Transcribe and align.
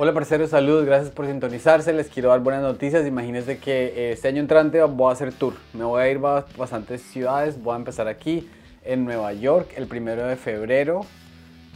Hola 0.00 0.14
parceros, 0.14 0.50
saludos, 0.50 0.84
gracias 0.84 1.10
por 1.10 1.26
sintonizarse. 1.26 1.92
Les 1.92 2.06
quiero 2.06 2.28
dar 2.28 2.38
buenas 2.38 2.62
noticias. 2.62 3.04
Imagínense 3.04 3.58
que 3.58 3.86
eh, 3.86 4.12
este 4.12 4.28
año 4.28 4.38
entrante 4.40 4.80
voy 4.80 5.10
a 5.10 5.12
hacer 5.12 5.32
tour. 5.32 5.54
Me 5.72 5.82
voy 5.82 6.00
a 6.00 6.08
ir 6.08 6.18
a 6.18 6.46
bastantes 6.56 7.02
ciudades. 7.02 7.60
Voy 7.60 7.74
a 7.74 7.78
empezar 7.78 8.06
aquí 8.06 8.48
en 8.84 9.04
Nueva 9.04 9.32
York 9.32 9.72
el 9.74 9.88
primero 9.88 10.24
de 10.24 10.36
febrero. 10.36 11.00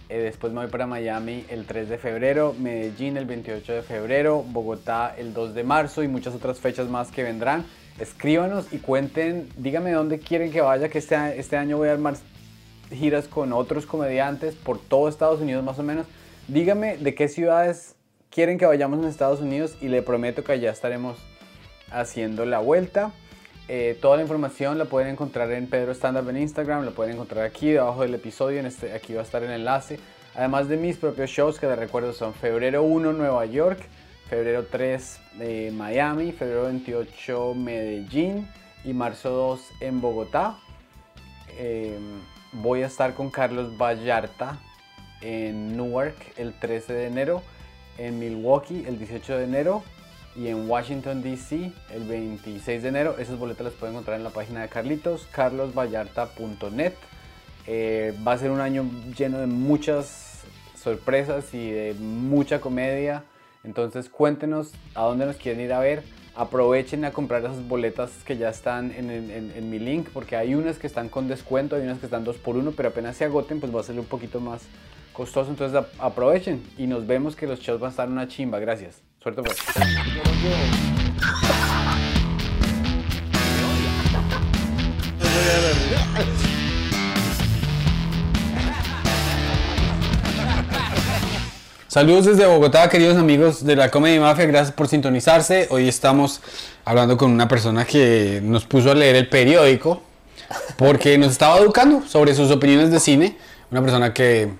Eh, 0.09 0.21
después 0.21 0.53
me 0.53 0.61
voy 0.61 0.71
para 0.71 0.87
Miami 0.87 1.45
el 1.49 1.67
3 1.67 1.89
de 1.89 1.99
febrero, 1.99 2.55
Medellín 2.57 3.17
el 3.17 3.25
28 3.25 3.73
de 3.73 3.83
febrero, 3.83 4.45
Bogotá 4.47 5.13
el 5.19 5.35
2 5.35 5.53
de 5.55 5.65
marzo 5.65 6.05
y 6.05 6.07
muchas 6.07 6.33
otras 6.33 6.61
fechas 6.61 6.89
más 6.89 7.11
que 7.11 7.25
vendrán. 7.25 7.67
Escríbanos 7.99 8.73
y 8.73 8.79
cuenten, 8.79 9.49
díganme 9.57 9.91
dónde 9.91 10.21
quieren 10.21 10.53
que 10.53 10.61
vaya, 10.61 10.89
que 10.89 10.99
este, 10.99 11.17
este 11.41 11.57
año 11.57 11.77
voy 11.77 11.89
a 11.89 11.93
armar 11.95 12.15
giras 12.89 13.27
con 13.27 13.53
otros 13.53 13.85
comediantes 13.85 14.55
por 14.55 14.79
todo 14.79 15.09
Estados 15.09 15.41
Unidos 15.41 15.65
más 15.65 15.81
o 15.81 15.83
menos. 15.83 16.07
Díganme 16.47 16.99
de 16.99 17.17
qué 17.17 17.27
ciudades 17.27 17.92
quieren 18.33 18.59
que 18.59 18.67
vayamos 18.67 18.99
en 18.99 19.05
Estados 19.05 19.41
Unidos 19.41 19.77
y 19.81 19.89
le 19.89 20.03
prometo 20.03 20.43
que 20.43 20.53
allá 20.53 20.71
estaremos 20.71 21.19
haciendo 21.91 22.47
la 22.47 22.59
vuelta. 22.59 23.13
Eh, 23.69 23.97
toda 24.01 24.17
la 24.17 24.23
información 24.23 24.79
la 24.79 24.87
pueden 24.87 25.11
encontrar 25.11 25.51
en 25.53 25.69
Pedro 25.69 25.93
Stand 25.93 26.29
en 26.29 26.39
Instagram, 26.39 26.85
la 26.85 26.91
pueden 26.91 27.15
encontrar 27.15 27.45
aquí 27.45 27.71
debajo 27.71 28.03
del 28.03 28.15
episodio, 28.15 28.59
en 28.59 28.67
este, 28.67 28.93
aquí 28.93 29.13
va 29.15 29.21
a 29.21 29.25
estar 29.25 29.43
el 29.43 29.51
enlace. 29.51 30.01
Además 30.35 30.69
de 30.69 30.79
mis 30.79 30.97
propios 30.97 31.31
shows 31.31 31.61
que 31.61 31.67
les 31.67 31.79
recuerdo 31.79 32.13
son 32.15 32.33
febrero 32.33 32.83
1 32.83 33.13
Nueva 33.13 33.45
York, 33.45 33.81
febrero 34.29 34.65
3 34.65 35.21
de 35.39 35.71
Miami, 35.73 36.33
febrero 36.33 36.65
28 36.65 37.55
Medellín 37.55 38.49
y 38.83 38.95
marzo 38.95 39.31
2 39.31 39.61
en 39.81 40.01
Bogotá. 40.01 40.57
Em, 41.59 42.21
voy 42.53 42.83
a 42.83 42.87
estar 42.87 43.13
con 43.13 43.31
Carlos 43.31 43.77
Vallarta 43.77 44.59
en 45.21 45.77
Newark 45.77 46.17
el 46.39 46.59
13 46.59 46.95
de 46.95 47.07
enero 47.07 47.43
en 47.99 48.19
Milwaukee 48.19 48.85
el 48.87 48.99
18 48.99 49.39
de 49.39 49.45
enero 49.45 49.83
y 50.35 50.49
en 50.49 50.69
Washington 50.69 51.23
DC 51.23 51.73
el 51.91 52.05
26 52.05 52.83
de 52.83 52.89
enero. 52.89 53.17
Esas 53.19 53.39
boletas 53.39 53.65
las 53.65 53.75
pueden 53.75 53.95
encontrar 53.95 54.17
en 54.17 54.25
la 54.25 54.31
página 54.31 54.63
de 54.63 54.69
Carlitos, 54.69 55.27
carlosvallarta.net. 55.31 56.95
Eh, 57.67 58.15
va 58.27 58.33
a 58.33 58.39
ser 58.39 58.51
un 58.51 58.61
año 58.61 58.85
lleno 59.17 59.39
de 59.39 59.47
muchas 59.47 60.43
sorpresas 60.77 61.53
y 61.55 61.71
de 61.71 61.95
mucha 61.95 62.61
comedia. 62.61 63.25
Entonces 63.65 64.09
cuéntenos 64.09 64.73
a 64.95 65.03
dónde 65.03 65.27
nos 65.27 65.37
quieren 65.37 65.61
ir 65.61 65.73
a 65.73 65.81
ver. 65.81 66.03
Aprovechen 66.35 67.05
a 67.05 67.13
comprar 67.13 67.45
esas 67.45 67.69
boletas 67.69 68.11
que 68.25 68.39
ya 68.39 68.49
están 68.49 68.91
en, 68.91 69.11
en 69.11 69.71
mi 69.71 69.79
link 69.79 70.09
porque 70.15 70.35
hay 70.35 70.55
unas 70.55 70.79
que 70.79 70.87
están 70.87 71.11
con 71.11 71.29
descuento, 71.29 71.77
hay 71.77 71.83
unas 71.83 71.99
que 71.99 72.07
están 72.07 72.25
2 72.25 72.39
por 72.39 72.57
1 72.57 72.73
pero 72.73 72.89
apenas 72.89 73.19
se 73.19 73.27
agoten 73.27 73.61
pues 73.61 73.75
va 73.75 73.81
a 73.81 73.85
ser 73.85 73.99
un 73.99 74.07
poquito 74.07 74.41
más 74.41 74.63
costoso, 75.13 75.51
entonces 75.51 75.83
aprovechen 75.99 76.63
y 76.79 76.87
nos 76.87 77.07
vemos 77.07 77.37
que 77.37 77.47
los 77.47 77.61
shows 77.61 77.81
van 77.81 77.89
a 77.89 77.91
estar 77.91 78.09
una 78.09 78.29
chimba. 78.29 78.59
Gracias. 78.59 79.03
Suerte 79.23 79.43
pues. 79.43 79.59
Saludos 91.93 92.25
desde 92.25 92.47
Bogotá, 92.47 92.89
queridos 92.89 93.19
amigos 93.19 93.67
de 93.67 93.77
la 93.77 93.91
Comedy 93.91 94.19
Mafia, 94.19 94.47
gracias 94.47 94.73
por 94.73 94.89
sintonizarse. 94.89 95.67
Hoy 95.71 95.89
estamos 95.89 96.41
hablando 96.87 97.19
con 97.19 97.31
una 97.31 97.49
persona 97.49 97.85
que 97.85 98.41
nos 98.43 98.65
puso 98.65 98.93
a 98.93 98.95
leer 98.95 99.15
el 99.15 99.29
periódico 99.29 100.01
porque 100.79 101.19
nos 101.19 101.33
estaba 101.33 101.59
educando 101.59 102.03
sobre 102.09 102.35
sus 102.35 102.51
opiniones 102.51 102.91
de 102.91 102.99
cine. 102.99 103.37
Una 103.71 103.83
persona 103.83 104.15
que 104.15 104.51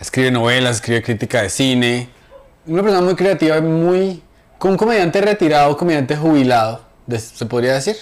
escribe 0.00 0.30
novelas, 0.30 0.76
escribe 0.76 1.02
crítica 1.02 1.42
de 1.42 1.50
cine. 1.50 2.08
Una 2.66 2.82
persona 2.82 3.02
muy 3.02 3.14
creativa, 3.14 3.60
muy. 3.60 4.22
con 4.58 4.72
un 4.72 4.76
comediante 4.76 5.20
retirado, 5.20 5.76
comediante 5.76 6.16
jubilado, 6.16 6.80
se 7.08 7.46
podría 7.46 7.74
decir. 7.74 7.96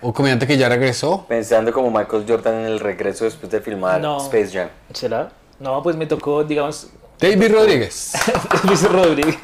O 0.00 0.12
comediante 0.12 0.46
que 0.46 0.56
ya 0.56 0.68
regresó. 0.68 1.26
Pensando 1.28 1.72
como 1.72 1.90
Michael 1.90 2.24
Jordan 2.28 2.54
en 2.54 2.66
el 2.66 2.78
regreso 2.78 3.24
después 3.24 3.50
de 3.50 3.60
filmar 3.60 4.00
Space 4.20 4.50
Jam. 4.52 4.68
¿Será? 4.92 5.30
No, 5.58 5.82
pues 5.82 5.96
me 5.96 6.06
tocó, 6.06 6.44
digamos. 6.44 6.88
David 7.18 7.52
Rodríguez. 7.52 8.12
David 8.62 8.86
Rodríguez. 8.92 9.36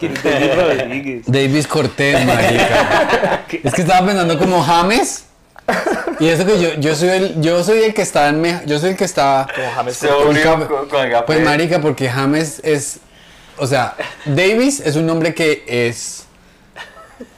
David 0.24 0.54
Rodríguez. 0.54 1.26
David 1.26 1.64
Cortés, 1.66 2.24
marica. 2.24 3.44
es 3.62 3.74
que 3.74 3.82
estaba 3.82 4.06
pensando 4.06 4.38
como 4.38 4.62
James. 4.62 5.26
Y 6.20 6.28
eso 6.28 6.44
que 6.44 6.60
yo, 6.60 6.74
yo 6.74 6.94
soy 6.94 7.08
el, 7.08 7.40
yo 7.40 7.64
soy 7.64 7.82
el 7.82 7.94
que 7.94 8.02
está 8.02 8.28
en 8.28 8.66
yo 8.66 8.78
soy 8.78 8.90
el 8.90 8.96
que 8.96 9.04
está 9.04 9.46
como 9.54 10.34
James 10.34 10.68
con, 10.68 11.26
Pues 11.26 11.40
marica, 11.40 11.80
porque 11.80 12.08
James 12.08 12.60
es 12.62 13.00
o 13.56 13.66
sea, 13.66 13.94
Davis 14.24 14.80
es 14.80 14.96
un 14.96 15.06
nombre 15.06 15.34
que 15.34 15.64
es 15.66 16.26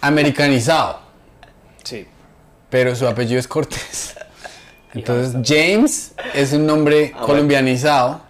americanizado. 0.00 1.00
Sí. 1.82 2.06
Pero 2.70 2.94
su 2.94 3.06
apellido 3.06 3.38
es 3.38 3.48
Cortés. 3.48 4.16
Entonces, 4.94 5.34
James 5.44 6.12
es 6.32 6.52
un 6.52 6.66
nombre 6.66 7.12
ah, 7.14 7.22
colombianizado. 7.22 8.22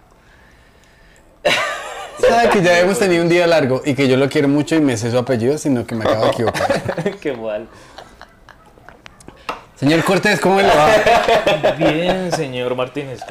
Sabe 2.19 2.49
que 2.49 2.63
ya 2.63 2.79
hemos 2.79 2.97
tenido 2.97 3.21
un 3.21 3.29
día 3.29 3.45
largo 3.45 3.81
y 3.85 3.93
que 3.93 4.07
yo 4.07 4.17
lo 4.17 4.27
quiero 4.29 4.47
mucho 4.47 4.75
y 4.75 4.81
me 4.81 4.97
sé 4.97 5.11
su 5.11 5.17
apellido, 5.17 5.57
sino 5.57 5.85
que 5.85 5.95
me 5.95 6.05
acabo 6.05 6.25
de 6.25 6.31
equivocar. 6.31 7.17
Qué 7.21 7.33
mal. 7.33 7.67
Señor 9.75 10.03
Cortés, 10.05 10.39
¿cómo 10.39 10.61
le 10.61 10.67
va? 10.67 11.75
Bien, 11.77 12.31
señor 12.31 12.75
Martínez. 12.75 13.19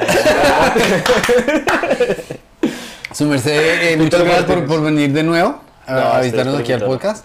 Su 3.13 3.25
merced, 3.25 3.93
eh, 3.93 3.97
muchas 3.97 4.23
gracias 4.23 4.45
por, 4.45 4.83
venir 4.83 5.13
de 5.13 5.23
nuevo 5.23 5.61
a, 5.87 6.21
visitarnos 6.21 6.61
aquí 6.61 6.73
al 6.73 6.85
podcast. 6.85 7.25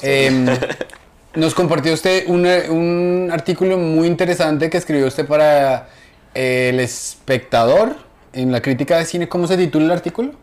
Em, 0.00 0.46
nos 1.34 1.54
compartió 1.54 1.92
usted 1.92 2.28
un, 2.28 3.30
artículo 3.32 3.78
muy 3.78 4.06
interesante 4.06 4.70
que 4.70 4.78
escribió 4.78 5.08
usted 5.08 5.26
para 5.26 5.88
El 6.32 6.78
Espectador 6.78 7.96
en 8.32 8.52
la 8.52 8.62
crítica 8.62 8.96
de 8.98 9.06
cine. 9.06 9.28
¿Cómo 9.28 9.48
se 9.48 9.56
titula 9.56 9.86
el 9.86 9.90
artículo? 9.90 10.34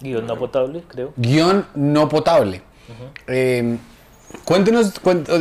Guión 0.00 0.26
no 0.26 0.36
potable, 0.36 0.82
creo. 0.88 1.14
Guión 1.16 1.66
no 1.74 2.08
potable. 2.10 2.60
Cuéntenos, 4.44 4.92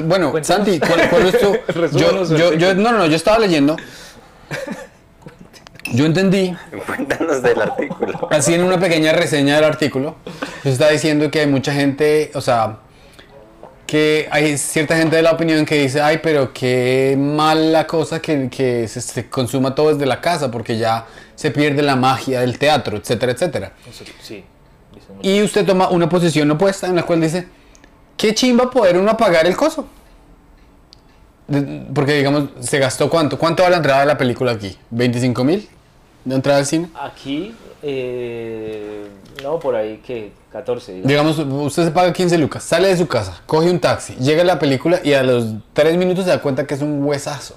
bueno, 0.06 0.34
Santi, 0.44 0.80
¿cuál, 0.80 1.28
es 1.28 1.40
tu...? 1.40 1.98
yo, 1.98 2.54
yo, 2.54 2.76
no, 2.76 2.92
no, 2.92 3.06
yo 3.08 3.16
estaba 3.16 3.40
leyendo. 3.40 3.76
Yo 5.94 6.06
entendí. 6.06 6.56
Cuéntanos 6.86 7.42
del 7.42 7.62
artículo. 7.62 8.28
Así 8.32 8.54
en 8.54 8.64
una 8.64 8.80
pequeña 8.80 9.12
reseña 9.12 9.56
del 9.56 9.66
artículo, 9.66 10.16
se 10.64 10.72
está 10.72 10.90
diciendo 10.90 11.30
que 11.30 11.42
hay 11.42 11.48
mucha 11.48 11.74
gente, 11.74 12.32
o 12.34 12.42
sea, 12.42 12.78
que 13.86 14.30
hay 14.32 14.58
cierta 14.58 14.96
gente 14.96 15.18
de 15.18 15.22
la 15.22 15.32
opinión 15.32 15.66
que 15.66 15.76
dice, 15.76 16.00
ay, 16.00 16.20
pero 16.24 16.54
qué 16.54 17.18
mala 17.18 17.88
cosa 17.88 18.22
que, 18.22 18.50
que 18.50 18.88
se, 18.88 19.02
se, 19.02 19.30
consuma 19.30 19.76
todo 19.76 19.94
desde 19.94 20.06
la 20.06 20.22
casa, 20.22 20.50
porque 20.50 20.78
ya 20.78 21.06
se 21.36 21.52
pierde 21.52 21.82
la 21.82 21.98
magia 21.98 22.40
del 22.40 22.58
teatro, 22.58 22.96
etcétera, 22.98 23.34
etcétera. 23.34 23.74
Sí. 24.22 24.46
Y 25.22 25.42
usted 25.42 25.66
toma 25.66 25.90
una 25.90 26.08
posición 26.08 26.50
opuesta 26.52 26.88
en 26.88 26.96
la 26.96 27.04
cual 27.04 27.20
dice, 27.20 27.48
qué 28.18 28.34
chimba 28.34 28.70
poder 28.70 28.98
uno 28.98 29.16
pagar 29.18 29.46
el 29.48 29.56
coso. 29.56 29.88
Porque 31.94 32.14
digamos, 32.14 32.50
se 32.62 32.80
gastó 32.80 33.10
cuánto. 33.10 33.38
¿Cuánto 33.38 33.64
va 33.64 33.70
la 33.70 33.78
entrada 33.78 34.02
de 34.02 34.06
la 34.06 34.18
película 34.18 34.54
aquí? 34.54 34.78
¿25 34.94 35.44
mil 35.44 35.68
de 36.24 36.36
entrada 36.36 36.60
al 36.60 36.66
cine? 36.66 36.90
Aquí, 36.96 37.54
eh, 37.82 39.08
no, 39.44 39.60
por 39.60 39.76
ahí 39.76 39.98
que 39.98 40.32
14. 40.52 41.02
Digamos. 41.04 41.40
usted 41.40 41.86
se 41.86 41.92
paga 41.92 42.14
15 42.14 42.38
lucas, 42.38 42.64
sale 42.64 42.88
de 42.88 42.98
su 42.98 43.08
casa, 43.08 43.42
coge 43.46 43.70
un 43.70 43.80
taxi, 43.80 44.16
llega 44.16 44.44
a 44.44 44.46
la 44.46 44.60
película 44.60 45.00
y 45.04 45.14
a 45.14 45.24
los 45.24 45.56
3 45.74 45.98
minutos 45.98 46.26
se 46.26 46.30
da 46.30 46.42
cuenta 46.42 46.66
que 46.66 46.76
es 46.76 46.82
un 46.82 47.04
huesazo. 47.04 47.56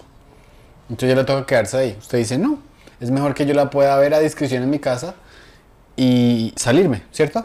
Entonces 0.88 1.10
ya 1.10 1.14
le 1.14 1.25
toca 1.25 1.47
quedarse 1.47 1.76
ahí. 1.76 1.97
Usted 1.98 2.19
dice, 2.19 2.38
no, 2.38 2.59
es 3.00 3.10
mejor 3.10 3.34
que 3.34 3.47
yo 3.47 3.54
la 3.54 3.70
pueda 3.70 3.97
ver 3.98 4.14
a 4.14 4.20
discreción 4.20 4.62
en 4.62 4.70
mi 4.70 4.78
casa 4.78 5.14
y 5.97 6.53
salirme, 6.56 7.04
¿cierto? 7.10 7.44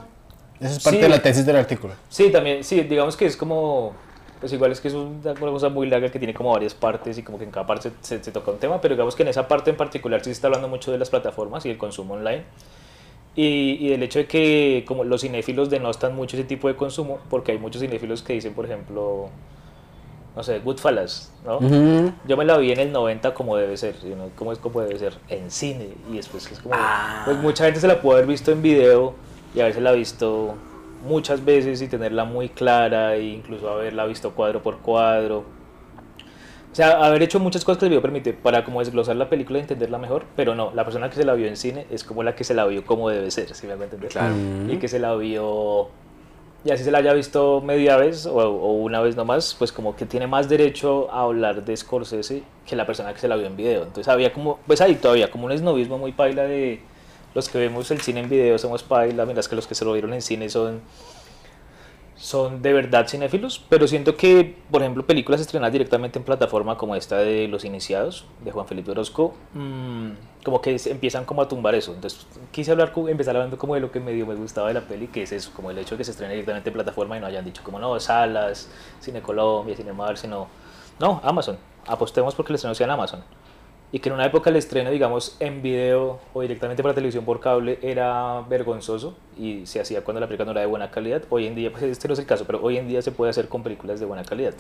Esa 0.60 0.72
es 0.78 0.84
parte 0.84 1.00
de 1.00 1.10
la 1.10 1.22
tesis 1.22 1.46
del 1.46 1.56
artículo. 1.56 1.94
Sí, 2.10 2.32
también, 2.32 2.64
sí, 2.64 2.82
digamos 2.82 3.16
que 3.16 3.26
es 3.26 3.38
como, 3.38 3.94
pues 4.40 4.52
igual 4.54 4.72
es 4.72 4.82
que 4.82 4.90
es 4.90 4.94
una 4.94 5.34
cosa 5.34 5.70
muy 5.70 5.88
larga 5.88 6.10
que 6.10 6.20
tiene 6.20 6.34
como 6.34 6.52
varias 6.52 6.74
partes 6.74 7.18
y 7.18 7.24
como 7.24 7.38
que 7.38 7.46
en 7.46 7.52
cada 7.52 7.66
parte 7.66 7.92
se, 8.02 8.24
se, 8.24 8.32
toca 8.32 8.52
un 8.52 8.58
tema, 8.58 8.82
pero 8.82 8.96
digamos 8.96 9.16
que 9.16 9.24
en 9.24 9.30
esa 9.30 9.48
parte 9.48 9.70
en 9.70 9.78
particular 9.78 10.20
sí 10.20 10.26
se 10.26 10.32
está 10.32 10.48
hablando 10.48 10.68
mucho 10.68 10.92
de 10.92 10.98
las 10.98 11.10
plataformas 11.10 11.66
y 11.66 11.70
el 11.70 11.78
consumo 11.78 12.16
online. 12.16 12.44
Y, 13.36 13.78
y, 13.80 13.90
del 13.90 14.04
hecho 14.04 14.20
de 14.20 14.28
que 14.28 14.84
como 14.88 15.04
los 15.04 15.22
cinéfilos 15.22 15.70
denostan 15.70 16.16
mucho 16.16 16.36
ese 16.36 16.46
tipo 16.46 16.68
de 16.68 16.76
consumo, 16.76 17.20
porque 17.30 17.54
hay 17.54 17.58
muchos 17.58 17.82
cinéfilos 17.82 18.22
que 18.22 18.34
dicen, 18.34 18.54
por 18.54 18.66
ejemplo, 18.66 19.30
no 20.36 20.44
sé, 20.44 20.60
Goodfellas, 20.60 21.32
¿no? 21.46 21.60
Yo 22.28 22.38
me 22.38 22.46
la 22.46 22.58
vi 22.58 22.72
en 22.72 22.80
el 22.80 22.92
90 22.92 23.34
como 23.34 23.56
debe 23.56 23.78
ser, 23.78 23.96
¿no? 24.06 24.30
¿Cómo 24.36 24.52
es 24.52 24.60
como 24.60 24.82
debe 24.82 24.98
ser? 24.98 25.18
En 25.28 25.52
cine. 25.52 25.90
Y 26.12 26.18
después 26.18 26.50
es 26.52 26.60
como... 26.60 26.76
Ah. 26.78 27.24
Pues 27.26 27.38
mucha 27.38 27.66
gente 27.66 27.80
se 27.80 27.88
la 27.88 28.02
puede 28.02 28.20
haber 28.20 28.30
visto 28.30 28.52
en 28.52 28.62
video 28.62 29.16
y 29.56 29.62
haberla 29.62 29.92
visto 29.92 30.56
muchas 31.06 31.44
veces 31.44 31.82
y 31.82 31.88
tenerla 31.88 32.26
muy 32.26 32.50
clara 32.50 33.16
e 33.16 33.24
incluso 33.24 33.70
haberla 33.70 34.06
visto 34.06 34.32
cuadro 34.32 34.62
por 34.62 34.80
cuadro. 34.80 35.46
O 36.72 36.76
sea, 36.76 37.04
haber 37.04 37.24
hecho 37.24 37.40
muchas 37.40 37.66
cosas 37.66 37.80
que 37.80 37.86
el 37.86 37.90
video 37.90 38.02
permite 38.02 38.32
para 38.34 38.64
como 38.64 38.80
desglosar 38.80 39.16
la 39.16 39.28
película 39.28 39.58
y 39.58 39.62
entenderla 39.62 39.98
mejor, 39.98 40.26
pero 40.36 40.54
no, 40.54 40.72
la 40.76 40.84
persona 40.84 41.10
que 41.10 41.16
se 41.16 41.26
la 41.26 41.34
vio 41.34 41.48
en 41.48 41.58
cine 41.58 41.88
es 41.90 42.04
como 42.04 42.22
la 42.22 42.36
que 42.36 42.44
se 42.44 42.54
la 42.54 42.66
vio 42.66 42.86
como 42.86 43.10
debe 43.10 43.32
ser, 43.32 43.54
si 43.56 43.66
me 43.66 43.74
voy 43.74 43.82
a 43.82 43.86
entender. 43.86 44.12
Claro. 44.12 44.36
Y 44.68 44.78
que 44.78 44.88
se 44.88 45.00
la 45.00 45.16
vio, 45.16 45.90
y 46.64 46.70
así 46.72 46.84
se 46.84 46.92
la 46.92 47.00
haya 47.00 47.14
visto 47.14 47.62
media 47.62 47.98
vez 47.98 48.28
o, 48.28 48.36
o, 48.36 48.74
una 48.74 49.02
vez 49.02 49.16
nomás, 49.16 49.56
pues 49.58 49.72
como 49.72 49.96
que 49.96 50.06
tiene 50.06 50.28
más 50.28 50.48
derecho 50.48 51.12
a 51.12 51.22
hablar 51.22 51.66
de 51.66 51.76
Scorsese 51.76 52.44
que 52.68 52.76
la 52.76 52.86
persona 52.86 53.14
que 53.14 53.20
se 53.20 53.28
la 53.28 53.36
vio 53.36 53.48
en 53.48 53.58
video. 53.58 53.82
Entonces 53.82 54.08
había 54.08 54.32
como, 54.32 54.60
pues 54.68 54.80
ahí 54.80 54.96
todavía 54.96 55.32
como 55.32 55.46
un 55.46 55.54
esnovismo 55.54 55.98
muy 55.98 56.12
paila 56.12 56.44
de 56.44 56.82
los 57.34 57.50
que 57.50 57.58
vemos 57.58 57.90
el 57.92 58.02
cine 58.02 58.22
en 58.22 58.30
video 58.30 58.58
somos 58.58 58.84
paila, 58.84 59.26
mientras 59.26 59.48
que 59.48 59.56
los 59.56 59.68
que 59.68 59.76
se 59.76 59.86
lo 59.86 59.94
vieron 59.94 60.14
en 60.14 60.22
cine 60.22 60.50
son 60.50 60.82
son 62.20 62.62
de 62.62 62.74
verdad 62.74 63.08
cinéfilos, 63.08 63.64
pero 63.70 63.88
siento 63.88 64.18
que, 64.18 64.58
por 64.70 64.82
ejemplo, 64.82 65.06
películas 65.06 65.40
estrenadas 65.40 65.72
directamente 65.72 66.20
en 66.20 66.26
plataforma 66.26 66.78
como 66.78 66.96
esta 66.96 67.18
de 67.18 67.48
Los 67.48 67.64
Iniciados, 67.64 68.26
de 68.44 68.52
Juan 68.52 68.68
Felipe 68.68 68.92
Orozco, 68.92 69.34
mmm, 69.54 70.10
como 70.44 70.62
que 70.62 70.76
empiezan 70.88 71.24
como 71.24 71.42
a 71.42 71.48
tumbar 71.48 71.76
eso. 71.76 71.94
Entonces, 71.94 72.28
quise 72.52 72.72
hablar, 72.72 72.92
empezar 73.08 73.38
hablando 73.38 73.58
como 73.58 73.74
de 73.76 73.80
lo 73.80 73.90
que 73.90 74.02
medio 74.02 74.26
me 74.26 74.36
gustaba 74.36 74.68
de 74.68 74.74
la 74.74 74.82
peli, 74.82 75.08
que 75.08 75.24
es 75.24 75.32
eso, 75.32 75.52
como 75.56 75.72
el 75.72 75.78
hecho 75.78 75.96
de 75.96 76.00
que 76.00 76.04
se 76.04 76.12
estrene 76.12 76.34
directamente 76.34 76.70
en 76.70 76.74
plataforma 76.74 77.16
y 77.16 77.22
no 77.22 77.26
hayan 77.26 77.46
dicho 77.46 77.64
como, 77.64 77.80
no, 77.80 77.98
salas, 78.02 78.70
Cine 79.00 79.22
Colombia, 79.22 79.78
Cine 79.78 79.94
Mar, 79.94 80.18
sino, 80.18 80.48
no, 81.00 81.22
Amazon. 81.24 81.58
Apostemos 81.88 82.36
porque 82.36 82.52
el 82.52 82.56
estreno 82.56 82.76
sea 82.76 82.86
en 82.86 82.92
Amazon 82.92 83.24
y 83.92 84.00
que 84.00 84.10
en 84.10 84.16
una 84.16 84.26
época 84.26 84.52
el 84.52 84.56
estreno, 84.56 84.92
digamos, 84.92 85.36
en 85.40 85.62
video 85.64 86.20
o 86.34 86.42
directamente 86.42 86.84
para 86.84 86.94
televisión 86.94 87.26
por 87.26 87.40
cable 87.40 87.80
era 87.82 88.42
vergonzoso 88.42 89.18
y 89.38 89.66
se 89.66 89.82
hacía 89.82 90.04
cuando 90.04 90.20
la 90.20 90.28
película 90.28 90.46
no 90.46 90.52
era 90.52 90.62
de 90.62 90.68
buena 90.68 90.92
calidad. 90.92 91.24
Hoy 91.30 91.48
en 91.48 91.56
día, 91.56 91.72
pues 91.72 91.84
este 91.84 92.08
no 92.08 92.14
es 92.14 92.20
el 92.20 92.28
caso, 92.28 92.46
pero 92.46 92.62
hoy 92.62 92.78
en 92.78 92.88
día 92.88 93.02
se 93.02 93.12
puede 93.12 93.32
hacer 93.32 93.48
con 93.48 93.64
películas 93.64 94.00
de 94.00 94.06
buena 94.06 94.24
calidad. 94.24 94.54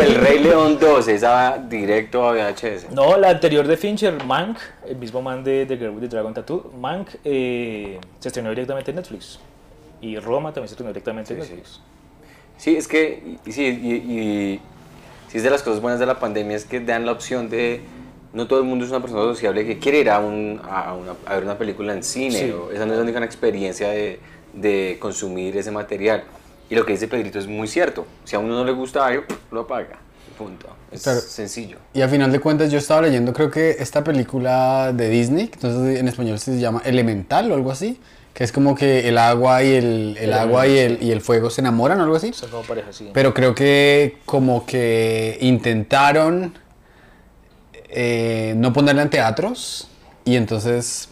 el 0.00 0.14
Rey 0.14 0.38
León 0.38 0.78
2 0.80 1.08
estaba 1.08 1.58
directo 1.58 2.28
a 2.28 2.32
VHS. 2.32 2.92
No, 2.92 3.16
la 3.16 3.30
anterior 3.30 3.66
de 3.66 3.76
Fincher, 3.76 4.24
Mank, 4.24 4.58
el 4.86 4.96
mismo 4.96 5.20
man 5.20 5.42
de 5.42 5.66
The 5.66 5.76
Girl 5.76 5.90
with 5.90 6.02
the 6.02 6.08
Dragon 6.08 6.32
Tattoo, 6.32 6.70
Mank 6.78 7.08
eh, 7.24 7.98
se 8.20 8.28
estrenó 8.28 8.50
directamente 8.50 8.92
en 8.92 8.96
Netflix. 8.96 9.40
Y 10.00 10.16
Roma 10.18 10.52
también 10.52 10.68
se 10.68 10.74
estrenó 10.74 10.90
directamente 10.90 11.32
en 11.32 11.40
Netflix. 11.40 11.80
Sí, 12.56 12.76
es 12.76 12.86
que, 12.86 13.38
sí, 13.46 13.64
y, 13.64 14.12
y 14.12 14.60
si 15.28 15.38
es 15.38 15.42
de 15.42 15.50
las 15.50 15.62
cosas 15.62 15.80
buenas 15.80 16.00
de 16.00 16.06
la 16.06 16.18
pandemia 16.18 16.56
es 16.56 16.64
que 16.64 16.80
dan 16.80 17.06
la 17.06 17.12
opción 17.12 17.48
de 17.48 17.82
no 18.32 18.46
todo 18.46 18.58
el 18.60 18.64
mundo 18.66 18.84
es 18.84 18.90
una 18.90 19.00
persona 19.00 19.22
sociable 19.22 19.66
que 19.66 19.78
quiere 19.78 20.00
ir 20.00 20.10
a, 20.10 20.18
un, 20.18 20.60
a, 20.68 20.94
una, 20.94 21.12
a 21.26 21.34
ver 21.34 21.44
una 21.44 21.56
película 21.56 21.92
en 21.92 22.02
cine 22.02 22.52
o 22.52 22.70
esa 22.70 22.84
no 22.84 22.92
es 22.92 22.98
la 22.98 23.04
única 23.04 23.24
experiencia 23.24 23.88
de, 23.88 24.20
de, 24.52 24.96
consumir 25.00 25.56
ese 25.56 25.70
material. 25.70 26.24
Y 26.70 26.74
lo 26.74 26.84
que 26.84 26.92
dice 26.92 27.08
Pedrito 27.08 27.38
es 27.38 27.46
muy 27.46 27.68
cierto 27.68 28.06
si 28.24 28.36
a 28.36 28.38
uno 28.38 28.54
no 28.54 28.64
le 28.64 28.72
gusta 28.72 29.06
algo 29.06 29.24
lo 29.50 29.60
apaga 29.60 29.98
punto. 30.36 30.68
Es 30.92 31.02
sencillo. 31.02 31.78
Y 31.92 32.00
a 32.00 32.08
final 32.08 32.30
de 32.30 32.38
cuentas 32.38 32.70
yo 32.70 32.78
estaba 32.78 33.02
leyendo 33.02 33.32
creo 33.32 33.50
que 33.50 33.70
esta 33.70 34.04
película 34.04 34.92
de 34.92 35.08
Disney 35.08 35.50
entonces 35.52 35.98
en 35.98 36.06
español 36.06 36.38
se 36.38 36.58
llama 36.58 36.80
Elemental 36.84 37.50
o 37.50 37.54
algo 37.54 37.72
así 37.72 38.00
que 38.38 38.44
es 38.44 38.52
como 38.52 38.76
que 38.76 39.08
el 39.08 39.18
agua 39.18 39.64
y 39.64 39.74
el, 39.74 40.16
el 40.20 40.32
agua 40.32 40.68
y 40.68 40.78
el, 40.78 41.02
y 41.02 41.10
el, 41.10 41.20
fuego 41.20 41.50
se 41.50 41.60
enamoran 41.60 41.98
o 41.98 42.04
algo 42.04 42.14
así. 42.14 42.32
Son 42.32 42.48
como 42.48 42.62
pareja, 42.62 42.92
sí. 42.92 43.10
Pero 43.12 43.34
creo 43.34 43.52
que 43.52 44.18
como 44.26 44.64
que 44.64 45.36
intentaron 45.40 46.56
eh, 47.88 48.54
no 48.56 48.72
ponerla 48.72 49.02
en 49.02 49.10
teatros 49.10 49.88
y 50.24 50.36
entonces 50.36 51.08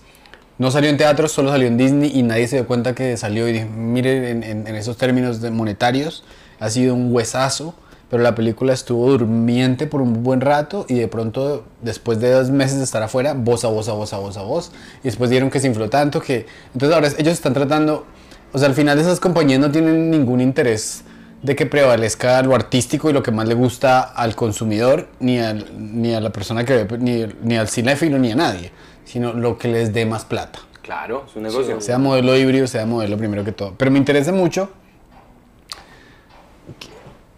no 0.58 0.70
salió 0.70 0.88
en 0.88 0.98
teatros, 0.98 1.32
solo 1.32 1.50
salió 1.50 1.66
en 1.66 1.76
Disney 1.76 2.12
y 2.14 2.22
nadie 2.22 2.46
se 2.46 2.58
dio 2.58 2.66
cuenta 2.68 2.94
que 2.94 3.16
salió 3.16 3.48
y 3.48 3.54
dije, 3.54 3.64
mire, 3.64 4.30
en, 4.30 4.44
en, 4.44 4.64
en 4.68 4.76
esos 4.76 4.96
términos 4.96 5.40
monetarios 5.50 6.22
ha 6.60 6.70
sido 6.70 6.94
un 6.94 7.12
huesazo 7.12 7.74
pero 8.10 8.22
la 8.22 8.34
película 8.34 8.72
estuvo 8.72 9.10
durmiente 9.10 9.86
por 9.86 10.00
un 10.00 10.22
buen 10.22 10.40
rato 10.40 10.86
y 10.88 10.94
de 10.94 11.08
pronto, 11.08 11.64
después 11.82 12.20
de 12.20 12.30
dos 12.30 12.50
meses 12.50 12.78
de 12.78 12.84
estar 12.84 13.02
afuera, 13.02 13.34
voz 13.34 13.64
a 13.64 13.68
voz 13.68 13.88
a 13.88 13.92
voz 13.92 14.12
a 14.12 14.18
voz 14.18 14.36
a 14.36 14.42
voz, 14.42 14.72
y 15.00 15.04
después 15.04 15.30
dieron 15.30 15.50
que 15.50 15.60
se 15.60 15.66
infló 15.66 15.90
tanto 15.90 16.20
que... 16.20 16.46
Entonces 16.72 16.94
ahora 16.94 17.08
ellos 17.18 17.32
están 17.32 17.54
tratando, 17.54 18.06
o 18.52 18.58
sea, 18.58 18.68
al 18.68 18.74
final 18.74 18.98
esas 18.98 19.18
compañías 19.18 19.60
no 19.60 19.70
tienen 19.70 20.10
ningún 20.10 20.40
interés 20.40 21.02
de 21.42 21.56
que 21.56 21.66
prevalezca 21.66 22.42
lo 22.42 22.54
artístico 22.54 23.10
y 23.10 23.12
lo 23.12 23.22
que 23.22 23.30
más 23.30 23.46
le 23.48 23.54
gusta 23.54 24.00
al 24.00 24.34
consumidor, 24.34 25.08
ni, 25.20 25.38
al, 25.38 25.66
ni 25.76 26.14
a 26.14 26.20
la 26.20 26.30
persona 26.30 26.64
que 26.64 26.84
ve, 26.84 26.98
ni, 26.98 27.26
ni 27.42 27.56
al 27.56 27.68
cinéfilo, 27.68 28.18
ni 28.18 28.32
a 28.32 28.36
nadie, 28.36 28.72
sino 29.04 29.32
lo 29.32 29.58
que 29.58 29.68
les 29.68 29.92
dé 29.92 30.06
más 30.06 30.24
plata. 30.24 30.60
Claro, 30.82 31.24
es 31.28 31.34
un 31.34 31.42
negocio. 31.42 31.80
sea 31.80 31.98
modelo 31.98 32.36
híbrido, 32.36 32.66
sea 32.68 32.86
modelo 32.86 33.18
primero 33.18 33.44
que 33.44 33.50
todo. 33.50 33.74
Pero 33.76 33.90
me 33.90 33.98
interesa 33.98 34.30
mucho 34.30 34.70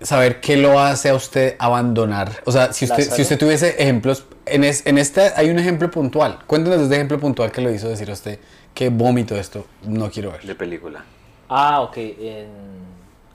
saber 0.00 0.40
qué 0.40 0.56
lo 0.56 0.80
hace 0.80 1.08
a 1.08 1.14
usted 1.14 1.56
abandonar. 1.58 2.30
O 2.44 2.52
sea, 2.52 2.72
si 2.72 2.84
usted, 2.84 3.02
si 3.02 3.22
usted 3.22 3.38
tuviese 3.38 3.80
ejemplos, 3.82 4.24
en, 4.46 4.64
es, 4.64 4.86
en 4.86 4.98
este 4.98 5.32
hay 5.36 5.50
un 5.50 5.58
ejemplo 5.58 5.90
puntual. 5.90 6.38
Cuéntenos 6.46 6.78
de 6.78 6.84
este 6.84 6.96
ejemplo 6.96 7.18
puntual 7.18 7.50
que 7.52 7.60
lo 7.60 7.70
hizo 7.70 7.88
decir 7.88 8.10
a 8.10 8.12
usted, 8.12 8.38
qué 8.74 8.88
vómito 8.88 9.36
esto, 9.36 9.66
no 9.82 10.10
quiero 10.10 10.32
ver. 10.32 10.42
De 10.42 10.54
película. 10.54 11.04
Ah, 11.48 11.80
ok, 11.80 11.96
en, 11.96 12.48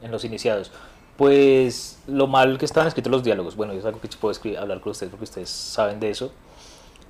en 0.01 0.11
los 0.11 0.23
iniciados. 0.25 0.71
Pues 1.17 1.99
lo 2.07 2.27
mal 2.27 2.57
que 2.57 2.65
estaban 2.65 2.87
escritos 2.87 3.11
los 3.11 3.23
diálogos. 3.23 3.55
Bueno, 3.55 3.73
es 3.73 3.85
algo 3.85 3.99
que 4.01 4.09
puedo 4.19 4.31
escribir, 4.31 4.57
hablar 4.57 4.81
con 4.81 4.91
ustedes 4.91 5.11
porque 5.11 5.25
ustedes 5.25 5.49
saben 5.49 5.99
de 5.99 6.09
eso. 6.09 6.31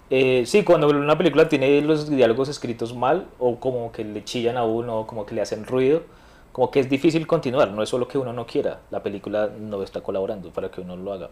Eh, 0.10 0.44
sí, 0.46 0.64
cuando 0.64 0.88
una 0.90 1.18
película 1.18 1.48
tiene 1.48 1.82
los 1.82 2.10
diálogos 2.10 2.50
escritos 2.50 2.94
mal 2.94 3.28
o 3.40 3.60
como 3.60 3.92
que 3.92 4.04
le 4.04 4.24
chillan 4.24 4.58
a 4.58 4.64
uno 4.64 5.00
o 5.00 5.08
como 5.08 5.26
que 5.26 5.34
le 5.34 5.42
hacen 5.42 5.66
ruido, 5.66 6.04
como 6.54 6.70
que 6.70 6.80
es 6.80 6.88
difícil 6.88 7.28
continuar, 7.28 7.72
no 7.72 7.82
es 7.82 7.90
solo 7.90 8.08
que 8.08 8.18
uno 8.18 8.32
no 8.32 8.46
quiera, 8.46 8.80
la 8.92 9.02
película 9.02 9.50
no 9.60 9.82
está 9.82 10.02
colaborando 10.02 10.52
para 10.52 10.70
que 10.70 10.82
uno 10.82 10.96
lo 10.96 11.12
haga. 11.12 11.30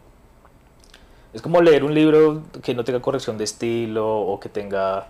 Es 1.32 1.44
como 1.44 1.62
leer 1.62 1.84
un 1.84 1.94
libro 1.94 2.42
que 2.62 2.74
no 2.74 2.84
tenga 2.84 3.00
corrección 3.02 3.38
de 3.38 3.44
estilo 3.44 4.20
o 4.20 4.40
que 4.40 4.50
tenga, 4.50 5.08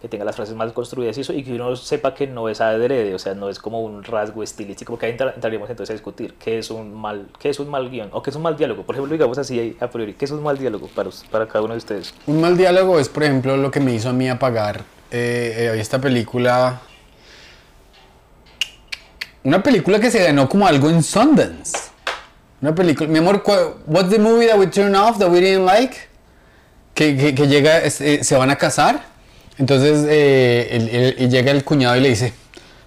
que 0.00 0.08
tenga 0.08 0.24
las 0.24 0.36
frases 0.36 0.54
mal 0.54 0.72
construidas 0.72 1.18
y 1.18 1.22
eso, 1.22 1.32
y 1.32 1.42
que 1.42 1.54
uno 1.56 1.74
sepa 1.74 2.14
que 2.14 2.28
no 2.28 2.48
es 2.48 2.60
adrede, 2.60 3.12
o 3.16 3.18
sea, 3.18 3.34
no 3.34 3.48
es 3.48 3.58
como 3.58 3.82
un 3.82 4.04
rasgo 4.04 4.44
estilístico, 4.44 4.96
que 4.96 5.06
ahí 5.06 5.16
entraríamos 5.18 5.68
entonces 5.68 5.90
a 5.90 5.94
discutir 5.94 6.34
qué 6.34 6.60
es 6.60 6.70
un 6.70 6.94
mal, 6.94 7.26
qué 7.40 7.48
es 7.48 7.58
un 7.58 7.68
mal 7.68 7.90
guion 7.90 8.10
o 8.12 8.22
qué 8.22 8.30
es 8.30 8.36
un 8.36 8.42
mal 8.42 8.56
diálogo. 8.56 8.84
Por 8.84 8.94
ejemplo, 8.94 9.12
digamos 9.12 9.38
así 9.38 9.76
a 9.80 9.90
priori, 9.90 10.14
¿qué 10.14 10.24
es 10.24 10.30
un 10.30 10.42
mal 10.42 10.56
diálogo 10.56 10.86
para, 10.94 11.10
para 11.32 11.48
cada 11.48 11.64
uno 11.64 11.74
de 11.74 11.78
ustedes? 11.78 12.14
Un 12.28 12.40
mal 12.40 12.56
diálogo 12.56 13.00
es, 13.00 13.08
por 13.08 13.24
ejemplo, 13.24 13.56
lo 13.56 13.72
que 13.72 13.80
me 13.80 13.92
hizo 13.92 14.08
a 14.08 14.12
mí 14.12 14.28
apagar 14.28 14.84
eh, 15.10 15.74
esta 15.76 16.00
película 16.00 16.80
una 19.44 19.62
película 19.62 19.98
que 20.00 20.10
se 20.10 20.22
ganó 20.22 20.48
como 20.48 20.66
algo 20.66 20.90
en 20.90 21.02
Sundance. 21.02 21.78
Una 22.60 22.74
película. 22.74 23.08
Mi 23.08 23.18
amor, 23.18 23.42
what's 23.86 24.10
the 24.10 24.18
movie 24.18 24.46
that 24.46 24.58
we 24.58 24.66
turned 24.66 24.96
off 24.96 25.18
that 25.18 25.30
we 25.30 25.40
didn't 25.40 25.64
like? 25.64 25.96
Que, 26.94 27.34
que, 27.34 27.46
llega, 27.46 27.78
eh, 27.78 27.90
se 27.90 28.36
van 28.36 28.50
a 28.50 28.56
casar. 28.56 29.04
Entonces 29.58 30.06
eh, 30.08 31.14
el, 31.18 31.30
llega 31.30 31.52
el 31.52 31.62
cuñado 31.62 31.96
y 31.96 32.00
le 32.00 32.08
dice: 32.08 32.32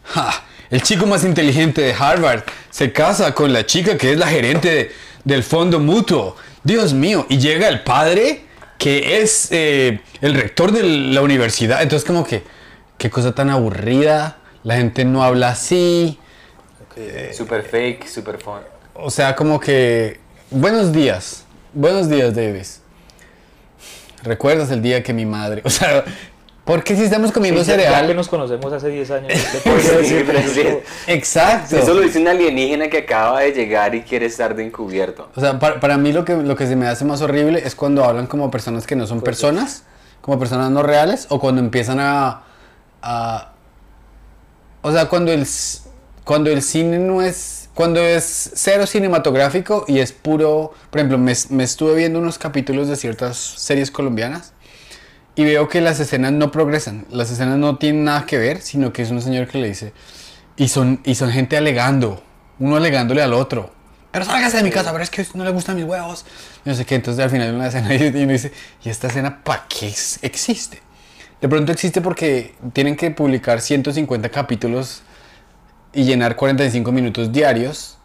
ja, 0.03 0.43
El 0.69 0.81
chico 0.81 1.05
más 1.05 1.23
inteligente 1.23 1.81
de 1.81 1.93
Harvard 1.93 2.43
se 2.69 2.91
casa 2.91 3.33
con 3.33 3.51
la 3.51 3.65
chica 3.65 3.97
que 3.97 4.13
es 4.13 4.17
la 4.17 4.27
gerente 4.27 4.69
de, 4.69 4.91
del 5.23 5.43
fondo 5.43 5.79
mutuo. 5.79 6.35
Dios 6.63 6.93
mío. 6.93 7.25
Y 7.29 7.37
llega 7.37 7.67
el 7.67 7.81
padre 7.81 8.45
que 8.77 9.21
es 9.21 9.49
eh, 9.51 10.01
el 10.21 10.33
rector 10.33 10.71
de 10.71 10.83
la 10.83 11.21
universidad. 11.21 11.81
Entonces, 11.81 12.07
como 12.07 12.23
que, 12.23 12.43
qué 12.97 13.09
cosa 13.09 13.35
tan 13.35 13.49
aburrida. 13.49 14.37
La 14.63 14.75
gente 14.75 15.05
no 15.05 15.23
habla 15.23 15.49
así. 15.49 16.17
Super 17.33 17.63
fake, 17.63 18.07
super 18.07 18.37
fun. 18.37 18.59
O 18.93 19.09
sea, 19.09 19.35
como 19.35 19.59
que. 19.59 20.19
Buenos 20.49 20.91
días. 20.91 21.45
Buenos 21.73 22.09
días, 22.09 22.35
Davis. 22.35 22.81
¿Recuerdas 24.23 24.69
el 24.71 24.81
día 24.81 25.01
que 25.01 25.13
mi 25.13 25.25
madre. 25.25 25.61
O 25.65 25.69
sea, 25.69 26.03
¿por 26.65 26.83
qué 26.83 26.95
si 26.95 27.03
estamos 27.03 27.31
comiendo 27.31 27.63
sí, 27.63 27.71
cereal? 27.71 28.01
Ya 28.01 28.07
que 28.07 28.13
nos 28.13 28.27
conocemos 28.27 28.71
hace 28.73 28.89
10 28.89 29.11
años. 29.11 29.33
Exacto. 31.07 31.77
Eso 31.77 31.93
lo 31.93 32.01
dice 32.01 32.19
un 32.19 32.27
alienígena 32.27 32.89
que 32.89 32.99
acaba 32.99 33.39
de 33.39 33.53
llegar 33.53 33.95
y 33.95 34.01
quiere 34.01 34.25
estar 34.25 34.55
de 34.55 34.65
encubierto. 34.65 35.29
O 35.35 35.39
sea, 35.39 35.57
para, 35.57 35.79
para 35.79 35.97
mí 35.97 36.11
lo 36.11 36.25
que, 36.25 36.35
lo 36.35 36.55
que 36.55 36.67
se 36.67 36.75
me 36.75 36.87
hace 36.87 37.05
más 37.05 37.21
horrible 37.21 37.61
es 37.65 37.73
cuando 37.73 38.03
hablan 38.03 38.27
como 38.27 38.51
personas 38.51 38.85
que 38.85 38.95
no 38.95 39.07
son 39.07 39.21
pues 39.21 39.29
personas, 39.29 39.83
como 40.21 40.37
personas 40.37 40.69
no 40.69 40.83
reales, 40.83 41.27
o 41.29 41.39
cuando 41.39 41.61
empiezan 41.61 41.99
a. 41.99 42.43
a 43.01 43.53
o 44.83 44.91
sea, 44.91 45.07
cuando 45.07 45.31
el 45.31 45.45
cuando 46.23 46.49
el 46.49 46.61
cine 46.61 46.99
no 46.99 47.21
es, 47.21 47.69
cuando 47.73 47.99
es 48.01 48.51
cero 48.55 48.85
cinematográfico 48.85 49.85
y 49.87 49.99
es 49.99 50.11
puro, 50.11 50.73
por 50.89 50.99
ejemplo, 50.99 51.17
me, 51.17 51.33
me, 51.49 51.63
estuve 51.63 51.95
viendo 51.95 52.19
unos 52.19 52.37
capítulos 52.37 52.87
de 52.87 52.95
ciertas 52.95 53.37
series 53.37 53.91
colombianas 53.91 54.53
y 55.35 55.45
veo 55.45 55.69
que 55.69 55.81
las 55.81 55.99
escenas 55.99 56.31
no 56.33 56.51
progresan, 56.51 57.05
las 57.09 57.31
escenas 57.31 57.57
no 57.57 57.77
tienen 57.77 58.03
nada 58.03 58.25
que 58.25 58.37
ver, 58.37 58.61
sino 58.61 58.93
que 58.93 59.01
es 59.01 59.11
un 59.11 59.21
señor 59.21 59.47
que 59.47 59.59
le 59.59 59.69
dice, 59.69 59.93
y 60.57 60.67
son, 60.67 61.01
y 61.05 61.15
son 61.15 61.31
gente 61.31 61.57
alegando, 61.57 62.21
uno 62.59 62.75
alegándole 62.75 63.21
al 63.21 63.33
otro, 63.33 63.71
pero 64.11 64.25
sálgase 64.25 64.57
de 64.57 64.63
mi 64.63 64.71
casa, 64.71 64.91
pero 64.91 65.03
es 65.03 65.09
que 65.09 65.25
no 65.35 65.45
le 65.45 65.51
gustan 65.51 65.77
mis 65.77 65.85
huevos, 65.85 66.25
no 66.65 66.75
sé 66.75 66.85
qué, 66.85 66.95
entonces 66.95 67.23
al 67.23 67.29
final 67.29 67.49
de 67.49 67.55
una 67.55 67.67
escena 67.67 67.95
y 67.95 68.07
uno 68.07 68.33
dice, 68.33 68.51
¿y 68.83 68.89
esta 68.89 69.07
escena 69.07 69.41
para 69.43 69.65
qué 69.69 69.87
existe? 69.87 70.81
De 71.39 71.47
pronto 71.47 71.71
existe 71.71 72.01
porque 72.01 72.53
tienen 72.73 72.95
que 72.95 73.09
publicar 73.09 73.61
150 73.61 74.29
capítulos 74.29 75.01
y 75.93 76.03
llenar 76.03 76.35
45 76.35 76.91
minutos 76.91 77.31
diarios 77.31 77.97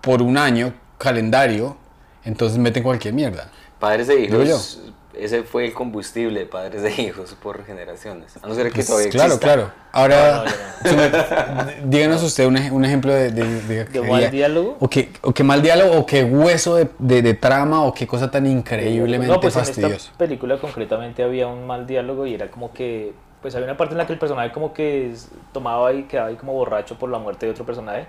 por 0.00 0.22
un 0.22 0.38
año 0.38 0.74
calendario 0.98 1.76
Entonces 2.24 2.58
meten 2.58 2.82
cualquier 2.82 3.14
mierda. 3.14 3.50
Padres 3.78 4.06
de 4.08 4.16
Digo 4.16 4.42
hijos, 4.42 4.80
ese 5.14 5.42
fue 5.44 5.64
el 5.66 5.72
combustible 5.72 6.40
de 6.40 6.46
padres 6.46 6.82
de 6.82 7.02
hijos 7.02 7.34
por 7.42 7.64
generaciones. 7.64 8.36
A 8.42 8.46
no 8.46 8.54
ser 8.54 8.66
que 8.68 8.74
Pues, 8.76 8.86
todavía 8.86 9.10
claro, 9.10 9.34
exista. 9.34 9.46
claro. 9.46 9.72
Ahora, 9.92 10.44
No, 10.84 10.90
sume- 10.90 11.82
díganos 11.86 12.22
usted 12.22 12.46
un, 12.46 12.56
un 12.72 12.84
ejemplo 12.84 13.12
de, 13.14 13.30
de, 13.30 13.62
de- 13.62 13.84
¿De 13.86 14.00
mal 14.02 14.30
diálogo? 14.30 14.76
O 14.80 14.88
qué, 14.90 15.10
o 15.22 15.32
qué 15.32 15.42
mal 15.42 15.62
diálogo, 15.62 15.96
o 15.98 16.06
qué 16.06 16.22
hueso 16.24 16.76
de, 16.76 16.88
de- 16.98 17.22
de 17.22 17.34
trama, 17.34 17.84
o 17.84 17.94
qué 17.94 18.06
cosa 18.06 18.30
tan 18.30 18.46
increíblemente 18.46 19.32
No, 19.32 19.40
pues 19.40 19.56
en 19.56 19.64
fastidiosa. 19.64 19.96
esta 19.96 20.18
película 20.18 20.58
concretamente 20.60 21.22
había 21.22 21.46
un 21.48 21.66
mal 21.66 21.86
diálogo 21.86 22.26
y 22.26 22.34
era 22.34 22.50
como 22.50 22.72
que, 22.72 23.12
pues 23.42 23.54
había 23.54 23.66
una 23.66 23.76
parte 23.76 23.94
en 23.94 23.98
la 23.98 24.06
que 24.06 24.12
el 24.12 24.18
personaje 24.18 24.50
como 24.52 24.72
que 24.72 25.10
es- 25.10 25.30
tomaba 25.52 25.92
y 25.92 26.04
quedaba 26.04 26.28
ahí 26.28 26.36
como 26.36 26.52
borracho 26.54 26.98
por 26.98 27.08
la 27.10 27.18
muerte 27.18 27.46
de 27.46 27.52
otro 27.52 27.64
personaje. 27.64 28.06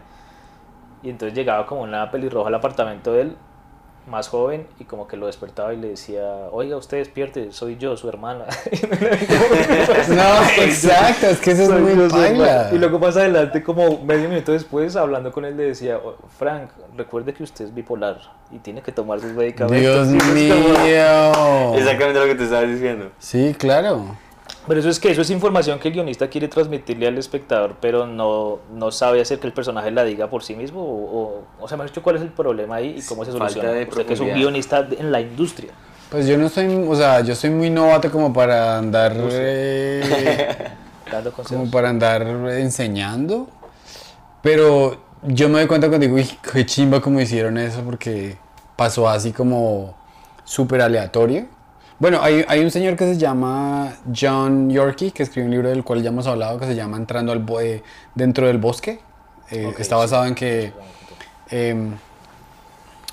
Y 1.03 1.09
entonces 1.09 1.37
llegaba 1.37 1.65
como 1.65 1.81
una 1.81 2.09
pelirroja 2.11 2.49
al 2.49 2.55
apartamento 2.55 3.13
de 3.13 3.21
él, 3.21 3.35
más 4.07 4.27
joven, 4.27 4.65
y 4.79 4.85
como 4.85 5.07
que 5.07 5.15
lo 5.17 5.27
despertaba 5.27 5.71
y 5.73 5.77
le 5.77 5.89
decía, 5.89 6.23
oiga, 6.51 6.75
usted 6.77 6.97
despierte, 6.97 7.51
soy 7.51 7.77
yo, 7.77 7.95
su 7.95 8.09
hermana. 8.09 8.45
No, 10.09 10.43
exacto, 10.63 11.27
es 11.27 11.39
que 11.39 11.51
eso 11.51 11.63
es 11.63 11.69
muy 11.69 11.95
yo. 11.95 12.75
Y 12.75 12.77
luego 12.79 12.99
más 12.99 13.15
adelante, 13.17 13.61
como 13.63 13.99
medio 14.03 14.27
minuto 14.29 14.51
después, 14.51 14.95
hablando 14.95 15.31
con 15.31 15.45
él, 15.45 15.55
le 15.57 15.63
decía, 15.65 15.97
"Oh, 16.03 16.15
Frank, 16.37 16.69
recuerde 16.97 17.33
que 17.33 17.43
usted 17.43 17.65
es 17.65 17.73
bipolar 17.73 18.19
y 18.51 18.57
tiene 18.59 18.81
que 18.81 18.91
tomar 18.91 19.19
sus 19.19 19.31
medicamentos. 19.33 20.09
Dios 20.11 20.25
mío. 20.33 21.75
Exactamente 21.75 22.19
lo 22.19 22.25
que 22.25 22.35
te 22.35 22.43
estaba 22.45 22.63
diciendo. 22.63 23.11
Sí, 23.19 23.55
claro. 23.57 24.05
Pero 24.69 24.81
eso 24.81 24.89
es 24.89 24.99
que 24.99 25.09
eso 25.09 25.23
es 25.23 25.31
información 25.31 25.79
que 25.79 25.87
el 25.87 25.95
guionista 25.95 26.27
quiere 26.27 26.47
transmitirle 26.47 27.07
al 27.07 27.17
espectador, 27.17 27.77
pero 27.81 28.05
no, 28.05 28.59
no 28.71 28.91
sabe 28.91 29.19
hacer 29.19 29.39
que 29.39 29.47
el 29.47 29.53
personaje 29.53 29.89
la 29.89 30.03
diga 30.03 30.29
por 30.29 30.43
sí 30.43 30.55
mismo. 30.55 30.81
O, 30.83 31.21
o, 31.21 31.43
o 31.59 31.67
sea, 31.67 31.75
me 31.75 31.85
has 31.85 31.89
dicho 31.89 32.03
cuál 32.03 32.17
es 32.17 32.21
el 32.21 32.29
problema 32.29 32.75
ahí 32.75 32.97
y 32.99 33.01
cómo 33.01 33.25
se 33.25 33.31
Falta 33.31 33.49
soluciona. 33.49 33.71
de 33.71 33.85
Usted 33.85 34.05
que 34.05 34.13
es 34.13 34.19
un 34.19 34.31
guionista 34.31 34.87
en 34.95 35.11
la 35.11 35.21
industria. 35.21 35.71
Pues 36.11 36.27
yo 36.27 36.37
no 36.37 36.49
soy, 36.49 36.67
o 36.87 36.95
sea, 36.95 37.21
yo 37.21 37.33
soy 37.33 37.49
muy 37.49 37.71
novato 37.71 38.11
como 38.11 38.31
para 38.31 38.77
andar, 38.77 39.15
eh, 39.31 40.71
Dando 41.11 41.31
consejos. 41.31 41.59
como 41.61 41.71
para 41.71 41.89
andar 41.89 42.21
enseñando. 42.21 43.47
Pero 44.43 44.97
yo 45.23 45.49
me 45.49 45.57
doy 45.61 45.67
cuenta 45.67 45.87
cuando 45.87 46.05
digo, 46.05 46.15
uy, 46.17 46.29
qué 46.53 46.63
chimba 46.67 47.01
como 47.01 47.19
hicieron 47.19 47.57
eso, 47.57 47.81
porque 47.81 48.37
pasó 48.75 49.09
así 49.09 49.31
como 49.31 49.95
súper 50.43 50.83
aleatorio. 50.83 51.47
Bueno, 51.99 52.19
hay, 52.21 52.45
hay 52.47 52.61
un 52.63 52.71
señor 52.71 52.95
que 52.95 53.05
se 53.05 53.17
llama 53.17 53.93
John 54.17 54.69
Yorkie, 54.69 55.11
que 55.11 55.23
escribe 55.23 55.45
un 55.45 55.51
libro 55.51 55.69
del 55.69 55.83
cual 55.83 56.01
ya 56.01 56.09
hemos 56.09 56.27
hablado, 56.27 56.57
que 56.57 56.65
se 56.65 56.75
llama 56.75 56.95
Entrando 56.97 57.31
al 57.33 57.39
bo- 57.39 57.59
eh, 57.59 57.83
dentro 58.15 58.47
del 58.47 58.57
bosque. 58.57 59.01
Eh, 59.51 59.65
Ok, 59.67 59.79
está 59.79 59.95
sí. 59.95 59.99
basado 60.01 60.25
en 60.25 60.35
que 60.35 60.73
Em, 61.51 61.95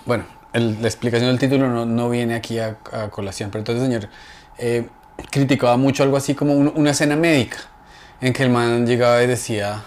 bueno, 0.04 0.24
el- 0.52 0.80
la 0.82 0.88
explicación 0.88 1.30
del 1.30 1.38
título 1.38 1.68
no, 1.68 1.86
no 1.86 2.10
viene 2.10 2.34
aquí 2.34 2.58
a, 2.58 2.76
a 2.92 3.08
colación, 3.08 3.50
pero 3.50 3.60
entonces, 3.60 3.82
señor, 3.82 4.10
eh, 4.58 4.88
criticaba 5.30 5.78
mucho 5.78 6.02
algo 6.02 6.18
así 6.18 6.34
como 6.34 6.52
un- 6.52 6.70
una 6.76 6.90
escena 6.90 7.16
médica, 7.16 7.56
en 8.20 8.34
que 8.34 8.42
el 8.42 8.50
man 8.50 8.86
llegaba 8.86 9.22
y 9.22 9.26
decía, 9.26 9.84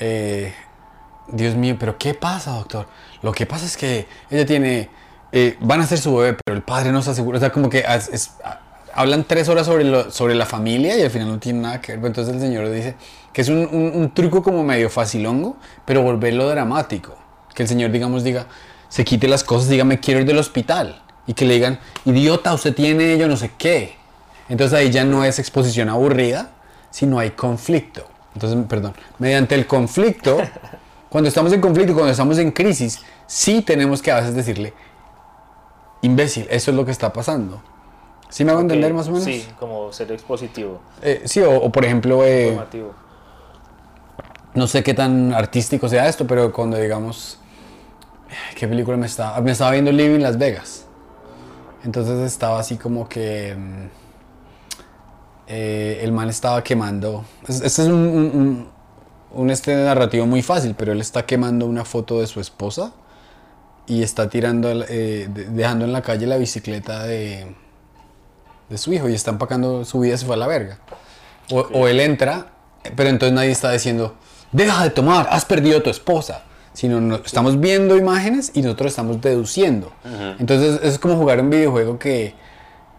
eh, 0.00 0.52
Dios 1.28 1.54
mío, 1.54 1.76
pero 1.78 1.96
¿qué 1.98 2.14
pasa, 2.14 2.52
doctor? 2.52 2.88
Lo 3.22 3.32
que 3.32 3.46
pasa 3.46 3.66
es 3.66 3.76
que 3.76 4.08
ella 4.30 4.46
tiene, 4.46 4.90
eh, 5.32 5.56
van 5.60 5.80
a 5.80 5.86
ser 5.86 5.98
su 5.98 6.14
bebé, 6.16 6.36
pero 6.44 6.56
el 6.56 6.62
padre 6.62 6.92
no 6.92 7.02
se 7.02 7.10
asegura, 7.10 7.36
o 7.38 7.40
sea, 7.40 7.50
como 7.50 7.68
que 7.68 7.84
es- 8.12 8.32
a- 8.44 8.60
hablan 8.94 9.24
tres 9.24 9.48
horas 9.48 9.66
sobre, 9.66 9.84
lo- 9.84 10.10
sobre 10.10 10.34
la 10.34 10.46
familia 10.46 10.96
y 10.98 11.02
al 11.02 11.10
final 11.10 11.28
no 11.28 11.38
tiene 11.38 11.60
nada 11.60 11.80
que 11.80 11.96
ver. 11.96 12.04
Entonces 12.06 12.34
el 12.34 12.40
señor 12.40 12.68
dice 12.70 12.96
que 13.32 13.42
es 13.42 13.48
un, 13.48 13.58
un- 13.70 13.92
un 13.94 14.14
truco 14.14 14.42
como 14.42 14.64
medio 14.64 14.88
facilongo, 14.90 15.56
pero 15.84 16.02
volverlo 16.02 16.48
dramático. 16.48 17.16
Que 17.54 17.62
el 17.64 17.68
señor, 17.68 17.90
digamos, 17.92 18.24
diga, 18.24 18.46
se 18.88 19.04
quite 19.04 19.28
las 19.28 19.44
cosas, 19.44 19.68
diga, 19.68 19.84
me 19.84 20.00
quiero 20.00 20.20
ir 20.20 20.26
del 20.26 20.38
hospital. 20.38 21.02
Y 21.26 21.34
que 21.34 21.44
le 21.44 21.54
digan, 21.54 21.78
idiota, 22.06 22.54
usted 22.54 22.74
tiene 22.74 23.18
yo 23.18 23.28
no 23.28 23.36
sé 23.36 23.50
qué. 23.58 23.96
Entonces 24.48 24.78
ahí 24.78 24.90
ya 24.90 25.04
no 25.04 25.24
es 25.24 25.38
exposición 25.38 25.90
aburrida, 25.90 26.50
sino 26.90 27.18
hay 27.18 27.32
conflicto. 27.32 28.06
Entonces, 28.34 28.58
perdón, 28.68 28.94
mediante 29.18 29.54
el 29.54 29.66
conflicto, 29.66 30.38
cuando 31.10 31.28
estamos 31.28 31.52
en 31.52 31.60
conflicto, 31.60 31.92
cuando 31.92 32.10
estamos 32.12 32.38
en 32.38 32.50
crisis, 32.50 33.00
sí 33.26 33.60
tenemos 33.62 34.00
que 34.00 34.10
a 34.10 34.16
veces 34.20 34.34
decirle, 34.34 34.72
imbécil, 36.02 36.46
eso 36.50 36.70
es 36.70 36.76
lo 36.76 36.84
que 36.84 36.90
está 36.92 37.12
pasando. 37.12 37.60
¿Sí 38.30 38.44
me 38.44 38.50
hago 38.52 38.60
entender 38.60 38.92
más 38.92 39.08
o 39.08 39.12
menos? 39.12 39.24
Sí, 39.24 39.46
como 39.58 39.90
ser 39.92 40.12
expositivo, 40.12 40.80
Eh, 41.02 41.22
sí, 41.24 41.40
o, 41.40 41.56
o 41.56 41.72
por 41.72 41.84
ejemplo, 41.84 42.22
eh, 42.24 42.48
informativo. 42.48 42.92
no 44.54 44.66
sé 44.66 44.82
qué 44.82 44.92
tan 44.94 45.32
artístico 45.32 45.88
sea 45.88 46.06
esto, 46.08 46.26
pero 46.26 46.52
cuando 46.52 46.76
digamos, 46.76 47.38
¿qué 48.54 48.68
película 48.68 48.96
me 48.96 49.06
estaba? 49.06 49.40
Me 49.40 49.52
estaba 49.52 49.70
viendo 49.70 49.90
Living 49.92 50.20
Las 50.20 50.36
Vegas. 50.38 50.84
Entonces 51.84 52.18
estaba 52.20 52.58
así 52.58 52.76
como 52.76 53.08
que 53.08 53.54
mm, 53.56 53.86
eh, 55.46 56.00
el 56.02 56.12
man 56.12 56.28
estaba 56.28 56.62
quemando. 56.62 57.24
es- 57.46 57.62
Este 57.62 57.82
es 57.82 57.88
un, 57.88 57.94
un- 57.94 58.30
un- 58.34 58.68
un 59.32 59.50
este 59.50 59.74
narrativo 59.74 60.26
muy 60.26 60.42
fácil, 60.42 60.74
pero 60.76 60.92
él 60.92 61.00
está 61.00 61.24
quemando 61.24 61.66
una 61.66 61.84
foto 61.84 62.20
de 62.20 62.26
su 62.26 62.40
esposa 62.40 62.92
y 63.88 64.02
está 64.02 64.28
tirando, 64.28 64.70
eh, 64.88 65.28
de- 65.32 65.46
dejando 65.46 65.84
en 65.84 65.92
la 65.92 66.02
calle 66.02 66.26
la 66.26 66.36
bicicleta 66.36 67.04
de, 67.04 67.54
de 68.68 68.78
su 68.78 68.92
hijo 68.92 69.08
y 69.08 69.14
está 69.14 69.30
empacando 69.30 69.84
su 69.84 70.00
vida 70.00 70.16
se 70.16 70.26
fue 70.26 70.34
a 70.34 70.38
la 70.38 70.46
verga. 70.46 70.78
O, 71.50 71.60
o 71.60 71.88
él 71.88 71.98
entra, 72.00 72.48
pero 72.94 73.08
entonces 73.08 73.34
nadie 73.34 73.50
está 73.50 73.72
diciendo, 73.72 74.14
deja 74.52 74.82
de 74.84 74.90
tomar, 74.90 75.26
has 75.30 75.44
perdido 75.44 75.78
a 75.78 75.82
tu 75.82 75.90
esposa. 75.90 76.42
Sino 76.74 77.00
no- 77.00 77.16
estamos 77.16 77.58
viendo 77.58 77.96
imágenes 77.96 78.52
y 78.54 78.62
nosotros 78.62 78.92
estamos 78.92 79.20
deduciendo. 79.20 79.92
Entonces 80.38 80.78
es 80.84 80.98
como 80.98 81.16
jugar 81.16 81.40
un 81.40 81.50
videojuego 81.50 81.98
que, 81.98 82.34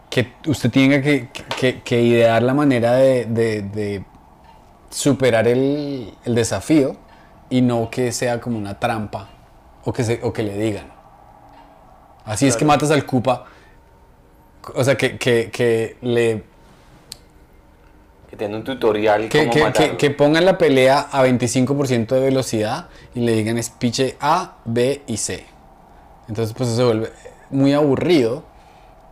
que 0.10 0.34
usted 0.48 0.70
tiene 0.70 1.02
que, 1.02 1.30
que- 1.58 1.82
que 1.82 2.02
idear 2.02 2.44
la 2.44 2.54
manera 2.54 2.94
de, 2.96 3.26
de- 3.26 3.62
de 3.62 4.04
superar 4.90 5.48
el, 5.48 6.12
el 6.26 6.36
desafío 6.36 6.98
y 7.50 7.62
no 7.62 7.90
que 7.90 8.12
sea 8.12 8.42
como 8.42 8.58
una 8.58 8.80
trampa 8.80 9.30
o 9.90 9.94
que, 9.94 10.04
se- 10.04 10.20
o 10.22 10.32
que 10.32 10.44
le 10.44 10.56
digan. 10.58 10.86
Así 12.26 12.48
es 12.48 12.56
que 12.56 12.64
matas 12.64 12.92
al 12.92 13.06
Cupa. 13.06 13.46
O 14.76 14.84
sea, 14.84 14.96
que, 14.96 15.18
que- 15.18 15.50
que 15.52 15.98
le 16.02 16.44
Que 18.30 18.36
tenga 18.38 18.58
un 18.58 18.64
tutorial 18.64 19.30
que, 19.30 19.48
cómo 19.50 19.72
que- 19.72 19.74
que- 19.74 19.98
que 19.98 20.12
pongan 20.12 20.46
la 20.46 20.60
pelea 20.60 21.08
a 21.12 21.24
25% 21.24 22.14
de 22.14 22.22
velocidad 22.22 22.88
y 23.16 23.22
le 23.22 23.34
digan 23.34 23.58
es 23.58 23.72
piche 23.72 24.16
A, 24.22 24.58
B 24.66 25.02
y 25.08 25.18
C. 25.18 25.44
Entonces 26.28 26.54
pues 26.56 26.70
eso 26.70 26.78
se 26.78 26.84
vuelve 26.84 27.12
muy 27.50 27.74
aburrido. 27.74 28.44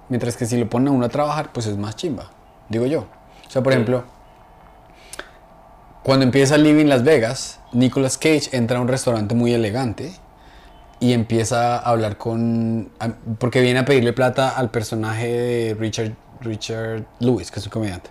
Mientras 0.09 0.37
que 0.37 0.45
si 0.45 0.55
lo 0.57 0.69
ponen 0.69 0.89
a 0.89 0.91
uno 0.91 1.05
a 1.07 1.09
trabajar, 1.09 1.51
pues 1.51 1.65
es 1.65 1.75
más 1.77 1.95
chimba. 1.95 2.29
Digo 2.69 2.85
yo. 2.85 3.07
O 3.47 3.49
sea, 3.49 3.63
por 3.63 3.73
Sí. 3.73 3.77
ejemplo, 3.77 4.03
cuando 6.03 6.23
empieza 6.23 6.55
Living 6.57 6.85
Las 6.85 7.03
Vegas, 7.03 7.59
Nicolas 7.73 8.17
Cage 8.17 8.49
entra 8.55 8.77
a 8.77 8.81
un 8.81 8.87
restaurante 8.87 9.33
muy 9.35 9.53
elegante 9.53 10.13
y 10.99 11.13
empieza 11.13 11.77
a 11.77 11.89
hablar 11.89 12.17
con... 12.17 12.89
porque 13.39 13.61
viene 13.61 13.79
a 13.79 13.85
pedirle 13.85 14.13
plata 14.13 14.49
al 14.49 14.69
personaje 14.71 15.27
de 15.27 15.73
Richard, 15.79 16.13
Richard 16.41 17.05
Lewis, 17.19 17.51
que 17.51 17.59
es 17.59 17.65
un 17.65 17.71
comediante. 17.71 18.09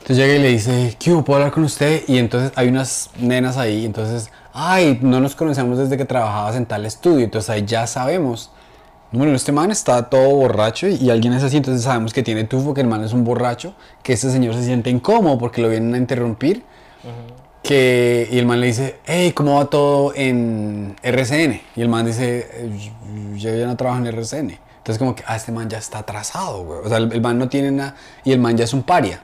Entonces 0.00 0.16
llega 0.16 0.34
y 0.34 0.42
le 0.42 0.48
dice, 0.48 0.96
¿qué? 0.98 1.10
¿Puedo 1.12 1.34
hablar 1.34 1.52
con 1.52 1.64
usted? 1.64 2.02
Y 2.08 2.18
entonces 2.18 2.52
hay 2.56 2.68
unas 2.68 3.10
nenas 3.18 3.58
ahí, 3.58 3.84
entonces, 3.84 4.30
ay, 4.54 4.98
no 5.02 5.20
nos 5.20 5.36
conocemos 5.36 5.78
desde 5.78 5.98
que 5.98 6.06
trabajabas 6.06 6.56
en 6.56 6.64
tal 6.64 6.86
estudio, 6.86 7.24
entonces 7.24 7.50
ahí 7.50 7.64
ya 7.66 7.86
sabemos. 7.86 8.50
Bueno, 9.12 9.34
este 9.34 9.52
man 9.52 9.70
está 9.70 10.08
todo 10.08 10.30
borracho 10.30 10.88
y, 10.88 11.10
alguien 11.10 11.32
es 11.34 11.42
así, 11.42 11.56
entonces 11.58 11.82
sabemos 11.82 12.14
que 12.14 12.22
tiene 12.22 12.44
tufo, 12.44 12.72
que 12.72 12.80
el 12.80 12.86
man 12.86 13.04
es 13.04 13.12
un 13.12 13.24
borracho, 13.24 13.74
que 14.02 14.14
este 14.14 14.30
señor 14.30 14.54
se 14.54 14.64
siente 14.64 14.88
incómodo 14.88 15.36
porque 15.36 15.60
lo 15.60 15.68
vienen 15.68 15.94
a 15.94 15.98
interrumpir. 15.98 16.64
Que, 17.62 18.26
y 18.30 18.38
el 18.38 18.46
man 18.46 18.60
le 18.60 18.68
dice, 18.68 18.98
hey, 19.04 19.32
¿cómo 19.32 19.56
va 19.56 19.66
todo 19.66 20.12
en 20.14 20.96
RCN? 21.02 21.60
Y 21.76 21.82
el 21.82 21.88
man 21.88 22.06
dice, 22.06 22.48
"Eh, 22.52 22.90
yo 23.36 23.54
ya 23.54 23.66
no 23.66 23.76
trabajo 23.76 23.98
en 24.00 24.06
RCN. 24.06 24.58
Entonces 24.78 24.98
como 24.98 25.14
que, 25.14 25.22
ah, 25.26 25.36
este 25.36 25.52
man 25.52 25.68
ya 25.68 25.76
está 25.78 25.98
atrasado, 25.98 26.64
güey. 26.64 26.80
O 26.84 26.88
sea, 26.88 26.96
el, 26.96 27.12
el 27.12 27.20
man 27.20 27.38
no 27.38 27.48
tiene 27.50 27.70
nada, 27.70 27.96
y 28.24 28.32
el 28.32 28.40
man 28.40 28.56
ya 28.56 28.64
es 28.64 28.72
un 28.72 28.82
paria. 28.82 29.22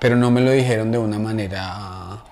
Pero 0.00 0.16
no 0.16 0.30
me 0.30 0.40
lo 0.40 0.50
dijeron 0.50 0.90
de 0.90 0.98
una 0.98 1.18
manera 1.18 2.22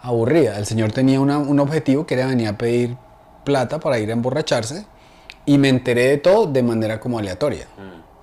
aburrida. 0.00 0.56
El 0.58 0.64
señor 0.66 0.92
tenía 0.92 1.20
una- 1.20 1.38
un 1.38 1.58
objetivo 1.58 2.06
que 2.06 2.14
era 2.14 2.26
venir 2.26 2.48
a 2.48 2.52
pedir 2.56 2.96
plata 3.44 3.80
para 3.80 3.98
ir 3.98 4.10
a 4.10 4.12
emborracharse 4.12 4.86
y 5.44 5.58
me 5.58 5.68
enteré 5.68 6.06
de 6.08 6.16
todo 6.18 6.46
de 6.46 6.62
manera 6.62 7.00
como 7.00 7.18
aleatoria. 7.18 7.66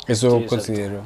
Eso 0.07 0.29
Sí, 0.31 0.35
exacto. 0.37 0.55
considero. 0.55 0.99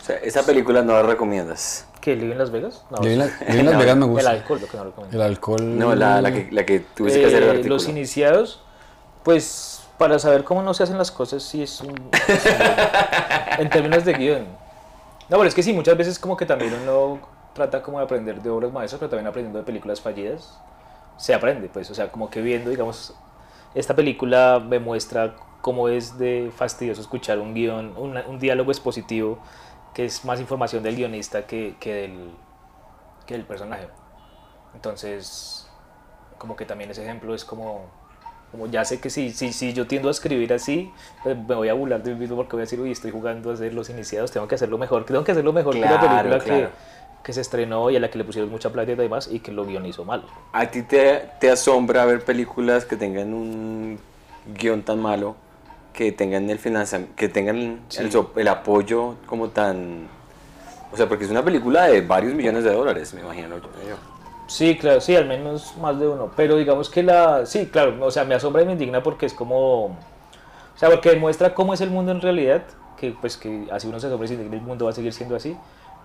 O 0.00 0.04
sea, 0.06 0.16
esa 0.18 0.44
película 0.44 0.82
no 0.82 0.92
la 0.92 1.02
recomiendas. 1.02 1.84
¿Qué? 2.06 2.14
¿Live 2.14 2.30
en 2.34 2.38
Las 2.38 2.52
Vegas? 2.52 2.84
No, 2.88 3.02
Yo 3.02 3.10
en, 3.10 3.18
Las 3.18 3.36
Vegas 3.40 3.96
me 3.96 4.04
El 4.04 4.10
gusta. 4.12 4.30
alcohol, 4.30 4.60
lo 4.60 4.68
que 4.68 4.76
no 4.76 4.84
recomiendo. 4.84 5.16
El 5.16 5.22
alcohol. 5.24 5.76
No, 5.76 5.92
la, 5.96 6.22
la, 6.22 6.30
que, 6.32 6.48
la 6.52 6.64
que 6.64 6.78
tuviste 6.78 7.18
que 7.18 7.26
hacer 7.26 7.42
el 7.42 7.48
Eh, 7.48 7.50
artículo. 7.50 7.74
los 7.74 7.88
iniciados, 7.88 8.62
pues 9.24 9.82
para 9.98 10.16
saber 10.20 10.44
cómo 10.44 10.62
no 10.62 10.72
se 10.72 10.84
hacen 10.84 10.98
las 10.98 11.10
cosas, 11.10 11.42
sí 11.42 11.64
es 11.64 11.80
un. 11.80 11.90
es 12.12 12.46
un- 13.58 13.60
en 13.64 13.70
términos 13.70 14.04
de 14.04 14.12
guion. 14.12 14.44
No, 15.28 15.36
pero 15.38 15.48
es 15.48 15.54
que 15.56 15.64
sí, 15.64 15.72
muchas 15.72 15.96
veces 15.96 16.16
como 16.20 16.36
que 16.36 16.46
también 16.46 16.74
uno 16.80 17.18
trata 17.54 17.82
como 17.82 17.98
de 17.98 18.04
aprender 18.04 18.40
de 18.40 18.50
obras 18.50 18.70
maestras, 18.72 19.00
pero 19.00 19.10
también 19.10 19.26
aprendiendo 19.26 19.58
de 19.58 19.64
películas 19.64 20.00
fallidas. 20.00 20.60
Se 21.16 21.34
aprende, 21.34 21.68
pues, 21.72 21.90
o 21.90 21.94
sea, 21.96 22.12
como 22.12 22.30
que 22.30 22.40
viendo, 22.40 22.70
digamos. 22.70 23.14
esta 23.74 23.96
película 23.96 24.62
me 24.64 24.78
muestra 24.78 25.34
cómo 25.60 25.88
es 25.88 26.18
de 26.18 26.52
fastidioso 26.56 27.00
escuchar 27.00 27.40
un 27.40 27.52
guion, 27.52 27.94
un, 27.96 28.16
un 28.16 28.38
diálogo 28.38 28.70
expositivo 28.70 29.40
que 29.96 30.04
es 30.04 30.26
más 30.26 30.38
información 30.40 30.82
del 30.82 30.94
guionista 30.94 31.46
que, 31.46 31.74
que, 31.80 31.94
del, 31.94 32.30
que 33.26 33.32
del 33.32 33.46
personaje. 33.46 33.88
Entonces, 34.74 35.66
como 36.36 36.54
que 36.54 36.66
también 36.66 36.90
ese 36.90 37.02
ejemplo 37.02 37.34
es 37.34 37.46
como, 37.46 37.86
como 38.52 38.66
ya 38.66 38.84
sé 38.84 39.00
que 39.00 39.08
si, 39.08 39.30
si, 39.30 39.54
si 39.54 39.72
yo 39.72 39.86
tiendo 39.86 40.08
a 40.08 40.10
escribir 40.10 40.52
así, 40.52 40.92
pues 41.22 41.34
me 41.34 41.54
voy 41.54 41.70
a 41.70 41.72
burlar 41.72 42.02
de 42.02 42.12
mí 42.12 42.20
mismo 42.20 42.36
porque 42.36 42.56
voy 42.56 42.60
a 42.60 42.64
decir, 42.64 42.78
uy, 42.78 42.90
estoy 42.90 43.10
jugando 43.10 43.50
a 43.50 43.56
ser 43.56 43.72
los 43.72 43.88
iniciados, 43.88 44.30
tengo 44.32 44.46
que 44.46 44.56
hacerlo 44.56 44.76
mejor, 44.76 45.06
tengo 45.06 45.24
que 45.24 45.32
hacerlo 45.32 45.54
mejor 45.54 45.72
que 45.72 45.80
la 45.80 45.98
película 45.98 46.40
claro. 46.40 46.44
que, 46.44 46.68
que 47.22 47.32
se 47.32 47.40
estrenó 47.40 47.88
y 47.88 47.96
a 47.96 48.00
la 48.00 48.10
que 48.10 48.18
le 48.18 48.24
pusieron 48.24 48.50
mucha 48.50 48.68
plata 48.68 48.92
y 48.92 48.96
demás 48.96 49.30
y 49.32 49.40
que 49.40 49.50
lo 49.50 49.64
guionizó 49.64 50.04
mal. 50.04 50.26
¿A 50.52 50.66
ti 50.66 50.82
te, 50.82 51.30
te 51.40 51.50
asombra 51.50 52.04
ver 52.04 52.22
películas 52.22 52.84
que 52.84 52.96
tengan 52.96 53.32
un 53.32 53.98
guion 54.58 54.82
tan 54.82 55.00
malo, 55.00 55.36
que 55.96 56.12
tengan 56.12 56.48
el 56.50 56.58
financiamiento, 56.58 57.16
que 57.16 57.28
tengan 57.28 57.80
el, 57.98 58.12
so- 58.12 58.32
el 58.36 58.48
apoyo 58.48 59.14
como 59.26 59.48
tan... 59.48 60.08
O 60.92 60.96
sea, 60.96 61.08
porque 61.08 61.24
es 61.24 61.30
una 61.30 61.42
película 61.44 61.86
de 61.86 62.00
varios 62.02 62.34
millones 62.34 62.62
de 62.64 62.72
dólares, 62.72 63.12
me 63.14 63.20
imagino 63.20 63.56
yo. 63.56 63.62
yo. 63.88 63.96
Sí, 64.46 64.76
claro, 64.78 65.00
sí, 65.00 65.16
al 65.16 65.26
menos 65.26 65.76
más 65.78 65.98
de 65.98 66.06
uno. 66.06 66.30
Pero 66.36 66.56
digamos 66.56 66.88
que 66.88 67.02
la. 67.02 67.44
Sí, 67.44 67.66
claro, 67.66 67.96
o 68.00 68.10
sea, 68.10 68.24
me 68.24 68.36
asombra 68.36 68.62
y 68.62 68.66
me 68.66 68.72
indigna 68.72 69.02
porque 69.02 69.26
es 69.26 69.34
como. 69.34 69.86
O 69.86 70.78
sea, 70.78 70.88
porque 70.88 71.10
demuestra 71.10 71.52
cómo 71.54 71.74
es 71.74 71.80
el 71.80 71.90
mundo 71.90 72.12
en 72.12 72.20
realidad. 72.20 72.62
Que 72.96 73.10
pues 73.20 73.36
que 73.36 73.66
así 73.72 73.88
uno 73.88 73.98
se 73.98 74.06
asombra 74.06 74.24
y 74.26 74.28
se 74.28 74.34
indigna, 74.34 74.56
el 74.56 74.62
mundo 74.62 74.84
va 74.84 74.92
a 74.92 74.94
seguir 74.94 75.12
siendo 75.12 75.34
así. 75.34 75.56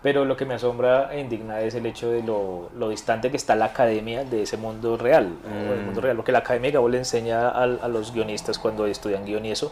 Pero 0.04 0.26
lo 0.26 0.36
que 0.36 0.46
me 0.46 0.56
asombra 0.56 1.14
e 1.14 1.20
indigna 1.20 1.62
es 1.62 1.76
el 1.76 1.86
hecho 1.86 2.10
de 2.10 2.24
lo, 2.24 2.70
lo 2.76 2.90
distante 2.90 3.30
que 3.30 3.38
está 3.38 3.56
la 3.56 3.66
academia 3.66 4.24
de 4.24 4.42
ese 4.44 4.58
mundo 4.58 4.98
real. 4.98 5.30
del 5.44 5.82
mundo 5.86 6.02
real. 6.02 6.18
Lo 6.18 6.24
que 6.24 6.32
la 6.32 6.40
academia 6.40 6.72
le 6.82 6.98
enseña 6.98 7.50
al- 7.50 7.80
a, 7.84 7.88
los 7.88 8.12
guionistas 8.12 8.58
cuando 8.58 8.88
estudian 8.88 9.26
guion 9.26 9.46
y 9.46 9.52
eso. 9.52 9.72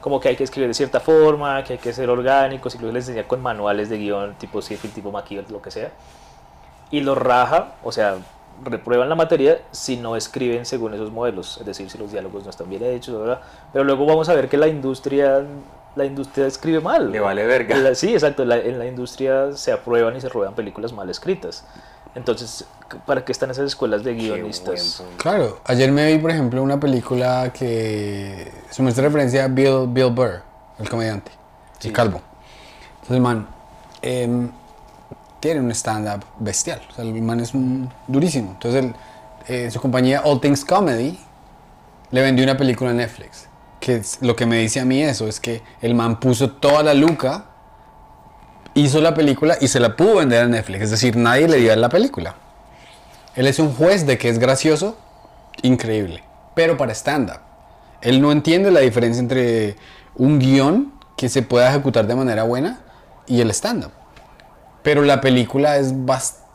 Como 0.00 0.20
que 0.20 0.28
hay 0.28 0.36
que 0.36 0.44
escribir 0.44 0.68
de 0.68 0.74
cierta 0.74 1.00
forma, 1.00 1.64
que 1.64 1.72
hay 1.74 1.78
que 1.80 1.92
ser 1.92 2.08
orgánicos, 2.10 2.74
incluso 2.76 2.92
les 2.94 3.08
enseña 3.08 3.26
con 3.26 3.42
manuales 3.42 3.88
de 3.88 3.98
guion 3.98 4.34
tipo 4.34 4.62
Seinfeld, 4.62 4.94
tipo 4.94 5.10
McKeown, 5.10 5.46
lo 5.50 5.60
que 5.60 5.70
sea 5.72 5.90
y 6.90 7.00
lo 7.00 7.16
raja, 7.16 7.72
o 7.82 7.90
sea, 7.90 8.16
reprueban 8.62 9.08
la 9.08 9.16
materia 9.16 9.58
si 9.72 9.96
no 9.96 10.14
escriben 10.16 10.64
según 10.64 10.94
esos 10.94 11.10
modelos, 11.10 11.58
es 11.58 11.66
decir, 11.66 11.90
si 11.90 11.98
los 11.98 12.12
diálogos 12.12 12.44
no 12.44 12.50
están 12.50 12.70
bien 12.70 12.84
hechos, 12.84 13.18
¿verdad? 13.18 13.40
pero 13.72 13.84
luego 13.84 14.06
vamos 14.06 14.28
a 14.28 14.34
ver 14.34 14.48
que 14.48 14.56
la 14.56 14.68
industria 14.68 15.42
la 15.96 16.04
industria 16.04 16.46
escribe 16.46 16.80
mal. 16.80 17.10
Le 17.10 17.18
vale 17.20 17.44
verga. 17.46 17.76
La- 17.78 17.94
sí, 17.94 18.12
exacto, 18.12 18.44
la- 18.44 18.58
en 18.58 18.78
la 18.78 18.86
industria 18.86 19.52
se 19.56 19.72
aprueban 19.72 20.14
y 20.16 20.20
se 20.20 20.28
ruedan 20.28 20.54
películas 20.54 20.92
mal 20.92 21.08
escritas. 21.10 21.64
Entonces, 22.14 22.64
¿para 23.04 23.24
qué 23.24 23.32
están 23.32 23.50
esas 23.50 23.66
escuelas 23.66 24.02
de 24.04 24.14
guionistas? 24.14 25.02
Claro, 25.18 25.60
ayer 25.64 25.90
me 25.92 26.12
vi, 26.12 26.18
por 26.18 26.30
ejemplo, 26.30 26.62
una 26.62 26.78
película 26.80 27.52
que 27.52 28.50
se 28.70 28.82
muestra 28.82 29.04
referencia 29.04 29.44
a 29.44 29.48
Bill, 29.48 29.86
Bill 29.88 30.10
Burr, 30.10 30.42
el 30.78 30.88
comediante, 30.88 31.30
el 31.82 31.92
calvo. 31.92 32.20
Entonces 32.94 33.16
el 33.16 33.20
man 33.20 33.46
em, 34.02 34.50
tiene 35.40 35.60
un 35.60 35.70
stand-up 35.72 36.24
bestial, 36.38 36.80
o 36.90 36.94
sea, 36.94 37.04
el 37.04 37.20
man 37.22 37.40
es 37.40 37.52
un 37.54 37.90
durísimo. 38.06 38.52
Entonces 38.52 38.84
él, 38.84 38.94
eh, 39.48 39.70
su 39.70 39.80
compañía 39.80 40.22
All 40.24 40.40
Things 40.40 40.64
Comedy 40.64 41.18
le 42.10 42.22
vendió 42.22 42.44
una 42.44 42.56
película 42.56 42.90
a 42.90 42.94
Netflix. 42.94 43.46
Lo 44.20 44.36
que 44.36 44.46
me 44.46 44.58
dice 44.58 44.80
a 44.80 44.84
mí 44.84 45.02
eso 45.02 45.28
es 45.28 45.40
que 45.40 45.62
el 45.80 45.94
man 45.94 46.18
puso 46.18 46.50
toda 46.50 46.82
la 46.82 46.94
luca, 46.94 47.46
hizo 48.74 49.00
la 49.00 49.14
película 49.14 49.56
y 49.60 49.68
se 49.68 49.80
la 49.80 49.96
pudo 49.96 50.16
vender 50.16 50.42
a 50.42 50.48
Netflix. 50.48 50.84
Es 50.84 50.90
decir, 50.90 51.16
nadie 51.16 51.48
le 51.48 51.58
dio 51.58 51.74
la 51.76 51.88
película. 51.88 52.34
Él 53.34 53.46
es 53.46 53.58
un 53.58 53.72
juez 53.72 54.06
de 54.06 54.18
que 54.18 54.28
es 54.28 54.38
gracioso, 54.38 54.96
increíble, 55.62 56.24
pero 56.54 56.76
para 56.76 56.92
stand-up. 56.92 57.40
Él 58.00 58.20
no 58.20 58.32
entiende 58.32 58.70
la 58.70 58.80
diferencia 58.80 59.20
entre 59.20 59.76
un 60.16 60.38
guion 60.38 60.92
que 61.16 61.28
se 61.28 61.42
pueda 61.42 61.68
ejecutar 61.68 62.06
de 62.06 62.14
manera 62.14 62.42
buena 62.44 62.80
y 63.26 63.40
el 63.40 63.50
stand-up. 63.50 63.92
Pero 64.82 65.02
la 65.02 65.20
película 65.20 65.76
es 65.76 65.92
bastante... 66.04 66.46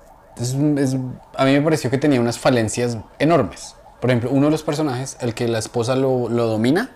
a 1.36 1.46
mí 1.46 1.52
me 1.54 1.62
pareció 1.62 1.90
que 1.90 1.98
tenía 1.98 2.20
unas 2.20 2.40
falencias 2.40 2.98
enormes. 3.20 3.76
Por 4.02 4.10
ejemplo, 4.10 4.32
uno 4.32 4.48
de 4.48 4.52
los 4.52 4.64
personajes, 4.64 5.16
el 5.22 5.34
que 5.36 5.48
la 5.48 5.60
esposa 5.60 5.96
lo, 5.96 6.28
lo 6.28 6.48
domina, 6.48 6.90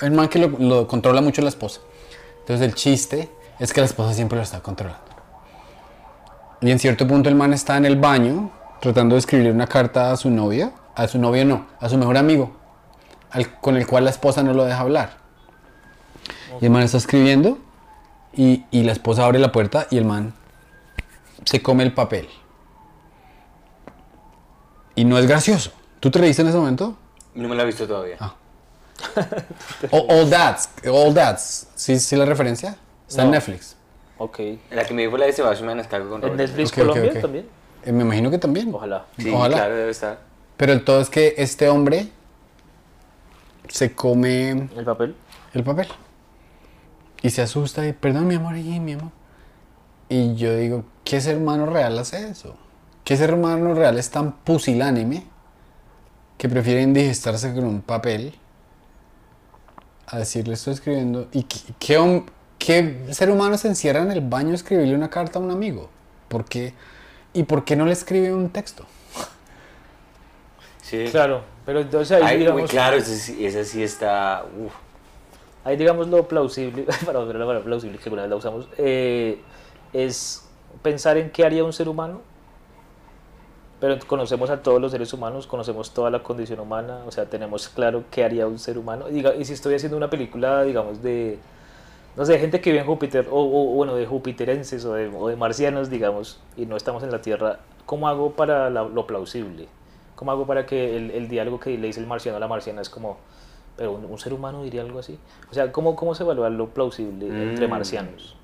el 0.00 0.10
man 0.12 0.28
que 0.28 0.38
lo, 0.38 0.48
lo 0.58 0.88
controla 0.88 1.20
mucho 1.20 1.42
la 1.42 1.48
esposa. 1.50 1.80
Entonces 2.40 2.66
el 2.66 2.74
chiste 2.74 3.30
es 3.58 3.72
que 3.72 3.80
la 3.80 3.86
esposa 3.86 4.14
siempre 4.14 4.36
lo 4.36 4.42
está 4.42 4.60
controlando. 4.60 5.04
Y 6.62 6.70
en 6.70 6.78
cierto 6.78 7.06
punto 7.06 7.28
el 7.28 7.34
man 7.34 7.52
está 7.52 7.76
en 7.76 7.84
el 7.84 7.96
baño 7.96 8.50
tratando 8.80 9.14
de 9.14 9.18
escribir 9.20 9.52
una 9.52 9.66
carta 9.66 10.10
a 10.10 10.16
su 10.16 10.30
novia, 10.30 10.72
a 10.94 11.06
su 11.06 11.18
novia 11.18 11.44
no, 11.44 11.66
a 11.78 11.88
su 11.88 11.98
mejor 11.98 12.16
amigo, 12.16 12.52
al- 13.30 13.60
con 13.60 13.76
el 13.76 13.86
cual 13.86 14.04
la 14.04 14.10
esposa 14.10 14.42
no 14.42 14.54
lo 14.54 14.64
deja 14.64 14.80
hablar. 14.80 15.18
Y 16.60 16.64
el 16.64 16.70
man 16.70 16.82
está 16.82 16.96
escribiendo 16.96 17.58
y, 18.32 18.64
y 18.70 18.84
la 18.84 18.92
esposa 18.92 19.24
abre 19.26 19.38
la 19.38 19.52
puerta 19.52 19.86
y 19.90 19.98
el 19.98 20.04
man 20.04 20.32
se 21.44 21.62
come 21.62 21.82
el 21.84 21.92
papel. 21.92 22.28
Y 24.94 25.04
no 25.04 25.18
es 25.18 25.26
gracioso. 25.26 25.72
¿Tú 26.02 26.10
te 26.10 26.18
reíste 26.18 26.42
en 26.42 26.48
ese 26.48 26.58
momento? 26.58 26.96
No 27.36 27.48
me 27.48 27.54
la 27.54 27.62
he 27.62 27.66
visto 27.66 27.86
todavía. 27.86 28.16
Ah. 28.18 28.34
O- 29.92 30.06
All 30.08 30.28
That's, 30.28 30.68
All 30.92 31.14
That's, 31.14 31.68
¿sí, 31.76 31.96
sí 32.00 32.16
la 32.16 32.24
referencia? 32.24 32.76
Está 33.08 33.22
en. 33.22 33.30
Netflix. 33.30 33.76
Ok. 34.18 34.40
La 34.72 34.84
que 34.84 34.94
me 34.94 35.02
dijo 35.02 35.16
la 35.16 35.26
de 35.26 35.32
Sebastián 35.32 35.68
Maniscalco 35.68 36.10
con 36.10 36.16
¿En 36.24 36.30
Robert. 36.30 36.40
Netflix 36.40 36.72
Ok, 36.72 36.78
ok, 36.78 36.88
Colombia 36.88 37.20
también? 37.20 37.46
Eh, 37.84 37.92
me 37.92 38.02
imagino 38.02 38.32
que 38.32 38.38
también. 38.38 38.74
Ojalá. 38.74 39.06
Sí, 39.16 39.30
Ojalá. 39.32 39.56
claro, 39.58 39.76
debe 39.76 39.90
estar. 39.92 40.18
Pero 40.56 40.72
el 40.72 40.84
todo 40.84 41.00
es 41.00 41.08
que 41.08 41.34
este 41.38 41.68
hombre 41.68 42.08
se 43.68 43.94
come 43.94 44.50
¿El 44.76 44.84
papel? 44.84 45.14
el 45.54 45.62
papel. 45.62 45.86
Y 47.22 47.30
se 47.30 47.42
asusta 47.42 47.86
y, 47.86 47.92
perdón 47.92 48.26
mi 48.26 48.34
amor, 48.34 48.56
y 48.56 48.80
mi 48.80 48.94
amor. 48.94 49.12
Y 50.08 50.34
yo 50.34 50.56
digo, 50.56 50.84
¿qué 51.04 51.20
ser 51.20 51.36
humano 51.36 51.66
real 51.66 51.96
hace 51.96 52.28
eso? 52.28 52.56
¿Qué 53.04 53.16
ser 53.16 53.32
humano 53.34 53.72
real 53.74 53.98
es 53.98 54.10
tan 54.10 54.32
pusilánime 54.32 55.30
que 56.42 56.48
prefiere 56.48 56.82
indigestarse 56.82 57.54
con 57.54 57.62
un 57.62 57.82
papel 57.82 58.34
a 60.08 60.18
decirle 60.18 60.54
estoy 60.54 60.74
escribiendo? 60.74 61.28
¿Y 61.30 61.44
qué, 61.44 62.24
qué 62.58 63.06
ser 63.12 63.30
humano 63.30 63.56
se 63.56 63.68
encierra 63.68 64.02
en 64.02 64.10
el 64.10 64.22
baño 64.22 64.50
a 64.50 64.54
escribirle 64.54 64.96
una 64.96 65.08
carta 65.08 65.38
a 65.38 65.42
un 65.42 65.52
amigo? 65.52 65.88
¿Por 66.26 66.44
qué? 66.44 66.74
¿Y 67.32 67.44
por 67.44 67.64
qué 67.64 67.76
no 67.76 67.86
le 67.86 67.92
escribe 67.92 68.34
un 68.34 68.50
texto? 68.50 68.84
Sí. 70.82 71.04
Claro, 71.12 71.44
pero 71.64 71.78
entonces 71.78 72.10
ahí 72.10 72.24
Ay, 72.24 72.38
digamos... 72.40 72.68
claro, 72.68 72.96
ese, 72.96 73.16
sí- 73.16 73.46
ese 73.46 73.64
sí 73.64 73.84
está. 73.84 74.44
uf. 74.58 74.72
Ahí 75.62 75.76
digamos 75.76 76.08
lo 76.08 76.26
plausible, 76.26 76.86
para 77.06 77.20
volver 77.20 77.36
a 77.36 77.38
la 77.38 77.46
palabra 77.46 77.64
plausible 77.64 77.98
que 77.98 78.04
alguna 78.06 78.22
vez 78.22 78.30
la 78.30 78.36
usamos, 78.36 78.68
eh, 78.78 79.40
es 79.92 80.44
pensar 80.82 81.18
en 81.18 81.30
qué 81.30 81.44
haría 81.44 81.62
un 81.62 81.72
ser 81.72 81.88
humano, 81.88 82.20
pero 83.82 83.98
conocemos 84.06 84.48
a 84.48 84.62
todos 84.62 84.80
los 84.80 84.92
seres 84.92 85.12
humanos, 85.12 85.48
conocemos 85.48 85.90
toda 85.92 86.08
la 86.08 86.22
condición 86.22 86.60
humana, 86.60 87.00
o 87.04 87.10
sea, 87.10 87.24
tenemos 87.26 87.68
claro 87.68 88.04
qué 88.12 88.22
haría 88.24 88.46
un 88.46 88.60
ser 88.60 88.78
humano. 88.78 89.08
Y, 89.08 89.14
diga- 89.14 89.34
y 89.36 89.44
si 89.44 89.54
estoy 89.54 89.74
haciendo 89.74 89.96
una 89.96 90.08
película, 90.08 90.62
digamos, 90.62 91.02
de, 91.02 91.40
no 92.14 92.24
sé, 92.24 92.38
gente 92.38 92.60
que 92.60 92.70
vive 92.70 92.82
en 92.82 92.86
Júpiter, 92.86 93.26
o, 93.28 93.40
o, 93.40 93.74
bueno, 93.74 93.96
de 93.96 94.06
jupiterenses 94.06 94.84
o 94.84 94.94
de, 94.94 95.08
o 95.08 95.26
de 95.26 95.34
marcianos, 95.34 95.90
digamos, 95.90 96.38
y 96.56 96.64
no 96.66 96.76
estamos 96.76 97.02
en 97.02 97.10
la 97.10 97.22
Tierra, 97.22 97.58
¿cómo 97.84 98.06
hago 98.06 98.30
para 98.34 98.70
la- 98.70 98.84
lo 98.84 99.04
plausible? 99.04 99.66
¿Cómo 100.14 100.30
hago 100.30 100.46
para 100.46 100.64
que 100.64 100.96
el, 100.96 101.10
el 101.10 101.26
diálogo 101.28 101.58
que 101.58 101.76
le 101.76 101.88
dice 101.88 101.98
el 101.98 102.06
marciano 102.06 102.36
a 102.36 102.40
la 102.40 102.46
marciana 102.46 102.82
es 102.82 102.88
como, 102.88 103.16
pero 103.76 103.90
un, 103.94 104.04
un 104.04 104.18
ser 104.20 104.32
humano 104.32 104.62
diría 104.62 104.82
algo 104.82 105.00
así? 105.00 105.18
O 105.50 105.54
sea, 105.54 105.72
¿cómo, 105.72 105.96
cómo 105.96 106.14
se 106.14 106.22
evalúa 106.22 106.50
lo 106.50 106.68
plausible 106.68 107.26
entre 107.42 107.66
Mm. 107.66 107.70
marcianos? 107.70 108.36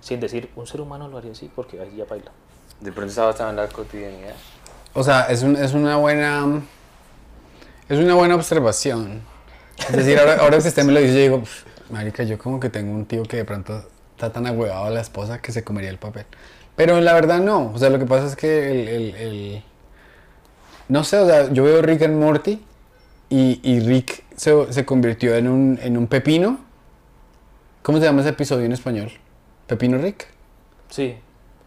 Sin 0.00 0.18
decir, 0.18 0.50
un 0.56 0.66
ser 0.66 0.80
humano 0.80 1.06
lo 1.06 1.16
haría 1.18 1.30
así, 1.30 1.48
porque 1.54 1.78
ahí 1.80 1.94
ya 1.96 2.06
baila. 2.06 2.32
De 2.80 2.90
pronto 2.90 3.10
está 3.10 3.26
basado 3.26 3.50
en 3.50 3.56
la 3.56 3.68
cotidianidad. 3.68 4.34
O 4.94 5.02
sea, 5.04 5.22
es, 5.26 5.42
un- 5.42 5.56
es 5.56 5.72
una 5.72 5.96
buena. 5.96 6.62
Es 7.88 7.98
una 7.98 8.14
buena 8.14 8.34
observación. 8.34 9.22
Es 9.78 9.96
decir, 9.96 10.18
ahora, 10.18 10.36
ahora 10.40 10.58
que 10.58 10.68
usted 10.68 10.84
me 10.84 10.92
lo 10.92 11.00
dice, 11.00 11.14
yo 11.14 11.20
digo, 11.20 11.38
"Pf, 11.40 11.64
Marica, 11.90 12.22
yo 12.22 12.38
como 12.38 12.60
que 12.60 12.68
tengo 12.70 12.92
un 12.94 13.06
tío 13.06 13.22
que 13.24 13.36
de 13.38 13.44
pronto 13.44 13.82
está 14.14 14.32
tan 14.32 14.46
agüevado 14.46 14.84
a 14.84 14.90
la 14.90 15.00
esposa 15.00 15.40
que 15.40 15.52
se 15.52 15.64
comería 15.64 15.90
el 15.90 15.98
papel. 15.98 16.26
Pero 16.76 17.00
la 17.00 17.12
verdad 17.14 17.40
no. 17.40 17.72
O 17.72 17.78
sea, 17.78 17.90
lo 17.90 17.98
que 17.98 18.06
pasa 18.06 18.26
es 18.26 18.36
que 18.36 18.70
el. 18.70 18.88
el- 18.88 19.14
el- 19.16 19.64
no 20.88 21.04
sé, 21.04 21.18
o 21.18 21.26
sea, 21.26 21.50
yo 21.52 21.62
veo 21.64 21.82
Rick 21.82 22.02
and 22.02 22.16
Morty 22.20 22.60
y, 23.28 23.60
y 23.62 23.78
Rick 23.80 24.24
se, 24.36 24.72
se 24.72 24.84
convirtió 24.84 25.36
en 25.36 25.46
un, 25.48 25.78
en 25.82 25.96
un 25.96 26.08
pepino. 26.08 26.58
¿Cómo 27.82 27.98
se 27.98 28.04
llama 28.04 28.20
ese 28.22 28.30
episodio 28.30 28.64
en 28.66 28.72
español? 28.72 29.10
¿Pepino 29.68 29.98
Rick? 29.98 30.26
Sí, 30.90 31.16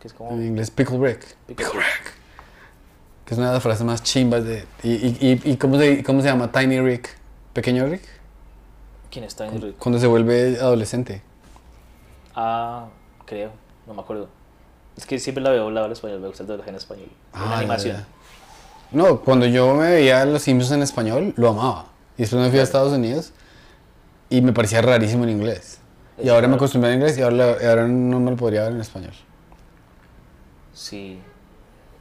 que 0.01 0.07
es 0.09 0.13
como... 0.13 0.31
En 0.31 0.45
inglés, 0.45 0.69
Pickle 0.71 0.97
Rick. 0.99 1.21
Pickle 1.47 1.67
Rick. 1.71 2.12
Que 3.33 3.35
es 3.35 3.39
una 3.39 3.47
de 3.47 3.53
las 3.55 3.63
frases 3.63 3.83
más 3.83 4.03
chimbas 4.03 4.43
de... 4.45 4.63
¿Y, 4.83 4.91
y, 4.91 5.41
y- 5.43 5.51
y 5.53 5.57
cómo, 5.57 5.79
se, 5.79 6.03
cómo 6.03 6.21
se 6.21 6.27
llama 6.27 6.51
Tiny 6.51 6.79
Rick? 6.81 7.09
¿Pequeño 7.53 7.87
Rick? 7.87 8.03
¿Quién 9.09 9.25
está 9.25 9.47
en 9.47 9.55
el... 9.55 9.73
Cuando 9.73 9.97
se 9.99 10.05
vuelve 10.05 10.59
adolescente. 10.59 11.23
Ah, 12.35 12.85
creo, 13.25 13.49
no 13.87 13.95
me 13.95 14.01
acuerdo. 14.01 14.29
Es 14.95 15.07
que 15.07 15.17
siempre 15.17 15.43
la 15.43 15.49
veo 15.49 15.63
hablada 15.63 15.87
en 15.87 15.93
español, 15.93 16.19
me 16.19 16.27
gusta 16.27 16.43
el 16.43 16.47
doblaje 16.47 16.69
en 16.69 16.75
español. 16.75 17.07
Ah, 17.33 17.43
en 17.43 17.49
ya, 17.49 17.57
animación. 17.57 17.97
ya. 17.97 18.07
No, 18.91 19.19
cuando 19.21 19.47
yo 19.47 19.73
me 19.73 19.89
veía 19.89 20.23
Los 20.25 20.43
Simpsons 20.43 20.73
en 20.73 20.83
español, 20.83 21.33
lo 21.35 21.49
amaba. 21.49 21.87
Y 22.15 22.21
después 22.21 22.39
me 22.39 22.51
fui 22.51 22.59
a 22.59 22.63
Estados 22.63 22.93
Unidos 22.93 23.31
y 24.29 24.41
me 24.41 24.53
parecía 24.53 24.83
rarísimo 24.83 25.23
en 25.23 25.31
inglés. 25.31 25.79
Y 26.21 26.27
Es 26.27 26.29
ahora 26.29 26.47
me 26.47 26.55
acostumbré 26.55 26.91
al 26.91 26.97
inglés 26.97 27.17
y 27.17 27.23
ahora, 27.23 27.55
ahora 27.67 27.87
no 27.87 28.19
me 28.19 28.29
lo 28.29 28.37
podría 28.37 28.61
ver 28.63 28.73
en 28.73 28.81
español. 28.81 29.13
Sí, 30.73 31.19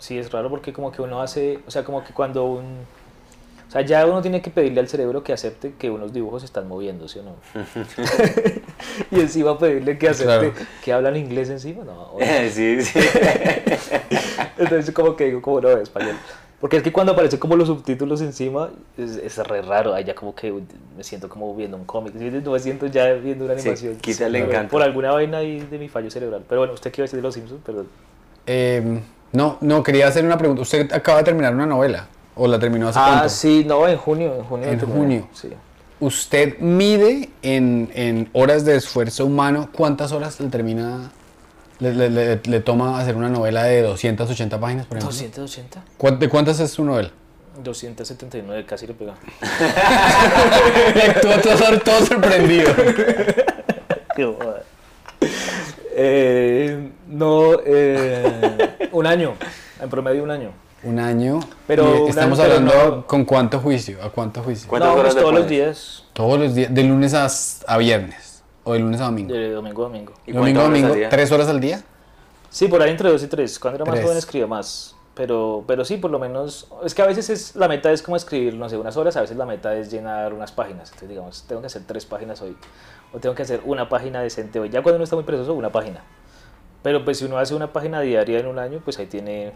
sí, 0.02 0.18
es 0.18 0.30
raro 0.32 0.50
porque 0.50 0.72
como 0.72 0.90
que 0.92 1.00
uno 1.02 1.22
hace, 1.22 1.60
o 1.66 1.70
sea, 1.70 1.84
como 1.84 2.02
que 2.04 2.12
cuando 2.12 2.44
un... 2.44 2.64
O 3.68 3.70
sea, 3.72 3.80
ya 3.80 4.04
uno 4.04 4.20
tiene 4.20 4.42
que 4.42 4.50
pedirle 4.50 4.80
al 4.80 4.88
cerebro 4.88 5.22
que 5.24 5.32
acepte 5.32 5.72
que 5.78 5.88
unos 5.90 6.12
dibujos 6.12 6.42
están 6.44 6.68
moviendo, 6.68 7.08
¿sí 7.08 7.20
o 7.20 7.22
no? 7.22 7.36
y 9.10 9.20
encima 9.20 9.58
pedirle 9.58 9.96
que 9.96 10.08
acepte 10.10 10.50
Claro. 10.50 10.52
que 10.84 10.92
hablan 10.92 11.16
inglés 11.16 11.48
encima, 11.48 11.82
no. 11.84 12.10
sí, 12.50 12.82
sí. 12.82 12.98
Entonces 14.58 14.94
como 14.94 15.16
que 15.16 15.26
digo, 15.26 15.40
como 15.40 15.60
no, 15.60 15.70
español. 15.70 16.16
Porque 16.60 16.76
es 16.76 16.82
que 16.82 16.92
cuando 16.92 17.12
aparecen 17.12 17.40
como 17.40 17.56
los 17.56 17.66
subtítulos 17.66 18.20
encima, 18.20 18.70
es, 18.96 19.16
es 19.16 19.36
re 19.38 19.62
raro, 19.62 19.94
ahí 19.94 20.04
ya 20.04 20.14
como 20.14 20.34
que 20.34 20.52
me 20.96 21.02
siento 21.02 21.28
como 21.28 21.56
viendo 21.56 21.76
un 21.76 21.84
cómic, 21.84 22.12
¿sí? 22.16 22.30
no 22.30 22.50
me 22.52 22.60
siento 22.60 22.86
ya 22.86 23.12
viendo 23.14 23.46
una 23.46 23.54
Sí, 23.54 23.62
animación. 23.62 23.96
quita 23.96 24.26
el 24.26 24.36
encanto. 24.36 24.70
Por 24.70 24.82
alguna 24.82 25.10
vaina 25.12 25.38
ahí 25.38 25.60
de 25.60 25.78
mi 25.78 25.88
fallo 25.88 26.10
cerebral. 26.10 26.44
Pero 26.48 26.60
bueno, 26.60 26.74
¿usted 26.74 26.92
qué 26.92 27.00
iba 27.00 27.04
a 27.04 27.06
decir 27.06 27.16
de 27.16 27.22
los 27.22 27.34
Simpsons? 27.34 27.60
Perdón. 27.64 27.88
Eh, 28.46 29.00
no, 29.32 29.58
no, 29.60 29.82
quería 29.82 30.08
hacer 30.08 30.24
una 30.24 30.38
pregunta. 30.38 30.62
¿Usted 30.62 30.92
acaba 30.92 31.18
de 31.18 31.24
terminar 31.24 31.54
una 31.54 31.66
novela? 31.66 32.06
¿O 32.34 32.46
la 32.46 32.58
terminó 32.58 32.88
hace 32.88 32.98
Ah, 32.98 33.08
cuánto? 33.10 33.28
sí, 33.30 33.64
no, 33.66 33.86
en 33.88 33.96
junio. 33.98 34.34
En 34.36 34.44
junio. 34.44 34.68
En 34.68 34.80
junio. 34.80 35.28
Sí. 35.34 35.50
¿Usted 36.00 36.58
mide 36.58 37.28
en, 37.42 37.90
en 37.94 38.28
horas 38.32 38.64
de 38.64 38.76
esfuerzo 38.76 39.26
humano 39.26 39.68
cuántas 39.72 40.12
horas 40.12 40.40
le 40.40 40.48
termina, 40.48 41.10
le, 41.78 41.94
le- 41.94 42.10
le- 42.10 42.40
le 42.42 42.60
toma 42.60 42.98
hacer 42.98 43.14
una 43.16 43.28
novela 43.28 43.64
de 43.64 43.82
280 43.82 44.58
páginas, 44.58 44.86
por 44.86 44.96
ejemplo? 44.98 45.14
280. 45.16 45.82
¿Cuán- 45.98 46.18
¿De 46.18 46.28
cuántas 46.28 46.58
es 46.60 46.70
su 46.72 46.84
novela? 46.84 47.10
279, 47.62 48.64
casi 48.64 48.86
le 48.86 48.94
pega. 48.94 49.14
todo, 51.22 51.38
todo, 51.40 51.78
todo 51.80 52.06
sorprendido. 52.06 52.72
Qué. 54.16 54.34
Eh, 55.94 56.90
no, 57.08 57.52
eh, 57.64 58.88
un 58.92 59.06
año, 59.06 59.34
en 59.80 59.88
promedio 59.90 60.22
un 60.22 60.30
año. 60.30 60.50
Un 60.84 60.98
año. 60.98 61.38
Pero 61.66 62.02
un 62.04 62.08
estamos 62.10 62.38
año, 62.40 62.48
pero 62.48 62.70
hablando 62.70 62.96
no- 62.96 63.06
con 63.06 63.24
cuánto 63.24 63.60
juicio, 63.60 64.02
a 64.02 64.10
cuánto 64.10 64.42
juicio. 64.42 64.68
¿Cuántas 64.68 64.92
no, 64.92 65.00
horas 65.00 65.12
pues 65.14 65.22
todos 65.24 65.34
los 65.38 65.48
días, 65.48 66.04
Todos 66.12 66.38
los 66.40 66.54
días, 66.54 66.74
de 66.74 66.82
lunes 66.84 67.14
a, 67.14 67.28
a 67.72 67.78
viernes 67.78 68.42
o 68.64 68.72
de 68.72 68.78
lunes 68.80 69.00
a 69.00 69.04
domingo. 69.04 69.32
de 69.32 69.50
domingo 69.50 69.82
a 69.82 69.88
domingo. 69.88 70.12
¿Y 70.26 70.32
domingo 70.32 70.60
a 70.60 70.64
horas 70.64 70.82
domingo, 70.82 71.08
tres 71.10 71.30
horas 71.32 71.48
al 71.48 71.60
día. 71.60 71.82
Sí, 72.50 72.68
por 72.68 72.82
ahí 72.82 72.90
entre 72.90 73.10
dos 73.10 73.22
y 73.22 73.28
tres. 73.28 73.58
Cuando 73.58 73.76
era 73.76 73.84
más 73.84 73.94
Tres. 73.94 74.04
joven 74.04 74.18
escribía 74.18 74.46
más. 74.46 74.94
Pero, 75.14 75.64
pero 75.66 75.84
sí, 75.84 75.98
por 75.98 76.10
lo 76.10 76.18
menos. 76.18 76.68
Es 76.84 76.94
que 76.94 77.02
a 77.02 77.06
veces 77.06 77.28
es, 77.28 77.54
la 77.54 77.68
meta 77.68 77.92
es 77.92 78.02
como 78.02 78.16
escribir, 78.16 78.54
no 78.54 78.68
sé, 78.68 78.78
unas 78.78 78.96
horas. 78.96 79.16
A 79.16 79.20
veces 79.20 79.36
la 79.36 79.44
meta 79.44 79.74
es 79.76 79.90
llenar 79.90 80.32
unas 80.32 80.52
páginas. 80.52 80.88
Entonces, 80.88 81.08
digamos, 81.08 81.44
tengo 81.46 81.60
que 81.60 81.66
hacer 81.66 81.82
tres 81.86 82.06
páginas 82.06 82.40
hoy. 82.40 82.56
O 83.12 83.18
tengo 83.18 83.34
que 83.34 83.42
hacer 83.42 83.60
una 83.64 83.88
página 83.88 84.22
decente 84.22 84.58
hoy. 84.58 84.70
Ya 84.70 84.82
cuando 84.82 84.96
uno 84.96 85.04
está 85.04 85.16
muy 85.16 85.24
perezoso, 85.24 85.52
una 85.54 85.70
página. 85.70 86.02
Pero 86.82 87.04
pues 87.04 87.18
si 87.18 87.26
uno 87.26 87.38
hace 87.38 87.54
una 87.54 87.72
página 87.72 88.00
diaria 88.00 88.40
en 88.40 88.46
un 88.46 88.58
año, 88.58 88.80
pues 88.82 88.98
ahí 88.98 89.06
tiene 89.06 89.52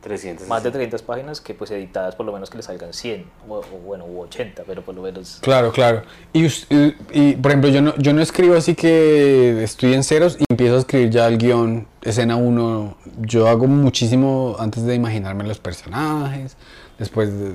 300. 0.00 0.48
más 0.48 0.62
de 0.62 0.70
300 0.70 1.02
páginas 1.02 1.40
que 1.40 1.52
pues 1.54 1.70
editadas 1.70 2.14
por 2.16 2.24
lo 2.26 2.32
menos 2.32 2.48
que 2.50 2.56
le 2.56 2.62
salgan 2.62 2.92
100. 2.92 3.26
O, 3.48 3.56
o 3.58 3.62
bueno, 3.84 4.04
u 4.06 4.20
80, 4.22 4.62
pero 4.66 4.82
por 4.82 4.94
lo 4.94 5.02
menos. 5.02 5.38
Claro, 5.42 5.72
claro. 5.72 6.02
Y, 6.32 6.46
y- 6.46 6.96
y, 7.12 7.32
por 7.34 7.50
ejemplo, 7.50 7.70
yo 7.70 7.82
no, 7.82 7.94
yo 7.98 8.12
no 8.14 8.22
escribo 8.22 8.56
así 8.56 8.74
que 8.74 9.62
estoy 9.62 9.94
en 9.94 10.02
ceros 10.02 10.36
y 10.40 10.44
empiezo 10.50 10.76
a 10.76 10.78
escribir 10.78 11.10
ya 11.10 11.26
el 11.26 11.36
guion, 11.38 11.86
escena 12.02 12.36
1. 12.36 12.96
Yo 13.20 13.48
hago 13.48 13.66
muchísimo 13.66 14.56
antes 14.58 14.84
de 14.84 14.94
imaginarme 14.94 15.44
los 15.44 15.58
personajes. 15.58 16.56
Después, 16.98 17.30
de- 17.38 17.54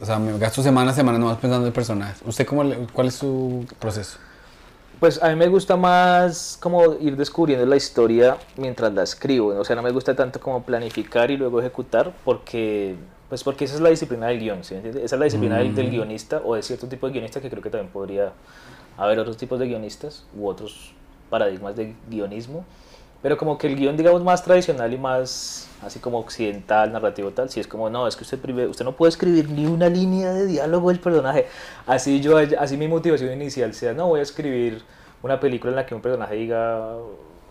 o 0.00 0.04
sea, 0.04 0.18
me 0.18 0.36
gasto 0.38 0.62
semanas, 0.62 0.94
semanas 0.96 1.18
nomás 1.20 1.38
pensando 1.38 1.66
en 1.66 1.72
personajes. 1.72 2.18
¿Usted 2.26 2.46
cómo 2.46 2.62
le- 2.64 2.76
cuál 2.92 3.06
es 3.08 3.14
su 3.14 3.64
proceso? 3.78 4.18
Pues 4.98 5.22
a 5.22 5.28
mí 5.28 5.36
me 5.36 5.48
gusta 5.48 5.76
más 5.76 6.58
como 6.60 6.94
ir 6.94 7.16
descubriendo 7.16 7.66
la 7.66 7.76
historia 7.76 8.38
mientras 8.56 8.92
la 8.94 9.02
escribo, 9.02 9.48
o 9.48 9.64
sea, 9.64 9.76
no 9.76 9.82
me 9.82 9.90
gusta 9.90 10.16
tanto 10.16 10.40
como 10.40 10.62
planificar 10.62 11.30
y 11.30 11.36
luego 11.36 11.60
ejecutar 11.60 12.14
porque 12.24 12.96
pues 13.28 13.42
porque 13.42 13.64
esa 13.64 13.74
es 13.74 13.80
la 13.80 13.90
disciplina 13.90 14.28
del 14.28 14.38
guion, 14.38 14.64
¿sí? 14.64 14.74
Esa 14.74 15.00
es 15.00 15.12
la 15.12 15.24
disciplina 15.24 15.58
del, 15.58 15.74
del 15.74 15.90
guionista 15.90 16.40
o 16.44 16.54
de 16.54 16.62
cierto 16.62 16.86
tipo 16.86 17.06
de 17.06 17.12
guionista 17.12 17.40
que 17.40 17.50
creo 17.50 17.62
que 17.62 17.70
también 17.70 17.92
podría 17.92 18.32
haber 18.96 19.18
otros 19.18 19.36
tipos 19.36 19.58
de 19.58 19.66
guionistas 19.66 20.24
u 20.34 20.46
otros 20.46 20.92
paradigmas 21.28 21.76
de 21.76 21.94
guionismo, 22.08 22.64
pero 23.26 23.36
como 23.36 23.58
que 23.58 23.66
el 23.66 23.74
guion 23.74 23.96
digamos 23.96 24.22
más 24.22 24.44
tradicional 24.44 24.94
y 24.94 24.98
más 24.98 25.66
así 25.82 25.98
como 25.98 26.20
occidental, 26.20 26.92
narrativo 26.92 27.32
tal, 27.32 27.50
si 27.50 27.58
es 27.58 27.66
como 27.66 27.90
no, 27.90 28.06
es 28.06 28.14
que 28.14 28.22
usted 28.22 28.38
usted 28.68 28.84
no 28.84 28.92
puede 28.92 29.10
escribir 29.10 29.50
ni 29.50 29.66
una 29.66 29.88
línea 29.88 30.32
de 30.32 30.46
diálogo 30.46 30.90
del 30.90 31.00
personaje, 31.00 31.48
así 31.88 32.20
yo 32.20 32.38
así 32.38 32.76
mi 32.76 32.86
motivación 32.86 33.32
inicial 33.32 33.74
sea, 33.74 33.94
no 33.94 34.06
voy 34.06 34.20
a 34.20 34.22
escribir 34.22 34.80
una 35.24 35.40
película 35.40 35.72
en 35.72 35.76
la 35.76 35.86
que 35.86 35.96
un 35.96 36.02
personaje 36.02 36.36
diga 36.36 36.98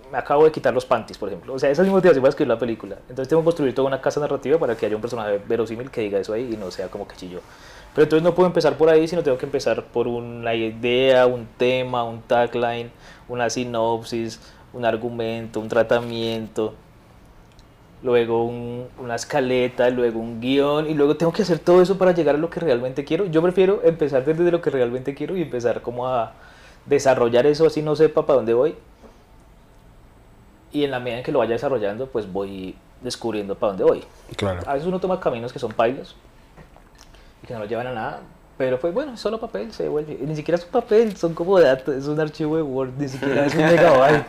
me 0.10 0.18
acabo 0.18 0.46
de 0.46 0.52
quitar 0.54 0.74
los 0.74 0.86
panties, 0.86 1.18
por 1.18 1.28
ejemplo. 1.28 1.54
O 1.54 1.60
sea, 1.60 1.70
esa 1.70 1.82
es 1.82 1.88
mi 1.90 1.94
motivación 1.94 2.22
para 2.22 2.30
escribir 2.30 2.50
la 2.50 2.60
película. 2.60 2.96
Entonces 3.10 3.28
tengo 3.28 3.42
que 3.42 3.46
construir 3.46 3.76
toda 3.76 3.90
una 3.90 4.00
casa 4.00 4.22
narrativa 4.22 4.58
para 4.58 4.78
que 4.78 4.86
haya 4.86 4.96
un 4.96 5.02
personaje 5.02 5.42
verosímil 5.46 5.92
que 5.92 6.00
diga 6.02 6.20
eso 6.20 6.32
ahí 6.32 6.54
y 6.54 6.58
no 6.58 6.72
sea 6.72 6.88
como 6.88 7.06
que 7.06 7.18
chilló. 7.18 7.42
Pero 7.94 8.04
entonces 8.04 8.24
no 8.24 8.36
puedo 8.36 8.48
empezar 8.48 8.78
por 8.78 8.88
ahí, 8.88 9.08
sino 9.08 9.24
tengo 9.24 9.38
que 9.38 9.46
empezar 9.46 9.84
por 9.84 10.08
una 10.08 10.54
idea, 10.54 11.26
un 11.26 11.48
tema, 11.58 12.04
un 12.04 12.22
tagline, 12.22 12.92
una 13.28 13.50
sinopsis, 13.50 14.40
un 14.76 14.86
argumento, 14.86 15.60
un 15.60 15.70
tratamiento, 15.70 16.74
luego 18.04 18.44
un- 18.46 18.88
una 19.00 19.16
escaleta, 19.16 19.90
luego 19.90 20.20
un 20.20 20.40
guion 20.40 20.88
y 20.90 20.94
luego 20.94 21.16
tengo 21.16 21.32
que 21.34 21.42
hacer 21.42 21.58
todo 21.60 21.82
eso 21.82 21.98
para 21.98 22.12
llegar 22.12 22.36
a 22.36 22.38
lo 22.38 22.50
que 22.50 22.60
realmente 22.60 23.04
quiero. 23.04 23.26
Yo 23.26 23.42
prefiero 23.42 23.82
empezar 23.84 24.24
desde 24.26 24.52
lo 24.52 24.62
que 24.62 24.70
realmente 24.70 25.16
quiero 25.16 25.36
y 25.36 25.42
empezar 25.42 25.82
como 25.82 26.08
a 26.08 26.34
desarrollar 26.86 27.48
eso 27.48 27.66
así 27.66 27.82
no 27.82 27.96
sepa 27.96 28.26
para 28.28 28.38
dónde 28.38 28.54
voy. 28.54 28.76
Y 30.72 30.84
en 30.84 30.92
la 30.92 31.00
medida 31.00 31.20
en 31.20 31.24
que 31.24 31.32
lo 31.32 31.40
vaya 31.40 31.54
desarrollando, 31.54 32.08
pues 32.08 32.32
voy 32.32 32.76
descubriendo 33.02 33.56
para 33.56 33.72
dónde 33.74 33.84
voy. 33.86 34.04
Claro. 34.36 34.62
A 34.68 34.74
veces 34.74 34.88
uno 34.88 35.00
toma 35.00 35.20
caminos 35.20 35.54
que 35.54 35.60
son 35.60 35.72
pailos 35.72 36.16
y 37.42 37.48
que 37.48 37.54
no 37.54 37.60
lo 37.60 37.66
llevan 37.66 37.88
a 37.88 37.94
nada, 37.94 38.20
pero 38.58 38.80
pues 38.80 38.94
bueno, 38.94 39.14
es 39.14 39.20
solo 39.20 39.40
papel, 39.40 39.74
se 39.74 39.84
devuelve. 39.84 40.18
Ni 40.22 40.36
siquiera 40.36 40.58
es 40.58 40.64
un 40.64 40.72
papel, 40.72 41.18
son 41.18 41.34
como 41.34 41.60
datos, 41.60 41.94
es 41.96 42.06
un 42.08 42.20
archivo 42.20 42.56
de 42.56 42.62
Word, 42.62 42.92
ni 42.98 43.10
siquiera 43.10 43.46
es 43.46 43.54
un 43.54 43.62
megabyte. 43.66 44.26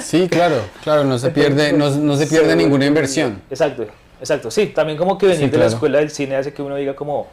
Sí, 0.00 0.28
claro, 0.28 0.56
claro, 0.82 1.04
no 1.04 1.18
se 1.18 1.30
pierde, 1.30 1.72
no, 1.72 1.90
no 1.90 2.16
se 2.16 2.26
pierde 2.26 2.56
ninguna 2.56 2.86
inversión. 2.86 3.42
Exacto, 3.50 3.84
exacto. 4.18 4.50
Sí, 4.50 4.68
también 4.68 4.96
como 4.96 5.18
que 5.18 5.26
venir 5.26 5.46
Sí, 5.46 5.50
de 5.50 5.58
la 5.58 5.66
escuela 5.66 5.98
del 5.98 6.10
cine 6.10 6.36
hace 6.36 6.54
que 6.54 6.62
uno 6.62 6.76
diga 6.76 6.96
como, 6.96 7.26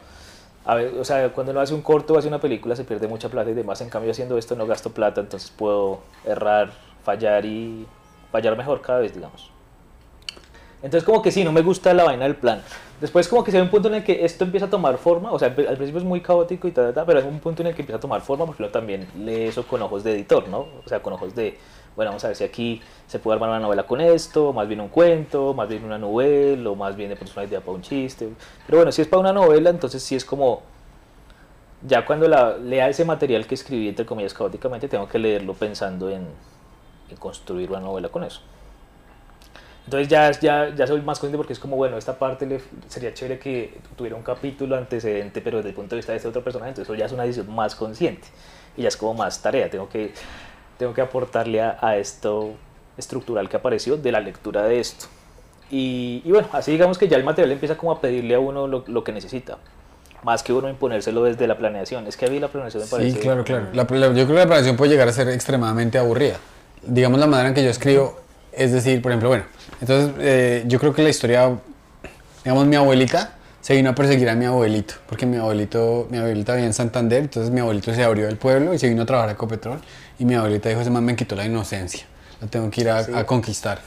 a 0.66 0.74
ver, 0.74 0.92
o 0.98 1.04
sea, 1.04 1.30
cuando 1.30 1.52
uno 1.52 1.60
hace 1.60 1.72
un 1.72 1.82
corto 1.82 2.14
o 2.14 2.18
hace 2.18 2.28
una 2.28 2.40
película 2.40 2.76
se 2.76 2.84
pierde 2.84 3.08
mucha 3.08 3.28
plata 3.30 3.50
y 3.50 3.54
demás. 3.54 3.80
En 3.80 3.88
cambio, 3.88 4.10
haciendo 4.10 4.36
esto 4.36 4.54
no 4.54 4.66
gasto 4.66 4.90
plata, 4.90 5.22
entonces 5.22 5.50
puedo 5.50 6.00
errar, 6.26 6.72
fallar 7.04 7.46
y 7.46 7.86
fallar 8.30 8.56
mejor 8.56 8.82
cada 8.82 8.98
vez, 8.98 9.14
digamos. 9.14 9.51
Entonces 10.82 11.04
como 11.04 11.22
que 11.22 11.30
sí, 11.30 11.44
no 11.44 11.52
me 11.52 11.62
gusta 11.62 11.94
la 11.94 12.04
vaina 12.04 12.24
del 12.24 12.36
plan. 12.36 12.62
Después 13.00 13.28
como 13.28 13.42
que 13.42 13.50
se 13.50 13.56
ve 13.56 13.62
un 13.62 13.70
punto 13.70 13.88
en 13.88 13.94
el 13.94 14.04
que 14.04 14.24
esto 14.24 14.44
empieza 14.44 14.66
a 14.66 14.70
tomar 14.70 14.96
forma, 14.98 15.32
o 15.32 15.38
sea, 15.38 15.48
al 15.48 15.54
principio 15.54 15.98
es 15.98 16.04
muy 16.04 16.20
caótico 16.20 16.68
y 16.68 16.72
tal, 16.72 16.92
tal, 16.94 17.04
pero 17.04 17.18
hay 17.18 17.26
un 17.26 17.40
punto 17.40 17.62
en 17.62 17.68
el 17.68 17.74
que 17.74 17.82
empieza 17.82 17.96
a 17.96 18.00
tomar 18.00 18.20
forma 18.20 18.46
porque 18.46 18.62
uno 18.62 18.70
también 18.70 19.08
lee 19.16 19.44
eso 19.44 19.66
con 19.66 19.82
ojos 19.82 20.04
de 20.04 20.12
editor, 20.12 20.48
¿no? 20.48 20.66
O 20.84 20.88
sea, 20.88 21.02
con 21.02 21.12
ojos 21.12 21.34
de, 21.34 21.58
bueno, 21.96 22.10
vamos 22.10 22.24
a 22.24 22.28
ver 22.28 22.36
si 22.36 22.44
aquí 22.44 22.80
se 23.06 23.18
puede 23.18 23.34
armar 23.34 23.50
una 23.50 23.60
novela 23.60 23.84
con 23.84 24.00
esto, 24.00 24.52
más 24.52 24.68
bien 24.68 24.80
un 24.80 24.88
cuento, 24.88 25.52
más 25.52 25.68
bien 25.68 25.84
una 25.84 25.98
novela, 25.98 26.70
o 26.70 26.76
más 26.76 26.96
bien 26.96 27.10
de 27.10 27.18
una 27.20 27.44
idea 27.44 27.60
para 27.60 27.72
un 27.72 27.82
chiste. 27.82 28.28
Pero 28.66 28.78
bueno, 28.78 28.92
si 28.92 29.02
es 29.02 29.08
para 29.08 29.20
una 29.20 29.32
novela, 29.32 29.70
entonces 29.70 30.02
sí 30.02 30.14
es 30.14 30.24
como, 30.24 30.62
ya 31.86 32.06
cuando 32.06 32.28
la, 32.28 32.56
lea 32.56 32.88
ese 32.88 33.04
material 33.04 33.46
que 33.46 33.54
escribí, 33.54 33.88
entre 33.88 34.06
comillas, 34.06 34.34
caóticamente, 34.34 34.88
tengo 34.88 35.08
que 35.08 35.18
leerlo 35.18 35.54
pensando 35.54 36.08
en, 36.08 36.26
en 37.10 37.16
construir 37.16 37.70
una 37.70 37.80
novela 37.80 38.08
con 38.08 38.24
eso. 38.24 38.40
Entonces 39.84 40.08
ya, 40.08 40.30
ya, 40.32 40.74
ya 40.74 40.86
soy 40.86 41.00
más 41.02 41.18
consciente 41.18 41.36
porque 41.38 41.52
es 41.52 41.58
como, 41.58 41.76
bueno, 41.76 41.98
esta 41.98 42.16
parte 42.18 42.46
le, 42.46 42.60
sería 42.88 43.12
chévere 43.12 43.38
que 43.38 43.74
tuviera 43.96 44.16
un 44.16 44.22
capítulo 44.22 44.76
antecedente, 44.76 45.40
pero 45.40 45.56
desde 45.58 45.70
el 45.70 45.74
punto 45.74 45.90
de 45.90 45.96
vista 45.96 46.12
de 46.12 46.16
este 46.18 46.28
otro 46.28 46.42
personaje, 46.44 46.70
entonces 46.70 46.88
eso 46.88 46.98
ya 46.98 47.06
es 47.06 47.12
una 47.12 47.24
decisión 47.24 47.52
más 47.54 47.74
consciente 47.74 48.28
y 48.76 48.82
ya 48.82 48.88
es 48.88 48.96
como 48.96 49.14
más 49.14 49.42
tarea, 49.42 49.68
tengo 49.68 49.88
que, 49.88 50.12
tengo 50.78 50.94
que 50.94 51.00
aportarle 51.00 51.60
a, 51.60 51.78
a 51.80 51.96
esto 51.96 52.54
estructural 52.96 53.48
que 53.48 53.56
apareció 53.56 53.96
de 53.96 54.12
la 54.12 54.20
lectura 54.20 54.62
de 54.62 54.78
esto. 54.80 55.06
Y, 55.70 56.22
y 56.24 56.30
bueno, 56.30 56.48
así 56.52 56.70
digamos 56.70 56.96
que 56.98 57.08
ya 57.08 57.16
el 57.16 57.24
material 57.24 57.50
empieza 57.52 57.76
como 57.76 57.92
a 57.92 58.00
pedirle 58.00 58.34
a 58.34 58.38
uno 58.40 58.66
lo, 58.68 58.84
lo 58.86 59.02
que 59.02 59.10
necesita, 59.12 59.58
más 60.22 60.42
que 60.44 60.52
uno 60.52 60.68
imponérselo 60.68 61.24
desde 61.24 61.46
la 61.48 61.56
planeación. 61.58 62.06
Es 62.06 62.16
que 62.16 62.26
a 62.26 62.28
mí 62.28 62.38
la 62.38 62.48
planeación 62.48 62.82
me 62.82 62.86
Sí, 62.86 62.92
parece... 62.94 63.18
claro, 63.18 63.42
claro. 63.42 63.66
La- 63.72 63.84
la- 63.84 64.06
yo 64.08 64.12
creo 64.12 64.26
que 64.28 64.34
la 64.34 64.46
planeación 64.46 64.76
puede 64.76 64.92
llegar 64.92 65.08
a 65.08 65.12
ser 65.12 65.28
extremadamente 65.28 65.98
aburrida. 65.98 66.36
Digamos 66.82 67.18
la 67.18 67.26
manera 67.26 67.48
en 67.48 67.54
que 67.54 67.64
yo 67.64 67.70
escribo, 67.70 68.20
es 68.52 68.72
decir, 68.72 69.02
por 69.02 69.12
ejemplo, 69.12 69.28
bueno, 69.28 69.44
entonces 69.80 70.12
eh, 70.20 70.64
yo 70.66 70.78
creo 70.78 70.94
que 70.94 71.02
la 71.02 71.10
historia, 71.10 71.50
digamos, 72.44 72.66
mi 72.66 72.76
abuelita 72.76 73.34
se 73.60 73.74
vino 73.76 73.90
a 73.90 73.94
perseguir 73.94 74.28
a 74.28 74.34
mi 74.34 74.44
abuelito, 74.44 74.94
porque 75.08 75.26
mi 75.26 75.36
abuelito, 75.36 76.08
mi 76.10 76.18
abuelita 76.18 76.52
vivía 76.54 76.66
en 76.66 76.74
Santander, 76.74 77.20
entonces 77.22 77.52
mi 77.52 77.60
abuelito 77.60 77.94
se 77.94 78.02
abrió 78.02 78.26
del 78.26 78.36
pueblo 78.36 78.74
y 78.74 78.78
se 78.78 78.88
vino 78.88 79.02
a 79.02 79.06
trabajar 79.06 79.30
a 79.30 79.32
Ecopetrol 79.32 79.80
y 80.18 80.24
mi 80.24 80.34
abuelita 80.34 80.68
dijo, 80.68 80.80
ese 80.80 80.90
man 80.90 81.04
me 81.04 81.14
quitó 81.16 81.36
la 81.36 81.44
inocencia, 81.46 82.04
la 82.40 82.48
tengo 82.48 82.70
que 82.70 82.80
ir 82.82 82.90
a, 82.90 82.98
a 82.98 83.26
conquistar. 83.26 83.80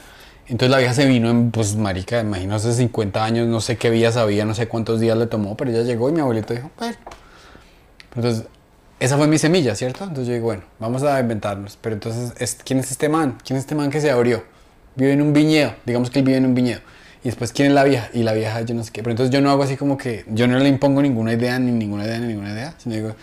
Entonces 0.47 0.69
la 0.71 0.77
vieja 0.77 0.93
se 0.93 1.05
vino 1.07 1.29
en, 1.29 1.51
pues, 1.51 1.75
marica, 1.75 2.19
imagino 2.21 2.55
hace 2.55 2.73
50 2.73 3.23
años, 3.25 3.47
no 3.47 3.61
sé 3.61 3.77
qué 3.77 3.89
vías 3.89 4.15
había, 4.15 4.45
no 4.45 4.53
sé 4.53 4.67
cuántos 4.67 4.99
días 4.99 5.17
le 5.17 5.27
tomó, 5.27 5.57
pero 5.57 5.71
ella 5.71 5.81
llegó 5.81 6.09
y 6.09 6.13
mi 6.13 6.21
abuelito 6.21 6.53
dijo, 6.53 6.71
bueno, 6.77 6.95
Entonces, 8.15 8.45
esa 8.99 9.17
fue 9.17 9.27
mi 9.27 9.37
semilla, 9.37 9.75
¿cierto? 9.75 10.03
Entonces 10.03 10.27
yo 10.27 10.33
digo, 10.33 10.45
bueno, 10.45 10.63
vamos 10.79 11.03
a 11.03 11.19
inventarnos. 11.19 11.77
Pero 11.81 11.95
entonces, 11.95 12.33
es- 12.39 12.57
¿quién 12.63 12.79
es 12.79 12.91
este 12.91 13.09
man? 13.09 13.37
¿Quién 13.45 13.57
es 13.57 13.63
este 13.63 13.75
man 13.75 13.89
que 13.89 14.01
se 14.01 14.11
abrió? 14.11 14.43
Vive 14.95 15.13
en 15.13 15.21
un 15.21 15.33
viñedo, 15.33 15.75
digamos 15.85 16.09
que 16.09 16.19
él 16.19 16.25
vive 16.25 16.37
en 16.37 16.45
un 16.45 16.55
viñedo. 16.55 16.81
Y 17.23 17.29
después, 17.29 17.51
¿quién 17.51 17.69
es 17.69 17.73
la 17.73 17.83
vieja? 17.83 18.09
Y 18.13 18.21
la 18.21 18.33
vieja, 18.33 18.61
yo 18.61 18.75
no 18.75 18.83
sé 18.83 18.91
qué. 18.91 19.01
Pero 19.01 19.11
entonces 19.11 19.33
yo 19.33 19.41
no 19.41 19.49
hago 19.49 19.63
así 19.63 19.77
como 19.77 19.97
que, 19.97 20.25
yo 20.27 20.47
no 20.47 20.59
le 20.59 20.69
impongo 20.69 21.01
ninguna 21.01 21.33
idea, 21.33 21.57
ni 21.57 21.71
ninguna 21.71 22.05
idea, 22.05 22.19
ni 22.19 22.27
ninguna 22.27 22.51
idea. 22.51 22.75
Sino 22.77 22.95
digo, 22.95 23.15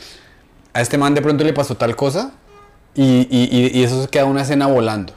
a 0.72 0.80
este 0.80 0.98
man 0.98 1.14
de 1.14 1.22
pronto 1.22 1.44
le 1.44 1.52
pasó 1.52 1.76
tal 1.76 1.94
cosa 1.94 2.32
y, 2.94 3.28
y, 3.30 3.78
y, 3.78 3.84
eso 3.84 4.08
queda 4.10 4.24
una 4.24 4.42
escena 4.42 4.66
volando. 4.66 5.14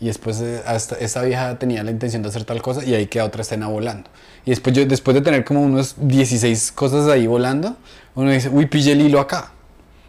Y 0.00 0.06
después 0.06 0.40
eh, 0.40 0.62
hasta 0.66 0.96
esta 0.96 1.22
vieja 1.22 1.58
tenía 1.58 1.84
la 1.84 1.90
intención 1.90 2.22
de 2.22 2.28
hacer 2.28 2.44
tal 2.44 2.60
cosa 2.62 2.84
y 2.84 2.94
ahí 2.94 3.06
queda 3.06 3.24
otra 3.24 3.42
escena 3.42 3.68
volando. 3.68 4.08
Y 4.44 4.50
después 4.50 4.74
yo, 4.74 4.84
después 4.86 5.14
de 5.14 5.20
tener 5.20 5.44
como 5.44 5.62
unos 5.62 5.94
16 5.98 6.72
cosas 6.72 7.08
ahí 7.08 7.26
volando, 7.26 7.76
uno 8.14 8.30
dice, 8.30 8.48
uy, 8.48 8.66
pille 8.66 8.92
el 8.92 9.02
hilo 9.02 9.20
acá. 9.20 9.52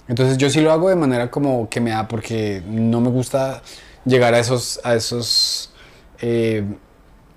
Entonces 0.08 0.38
yo 0.38 0.50
sí 0.50 0.62
lo 0.62 0.72
hago 0.72 0.90
de 0.90 0.96
manera 0.96 1.30
como 1.30 1.70
que 1.70 1.82
me 1.82 1.90
da, 1.92 2.08
porque 2.08 2.64
no 2.68 3.02
me 3.02 3.10
gusta 3.10 3.62
llegar 4.06 4.34
a 4.34 4.40
esos, 4.40 4.80
a 4.84 4.96
esos 4.96 5.72
eh, 6.22 6.64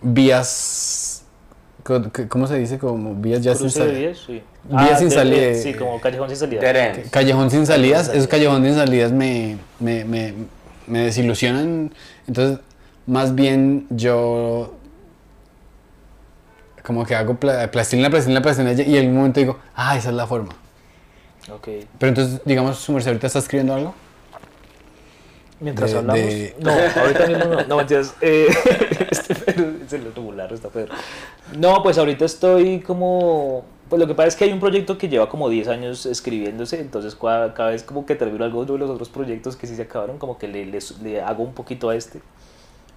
vías, 0.03 1.25
¿cómo 2.29 2.47
se 2.47 2.59
dice? 2.59 2.79
Como 2.79 3.15
vías 3.15 3.43
ya 3.43 3.55
sin 3.55 3.71
salida. 3.71 3.99
vías, 3.99 4.19
sí. 4.27 4.43
Vías 4.65 4.99
sin 4.99 5.11
salida. 5.11 5.55
Sí, 5.55 5.75
como 5.75 6.01
callejón 6.01 6.29
sin 6.29 6.37
salida. 6.37 6.93
Callejón 7.11 7.51
sin 7.51 7.67
salidas, 7.67 8.09
esos 8.09 8.27
callejón 8.29 8.63
sin 8.65 8.75
salidas 8.75 9.13
me, 9.13 9.57
me, 9.81 10.05
me, 10.05 10.35
me 10.87 11.01
desilusionan. 11.01 11.93
Entonces, 12.27 12.59
más 13.07 13.35
bien 13.35 13.87
yo 13.91 14.75
como 16.85 17.05
que 17.05 17.15
hago 17.15 17.35
pla- 17.35 17.71
plastilina, 17.71 18.09
plastilina, 18.11 18.41
plastilina 18.43 18.83
y 18.83 18.97
en 18.97 19.09
un 19.11 19.17
momento 19.17 19.41
digo, 19.41 19.59
ah, 19.75 19.97
esa 19.97 20.09
es 20.11 20.15
la 20.15 20.27
forma. 20.27 20.55
Ok. 21.53 21.69
Pero 21.99 22.09
entonces, 22.11 22.41
digamos, 22.45 22.79
su 22.79 22.93
merced 22.93 23.09
ahorita 23.09 23.27
está 23.27 23.39
escribiendo 23.39 23.75
algo. 23.75 23.95
Mientras 25.61 25.91
De- 25.93 25.99
hablamos. 25.99 26.23
de- 26.23 26.55
No, 26.61 26.71
ahorita 26.71 27.27
mismo 27.27 27.45
no. 27.47 27.65
No, 27.69 27.77
mentiras. 27.79 28.15
Eh, 28.21 28.47
este 29.11 29.35
Pedro 29.35 29.73
es 29.85 29.93
el 29.93 30.07
otro 30.07 30.23
bularro, 30.23 30.55
está 30.55 30.69
Pedro. 30.69 30.95
No, 31.57 31.83
pues 31.83 31.99
ahorita 31.99 32.25
estoy 32.25 32.81
como. 32.81 33.65
Pues 33.89 33.99
lo 33.99 34.07
que 34.07 34.15
pasa 34.15 34.29
es 34.29 34.37
que 34.37 34.45
hay 34.45 34.53
un 34.53 34.61
proyecto 34.61 34.99
que 34.99 35.09
lleva 35.09 35.29
como 35.31 35.49
10 35.49 35.67
años 35.69 36.05
escribiéndose, 36.07 36.79
entonces 36.79 37.15
cada, 37.17 37.55
cada 37.55 37.71
vez 37.71 37.83
como 37.83 38.05
que 38.05 38.15
termino 38.15 38.45
algunos 38.45 38.69
de 38.69 38.77
los 38.79 38.91
otros 38.91 39.09
proyectos 39.09 39.57
que 39.57 39.67
sí 39.67 39.75
se 39.75 39.83
acabaron, 39.83 40.19
como 40.19 40.37
que 40.39 40.47
le, 40.47 40.67
le, 40.67 40.79
le 41.03 41.23
hago 41.23 41.43
un 41.43 41.55
poquito 41.55 41.89
a 41.89 41.97
este, 41.97 42.21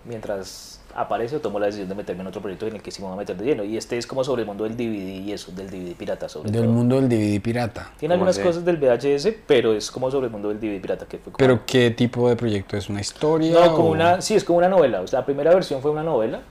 mientras 0.04 0.70
aparece 0.95 1.36
o 1.38 1.39
tomo 1.39 1.60
la 1.60 1.67
decisión 1.67 1.89
de 1.89 1.95
meterme 1.95 2.21
en 2.21 2.27
otro 2.27 2.41
proyecto 2.41 2.67
en 2.67 2.75
el 2.75 2.82
que 2.82 2.91
sí 2.91 3.01
me 3.01 3.08
voy 3.08 3.15
a 3.15 3.17
meter 3.17 3.36
de 3.38 3.45
lleno. 3.45 3.63
Y 3.63 3.77
este 3.77 3.97
es 3.97 4.06
como 4.08 4.23
sobre 4.23 4.41
el 4.41 4.47
mundo 4.47 4.63
del 4.65 4.75
DVD 4.75 5.21
y 5.25 5.32
eso, 5.32 5.51
del 5.51 5.69
DVD 5.69 5.95
pirata 5.95 6.27
sobre 6.30 6.51
Del 6.51 6.63
todo. 6.63 6.71
mundo 6.73 7.01
del 7.01 7.10
DVD 7.10 7.41
pirata. 7.41 7.91
Tiene 7.97 8.13
¿Cómo 8.15 8.23
algunas 8.25 8.38
así? 8.38 8.45
cosas 8.47 8.65
del 8.65 8.77
VHS, 8.77 9.34
pero 9.47 9.73
es 9.73 9.89
como 9.91 10.10
sobre 10.12 10.27
el 10.27 10.32
mundo 10.32 10.49
del 10.49 10.60
DVD 10.60 10.82
pirata, 10.82 11.06
que 11.06 11.17
fue 11.17 11.32
como... 11.34 11.38
Pero, 11.38 11.62
¿qué 11.65 11.91
tipo 11.91 12.27
de 12.30 12.36
proyecto 12.36 12.77
es? 12.77 12.89
¿Una 12.89 13.01
historia? 13.01 13.51
No, 13.54 13.73
como 13.75 13.89
o- 13.89 13.91
una, 13.91 14.21
sí, 14.21 14.36
es 14.36 14.43
como 14.43 14.58
una 14.60 14.69
novela. 14.69 15.01
O 15.01 15.08
sea, 15.08 15.19
la 15.19 15.25
primera 15.25 15.54
versión 15.54 15.82
fue 15.82 15.91
una 15.91 16.04
novela, 16.04 16.41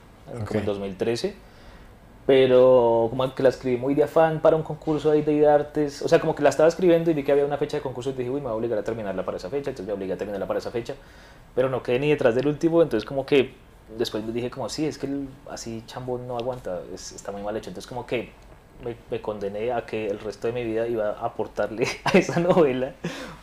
Ok. 0.41 0.47
como 0.47 0.59
en 0.61 0.65
2013, 0.65 1.35
pero 2.25 3.07
como 3.09 3.33
que 3.33 3.43
la 3.43 3.49
escribí 3.49 3.77
muy 3.77 3.95
de 3.95 4.03
afán 4.03 4.39
para 4.41 4.55
un 4.55 4.63
concurso 4.63 5.11
ahí 5.11 5.21
de 5.21 5.47
artes. 5.47 6.01
O 6.01 6.07
sea, 6.07 6.19
como 6.19 6.35
que 6.35 6.43
la 6.43 6.49
estaba 6.49 6.69
escribiendo 6.69 7.09
y 7.11 7.13
vi 7.13 7.23
que 7.23 7.31
había 7.31 7.45
una 7.45 7.57
fecha 7.57 7.77
de 7.77 7.83
concurso 7.83 8.11
y 8.11 8.13
dije, 8.13 8.29
uy, 8.29 8.37
me 8.39 8.43
voy 8.45 8.51
a 8.51 8.55
obligar 8.55 8.77
a 8.79 8.83
terminarla 8.83 9.25
para 9.25 9.37
esa 9.37 9.49
fecha, 9.49 9.71
entonces 9.71 9.85
me 9.87 9.93
obligué 9.93 10.13
a 10.13 10.17
terminarla 10.17 10.45
para 10.47 10.59
esa 10.59 10.71
fecha, 10.71 10.93
pero 11.55 11.67
no 11.69 11.81
quedé 11.83 11.99
ni 11.99 12.09
detrás 12.09 12.35
del 12.35 12.47
último, 12.47 12.81
entonces 12.81 13.05
como 13.07 13.25
que 13.25 13.53
después 13.97 14.31
dije 14.33 14.49
como, 14.51 14.69
sí, 14.69 14.85
es 14.85 14.97
que 14.97 15.07
el- 15.07 15.27
así 15.49 15.83
chambón 15.87 16.27
no 16.27 16.37
aguanta, 16.37 16.81
es- 16.93 17.11
está 17.13 17.31
muy 17.31 17.41
mal 17.43 17.55
hecho, 17.57 17.69
entonces 17.69 17.87
como 17.87 18.05
que 18.05 18.31
me, 18.83 18.95
me 19.09 19.21
condené 19.21 19.71
a 19.71 19.85
que 19.85 20.07
el 20.07 20.19
resto 20.19 20.47
de 20.47 20.53
mi 20.53 20.63
vida 20.63 20.87
iba 20.87 21.09
a 21.11 21.25
aportarle 21.25 21.87
a 22.05 22.17
esa 22.17 22.39
novela 22.39 22.93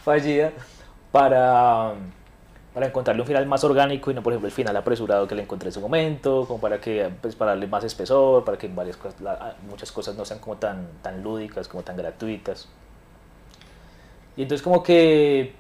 fallida 0.05 0.53
para 1.13 1.95
para 2.75 2.87
encontrarle 2.87 3.23
un 3.23 3.27
final 3.27 3.47
más 3.47 3.65
orgánico 3.65 4.11
y 4.11 4.15
no 4.15 4.23
por 4.23 4.33
ejemplo 4.33 4.47
el 4.47 4.53
final 4.53 4.77
apresurado 4.77 5.27
que 5.27 5.35
le 5.35 5.43
encontré 5.43 5.69
en 5.71 5.73
su 5.73 5.81
momento, 5.81 6.45
como 6.47 6.61
para 6.61 6.81
que 6.81 7.11
pues 7.21 7.35
para 7.35 7.53
darle 7.53 7.67
más 7.67 7.83
espesor, 7.85 8.45
para 8.45 8.57
que 8.59 8.69
varias 8.69 8.97
cosas, 8.97 9.21
la- 9.21 9.57
muchas 9.69 9.91
cosas 9.91 10.17
no 10.17 10.25
sean 10.25 10.39
como 10.41 10.57
tan 10.59 10.87
tan 11.03 11.23
lúdicas, 11.23 11.67
como 11.69 11.83
tan 11.83 11.97
gratuitas. 11.97 12.69
Y 14.37 14.43
entonces 14.43 14.63
como 14.63 14.83
que 14.83 15.53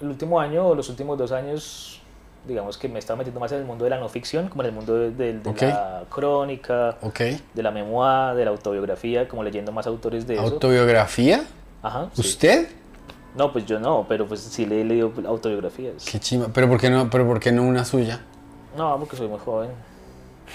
el 0.00 0.08
último 0.08 0.40
año 0.40 0.66
o 0.68 0.74
los 0.74 0.88
últimos 0.88 1.16
dos 1.18 1.32
años 1.32 2.00
digamos 2.46 2.78
que 2.78 2.88
me 2.88 2.98
estaba 2.98 3.18
metiendo 3.18 3.38
más 3.40 3.52
en 3.52 3.58
el 3.58 3.64
mundo 3.64 3.84
de 3.84 3.90
la 3.90 3.98
no 3.98 4.08
ficción, 4.08 4.48
como 4.48 4.62
en 4.62 4.68
el 4.70 4.74
mundo 4.74 4.94
de, 4.96 5.10
de- 5.10 5.38
de 5.38 5.50
Ok. 5.50 5.62
la 5.62 6.04
crónica, 6.08 6.96
de 7.54 7.62
la 7.62 7.70
memoria, 7.70 8.34
de 8.34 8.44
la 8.44 8.50
autobiografía, 8.50 9.28
como 9.28 9.42
leyendo 9.42 9.72
más 9.72 9.86
autores 9.86 10.26
de 10.26 10.34
eso. 10.34 10.42
¿Autobiografía? 10.44 11.44
Ajá. 11.82 12.08
sí. 12.14 12.20
¿Usted? 12.20 12.68
No, 13.36 13.52
pues 13.52 13.64
yo 13.66 13.78
no, 13.78 14.04
pero 14.08 14.26
pues 14.26 14.40
sí 14.40 14.66
le 14.66 14.80
he 14.80 14.84
leído 14.84 15.12
autobiografías. 15.26 16.04
Qué 16.10 16.18
chima. 16.18 16.48
¿Pero 16.52 16.68
por 16.68 16.80
qué 16.80 16.90
no, 16.90 17.08
pero 17.10 17.26
por 17.26 17.38
qué 17.38 17.52
no 17.52 17.62
una 17.62 17.84
suya? 17.84 18.20
No, 18.76 18.98
porque 18.98 19.16
soy 19.16 19.28
muy 19.28 19.38
joven. 19.38 19.70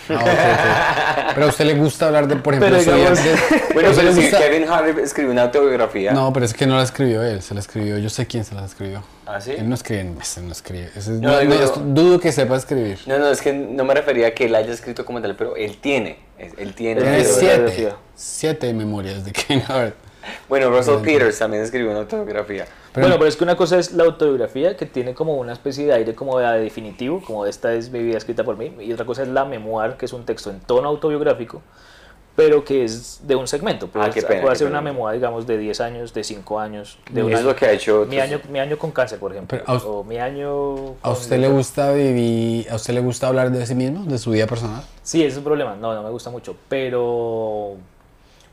Ah. 0.09 1.31
Pero 1.33 1.45
a 1.47 1.49
usted 1.49 1.65
le 1.65 1.73
gusta 1.75 2.07
hablar 2.07 2.27
de, 2.27 2.35
por 2.37 2.53
ejemplo, 2.53 2.77
Pero 2.77 2.83
su 2.91 2.95
digamos- 2.97 3.23
vida- 3.23 3.35
Bueno, 3.73 3.89
¿A 3.89 3.91
usted 3.91 4.03
pero 4.03 4.15
le 4.15 4.21
si 4.21 4.21
gusta- 4.29 4.37
Kevin 4.39 4.69
Hart 4.69 4.97
escribió 4.99 5.31
una 5.31 5.41
autobiografía. 5.43 6.11
No, 6.13 6.31
pero 6.33 6.45
es 6.45 6.53
que 6.53 6.65
no 6.65 6.77
la 6.77 6.83
escribió 6.83 7.23
él, 7.23 7.41
se 7.41 7.53
la 7.53 7.59
escribió. 7.59 7.97
Yo 7.97 8.09
sé 8.09 8.25
quién 8.27 8.43
se 8.45 8.55
la 8.55 8.65
escribió. 8.65 9.03
¿Ah, 9.25 9.41
sí? 9.41 9.51
Él 9.57 9.67
no 9.67 9.75
escribe, 9.75 10.13
ese 10.21 10.41
no 10.41 10.51
escribe. 10.51 10.89
Ese 10.95 10.99
es- 10.99 11.07
No, 11.19 11.31
no, 11.31 11.39
digo 11.39 11.53
no, 11.55 11.59
yo- 11.59 11.65
es- 11.65 11.93
dudo 11.93 12.19
que 12.19 12.31
sepa 12.31 12.55
escribir. 12.55 12.99
No, 13.07 13.17
no, 13.19 13.29
es 13.29 13.41
que 13.41 13.51
no 13.53 13.83
me 13.83 13.93
refería 13.93 14.27
a 14.27 14.31
que 14.31 14.45
él 14.45 14.55
haya 14.55 14.71
escrito 14.71 15.05
como 15.05 15.21
tal, 15.21 15.35
pero 15.35 15.55
él 15.55 15.77
tiene. 15.81 16.19
Él 16.37 16.73
tiene. 16.75 17.23
Siete, 17.23 17.93
siete 18.15 18.73
memorias 18.73 19.23
de 19.25 19.31
Kevin 19.31 19.63
Hart. 19.67 19.95
Bueno, 20.49 20.69
Russell 20.69 20.97
Peters 21.03 21.39
también 21.39 21.63
escribió 21.63 21.91
una 21.91 21.99
autobiografía. 22.01 22.65
Pero- 22.93 23.07
bueno, 23.07 23.17
pero 23.17 23.27
es 23.29 23.35
que 23.35 23.43
una 23.43 23.55
cosa 23.55 23.77
es 23.79 23.91
la 23.93 24.03
autobiografía, 24.05 24.75
que 24.77 24.85
tiene 24.85 25.13
como 25.13 25.35
una 25.35 25.53
especie 25.53 25.85
de 25.85 25.93
aire 25.93 26.15
como 26.15 26.39
de 26.39 26.59
definitivo, 26.59 27.21
como 27.25 27.45
esta 27.45 27.73
es 27.73 27.89
mi 27.89 27.99
vida 28.01 28.17
escrita 28.17 28.43
por 28.43 28.57
mí, 28.57 28.73
y 28.79 28.93
otra 28.93 29.05
cosa 29.05 29.23
es 29.23 29.27
la 29.27 29.45
memoir, 29.45 29.93
que 29.97 30.05
es 30.05 30.13
un 30.13 30.23
texto 30.25 30.49
en 30.49 30.59
tono 30.61 30.87
autobiográfico, 30.87 31.61
pero 32.37 32.63
que 32.65 32.83
es 32.83 33.21
de 33.25 33.35
un 33.35 33.47
segmento. 33.47 33.87
Puede, 33.87 34.05
Ah, 34.07 34.09
qué 34.09 34.21
pena, 34.21 34.41
puede 34.41 34.53
qué 34.53 34.59
ser 34.59 34.67
pena. 34.67 34.79
una 34.79 34.91
memoir, 34.91 35.15
digamos, 35.15 35.47
de 35.47 35.57
10 35.57 35.79
años, 35.79 36.13
de 36.13 36.21
5 36.23 36.59
años, 36.59 36.97
de 37.09 37.21
Y 37.21 37.23
un 37.23 37.31
es 37.31 37.39
año. 37.39 37.47
lo 37.47 37.55
que 37.55 37.65
ha 37.65 37.71
hecho. 37.71 38.05
Mi 38.09 38.19
año, 38.19 38.41
mi 38.49 38.59
año 38.59 38.77
con 38.77 38.91
cáncer, 38.91 39.19
por 39.19 39.31
ejemplo, 39.31 39.61
a 39.65 39.73
o 39.75 40.03
mi 40.03 40.17
año... 40.17 40.95
¿A 41.01 41.11
usted 41.11 41.37
le 41.39 41.47
gusta 41.47 41.91
vivir, 41.93 42.69
a 42.69 42.75
usted 42.75 42.93
le 42.93 42.99
gusta 42.99 43.27
hablar 43.27 43.51
de 43.51 43.65
sí 43.65 43.73
mismo, 43.75 44.03
de 44.03 44.17
su 44.17 44.31
vida 44.31 44.47
personal? 44.47 44.83
Sí, 45.01 45.21
ese 45.21 45.29
es 45.33 45.37
un 45.37 45.43
problema. 45.45 45.75
No, 45.79 45.93
no 45.93 46.03
me 46.03 46.09
gusta 46.09 46.29
mucho. 46.29 46.57
Pero, 46.67 47.77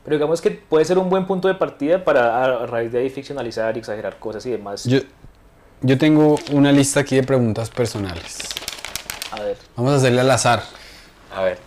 pero 0.03 0.15
digamos 0.17 0.41
que 0.41 0.51
puede 0.51 0.85
ser 0.85 0.97
un 0.97 1.09
buen 1.09 1.25
punto 1.25 1.47
de 1.47 1.55
partida 1.55 2.03
para 2.03 2.43
a 2.43 2.65
raíz 2.65 2.91
de 2.91 2.99
ahí 2.99 3.09
ficcionalizar 3.09 3.75
y 3.75 3.79
exagerar 3.79 4.17
cosas 4.19 4.45
y 4.45 4.51
demás. 4.51 4.83
Yo, 4.85 4.99
yo 5.81 5.97
tengo 5.97 6.35
una 6.51 6.71
lista 6.71 6.99
aquí 7.01 7.15
de 7.15 7.23
preguntas 7.23 7.69
personales. 7.69 8.39
A 9.31 9.41
ver. 9.41 9.57
Vamos 9.75 9.93
a 9.93 9.95
hacerle 9.97 10.21
al 10.21 10.31
azar. 10.31 10.63
A 11.35 11.43
ver. 11.43 11.57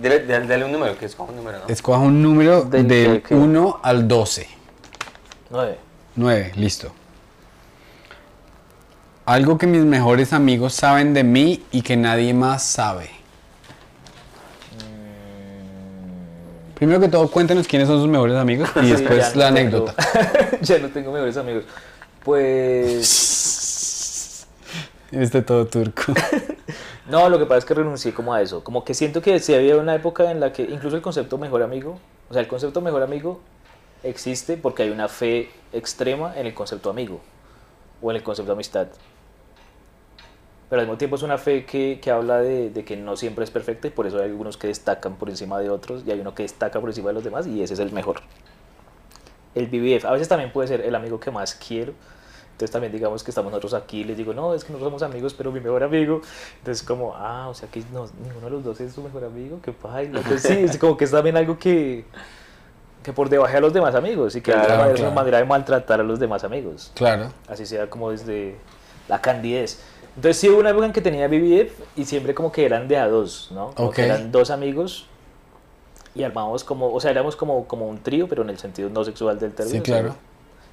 Dale, 0.00 0.26
dale- 0.26 0.46
dale 0.46 0.64
un 0.64 0.72
número, 0.72 0.98
que 0.98 1.06
es 1.06 1.14
como 1.14 1.30
un 1.30 1.36
número, 1.36 1.58
¿no? 1.60 1.64
Escoja 1.68 1.98
un 2.00 2.22
número 2.22 2.62
Del 2.62 2.86
del 2.86 3.22
que- 3.22 3.34
1 3.34 3.80
al 3.82 4.06
12. 4.06 4.46
Nueve. 5.50 5.78
9, 6.16 6.52
listo. 6.56 6.92
Algo 9.24 9.58
que 9.58 9.66
mis 9.66 9.82
mejores 9.84 10.32
amigos 10.32 10.74
saben 10.74 11.12
de 11.14 11.22
mí 11.24 11.62
y 11.70 11.82
que 11.82 11.96
nadie 11.96 12.32
más 12.34 12.62
sabe. 12.62 13.10
Primero 16.78 17.00
que 17.00 17.08
todo, 17.08 17.28
cuéntenos 17.28 17.66
quiénes 17.66 17.88
son 17.88 17.98
sus 18.00 18.08
mejores 18.08 18.36
amigos 18.36 18.68
y 18.82 18.86
después 18.90 19.34
no 19.34 19.40
la 19.40 19.52
tengo- 19.52 19.86
anécdota. 19.88 19.94
ya 20.62 20.78
no 20.78 20.88
tengo 20.88 21.12
mejores 21.12 21.36
amigos. 21.36 21.64
Pues. 22.24 23.34
Este 25.10 25.40
todo 25.40 25.66
turco. 25.66 26.02
No, 27.08 27.30
lo 27.30 27.38
que 27.38 27.46
pasa 27.46 27.60
es 27.60 27.64
que 27.64 27.72
renuncié 27.72 28.12
como 28.12 28.34
a 28.34 28.42
eso. 28.42 28.62
Como 28.62 28.84
que 28.84 28.92
siento 28.92 29.22
que 29.22 29.40
sí 29.40 29.54
había 29.54 29.78
una 29.78 29.94
época 29.94 30.30
en 30.30 30.38
la 30.38 30.52
que 30.52 30.64
incluso 30.64 30.96
el 30.96 31.02
concepto 31.02 31.38
mejor 31.38 31.62
amigo, 31.62 31.98
o 32.28 32.34
sea, 32.34 32.42
el 32.42 32.48
concepto 32.48 32.82
mejor 32.82 33.02
amigo 33.02 33.40
existe 34.02 34.58
porque 34.58 34.82
hay 34.82 34.90
una 34.90 35.08
fe 35.08 35.48
extrema 35.72 36.34
en 36.36 36.44
el 36.46 36.52
concepto 36.52 36.90
amigo 36.90 37.22
o 38.02 38.10
en 38.10 38.18
el 38.18 38.22
concepto 38.22 38.52
amistad. 38.52 38.88
Pero 40.68 40.80
al 40.80 40.86
mismo 40.86 40.98
tiempo 40.98 41.16
es 41.16 41.22
una 41.22 41.38
fe 41.38 41.64
que, 41.64 41.98
que 42.02 42.10
habla 42.10 42.38
de, 42.40 42.68
de 42.70 42.84
que 42.84 42.96
no 42.96 43.16
siempre 43.16 43.44
es 43.44 43.50
perfecta 43.50 43.88
y 43.88 43.90
por 43.90 44.06
eso 44.06 44.18
hay 44.18 44.24
algunos 44.24 44.56
que 44.58 44.66
destacan 44.66 45.16
por 45.16 45.30
encima 45.30 45.58
de 45.60 45.70
otros 45.70 46.02
y 46.06 46.10
hay 46.10 46.20
uno 46.20 46.34
que 46.34 46.42
destaca 46.42 46.78
por 46.80 46.90
encima 46.90 47.08
de 47.08 47.14
los 47.14 47.24
demás 47.24 47.46
y 47.46 47.62
ese 47.62 47.74
es 47.74 47.80
el 47.80 47.90
mejor. 47.92 48.20
El 49.54 49.66
BBF, 49.66 50.04
a 50.04 50.12
veces 50.12 50.28
también 50.28 50.52
puede 50.52 50.68
ser 50.68 50.82
el 50.82 50.94
amigo 50.94 51.18
que 51.18 51.30
más 51.30 51.54
quiero. 51.54 51.92
Entonces 52.52 52.72
también 52.72 52.92
digamos 52.92 53.22
que 53.22 53.30
estamos 53.30 53.50
nosotros 53.52 53.72
aquí 53.74 54.00
y 54.00 54.04
les 54.04 54.16
digo, 54.16 54.34
no, 54.34 54.52
es 54.52 54.64
que 54.64 54.72
no 54.72 54.78
somos 54.80 55.02
amigos, 55.02 55.32
pero 55.32 55.52
mi 55.52 55.60
mejor 55.60 55.84
amigo. 55.84 56.20
Entonces 56.58 56.84
como, 56.84 57.14
ah, 57.16 57.48
o 57.48 57.54
sea 57.54 57.68
que 57.70 57.82
no, 57.92 58.06
ninguno 58.22 58.46
de 58.46 58.50
los 58.50 58.64
dos 58.64 58.80
es 58.80 58.92
su 58.92 59.02
mejor 59.02 59.24
amigo, 59.24 59.60
qué 59.62 59.72
paila. 59.72 60.20
Pues 60.26 60.42
sí, 60.42 60.52
es 60.54 60.76
como 60.76 60.96
que 60.96 61.04
es 61.04 61.10
también 61.12 61.36
algo 61.36 61.56
que, 61.58 62.04
que 63.02 63.12
por 63.12 63.28
debajo 63.28 63.56
a 63.56 63.60
los 63.60 63.72
demás 63.72 63.94
amigos 63.94 64.34
y 64.36 64.40
que 64.40 64.50
Claro, 64.52 64.64
alguna 64.64 64.78
manera 64.78 64.94
es 64.94 65.00
una 65.00 65.10
manera 65.10 65.38
de 65.38 65.44
maltratar 65.44 66.00
a 66.00 66.02
los 66.02 66.18
demás 66.18 66.42
amigos 66.44 66.90
Claro. 66.94 67.32
así 67.48 67.64
sea 67.64 67.88
como 67.88 68.10
desde 68.10 68.56
la 69.08 69.20
candidez. 69.22 69.80
Entonces 70.18 70.40
sí 70.40 70.48
hubo 70.48 70.58
una 70.58 70.70
época 70.70 70.86
en 70.86 70.92
que 70.92 71.00
tenía 71.00 71.28
BBF 71.28 71.70
y 71.94 72.04
siempre 72.04 72.34
como 72.34 72.50
que 72.50 72.64
eran 72.64 72.88
de 72.88 72.96
a 72.96 73.06
dos, 73.06 73.50
¿no? 73.52 73.70
Como 73.70 73.92
que 73.92 74.02
eran 74.02 74.32
dos 74.32 74.50
amigos 74.50 75.06
y 76.12 76.24
armábamos 76.24 76.64
como, 76.64 76.92
o 76.92 77.00
sea, 77.00 77.12
éramos 77.12 77.36
como, 77.36 77.68
como 77.68 77.86
un 77.86 78.02
trío, 78.02 78.26
pero 78.26 78.42
en 78.42 78.50
el 78.50 78.58
sentido 78.58 78.90
no 78.90 79.04
sexual 79.04 79.38
del 79.38 79.52
término. 79.52 79.76
Sí, 79.76 79.80
o 79.80 79.84
sea, 79.84 80.00
claro. 80.00 80.16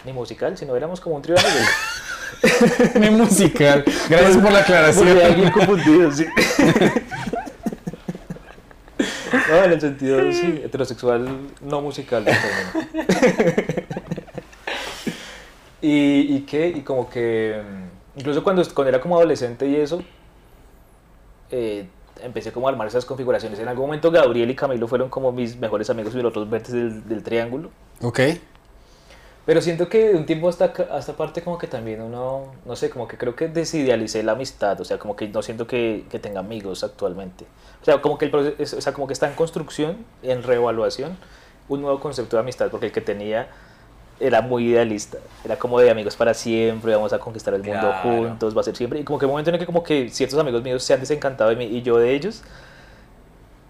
ni 0.03 0.13
musical, 0.13 0.57
sino 0.57 0.75
éramos 0.75 0.99
como 0.99 1.17
un 1.17 1.21
trío 1.21 1.35
de 1.35 1.41
amigos. 1.41 2.95
Ni 2.99 3.11
musical. 3.11 3.85
Gracias 4.09 4.37
por 4.37 4.51
la 4.51 4.59
aclaración. 4.61 5.09
Porque 5.09 5.23
alguien 5.23 5.51
confundido, 5.51 6.11
sí. 6.11 6.25
No, 9.47 9.63
en 9.63 9.71
el 9.73 9.79
sentido, 9.79 10.31
sí, 10.31 10.61
heterosexual, 10.63 11.29
no 11.61 11.81
musical. 11.81 12.25
y, 15.83 16.35
y 16.35 16.45
qué, 16.49 16.69
y 16.69 16.81
como 16.81 17.07
que, 17.07 17.61
mm, 17.63 17.94
incluso 18.15 18.43
cuando, 18.43 18.63
cuando 18.73 18.89
era 18.89 19.01
como 19.01 19.17
adolescente 19.17 19.67
y 19.67 19.75
eso, 19.75 20.01
eh, 21.51 21.87
empecé 22.21 22.51
como 22.51 22.67
a 22.67 22.71
armar 22.71 22.87
esas 22.87 23.05
configuraciones. 23.05 23.59
En 23.59 23.67
algún 23.67 23.87
momento 23.87 24.11
Gabriel 24.11 24.49
y 24.49 24.55
Camilo 24.55 24.87
fueron 24.87 25.09
como 25.09 25.31
mis 25.31 25.57
mejores 25.57 25.89
amigos 25.89 26.13
y 26.15 26.17
los 26.17 26.31
otros 26.31 26.49
vértices 26.49 26.93
del, 26.93 27.07
del 27.07 27.23
triángulo. 27.23 27.69
Ok. 28.01 28.19
Pero 29.45 29.61
siento 29.61 29.87
que 29.87 30.09
de 30.09 30.15
un 30.15 30.25
tiempo 30.25 30.49
hasta, 30.49 30.73
hasta 30.91 31.15
parte 31.15 31.43
como 31.43 31.59
que 31.59 31.67
también 31.67 32.01
uno, 32.01 32.53
no 32.65 32.75
sé, 32.75 32.89
como 32.89 33.07
que 33.07 33.15
creo 33.15 33.35
que 33.35 33.47
desidealicé 33.47 34.23
la 34.23 34.31
amistad, 34.31 34.81
o 34.81 34.85
sea, 34.85 34.97
como 34.97 35.15
que 35.15 35.27
no 35.27 35.43
siento 35.43 35.67
que, 35.67 36.05
que 36.09 36.17
tenga 36.17 36.39
amigos 36.39 36.83
actualmente. 36.83 37.45
O 37.79 37.85
sea, 37.85 38.01
como 38.01 38.17
que, 38.17 38.25
el 38.25 38.31
proceso, 38.31 38.77
o 38.77 38.81
sea, 38.81 38.93
como 38.93 39.05
que 39.05 39.13
está 39.13 39.27
en 39.27 39.35
construcción, 39.35 40.03
en 40.23 40.41
reevaluación, 40.41 41.15
un 41.69 41.81
nuevo 41.81 41.99
concepto 41.99 42.37
de 42.37 42.41
amistad, 42.41 42.71
porque 42.71 42.87
el 42.87 42.91
que 42.91 43.01
tenía 43.01 43.47
era 44.19 44.41
muy 44.41 44.67
idealista, 44.69 45.17
era 45.43 45.57
como 45.57 45.79
de 45.79 45.89
amigos 45.89 46.15
para 46.15 46.33
siempre, 46.33 46.93
vamos 46.95 47.11
a 47.13 47.19
conquistar 47.19 47.53
el 47.53 47.63
mundo 47.63 47.79
Claro. 47.79 48.01
juntos, 48.01 48.55
va 48.55 48.61
a 48.61 48.63
ser 48.63 48.75
siempre, 48.75 48.99
y 48.99 49.03
como 49.03 49.19
que 49.19 49.25
un 49.25 49.31
momento 49.31 49.49
en 49.49 49.55
el 49.55 49.59
que 49.59 49.65
como 49.65 49.83
que 49.83 50.09
ciertos 50.09 50.39
amigos 50.39 50.63
míos 50.63 50.83
se 50.83 50.93
han 50.93 50.99
desencantado 51.01 51.49
de 51.49 51.55
mí 51.57 51.65
y 51.65 51.81
yo 51.81 51.97
de 51.97 52.13
ellos, 52.13 52.41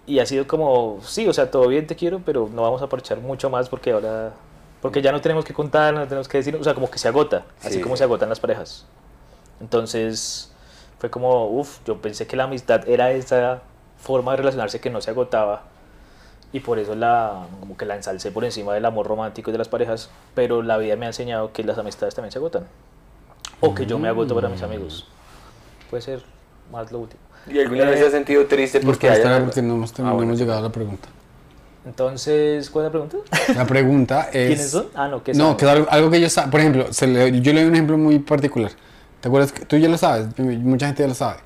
y 0.08 0.20
ha 0.20 0.26
sido 0.26 0.46
como, 0.48 1.00
sí, 1.04 1.28
o 1.28 1.34
sea, 1.34 1.50
todo 1.50 1.68
bien, 1.68 1.88
te 1.88 1.96
quiero, 1.96 2.22
pero 2.24 2.48
no 2.54 2.62
vamos 2.62 2.82
a 2.84 2.88
parchar 2.88 3.18
mucho 3.20 3.50
más 3.50 3.70
porque 3.70 3.92
ahora, 3.92 4.34
porque 4.82 5.02
ya 5.02 5.12
no 5.12 5.20
tenemos 5.20 5.44
que 5.46 5.54
contar, 5.54 5.96
no 5.96 6.04
tenemos 6.08 6.28
que 6.28 6.38
decir, 6.38 6.56
o 6.56 6.64
sea, 6.64 6.76
como 6.76 6.92
que 6.92 7.00
se 7.00 7.08
agota, 7.08 7.44
así 7.62 7.76
Sí, 7.76 7.82
como 7.82 7.96
sí. 7.96 8.00
se 8.00 8.04
agotan 8.04 8.30
las 8.30 8.40
parejas. 8.40 8.86
Entonces, 9.60 10.52
fue 11.00 11.10
como, 11.10 11.48
uff, 11.48 11.80
yo 11.86 11.98
pensé 12.02 12.28
que 12.28 12.36
la 12.36 12.44
amistad 12.44 12.88
era 12.88 13.12
esa 13.12 13.62
forma 13.98 14.32
de 14.32 14.38
relacionarse 14.38 14.80
que 14.80 14.92
no 14.92 15.02
se 15.02 15.10
agotaba 15.10 15.64
y 16.56 16.62
por 16.62 16.80
eso 16.80 16.96
la, 16.96 17.48
como 17.60 17.76
que 17.76 17.86
la 17.86 17.96
ensalcé 17.98 18.32
por 18.32 18.46
encima 18.46 18.74
del 18.74 18.86
amor 18.86 19.06
romántico 19.08 19.50
y 19.50 19.52
de 19.52 19.58
las 19.58 19.68
parejas, 19.68 20.10
pero 20.36 20.62
la 20.62 20.78
vida 20.78 20.96
me 20.96 21.06
ha 21.06 21.10
enseñado 21.10 21.52
que 21.52 21.66
las 21.66 21.78
amistades 21.78 22.16
también 22.16 22.32
se 22.32 22.38
agotan. 22.38 22.64
O 23.60 23.76
que 23.76 23.86
yo 23.86 24.00
me 24.00 24.08
agoto 24.08 24.34
para 24.36 24.48
mis 24.48 24.62
amigos. 24.62 25.06
Puede 25.90 26.02
ser 26.02 26.24
más 26.72 26.90
lo 26.94 27.00
último. 27.00 27.20
¿Y 27.48 27.60
alguna 27.60 27.84
vez 27.90 28.00
te 28.00 28.06
has 28.06 28.12
sentido 28.14 28.46
triste 28.46 28.80
porque 28.80 29.08
haya... 29.10 29.18
esperar 29.18 29.44
porque 29.44 29.62
no 29.62 29.74
hemos, 29.76 29.92
Ah, 29.92 30.04
no 30.04 30.04
bueno. 30.14 30.24
hemos 30.24 30.40
llegado 30.40 30.60
a 30.60 30.62
la 30.62 30.70
pregunta. 30.72 31.10
Entonces, 31.86 32.70
¿cuál 32.70 32.86
es 32.86 32.94
la 32.94 33.00
pregunta? 33.00 33.18
La 33.54 33.66
pregunta 33.68 34.22
es... 34.34 34.48
¿Quiénes 34.48 34.72
son? 34.72 34.88
Ah, 34.96 35.08
no, 35.10 35.24
¿qué 35.24 35.34
No, 35.34 35.58
que 35.58 35.66
algo, 35.66 35.88
algo 35.90 36.10
que 36.10 36.22
yo 36.22 36.30
sa- 36.30 36.50
Por 36.50 36.62
ejemplo, 36.62 36.92
se 36.94 37.06
le- 37.06 37.42
yo 37.42 37.52
le 37.54 37.62
doy 37.62 37.70
un 37.70 37.76
ejemplo 37.76 37.98
muy 37.98 38.20
particular. 38.20 38.72
¿Te 39.20 39.28
acuerdas? 39.28 39.52
que 39.52 39.66
Tú 39.66 39.76
ya 39.78 39.90
lo 39.90 39.98
sabes, 39.98 40.28
mucha 40.40 40.88
gente 40.88 41.04
ya 41.04 41.10
lo 41.10 41.16
sabe. 41.16 41.40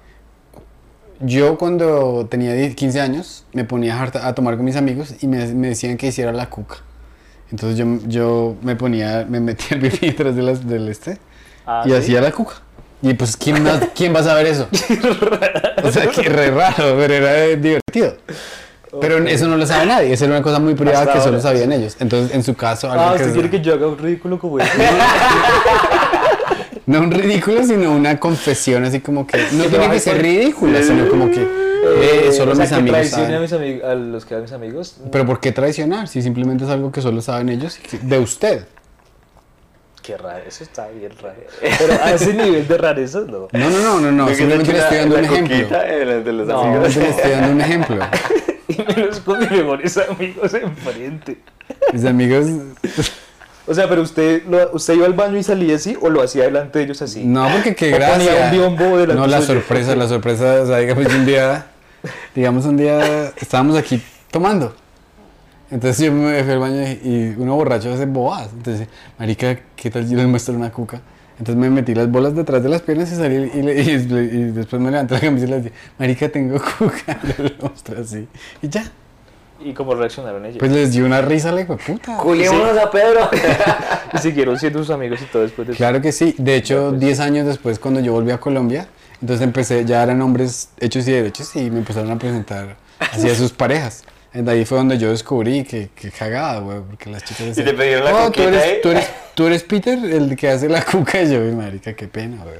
Yo 1.21 1.57
cuando 1.57 2.27
tenía 2.29 2.53
10, 2.53 2.75
15 2.75 3.01
años 3.01 3.45
me 3.53 3.65
ponía 3.65 4.01
a, 4.01 4.33
tomar 4.33 4.55
con 4.55 4.63
mis 4.65 4.75
amigos 4.77 5.15
y 5.21 5.27
me, 5.27 5.45
me 5.47 5.67
decían 5.69 5.97
que 5.97 6.07
hiciera 6.07 6.31
la 6.31 6.49
cuca. 6.49 6.77
Entonces 7.51 7.77
yo, 7.77 7.85
yo 8.07 8.55
me 8.61 8.75
ponía, 8.75 9.25
me 9.27 9.39
metía 9.39 9.77
el 9.77 9.79
pipí 9.81 10.07
detrás 10.11 10.35
de 10.35 10.41
las, 10.43 10.67
del 10.67 10.87
este 10.87 11.17
Ah, 11.65 11.83
y 11.85 11.89
¿sí? 11.89 11.95
hacía 11.95 12.21
la 12.21 12.31
cuca. 12.31 12.55
Y 13.01 13.13
pues, 13.13 13.35
¿quién, 13.37 13.61
más- 13.63 13.89
¿quién 13.95 14.13
va 14.15 14.19
a 14.19 14.23
saber 14.23 14.47
eso? 14.47 14.67
o 15.83 15.91
sea, 15.91 16.07
que 16.07 16.23
re 16.29 16.51
raro, 16.51 16.95
pero 16.97 17.13
era 17.13 17.33
divertido. 17.55 18.15
Pero 18.99 19.17
eso 19.27 19.47
no 19.47 19.55
lo 19.55 19.67
sabe 19.67 19.85
nadie, 19.85 20.13
eso 20.13 20.25
era 20.25 20.33
una 20.33 20.41
cosa 20.43 20.57
muy 20.59 20.73
privada 20.73 21.01
Hasta 21.01 21.13
que 21.13 21.19
solo 21.19 21.37
ahora. 21.37 21.41
sabían 21.49 21.71
ellos. 21.71 21.95
Entonces, 21.99 22.33
en 22.35 22.43
su 22.43 22.55
caso, 22.55 22.89
Ah, 22.91 23.11
¿usted 23.13 23.33
quiere 23.33 23.49
que 23.49 23.61
yo 23.61 23.73
haga 23.75 23.87
un 23.87 23.97
ridículo 23.99 24.39
como 24.39 24.57
ese? 24.59 24.69
No 26.89 27.01
un 27.01 27.11
ridículo, 27.11 27.63
sino 27.63 27.91
una 27.91 28.19
confesión 28.19 28.83
así 28.83 28.99
como 28.99 29.27
que... 29.27 29.37
No 29.51 29.65
tiene 29.65 29.91
que 29.91 29.99
ser 29.99 30.19
ridícula, 30.19 30.81
sino 30.81 31.07
como 31.07 31.29
que... 31.29 31.43
eh, 31.43 32.31
solo 32.35 32.53
o 32.53 32.55
sea, 32.55 32.63
mis 32.63 32.69
que 32.69 32.75
amigos 32.75 33.13
a, 33.13 33.39
mis 33.39 33.53
amigos, 33.53 33.83
a 33.83 33.93
los 33.93 34.25
que 34.25 34.33
eran 34.33 34.41
mis 34.45 34.51
amigos. 34.53 34.97
Pero 35.11 35.23
¿por 35.27 35.39
qué 35.39 35.51
traicionar? 35.51 36.07
Si 36.07 36.23
simplemente 36.23 36.63
es 36.63 36.69
algo 36.71 36.91
que 36.91 37.03
solo 37.03 37.21
saben 37.21 37.49
ellos 37.49 37.79
de 38.01 38.17
usted. 38.17 38.65
Qué 40.01 40.17
raro, 40.17 40.43
eso 40.47 40.63
está 40.63 40.87
bien 40.87 41.11
raro. 41.21 41.35
Pero 41.61 41.93
a 42.03 42.11
ese 42.13 42.33
nivel 42.33 42.67
de 42.67 42.77
rareza, 42.79 43.19
no. 43.19 43.47
No, 43.51 43.69
no, 43.69 43.81
no, 43.83 43.99
no, 44.01 44.11
no. 44.11 44.25
¿De 44.25 44.31
qué 44.31 44.37
Simplemente 44.37 44.73
le 44.73 44.79
estoy 44.79 44.97
dando 44.97 45.15
un 45.19 45.25
ejemplo. 45.25 45.55
de 46.23 46.33
los- 46.33 46.47
No. 46.47 46.63
Simplemente 46.63 46.99
le 47.01 47.09
estoy 47.09 47.31
dando 47.31 47.51
un 47.51 47.61
ejemplo. 47.61 48.05
Y 48.67 48.77
menos 48.95 49.19
con 49.19 49.39
mis 49.39 49.51
mejores 49.51 49.97
amigos 49.97 50.53
enfrente. 50.55 51.37
Mis 51.93 52.05
amigos... 52.05 52.47
O 53.69 53.73
sea, 53.75 53.87
pero 53.87 54.01
usted, 54.01 54.43
lo- 54.49 54.71
usted 54.73 54.95
iba 54.95 55.05
al 55.05 55.13
baño 55.13 55.37
y 55.37 55.43
salía 55.43 55.75
así 55.75 55.95
o 56.01 56.09
lo 56.09 56.21
hacía 56.23 56.43
delante 56.45 56.79
de 56.79 56.85
ellos 56.85 57.01
así. 57.03 57.23
No, 57.23 57.47
porque 57.51 57.75
qué 57.75 57.89
O 57.93 57.97
ponía 57.97 58.07
gracia. 58.17 58.45
un 58.45 58.51
biombo 58.51 58.97
delante 58.97 59.21
No, 59.21 59.27
la 59.27 59.41
sorpresa, 59.41 59.95
la 59.95 60.07
sorpresa, 60.07 60.61
o 60.63 60.65
sea, 60.65 60.77
digamos 60.79 61.05
un 61.13 61.25
día, 61.25 61.67
digamos 62.35 62.65
un 62.65 62.77
día 62.77 63.31
estábamos 63.37 63.77
aquí 63.77 64.01
tomando. 64.31 64.75
Entonces 65.71 66.03
yo 66.03 66.11
me 66.11 66.43
fui 66.43 66.51
al 66.53 66.59
baño 66.59 66.81
y 67.03 67.35
uno 67.37 67.55
borracho 67.55 67.93
hace 67.93 68.05
bobadas. 68.07 68.49
Entonces, 68.53 68.87
marica, 69.19 69.59
¿qué 69.75 69.91
tal 69.91 70.07
si 70.07 70.15
les 70.15 70.25
muestro 70.25 70.55
una 70.55 70.71
cuca? 70.71 70.99
Entonces 71.37 71.55
me 71.61 71.69
metí 71.69 71.93
las 71.93 72.09
bolas 72.09 72.35
detrás 72.35 72.63
de 72.63 72.69
las 72.69 72.81
piernas 72.81 73.11
y 73.11 73.15
salí 73.15 73.51
y, 73.53 73.61
le- 73.61 73.81
y- 73.81 73.89
y 73.91 74.43
después 74.51 74.81
me 74.81 74.89
levanté 74.91 75.13
la 75.13 75.19
camisa 75.21 75.45
y 75.45 75.49
le 75.49 75.57
dije, 75.61 75.71
marica, 75.99 76.27
tengo 76.27 76.59
cuca. 76.59 77.19
Le 77.37 77.53
mostré 77.61 78.01
así. 78.01 78.27
Y 78.63 78.67
ya. 78.67 78.83
¿Y 79.61 79.73
cómo 79.73 79.93
reaccionaron 79.93 80.45
ellos? 80.45 80.57
Pues 80.59 80.71
les 80.71 80.91
dio 80.93 81.05
una 81.05 81.21
risa, 81.21 81.51
le 81.51 81.61
dijo, 81.61 81.75
puta. 81.77 82.17
Culiémonos 82.17 82.77
a 82.77 82.89
Pedro. 82.89 83.29
y 84.13 84.17
siguieron 84.19 84.57
siendo 84.57 84.79
sus 84.79 84.89
amigos 84.89 85.19
y 85.21 85.25
todo 85.25 85.41
después 85.41 85.67
de 85.67 85.73
eso. 85.73 85.77
Claro 85.77 86.01
que 86.01 86.11
sí. 86.11 86.33
De 86.37 86.55
hecho, 86.55 86.91
10 86.91 87.19
años 87.19 87.45
después, 87.45 87.77
cuando 87.79 87.99
yo 87.99 88.13
volví 88.13 88.31
a 88.31 88.39
Colombia, 88.39 88.87
entonces 89.21 89.43
empecé, 89.43 89.83
ya 89.85 90.01
eran 90.03 90.21
hombres 90.21 90.69
hechos 90.79 91.07
y 91.07 91.11
derechos 91.11 91.53
y 91.55 91.69
me 91.69 91.79
empezaron 91.79 92.09
a 92.11 92.17
presentar 92.17 92.77
así 92.99 93.29
a 93.29 93.35
sus 93.35 93.51
parejas. 93.51 94.03
De 94.31 94.49
ahí 94.51 94.63
fue 94.63 94.77
donde 94.77 94.97
yo 94.97 95.09
descubrí 95.09 95.63
que, 95.63 95.89
que 95.95 96.11
cagada, 96.11 96.59
güey, 96.59 96.79
porque 96.87 97.09
las 97.09 97.23
chicas 97.23 97.47
decían, 97.47 97.65
te 97.65 97.73
pidieron 97.73 98.05
la 98.05 98.11
"Oh, 98.15 98.25
tú 98.31 98.41
coquita 98.43 98.47
eres, 98.49 98.63
ahí". 98.63 98.77
tú, 98.83 98.89
eres, 98.91 99.09
tú 99.33 99.47
eres 99.47 99.63
Peter, 99.63 99.97
el 100.05 100.35
que 100.35 100.49
hace 100.49 100.69
la 100.69 100.83
cuca. 100.85 101.21
Y 101.23 101.33
yo, 101.33 101.39
"Uy, 101.41 101.51
marica, 101.51 101.93
qué 101.93 102.07
pena, 102.07 102.37
güey. 102.43 102.55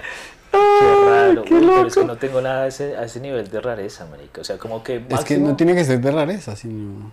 Qué 0.51 0.57
raro, 1.05 1.43
güey, 1.47 1.62
pero 1.62 1.88
es 1.88 1.95
que 1.95 2.05
no 2.05 2.17
tengo 2.17 2.41
nada 2.41 2.63
a 2.63 2.67
ese, 2.67 2.97
a 2.97 3.03
ese 3.03 3.19
nivel 3.19 3.49
de 3.49 3.62
rareza, 3.62 4.05
marica. 4.05 4.41
O 4.41 4.43
sea, 4.43 4.57
como 4.57 4.83
que 4.83 4.95
Es 4.97 5.01
que 5.03 5.13
máximo- 5.38 5.47
no 5.49 5.55
tiene 5.55 5.75
que 5.75 5.83
ser 5.83 5.99
de 6.01 6.12
rareza, 6.12 6.55
sino... 6.55 7.12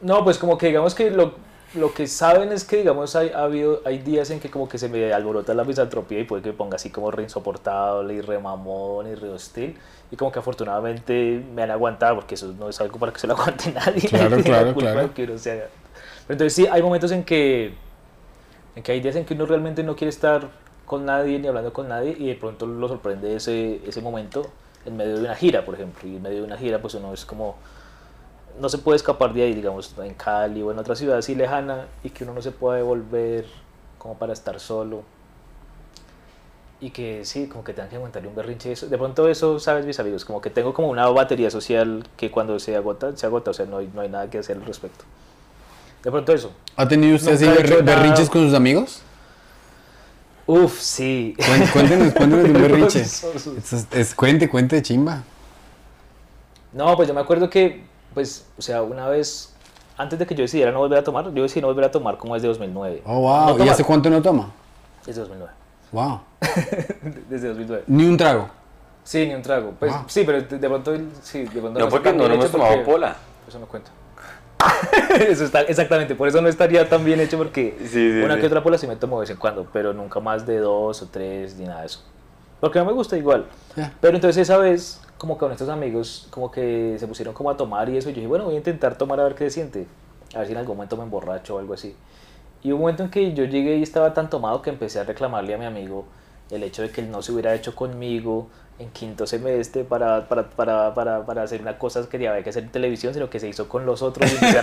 No, 0.00 0.24
pues 0.24 0.38
como 0.38 0.56
que 0.56 0.68
digamos 0.68 0.94
que 0.94 1.10
lo, 1.10 1.34
lo 1.74 1.92
que 1.92 2.06
saben 2.06 2.52
es 2.52 2.64
que 2.64 2.78
digamos 2.78 3.14
hay, 3.16 3.30
ha 3.30 3.42
habido, 3.42 3.82
hay 3.84 3.98
días 3.98 4.30
en 4.30 4.40
que 4.40 4.50
como 4.50 4.68
que 4.68 4.78
se 4.78 4.88
me 4.88 5.12
alborota 5.12 5.52
la 5.52 5.64
misantropía 5.64 6.20
y 6.20 6.24
puede 6.24 6.42
que 6.42 6.50
me 6.50 6.54
ponga 6.56 6.76
así 6.76 6.88
como 6.90 7.10
re 7.10 7.22
insoportable 7.24 8.14
y 8.14 8.20
re 8.22 8.38
mamón 8.38 9.08
y 9.08 9.14
re 9.14 9.28
hostil. 9.28 9.76
Y 10.10 10.16
como 10.16 10.32
que 10.32 10.38
afortunadamente 10.38 11.44
me 11.54 11.62
han 11.62 11.70
aguantado 11.70 12.16
porque 12.16 12.34
eso 12.34 12.52
no 12.58 12.68
es 12.68 12.80
algo 12.80 12.98
para 12.98 13.12
que 13.12 13.18
se 13.20 13.26
lo 13.26 13.34
aguante 13.34 13.72
nadie. 13.74 14.08
Claro, 14.08 14.30
nadie 14.30 14.42
claro, 14.44 14.74
claro. 14.74 15.14
que 15.14 15.24
uno 15.24 15.36
se 15.38 15.52
haga. 15.52 15.64
Pero 16.26 16.34
entonces 16.34 16.54
sí, 16.54 16.66
hay 16.66 16.80
momentos 16.82 17.10
en 17.12 17.22
que, 17.24 17.74
en 18.76 18.82
que 18.82 18.92
hay 18.92 19.00
días 19.00 19.16
en 19.16 19.24
que 19.26 19.34
uno 19.34 19.44
realmente 19.46 19.82
no 19.82 19.96
quiere 19.96 20.08
estar 20.10 20.48
con 20.90 21.06
nadie 21.06 21.38
ni 21.38 21.46
hablando 21.46 21.72
con 21.72 21.88
nadie 21.88 22.16
y 22.18 22.26
de 22.26 22.34
pronto 22.34 22.66
lo 22.66 22.88
sorprende 22.88 23.36
ese, 23.36 23.80
ese 23.86 24.02
momento 24.02 24.50
en 24.84 24.96
medio 24.96 25.14
de 25.14 25.20
una 25.20 25.36
gira, 25.36 25.64
por 25.64 25.76
ejemplo. 25.76 26.08
Y 26.08 26.16
en 26.16 26.22
medio 26.22 26.38
de 26.38 26.42
una 26.42 26.56
gira 26.56 26.80
pues 26.80 26.94
uno 26.94 27.14
es 27.14 27.24
como 27.24 27.54
no 28.60 28.68
se 28.68 28.78
puede 28.78 28.96
escapar 28.96 29.32
de 29.32 29.44
ahí, 29.44 29.54
digamos, 29.54 29.94
en 29.98 30.14
Cali 30.14 30.62
o 30.62 30.72
en 30.72 30.80
otra 30.80 30.96
ciudad 30.96 31.18
así 31.18 31.36
lejana 31.36 31.86
y 32.02 32.10
que 32.10 32.24
uno 32.24 32.34
no 32.34 32.42
se 32.42 32.50
puede 32.50 32.82
volver 32.82 33.46
como 33.98 34.16
para 34.16 34.32
estar 34.32 34.58
solo. 34.58 35.04
Y 36.80 36.90
que 36.90 37.24
sí, 37.24 37.46
como 37.46 37.62
que 37.62 37.72
tengan 37.72 37.88
que 37.88 37.94
aguantar 37.94 38.26
un 38.26 38.34
berrinche. 38.34 38.72
Eso. 38.72 38.88
De 38.88 38.98
pronto 38.98 39.28
eso, 39.28 39.60
¿sabes, 39.60 39.86
mis 39.86 40.00
amigos? 40.00 40.24
Como 40.24 40.40
que 40.40 40.50
tengo 40.50 40.74
como 40.74 40.88
una 40.88 41.06
batería 41.06 41.52
social 41.52 42.02
que 42.16 42.32
cuando 42.32 42.58
se 42.58 42.74
agota, 42.74 43.16
se 43.16 43.26
agota, 43.26 43.52
o 43.52 43.54
sea, 43.54 43.66
no 43.66 43.76
hay, 43.76 43.88
no 43.94 44.00
hay 44.00 44.08
nada 44.08 44.28
que 44.28 44.38
hacer 44.38 44.56
al 44.56 44.66
respecto. 44.66 45.04
De 46.02 46.10
pronto 46.10 46.32
eso. 46.32 46.50
¿Ha 46.74 46.88
tenido 46.88 47.14
usted 47.14 47.34
así 47.34 47.46
nada. 47.46 47.80
berrinches 47.80 48.28
con 48.28 48.44
sus 48.44 48.54
amigos? 48.54 49.04
Uf, 50.46 50.80
sí. 50.80 51.36
Cuéntenos, 51.72 52.12
cuéntenos 52.12 52.44
de 52.44 52.50
un 52.50 52.52
berrinche. 52.62 53.00
Es, 53.02 53.24
es- 53.92 54.14
cuente, 54.14 54.48
cuente 54.48 54.76
de 54.76 54.82
chimba. 54.82 55.22
No, 56.72 56.96
pues 56.96 57.08
yo 57.08 57.14
me 57.14 57.20
acuerdo 57.20 57.50
que, 57.50 57.84
pues, 58.14 58.46
o 58.58 58.62
sea, 58.62 58.82
una 58.82 59.08
vez, 59.08 59.52
antes 59.96 60.18
de 60.18 60.26
que 60.26 60.34
yo 60.34 60.42
decidiera 60.42 60.70
no 60.72 60.78
volver 60.78 60.98
a 60.98 61.04
tomar, 61.04 61.32
yo 61.32 61.42
decidí 61.42 61.60
no 61.60 61.66
volver 61.68 61.84
a 61.84 61.90
tomar 61.90 62.16
como 62.16 62.34
desde 62.34 62.48
2009. 62.48 63.02
Oh, 63.06 63.20
wow. 63.20 63.58
No 63.58 63.64
¿Y 63.64 63.68
hace 63.68 63.84
cuánto 63.84 64.08
no 64.10 64.20
toma? 64.22 64.50
Desde 65.06 65.20
2009. 65.20 65.52
Wow. 65.92 66.20
Desde 67.28 67.48
2009. 67.48 67.84
Ni 67.88 68.04
un 68.06 68.16
trago. 68.16 68.48
Sí, 69.02 69.26
ni 69.26 69.34
un 69.34 69.42
trago. 69.42 69.72
Pues 69.78 69.92
Wow. 69.92 70.02
sí, 70.06 70.22
pero 70.24 70.42
de, 70.42 70.68
pronto, 70.68 70.92
sí, 71.22 71.40
de 71.40 71.60
pronto 71.60 71.80
No, 71.80 71.88
porque 71.88 72.12
no 72.12 72.28
lo 72.28 72.34
hemos 72.34 72.50
tomado 72.50 72.74
porque- 72.74 72.90
pola. 72.90 73.16
Eso 73.48 73.58
no 73.58 73.66
cuenta. 73.66 73.90
eso 75.28 75.44
está, 75.44 75.62
exactamente, 75.62 76.14
por 76.14 76.28
eso 76.28 76.40
no 76.40 76.48
estaría 76.48 76.88
tan 76.88 77.04
bien 77.04 77.20
hecho 77.20 77.38
porque 77.38 77.76
Sí, 77.80 77.88
sí, 77.88 78.20
una 78.22 78.34
sí. 78.34 78.40
que 78.40 78.46
otra 78.46 78.62
pola 78.62 78.78
sí 78.78 78.86
me 78.86 78.96
tomo 78.96 79.16
de 79.16 79.20
vez 79.22 79.30
en 79.30 79.36
cuando, 79.36 79.66
pero 79.72 79.92
nunca 79.92 80.20
más 80.20 80.46
de 80.46 80.58
dos 80.58 81.02
o 81.02 81.06
tres 81.06 81.56
ni 81.56 81.66
nada 81.66 81.80
de 81.80 81.86
eso. 81.86 82.02
Porque 82.60 82.78
no 82.78 82.84
me 82.84 82.92
gusta 82.92 83.16
igual. 83.16 83.46
Pero 84.00 84.16
entonces 84.16 84.42
esa 84.42 84.58
vez, 84.58 85.00
como 85.16 85.36
que 85.36 85.40
con 85.40 85.52
estos 85.52 85.68
amigos, 85.70 86.26
como 86.30 86.50
que 86.50 86.96
se 86.98 87.06
pusieron 87.06 87.32
como 87.32 87.50
a 87.50 87.56
tomar 87.56 87.88
y 87.88 87.96
eso, 87.96 88.10
y 88.10 88.12
yo 88.12 88.16
dije, 88.16 88.26
bueno, 88.26 88.44
voy 88.44 88.54
a 88.54 88.58
intentar 88.58 88.96
tomar 88.96 89.18
a 89.20 89.24
ver 89.24 89.34
qué 89.34 89.44
se 89.44 89.50
siente. 89.50 89.86
A 90.34 90.38
ver 90.38 90.46
si 90.46 90.52
en 90.52 90.58
algún 90.58 90.76
momento 90.76 90.96
me 90.96 91.04
emborracho 91.04 91.56
o 91.56 91.58
algo 91.58 91.72
así. 91.74 91.96
Y 92.62 92.72
un 92.72 92.80
momento 92.80 93.02
en 93.02 93.10
que 93.10 93.32
yo 93.32 93.44
llegué 93.44 93.76
y 93.76 93.82
estaba 93.82 94.12
tan 94.12 94.28
tomado 94.28 94.60
que 94.60 94.68
empecé 94.68 95.00
a 95.00 95.04
reclamarle 95.04 95.54
a 95.54 95.58
mi 95.58 95.64
amigo 95.64 96.04
el 96.50 96.62
hecho 96.62 96.82
de 96.82 96.90
que 96.90 97.00
él 97.00 97.10
no 97.10 97.22
se 97.22 97.32
hubiera 97.32 97.54
hecho 97.54 97.74
conmigo 97.74 98.48
en 98.80 98.88
quinto 98.90 99.26
semestre 99.26 99.84
para, 99.84 100.26
para, 100.26 100.48
para, 100.48 100.94
para, 100.94 101.26
para 101.26 101.42
hacer 101.42 101.60
una 101.60 101.78
cosa 101.78 102.08
que 102.08 102.16
había 102.16 102.42
que 102.42 102.48
hacer 102.48 102.62
en 102.64 102.70
televisión, 102.70 103.12
sino 103.12 103.28
que 103.28 103.38
se 103.38 103.46
hizo 103.46 103.68
con 103.68 103.84
los 103.84 104.00
otros 104.00 104.30
y 104.32 104.44
a 104.46 104.62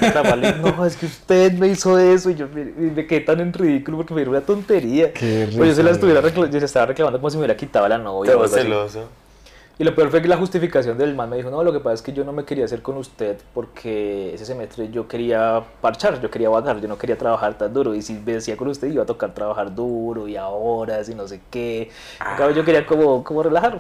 no, 0.54 0.86
es 0.86 0.96
que 0.96 1.06
usted 1.06 1.54
me 1.54 1.68
hizo 1.68 2.00
eso 2.00 2.32
y 2.32 2.36
yo 2.36 2.48
me, 2.48 3.06
quedé 3.06 3.22
tan 3.22 3.40
en 3.40 3.54
ridículo 3.54 3.98
porque 3.98 4.14
me 4.16 4.22
era 4.22 4.32
una 4.32 4.42
tontería. 4.42 5.14
Qué 5.14 5.48
Pues 5.56 5.70
yo 5.70 5.76
se 5.76 5.84
la 5.84 5.92
estuviera 5.92 6.22
güey. 6.22 6.34
recla- 6.34 6.50
yo 6.50 6.60
se 6.60 6.66
estaba 6.66 6.88
reclamando 6.88 7.20
como 7.20 7.30
si 7.30 7.38
me 7.38 7.42
hubiera 7.42 7.56
quitado 7.56 7.88
la 7.88 8.00
novia. 8.00 8.32
o 8.32 8.34
Todo 8.36 8.44
algo 8.44 8.46
así. 8.46 9.00
Y 9.80 9.84
lo 9.84 9.94
peor 9.94 10.10
fue 10.10 10.24
que 10.24 10.28
la 10.28 10.38
justificación 10.38 10.98
del 10.98 11.14
man 11.14 11.30
me 11.30 11.38
dijo, 11.38 11.52
no, 11.52 11.64
lo 11.64 11.72
que 11.72 11.80
pasa 11.80 11.94
es 11.94 12.02
que 12.02 12.12
yo 12.12 12.24
no 12.24 12.34
me 12.34 12.46
quería 12.46 12.66
hacer 12.66 12.82
con 12.82 12.98
usted 12.98 13.38
porque 13.54 14.34
ese 14.34 14.44
semestre 14.44 14.90
yo 14.90 15.08
quería 15.08 15.64
parchar, 15.82 16.20
yo 16.20 16.32
quería 16.32 16.50
vagar, 16.50 16.82
yo 16.82 16.88
no 16.88 16.98
quería 16.98 17.16
trabajar 17.16 17.60
tan 17.60 17.72
duro. 17.74 17.94
Y 17.94 18.02
si 18.02 18.14
me 18.14 18.34
decía 18.34 18.58
con 18.58 18.70
usted 18.70 18.88
iba 18.88 19.04
a 19.04 19.06
tocar 19.06 19.36
trabajar 19.36 19.76
duro 19.76 20.28
y 20.28 20.36
a 20.36 20.48
horas 20.48 21.10
y 21.10 21.16
no 21.16 21.28
sé 21.28 21.42
qué. 21.52 21.92
Cambio, 22.18 22.52
yo 22.52 22.66
quería 22.66 22.88
como, 22.88 23.24
como 23.24 23.44
relajar. 23.44 23.80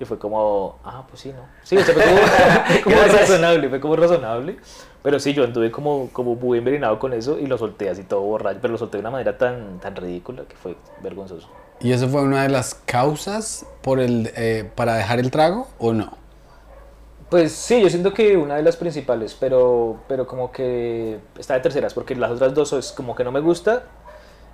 Y 0.00 0.04
fue 0.04 0.18
como, 0.18 0.80
ah, 0.82 1.04
pues 1.08 1.20
sí, 1.20 1.32
no. 1.32 1.46
Sí, 1.62 1.76
o 1.76 1.84
sea, 1.84 1.94
fue 1.94 2.02
como, 2.02 2.16
como 2.84 2.96
razonable, 2.96 3.68
fue 3.68 3.80
como 3.80 3.96
razonable. 3.96 4.56
Pero 5.02 5.20
sí, 5.20 5.32
yo 5.32 5.44
anduve 5.44 5.70
como, 5.70 6.08
como 6.12 6.34
muy 6.34 6.58
envenenado 6.58 6.98
con 6.98 7.12
eso 7.12 7.38
y 7.38 7.46
lo 7.46 7.56
solté 7.56 7.88
así 7.88 8.02
todo 8.02 8.22
borracho, 8.22 8.58
pero 8.60 8.72
lo 8.72 8.78
solté 8.78 8.96
de 8.96 9.02
una 9.02 9.10
manera 9.10 9.38
tan, 9.38 9.78
tan 9.78 9.94
ridícula 9.94 10.42
que 10.48 10.56
fue 10.56 10.76
vergonzoso. 11.02 11.48
¿Y 11.80 11.92
eso 11.92 12.08
fue 12.08 12.22
una 12.22 12.42
de 12.42 12.50
las 12.50 12.74
causas 12.74 13.64
eh, 13.86 14.70
para 14.74 14.94
dejar 14.96 15.18
el 15.18 15.30
trago 15.30 15.66
o 15.78 15.94
no? 15.94 16.18
Pues 17.30 17.52
sí, 17.52 17.80
yo 17.80 17.88
siento 17.88 18.12
que 18.12 18.36
una 18.36 18.56
de 18.56 18.62
las 18.62 18.76
principales, 18.76 19.36
pero, 19.38 20.00
pero 20.08 20.26
como 20.26 20.52
que 20.52 21.20
está 21.38 21.54
de 21.54 21.60
terceras, 21.60 21.94
porque 21.94 22.14
las 22.16 22.32
otras 22.32 22.52
dos 22.54 22.72
es 22.74 22.92
como 22.92 23.14
que 23.14 23.24
no 23.24 23.32
me 23.32 23.40
gusta 23.40 23.84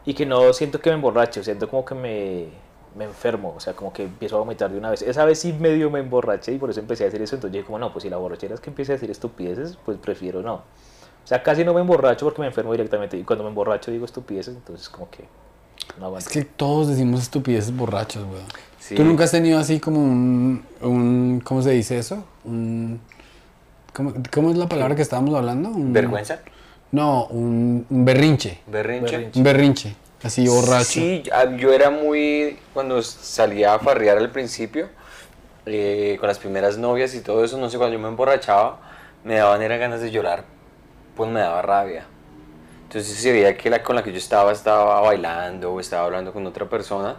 y 0.05 0.15
que 0.15 0.27
no 0.27 0.53
siento 0.53 0.81
que 0.81 0.91
me 0.91 0.97
emborracho, 0.97 1.43
siento 1.43 1.69
como 1.69 1.85
que 1.85 1.95
me, 1.95 2.49
me 2.97 3.05
enfermo, 3.05 3.55
o 3.57 3.61
sea, 3.61 3.73
como 3.73 3.93
que 3.93 4.05
empiezo 4.05 4.37
a 4.37 4.41
vomitar 4.41 4.71
de 4.71 4.79
una 4.79 4.91
vez. 4.91 5.03
Esa 5.03 5.25
vez 5.25 5.41
sí 5.41 5.53
medio 5.53 5.91
me 5.91 6.01
emborraché 6.01 6.53
y 6.53 6.59
por 6.59 6.71
eso 6.71 6.79
empecé 6.79 7.05
a 7.05 7.07
decir 7.07 7.23
eso, 7.23 7.35
entonces 7.35 7.53
dije 7.55 7.65
como 7.65 7.79
no, 7.79 7.93
pues 7.93 8.05
si 8.05 8.11
la 8.11 8.19
borrachera 8.19 8.55
es 8.55 8.61
que 8.61 8.71
empiece 8.71 8.93
a 8.93 8.95
decir 8.97 9.11
estupideces, 9.11 9.79
pues 9.85 9.99
prefiero 9.99 10.43
no. 10.43 10.55
O 10.55 11.27
sea, 11.29 11.43
casi 11.43 11.65
no 11.65 11.75
me 11.75 11.81
emborracho 11.81 12.25
porque 12.27 12.41
me 12.41 12.47
enfermo 12.47 12.73
directamente 12.73 13.17
y 13.17 13.25
cuando 13.25 13.43
me 13.43 13.49
emborracho 13.51 13.91
digo 13.91 14.05
estupideces, 14.05 14.55
entonces 14.55 14.89
como 14.89 15.11
que 15.11 15.25
no 15.99 16.07
aguanto. 16.07 16.29
Es 16.29 16.33
que 16.33 16.45
todos 16.45 16.89
decimos 16.89 17.23
estupideces 17.23 17.75
borrachos, 17.77 18.23
weón. 18.25 18.45
Sí. 18.79 18.95
¿Tú 18.95 19.05
nunca 19.05 19.25
has 19.25 19.33
tenido 19.33 19.59
así 19.59 19.81
como 19.81 19.99
un, 20.01 20.65
un 20.81 21.41
¿cómo 21.45 21.63
se 21.63 21.71
dice 21.73 21.99
eso? 21.99 22.25
Un, 22.45 23.01
¿cómo, 23.93 24.15
cómo 24.33 24.51
es 24.51 24.57
la 24.57 24.69
palabra 24.69 24.95
que 24.95 25.03
estábamos 25.03 25.35
hablando? 25.35 25.71
Un- 25.71 25.93
¿Vergüenza? 25.93 26.39
No, 26.93 27.27
un, 27.27 27.85
un 27.91 28.05
berrinche. 28.05 28.61
¿Berrinche? 28.69 29.11
Berrinche. 29.17 29.39
Un 29.39 29.45
berrinche, 29.45 29.97
así 30.23 30.47
borracho. 30.47 30.85
Sí, 30.85 31.25
ah, 31.33 31.47
yo 31.57 31.73
era 31.73 31.91
muy. 31.91 32.59
Cuando 32.73 33.03
salía 33.03 33.75
a 33.75 33.79
farrear 33.81 34.19
al 34.19 34.31
principio, 34.31 34.89
eh, 35.67 36.17
con 36.21 36.29
las 36.29 36.39
primeras 36.39 36.79
novias 36.79 37.13
y 37.17 37.21
todo 37.21 37.45
eso, 37.45 37.59
no 37.59 37.69
sé, 37.69 37.77
cuando 37.79 37.95
yo 37.97 38.01
me 38.01 38.09
emborrachaba, 38.09 38.79
me 39.25 39.35
daban 39.35 39.63
era 39.63 39.77
ganas 39.79 40.01
de 40.01 40.13
llorar, 40.13 40.45
pues 41.17 41.29
me 41.29 41.41
daba 41.41 41.61
rabia. 41.63 42.07
Entonces, 42.87 43.15
si 43.17 43.23
se 43.23 43.33
veía 43.33 43.57
que 43.57 43.69
la 43.69 43.83
con 43.83 43.97
la 43.97 44.03
que 44.03 44.13
yo 44.13 44.19
estaba 44.19 44.53
estaba 44.53 45.01
bailando 45.01 45.73
o 45.73 45.81
estaba 45.81 46.05
hablando 46.07 46.33
con 46.33 46.47
otra 46.47 46.67
persona, 46.67 47.17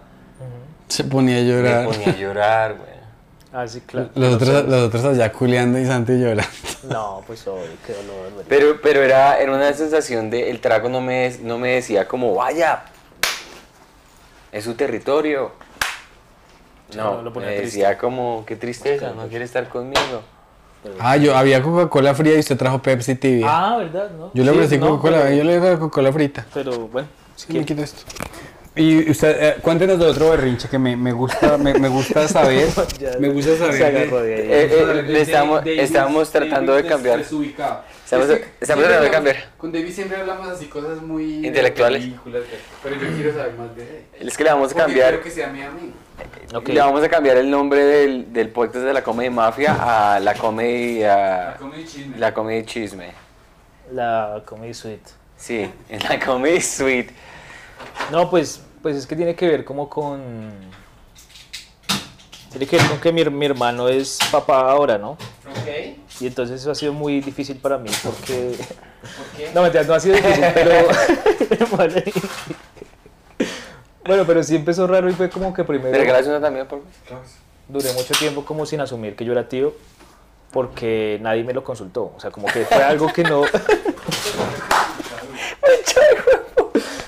Se 0.87 1.03
ponía 1.03 1.37
a 1.37 1.41
llorar. 1.41 1.85
ponía 1.85 2.09
a 2.09 2.15
llorar, 2.15 2.75
güey. 2.77 2.97
Ah, 3.53 3.67
sí, 3.67 3.81
claro. 3.81 4.09
Los 4.15 4.35
otros, 4.35 4.65
los 4.65 4.83
otros 4.87 5.03
allá 5.05 5.31
culeando 5.31 5.79
y 5.79 5.85
Santi 5.85 6.13
llorando. 6.13 6.43
No, 6.89 7.21
pues 7.27 7.45
obvio, 7.47 7.65
qué 7.85 7.91
dolor. 7.93 8.31
güey. 8.33 8.45
Pero, 8.47 8.79
pero 8.81 9.01
era, 9.03 9.39
era 9.39 9.51
una 9.53 9.73
sensación 9.73 10.29
de. 10.29 10.49
El 10.49 10.61
trago 10.61 10.87
no 10.89 11.01
me, 11.01 11.35
no 11.41 11.57
me 11.57 11.71
decía 11.73 12.07
como, 12.07 12.33
vaya, 12.35 12.83
es 14.53 14.63
su 14.63 14.75
territorio. 14.75 15.51
No, 16.95 17.15
No, 17.15 17.21
lo 17.23 17.33
ponía 17.33 17.49
me 17.49 17.57
triste. 17.57 17.79
decía 17.79 17.97
como, 17.97 18.43
qué 18.45 18.55
tristeza, 18.55 19.11
no 19.11 19.27
quiere 19.27 19.43
estar 19.43 19.67
conmigo. 19.67 20.21
Ah, 20.99 21.17
yo 21.17 21.35
había 21.35 21.61
Coca-Cola 21.61 22.13
fría 22.15 22.35
y 22.35 22.39
usted 22.39 22.57
trajo 22.57 22.81
Pepsi 22.81 23.15
tibia. 23.15 23.47
Ah, 23.49 23.77
¿verdad? 23.77 24.09
¿No? 24.17 24.31
yo 24.33 24.43
le 24.43 24.51
Sí, 24.51 24.57
ofrecí 24.57 24.77
no, 24.77 24.89
Coca-Cola, 24.89 25.23
pero- 25.23 25.35
yo 25.35 25.43
le 25.43 25.57
ofrecí 25.57 25.77
Coca-Cola 25.79 26.13
frita. 26.13 26.45
Pero 26.53 26.87
bueno, 26.87 27.07
Sí, 27.35 27.53
me 27.53 27.65
quito 27.65 27.83
esto. 27.83 28.01
Y 28.75 29.09
usted, 29.09 29.37
eh, 29.39 29.55
cuéntenos 29.61 29.97
de 29.97 30.05
otro 30.05 30.29
berrinche 30.29 30.69
que 30.69 30.77
me, 30.77 30.95
me 30.95 31.11
gusta, 31.11 31.57
me, 31.57 31.73
me 31.73 31.87
gusta 31.87 32.27
saber. 32.27 32.67
Me 33.19 33.29
gusta 33.29 33.57
saber. 33.57 33.81
Eh, 34.13 34.69
eh, 34.71 35.17
estamos, 35.19 35.61
estábamos 35.65 36.29
tratando 36.31 36.75
de 36.75 36.85
cambiar. 36.85 37.19
Estamos, 37.19 38.27
tratando 38.59 39.01
de 39.01 39.09
cambiar. 39.09 39.35
Con 39.57 39.71
David 39.71 39.91
siempre 39.91 40.17
hablamos 40.17 40.47
así 40.47 40.67
cosas 40.67 41.01
muy 41.01 41.45
Intelectuales. 41.47 42.05
pero 42.83 42.95
yo 42.95 43.07
quiero 43.15 43.33
saber 43.33 43.53
más 43.55 43.75
de 43.75 44.05
él. 44.19 44.27
Es 44.29 44.37
que 44.37 44.43
le 44.43 44.51
vamos 44.51 44.71
a 44.71 44.73
Porque 44.73 44.85
cambiar. 44.85 45.09
quiero 45.09 45.23
que 45.23 45.31
sea 45.31 45.47
mi 45.47 45.61
amigo. 45.63 45.93
Ok. 46.53 46.69
Le 46.69 46.79
vamos 46.79 47.03
a 47.03 47.09
cambiar 47.09 47.37
el 47.37 47.49
nombre 47.49 47.83
del, 47.83 48.31
del 48.33 48.49
podcast 48.49 48.85
de 48.85 48.93
la 48.93 49.03
Comedy 49.03 49.29
Mafia 49.29 50.13
a 50.15 50.19
la 50.19 50.33
Comedy, 50.33 51.03
a- 51.03 51.55
comedy 51.59 51.85
chisme. 51.85 52.17
la 52.17 52.33
comedy 52.33 52.65
Chisme. 52.65 53.11
La 53.91 54.41
Comedy 54.45 54.73
Suite. 54.73 55.09
Sí, 55.37 55.69
en 55.89 55.99
la 56.03 56.19
Comedy 56.19 56.61
Suite. 56.61 57.13
No, 58.11 58.29
pues, 58.29 58.61
pues 58.81 58.95
es 58.97 59.05
que 59.05 59.15
tiene 59.15 59.35
que 59.35 59.47
ver 59.47 59.63
como 59.65 59.89
con... 59.89 60.51
Tiene 62.49 62.65
que 62.65 62.77
ver 62.77 62.87
con 62.87 62.99
que 62.99 63.11
mi, 63.11 63.23
mi 63.25 63.45
hermano 63.45 63.87
es 63.89 64.17
papá 64.31 64.71
ahora, 64.71 64.97
¿no? 64.97 65.11
Ok. 65.11 65.97
Y 66.21 66.27
entonces 66.27 66.61
eso 66.61 66.71
ha 66.71 66.75
sido 66.75 66.93
muy 66.93 67.19
difícil 67.21 67.57
para 67.57 67.77
mí 67.77 67.91
porque... 68.03 68.55
¿Por 68.57 69.25
qué? 69.37 69.51
No, 69.53 69.61
mentira, 69.61 69.83
no 69.83 69.93
ha 69.93 69.99
sido 69.99 70.15
difícil, 70.15 70.43
pero... 70.53 70.87
Bueno, 74.07 74.23
pero 74.25 74.41
sí 74.43 74.55
empezó 74.55 74.87
raro 74.87 75.09
y 75.09 75.13
fue 75.13 75.29
como 75.29 75.53
que 75.53 75.61
¿Me 75.63 75.67
primero... 75.67 75.97
regalas 75.97 76.25
una 76.27 76.39
también, 76.41 76.65
por 76.67 76.81
favor? 77.05 77.23
duré 77.67 77.91
mucho 77.93 78.13
tiempo 78.17 78.45
como 78.45 78.65
sin 78.65 78.79
asumir 78.79 79.15
que 79.17 79.25
yo 79.25 79.33
era 79.33 79.49
tío 79.49 79.73
porque 80.51 81.19
nadie 81.21 81.43
me 81.43 81.53
lo 81.53 81.63
consultó. 81.63 82.13
O 82.15 82.19
sea, 82.19 82.31
como 82.31 82.47
que 82.47 82.63
fue 82.65 82.81
algo 82.83 83.11
que 83.11 83.23
no... 83.23 83.43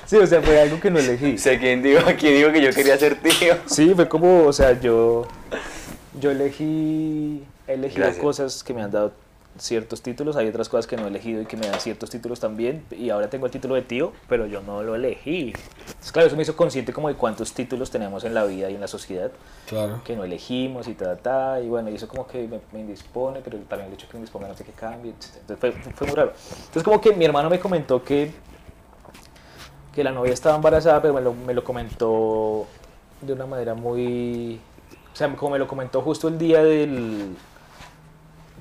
sí, 0.05 0.17
o 0.17 0.27
sea, 0.27 0.41
fue 0.41 0.59
algo 0.61 0.79
que 0.79 0.91
no 0.91 0.99
elegí. 0.99 1.37
Sé 1.37 1.57
quién 1.59 1.81
dijo, 1.81 2.01
quién 2.19 2.35
dijo 2.35 2.51
que 2.51 2.61
yo 2.61 2.71
quería 2.71 2.97
ser 2.97 3.15
tío. 3.21 3.55
Sí, 3.65 3.93
fue 3.95 4.07
como, 4.09 4.45
o 4.45 4.53
sea, 4.53 4.79
yo, 4.79 5.25
yo 6.19 6.31
elegí, 6.31 7.43
he 7.67 7.73
elegido 7.73 8.03
Gracias. 8.03 8.23
cosas 8.23 8.63
que 8.63 8.73
me 8.73 8.81
han 8.81 8.91
dado 8.91 9.13
ciertos 9.59 10.01
títulos, 10.01 10.35
hay 10.35 10.47
otras 10.47 10.69
cosas 10.69 10.87
que 10.87 10.95
no 10.97 11.03
he 11.05 11.07
elegido 11.07 11.41
y 11.41 11.45
que 11.45 11.57
me 11.57 11.67
dan 11.67 11.79
ciertos 11.79 12.09
títulos 12.09 12.39
también, 12.39 12.83
y 12.91 13.09
ahora 13.09 13.29
tengo 13.29 13.45
el 13.45 13.51
título 13.51 13.75
de 13.75 13.81
tío, 13.83 14.13
pero 14.27 14.45
yo 14.47 14.61
no 14.61 14.81
lo 14.83 14.95
elegí. 14.95 15.53
Entonces, 15.87 16.11
claro, 16.11 16.27
eso 16.27 16.35
me 16.35 16.43
hizo 16.43 16.55
consciente 16.55 16.93
como 16.93 17.09
de 17.09 17.15
cuántos 17.15 17.53
títulos 17.53 17.91
tenemos 17.91 18.23
en 18.23 18.33
la 18.33 18.45
vida 18.45 18.69
y 18.69 18.75
en 18.75 18.81
la 18.81 18.87
sociedad 18.87 19.31
Claro. 19.67 20.01
que 20.03 20.15
no 20.15 20.23
elegimos 20.23 20.87
y 20.87 20.93
ta, 20.93 21.15
ta, 21.17 21.55
ta, 21.55 21.61
y 21.61 21.67
bueno, 21.67 21.89
y 21.89 21.95
eso 21.95 22.07
como 22.07 22.25
que 22.25 22.47
me, 22.47 22.59
me 22.71 22.79
indispone, 22.79 23.41
pero 23.43 23.57
también 23.59 23.89
el 23.89 23.93
hecho 23.93 24.07
que 24.07 24.13
me 24.13 24.19
indisponga 24.19 24.47
no 24.47 24.55
sé 24.55 24.63
qué 24.63 24.71
cambie. 24.71 25.11
Entonces 25.11 25.57
fue, 25.59 25.71
fue 25.71 26.07
muy 26.07 26.15
raro. 26.15 26.33
Entonces 26.59 26.83
como 26.83 26.99
que 27.01 27.13
mi 27.13 27.25
hermano 27.25 27.49
me 27.49 27.59
comentó 27.59 28.03
que, 28.03 28.31
que 29.93 30.03
la 30.03 30.11
novia 30.11 30.33
estaba 30.33 30.55
embarazada, 30.55 31.01
pero 31.01 31.13
me 31.13 31.21
lo, 31.21 31.33
me 31.33 31.53
lo 31.53 31.63
comentó 31.63 32.65
de 33.21 33.33
una 33.33 33.45
manera 33.45 33.73
muy... 33.73 34.59
O 35.11 35.15
sea, 35.19 35.35
como 35.35 35.51
me 35.51 35.59
lo 35.59 35.67
comentó 35.67 36.01
justo 36.01 36.27
el 36.29 36.37
día 36.37 36.63
del 36.63 37.35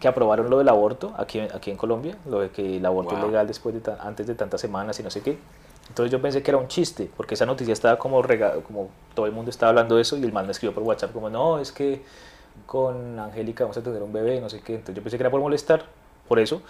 que 0.01 0.09
aprobaron 0.09 0.49
lo 0.51 0.59
del 0.59 0.69
aborto 0.69 1.13
aquí, 1.17 1.41
aquí 1.41 1.71
en 1.71 1.77
Colombia, 1.77 2.17
lo 2.29 2.41
de 2.41 2.51
que 2.51 2.77
el 2.77 2.87
aborto 2.87 3.15
es 3.15 3.21
Wow. 3.21 3.29
legal 3.31 3.47
después 3.47 3.75
de 3.75 3.81
ta- 3.81 3.99
antes 4.01 4.27
de 4.27 4.35
tantas 4.35 4.61
semanas 4.61 4.99
y 5.01 5.03
no 5.03 5.11
sé 5.11 5.21
qué. 5.23 5.39
Entonces 5.89 6.13
yo 6.13 6.21
pensé 6.21 6.43
que 6.43 6.51
era 6.51 6.59
un 6.59 6.69
chiste, 6.69 7.11
porque 7.17 7.35
esa 7.35 7.47
noticia 7.47 7.73
estaba 7.73 7.99
como 7.99 8.21
rega 8.23 8.55
como 8.63 8.89
todo 9.15 9.27
el 9.27 9.33
mundo 9.33 9.51
estaba 9.51 9.71
hablando 9.71 9.97
de 9.97 10.03
eso 10.03 10.17
y 10.19 10.23
el 10.25 10.33
man 10.33 10.45
me 10.47 10.53
escribió 10.53 10.75
por 10.75 10.83
WhatsApp 10.83 11.13
como, 11.13 11.31
no, 11.31 11.59
es 11.59 11.73
que 11.73 12.03
con 12.67 13.19
Angélica 13.19 13.65
vamos 13.65 13.77
a 13.79 13.83
tener 13.83 14.03
un 14.03 14.13
bebé, 14.13 14.41
no 14.41 14.49
sé 14.51 14.61
qué. 14.61 14.75
Entonces 14.75 14.97
yo 14.97 15.03
pensé 15.03 15.17
que 15.17 15.23
era 15.23 15.31
por 15.31 15.41
molestar, 15.41 15.85
por 16.29 16.39
eso. 16.39 16.61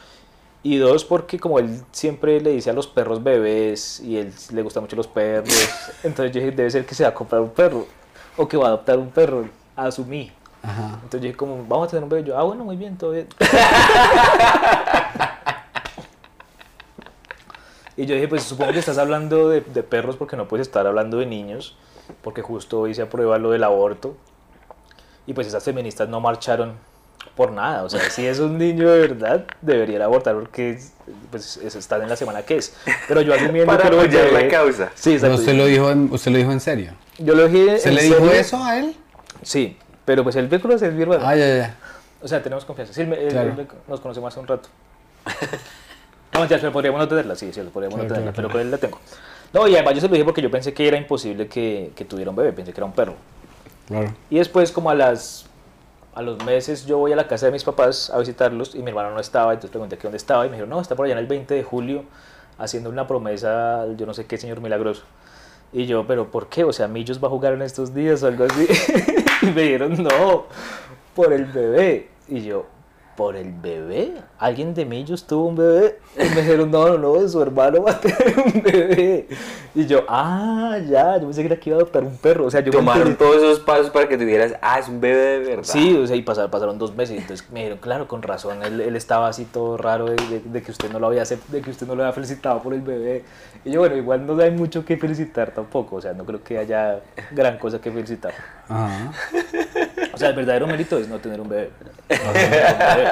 Y 0.63 0.77
dos, 0.77 1.05
porque 1.05 1.39
como 1.39 1.59
él 1.59 1.83
siempre 1.93 2.41
le 2.41 2.51
dice 2.51 2.71
a 2.71 2.73
los 2.73 2.87
perros 2.87 3.23
bebés 3.23 4.01
y 4.01 4.17
él 4.19 4.33
le 4.53 4.63
gustan 4.63 4.83
mucho 4.83 4.97
los 4.97 5.07
perros, 5.07 5.49
entonces 6.03 6.33
yo 6.35 6.41
dije, 6.41 6.53
debe 6.55 6.71
ser 6.71 6.85
que 6.87 6.95
se 6.95 7.03
va 7.05 7.11
a 7.11 7.15
comprar 7.15 7.41
un 7.41 7.51
perro 7.51 7.87
o 8.37 8.47
que 8.49 8.57
va 8.57 8.67
a 8.67 8.69
adoptar 8.69 8.99
un 8.99 9.11
perro, 9.11 9.49
asumí. 9.77 10.33
Ajá. 10.63 10.91
Entonces 10.95 11.21
yo 11.21 11.27
dije 11.27 11.37
como, 11.37 11.65
vamos 11.67 11.89
a 11.89 11.91
tener 11.91 12.03
un 12.05 12.09
bebé. 12.11 12.25
Yo, 12.25 12.37
ah, 12.39 12.43
bueno, 12.43 12.65
muy 12.65 12.77
bien, 12.77 12.97
todo 12.97 13.13
bien. 13.13 13.29
y 17.97 18.07
yo 18.07 18.15
dije, 18.15 18.29
pues 18.29 18.45
supongo 18.45 18.73
que 18.73 18.79
estás 18.79 18.99
hablando 18.99 19.49
de, 19.49 19.61
de 19.61 19.83
perros 19.83 20.17
porque 20.17 20.37
no 20.37 20.47
puedes 20.47 20.67
estar 20.69 20.87
hablando 20.87 21.19
de 21.19 21.27
niños, 21.27 21.77
porque 22.23 22.43
justo 22.43 22.81
hoy 22.81 22.95
se 22.95 23.03
aprueba 23.03 23.39
lo 23.39 23.51
del 23.51 23.65
aborto. 23.65 24.17
Y 25.27 25.33
pues 25.35 25.47
esas 25.47 25.65
feministas 25.65 26.09
no 26.09 26.21
marcharon 26.21 26.75
por 27.37 27.51
nada. 27.53 27.83
O 27.83 27.91
sea, 27.91 28.01
si 28.09 28.25
es 28.27 28.39
un 28.39 28.57
niño 28.57 28.89
de 28.91 29.01
verdad, 29.01 29.45
debería 29.61 30.05
abortar 30.05 30.35
porque 30.37 30.71
es- 30.71 30.93
pues, 31.31 31.57
es- 31.59 31.75
está 31.75 31.97
en 31.97 32.09
la 32.09 32.17
semana 32.17 32.43
que 32.43 32.57
es. 32.59 32.75
Pero 33.09 33.21
yo 33.21 33.35
asumiendo 33.35 33.67
Para 33.67 33.83
que 33.91 33.91
lo 33.97 34.01
apoyar 34.03 34.33
la 34.33 34.49
causa. 34.49 34.91
Sí, 34.95 35.17
usted 35.17 35.55
lo 35.57 35.67
dijo 35.67 35.91
en, 35.91 36.09
usted 36.13 36.31
lo 36.31 36.39
dijo 36.39 36.53
en 36.53 36.61
serio. 36.61 36.93
Yo 37.19 37.35
lo 37.35 37.49
dije 37.49 37.79
¿Se 37.79 37.89
en 37.91 37.95
le 37.97 38.03
dijo 38.03 38.17
serio. 38.17 38.33
eso 38.33 38.63
a 38.65 38.79
él? 38.79 38.97
Sí, 39.43 39.77
pero 40.09 40.23
pues 40.25 40.37
el 40.37 40.49
vehículo 40.49 40.75
es 40.75 40.81
hermano. 40.81 41.21
Ah, 41.23 41.37
ya, 41.37 41.47
ya. 41.57 41.75
O 42.23 42.27
sea, 42.27 42.43
tenemos 42.43 42.65
confianza. 42.65 42.95
Sí, 42.95 43.03
él- 43.03 43.29
Claro. 43.29 43.53
me- 43.55 43.67
nos 43.87 44.01
conocemos 44.01 44.33
hace 44.33 44.41
un 44.41 44.47
rato. 44.47 44.71
No, 46.33 46.45
ya, 46.47 46.57
pero 46.59 46.71
podríamos 46.73 46.99
no 47.01 47.09
tenerla, 47.09 47.35
sí, 47.35 47.53
sí, 47.53 47.61
podríamos 47.73 47.97
Claro, 47.97 48.09
no 48.09 48.15
tenerla, 48.15 48.33
claro, 48.33 48.35
pero 48.37 48.49
claro. 48.49 48.53
con 48.53 48.61
él 48.61 48.71
la 48.71 48.79
tengo. 48.79 48.99
No, 49.53 49.67
y 49.67 49.75
además 49.75 49.95
yo 49.95 50.01
se 50.03 50.07
lo 50.09 50.13
dije 50.15 50.25
porque 50.25 50.41
yo 50.41 50.51
pensé 50.51 50.73
que 50.73 50.87
era 50.89 50.97
imposible 50.97 51.47
que, 51.49 51.91
que 51.97 52.05
tuviera 52.05 52.31
un 52.31 52.37
bebé, 52.37 52.53
pensé 52.53 52.73
que 52.73 52.79
era 52.79 52.85
un 52.87 52.93
perro. 52.93 53.15
Claro. 53.89 54.15
Y 54.31 54.39
después, 54.39 54.71
como 54.73 54.89
a 54.91 54.95
las 54.95 55.45
a 56.15 56.23
los 56.23 56.43
meses, 56.45 56.87
yo 56.87 56.97
voy 56.99 57.13
a 57.13 57.17
la 57.17 57.27
casa 57.29 57.47
de 57.47 57.53
mis 57.53 57.65
papás 57.65 58.11
a 58.11 58.19
visitarlos 58.19 58.75
y 58.75 58.79
mi 58.83 58.89
hermano 58.91 59.11
no 59.11 59.21
estaba, 59.21 59.53
entonces 59.53 59.71
pregunté 59.71 59.97
que 59.99 60.05
dónde 60.05 60.17
estaba 60.17 60.45
y 60.47 60.49
me 60.49 60.55
dijeron, 60.57 60.71
no, 60.71 60.81
está 60.81 60.95
por 60.97 61.05
allá 61.07 61.13
en 61.15 61.19
el 61.21 61.27
20 61.27 61.53
de 61.55 61.63
julio 61.63 62.05
haciendo 62.59 62.89
una 62.91 63.07
promesa 63.07 63.83
al 63.83 63.97
yo 63.97 64.07
no 64.07 64.15
sé 64.15 64.25
qué 64.27 64.39
señor 64.39 64.61
milagroso. 64.61 65.03
Y 65.73 65.85
yo, 65.87 66.07
pero 66.07 66.31
¿por 66.31 66.49
qué? 66.49 66.65
O 66.65 66.73
sea, 66.73 66.89
Millos 66.89 67.23
va 67.23 67.27
a 67.29 67.31
jugar 67.31 67.53
en 67.53 67.63
estos 67.63 67.95
días 67.95 68.23
o 68.23 68.27
algo 68.29 68.45
así. 68.45 68.67
me 69.55 69.63
dijeron, 69.63 70.03
no, 70.03 70.47
por 71.15 71.33
el 71.33 71.45
bebé. 71.47 72.09
Y 72.29 72.43
yo, 72.43 72.67
¿por 73.19 73.35
el 73.35 73.53
bebé? 73.53 74.13
¿Alguien 74.39 74.75
de 74.75 74.85
Millos 74.85 75.27
tuvo 75.27 75.47
un 75.49 75.57
bebé? 75.57 75.99
Y 76.17 76.21
me 76.37 76.43
dijeron, 76.43 76.71
no, 76.71 76.97
no, 76.97 76.99
no, 76.99 77.29
su 77.29 77.43
hermano 77.43 77.83
va 77.83 77.91
a 77.91 78.01
tener 78.01 78.35
un 78.39 78.63
bebé. 78.63 79.27
Y 79.75 79.87
yo, 79.87 80.05
ah, 80.09 80.79
ya, 80.89 81.17
yo 81.19 81.25
pensé 81.25 81.41
que 81.43 81.47
era 81.47 81.57
que 81.59 81.71
iba 81.71 81.77
a 81.79 81.81
adoptar 81.81 82.05
un 82.05 82.17
perro. 82.17 82.47
O 82.47 82.51
sea, 82.51 82.61
yo 82.61 82.71
Tomaron 82.71 83.17
todos 83.17 83.39
esos 83.39 83.59
pasos 83.59 83.91
para 83.91 84.07
que 84.09 84.17
tuvieras, 84.17 84.55
ah, 84.63 84.79
es 84.79 84.87
un 84.89 85.01
bebé 85.01 85.41
de 85.41 85.57
verdad. 85.57 85.65
Sí, 85.65 85.97
o 85.97 86.07
sea, 86.07 86.15
y 86.15 86.23
pasaron, 86.23 86.49
pasaron 86.53 86.79
dos 86.79 86.95
meses, 86.95 87.17
y 87.17 87.19
entonces 87.19 87.45
me 87.51 87.59
dijeron, 87.59 87.79
claro, 87.81 88.07
con 88.07 88.23
razón, 88.23 88.63
él, 88.63 88.81
él 88.81 88.95
estaba 88.95 89.27
así 89.27 89.45
todo 89.47 89.77
raro 89.77 90.07
de, 90.07 90.15
de- 90.15 90.43
de 90.45 90.63
que 90.63 90.71
usted 90.71 90.89
no 90.93 91.01
lo 91.01 91.09
había 91.09 91.25
de 91.25 91.61
que 91.61 91.71
usted 91.71 91.89
no 91.89 91.97
lo 91.97 92.05
había 92.05 92.13
felicitado 92.13 92.63
por 92.63 92.73
el 92.73 92.83
bebé. 92.83 93.25
Y 93.65 93.73
yo, 93.73 93.81
bueno, 93.81 93.97
igual 93.97 94.25
no 94.29 94.41
hay 94.41 94.53
mucho 94.53 94.85
que 94.85 94.97
felicitar 94.97 95.51
tampoco, 95.51 95.97
o 95.97 96.01
sea, 96.01 96.13
no 96.13 96.25
creo 96.25 96.41
que 96.45 96.57
haya 96.59 97.01
gran 97.33 97.59
cosa 97.59 97.81
que 97.81 97.91
felicitar. 97.91 98.33
Ajá. 98.69 99.11
O 100.19 100.21
sea, 100.21 100.31
el 100.31 100.35
verdadero 100.35 100.67
mérito 100.67 100.99
es 100.99 101.07
no 101.07 101.19
tener 101.19 101.41
un 101.41 101.49
bebé. 101.49 101.71
No 102.11 102.33
tener 102.33 102.73
un 102.73 102.79
bebé. 102.97 103.11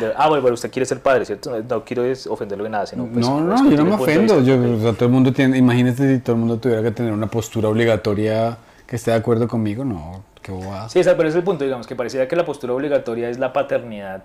De- 0.00 0.12
Ah, 0.16 0.28
bueno, 0.28 0.42
pero 0.42 0.54
usted 0.54 0.72
quiere 0.72 0.84
ser 0.86 1.00
padre, 1.00 1.24
¿cierto? 1.24 1.56
No, 1.62 1.84
quiero 1.84 2.04
es 2.04 2.26
ofenderlo 2.26 2.64
de 2.64 2.70
nada, 2.70 2.84
sino 2.86 3.06
pues, 3.06 3.24
no, 3.24 3.40
no, 3.40 3.70
yo 3.70 3.76
no 3.76 3.84
me 3.84 3.94
ofendo. 3.94 4.42
Yo, 4.42 4.56
o 4.60 4.80
sea, 4.80 4.92
todo 4.92 5.04
el 5.04 5.12
mundo 5.12 5.32
tiene, 5.32 5.56
imagínate 5.56 6.16
si 6.16 6.20
todo 6.20 6.34
el 6.34 6.40
mundo 6.40 6.58
tuviera 6.58 6.82
que 6.82 6.90
tener 6.90 7.12
una 7.12 7.28
postura 7.28 7.68
obligatoria 7.68 8.58
que 8.88 8.96
esté 8.96 9.12
de 9.12 9.18
acuerdo 9.18 9.46
conmigo, 9.46 9.84
no, 9.84 10.24
qué 10.42 10.50
bobada. 10.50 10.88
Sí, 10.88 11.00
pero 11.04 11.20
ese 11.22 11.28
es 11.28 11.34
el 11.36 11.44
punto, 11.44 11.62
digamos, 11.62 11.86
que 11.86 11.94
pareciera 11.94 12.26
que 12.26 12.34
la 12.34 12.44
postura 12.44 12.74
obligatoria 12.74 13.30
es 13.30 13.38
la 13.38 13.52
paternidad 13.52 14.24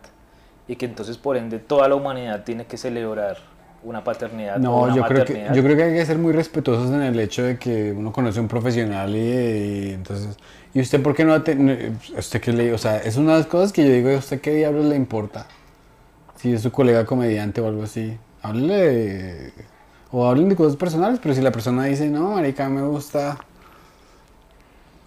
y 0.67 0.75
que 0.75 0.87
entonces 0.87 1.17
por 1.17 1.37
ende 1.37 1.59
toda 1.59 1.87
la 1.87 1.93
humanidad 1.95 2.43
tiene 2.43 2.65
que 2.65 2.77
celebrar 2.77 3.37
una 3.83 4.03
paternidad. 4.03 4.57
No, 4.57 4.81
una 4.81 4.95
yo 4.95 5.03
creo, 5.03 5.25
que, 5.25 5.47
yo 5.53 5.63
creo 5.63 5.77
que 5.77 5.83
hay 5.83 5.93
que 5.93 6.05
ser 6.05 6.17
muy 6.17 6.33
respetuosos 6.33 6.91
en 6.91 7.01
el 7.01 7.19
hecho 7.19 7.43
de 7.43 7.57
que 7.57 7.91
uno 7.91 8.11
conoce 8.11 8.39
a 8.39 8.41
un 8.41 8.47
profesional 8.47 9.15
y, 9.15 9.19
y 9.19 9.93
entonces... 9.93 10.37
¿Y 10.73 10.79
usted 10.81 11.01
por 11.01 11.15
qué 11.15 11.23
no 11.25 11.31
va 11.31 11.37
a 11.37 11.43
tener... 11.43 11.93
¿Usted 12.17 12.41
qué 12.41 12.53
le... 12.53 12.73
O 12.73 12.77
sea, 12.77 12.97
es 12.97 13.17
una 13.17 13.33
de 13.33 13.37
las 13.39 13.47
cosas 13.47 13.73
que 13.73 13.85
yo 13.85 13.91
digo, 13.93 14.09
¿a 14.09 14.17
usted 14.17 14.39
qué 14.39 14.53
diablos 14.53 14.85
le 14.85 14.95
importa? 14.95 15.45
Si 16.37 16.53
es 16.53 16.61
su 16.61 16.71
colega 16.71 17.05
comediante 17.05 17.59
o 17.61 17.67
algo 17.67 17.83
así. 17.83 18.17
Háblele 18.41 18.75
de- 18.77 19.53
O 20.11 20.25
hablen 20.27 20.49
de 20.49 20.55
cosas 20.55 20.77
personales, 20.77 21.19
pero 21.21 21.35
si 21.35 21.41
la 21.41 21.51
persona 21.51 21.85
dice, 21.85 22.09
no, 22.09 22.31
marica, 22.31 22.69
me 22.69 22.81
gusta... 22.83 23.37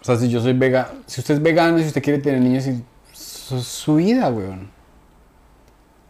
O 0.01 0.05
sea, 0.05 0.17
si 0.17 0.29
yo 0.29 0.39
soy 0.39 0.53
vegano... 0.53 0.89
Si 1.07 1.19
usted 1.21 1.35
es 1.35 1.41
vegano 1.41 1.79
si 1.79 1.85
usted 1.85 2.03
quiere 2.03 2.19
tener 2.19 2.41
niños, 2.41 2.67
y- 2.67 2.83
es 3.11 3.63
su 3.63 3.95
vida, 3.95 4.29
weón. 4.29 4.69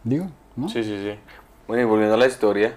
Digo, 0.04 0.26
¿no? 0.54 0.68
Sí, 0.68 0.82
sí, 0.84 0.98
sí. 1.02 1.18
Bueno, 1.66 1.82
y 1.82 1.86
volviendo 1.86 2.14
a 2.14 2.18
la 2.18 2.26
historia, 2.26 2.76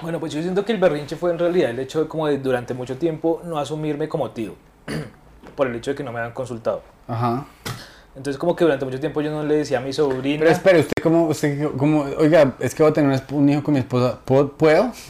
Bueno, 0.00 0.20
pues 0.20 0.32
yo 0.32 0.40
siento 0.40 0.64
que 0.64 0.72
el 0.72 0.78
berrinche 0.78 1.16
fue 1.16 1.30
en 1.32 1.38
realidad 1.38 1.70
el 1.70 1.78
hecho 1.80 2.00
de 2.02 2.08
como 2.08 2.26
de 2.28 2.38
durante 2.38 2.72
mucho 2.74 2.96
tiempo 2.96 3.42
no 3.44 3.58
asumirme 3.58 4.08
como 4.08 4.30
tío, 4.30 4.54
por 5.54 5.66
el 5.66 5.74
hecho 5.76 5.90
de 5.92 5.96
que 5.96 6.04
no 6.04 6.12
me 6.12 6.18
habían 6.20 6.32
consultado. 6.34 6.82
Ajá. 7.06 7.44
Entonces 8.16 8.38
como 8.38 8.56
que 8.56 8.64
durante 8.64 8.84
mucho 8.84 8.98
tiempo 8.98 9.20
yo 9.20 9.30
no 9.30 9.44
le 9.44 9.56
decía 9.58 9.78
a 9.78 9.80
mi 9.80 9.92
sobrina... 9.92 10.40
Pero 10.40 10.50
espere, 10.50 10.80
usted 10.80 11.02
como, 11.02 11.26
usted 11.28 11.68
como, 11.76 12.00
oiga, 12.18 12.54
es 12.58 12.74
que 12.74 12.82
voy 12.82 12.90
a 12.90 12.92
tener 12.92 13.22
un 13.30 13.48
hijo 13.48 13.62
con 13.62 13.74
mi 13.74 13.80
esposa, 13.80 14.18
¿puedo? 14.24 14.48
¿puedo? 14.52 14.92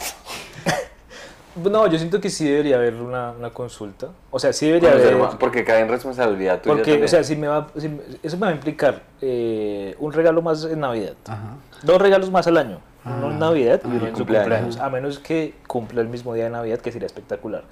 No, 1.56 1.88
yo 1.88 1.98
siento 1.98 2.20
que 2.20 2.30
sí 2.30 2.48
debería 2.48 2.76
haber 2.76 2.94
una, 2.94 3.32
una 3.32 3.50
consulta. 3.50 4.10
O 4.30 4.38
sea, 4.38 4.52
sí 4.52 4.66
debería 4.66 4.92
conocer 4.92 5.14
haber... 5.14 5.38
porque 5.38 5.64
cae 5.64 5.80
en 5.80 5.88
responsabilidad 5.88 6.60
tuya 6.60 6.72
Porque, 6.74 6.92
también. 6.92 7.04
o 7.04 7.08
sea, 7.08 7.24
si 7.24 7.34
me 7.34 7.48
va, 7.48 7.66
si 7.76 7.90
eso 8.22 8.36
me 8.36 8.42
va 8.46 8.52
a 8.52 8.54
implicar 8.54 9.02
eh, 9.20 9.96
un 9.98 10.12
regalo 10.12 10.40
más 10.40 10.62
en 10.64 10.78
Navidad. 10.78 11.14
Ajá. 11.26 11.56
Dos 11.82 12.00
regalos 12.00 12.30
más 12.30 12.46
al 12.46 12.58
año. 12.58 12.78
Uno 13.04 13.32
en 13.32 13.38
Navidad 13.40 13.80
y 13.82 13.86
Ah, 13.88 13.90
uno 13.90 14.06
en 14.06 14.10
su 14.12 14.18
cumpleaños. 14.18 14.48
cumpleaños. 14.48 14.76
A 14.78 14.88
menos 14.90 15.18
que 15.18 15.54
cumpla 15.66 16.00
el 16.00 16.08
mismo 16.08 16.32
día 16.32 16.44
de 16.44 16.50
Navidad, 16.50 16.78
que 16.78 16.92
sería 16.92 17.06
espectacular. 17.06 17.64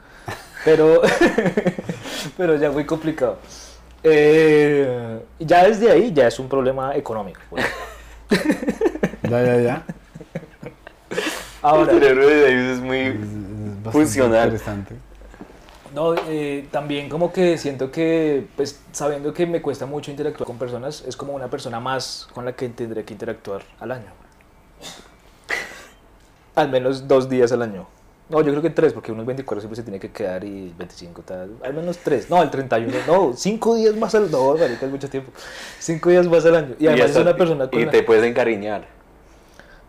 Pero, 0.67 1.01
pero 2.37 2.57
ya 2.57 2.71
muy 2.71 2.85
complicado. 2.85 3.39
Eh, 4.03 5.21
ya 5.39 5.65
desde 5.65 5.91
ahí 5.91 6.13
ya 6.13 6.27
es 6.29 6.39
un 6.39 6.49
problema 6.49 6.95
económico. 6.95 7.41
pues. 7.49 7.65
Ya, 9.23 9.43
ya, 9.43 9.61
ya. 9.61 9.85
Ahora, 11.63 11.91
el 11.93 11.99
cerebro 11.99 12.29
de 12.29 12.41
David 12.43 12.71
es 12.71 12.81
muy... 12.81 12.99
Es- 13.87 13.93
Funcional. 13.93 14.45
Interesante. 14.53 14.95
no, 15.95 16.15
eh, 16.29 16.67
también 16.71 17.09
como 17.09 17.33
que 17.33 17.59
siento 17.59 17.91
que, 17.91 18.47
pues 18.57 18.81
sabiendo 18.93 19.33
que 19.35 19.47
me 19.47 19.61
cuesta 19.63 19.85
mucho 19.87 20.11
interactuar 20.13 20.47
con 20.47 20.59
personas, 20.59 21.03
es 21.09 21.17
como 21.17 21.33
una 21.33 21.49
persona 21.49 21.81
más 21.81 22.29
con 22.35 22.45
la 22.45 22.53
que 22.55 22.69
tendré 22.69 23.05
que 23.05 23.15
interactuar 23.15 23.63
al 23.81 23.91
año. 23.93 24.11
Al 26.55 26.69
menos 26.71 27.07
dos 27.09 27.29
días 27.29 27.51
al 27.53 27.63
año. 27.63 27.87
No, 28.29 28.41
yo 28.41 28.51
creo 28.51 28.63
que 28.63 28.71
tres, 28.71 28.93
porque 28.93 29.13
unos 29.13 29.25
24 29.25 29.61
siempre 29.61 29.77
se 29.77 29.83
tiene 29.85 30.01
que 30.01 30.11
quedar 30.11 30.43
y 30.43 30.75
25 30.77 31.23
tal. 31.23 31.51
Al 31.63 31.75
menos 31.75 31.99
tres. 31.99 32.29
No, 32.29 32.43
el 32.43 32.51
31. 32.51 32.93
No, 33.07 33.33
cinco 33.35 33.77
días 33.77 33.95
más 33.97 34.15
al 34.17 34.31
No, 34.31 34.55
marica, 34.57 34.85
es 34.87 34.91
mucho 34.91 35.09
tiempo. 35.09 35.31
Cinco 35.79 36.11
días 36.11 36.27
más 36.27 36.45
al 36.45 36.57
año. 36.57 36.75
Y 36.79 36.89
además 36.89 37.11
es 37.11 37.17
hasta- 37.17 37.23
una 37.31 37.37
persona 37.37 37.71
con 37.71 37.81
Y 37.81 37.87
te 37.87 38.03
puedes 38.03 38.25
encariñar. 38.25 38.85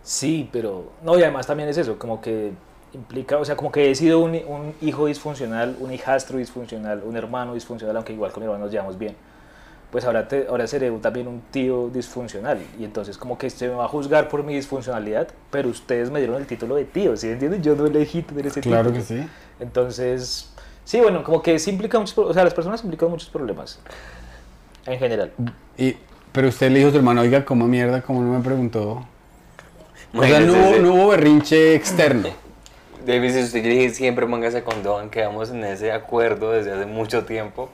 Sí, 0.03 0.47
pero... 0.53 0.91
No, 1.03 1.17
y 1.17 1.23
además 1.23 1.47
también 1.47 1.67
es 1.67 1.77
eso, 1.77 1.97
como 1.97 2.21
que 2.21 2.51
implica, 2.93 3.37
o 3.37 3.43
sea, 3.45 3.55
como 3.57 3.71
que 3.71 3.91
he 3.91 3.95
sido 3.95 4.19
un, 4.19 4.35
un 4.47 4.73
hijo 4.81 5.07
disfuncional, 5.07 5.75
un 5.79 5.91
hijastro 5.91 6.37
disfuncional, 6.37 7.01
un 7.03 7.17
hermano 7.17 7.53
disfuncional, 7.55 7.95
aunque 7.97 8.13
igual 8.13 8.31
con 8.31 8.41
mi 8.41 8.45
hermano 8.45 8.63
nos 8.65 8.71
llevamos 8.71 8.97
bien. 8.97 9.15
Pues 9.91 10.03
ahora, 10.03 10.27
te- 10.27 10.47
ahora 10.49 10.67
seré 10.67 10.91
un- 10.91 11.01
también 11.01 11.27
un 11.27 11.41
tío 11.49 11.89
disfuncional. 11.89 12.59
Y 12.77 12.83
entonces 12.83 13.17
como 13.17 13.37
que 13.37 13.49
se 13.49 13.67
me 13.69 13.75
va 13.75 13.85
a 13.85 13.87
juzgar 13.87 14.27
por 14.27 14.43
mi 14.43 14.53
disfuncionalidad, 14.53 15.29
pero 15.49 15.69
ustedes 15.69 16.09
me 16.11 16.19
dieron 16.19 16.35
el 16.37 16.45
título 16.45 16.75
de 16.75 16.83
tío, 16.85 17.15
¿sí 17.15 17.27
me 17.27 17.33
entienden? 17.33 17.63
Yo 17.63 17.75
no 17.75 17.85
elegí 17.87 18.21
tener 18.21 18.47
ese 18.47 18.59
Claro 18.61 18.91
título. 18.91 19.05
que 19.07 19.21
sí. 19.23 19.29
Entonces, 19.61 20.51
sí, 20.83 20.99
bueno, 20.99 21.23
como 21.23 21.41
que 21.41 21.57
sí 21.57 21.71
implica 21.71 21.97
muchos, 21.99 22.17
o 22.17 22.33
sea, 22.33 22.43
las 22.43 22.53
personas 22.53 22.83
implican 22.83 23.09
muchos 23.09 23.29
problemas, 23.29 23.79
en 24.85 24.99
general. 24.99 25.31
Y, 25.77 25.95
pero 26.33 26.49
usted 26.49 26.69
le 26.69 26.79
dijo 26.79 26.89
a 26.89 26.91
su 26.91 26.97
hermano, 26.97 27.21
oiga, 27.21 27.45
¿cómo 27.45 27.65
mierda? 27.67 28.01
¿Cómo 28.01 28.21
no 28.21 28.37
me 28.37 28.43
preguntó? 28.43 29.05
O 30.13 30.23
sea, 30.23 30.39
no 30.41 30.53
hubo, 30.53 30.59
ese- 30.73 30.79
no 30.81 30.93
hubo 30.93 31.07
berrinche 31.09 31.75
externo. 31.75 32.29
David, 33.05 33.31
si 33.31 33.43
usted 33.43 33.61
quiere 33.61 33.89
siempre 33.91 34.25
póngase 34.27 34.63
con 34.63 34.83
Don, 34.83 35.09
quedamos 35.09 35.49
en 35.49 35.63
ese 35.63 35.93
acuerdo 35.93 36.51
desde 36.51 36.73
hace 36.73 36.85
mucho 36.85 37.23
tiempo 37.23 37.69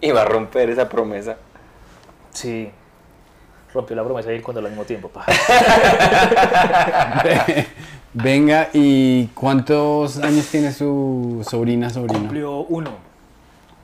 y 0.00 0.10
va 0.10 0.22
a 0.22 0.24
romper 0.24 0.70
esa 0.70 0.88
promesa. 0.88 1.36
Sí. 2.32 2.70
Rompió 3.72 3.96
la 3.96 4.04
promesa 4.04 4.28
de 4.28 4.36
ir 4.36 4.42
cuando 4.42 4.60
al 4.60 4.68
mismo 4.68 4.84
tiempo. 4.84 5.08
pa. 5.08 5.24
Venga, 8.14 8.68
¿y 8.74 9.26
cuántos 9.28 10.18
años 10.18 10.46
tiene 10.48 10.72
su 10.72 11.46
sobrina, 11.48 11.88
sobrino? 11.88 12.18
Cumplió 12.20 12.58
uno. 12.64 12.90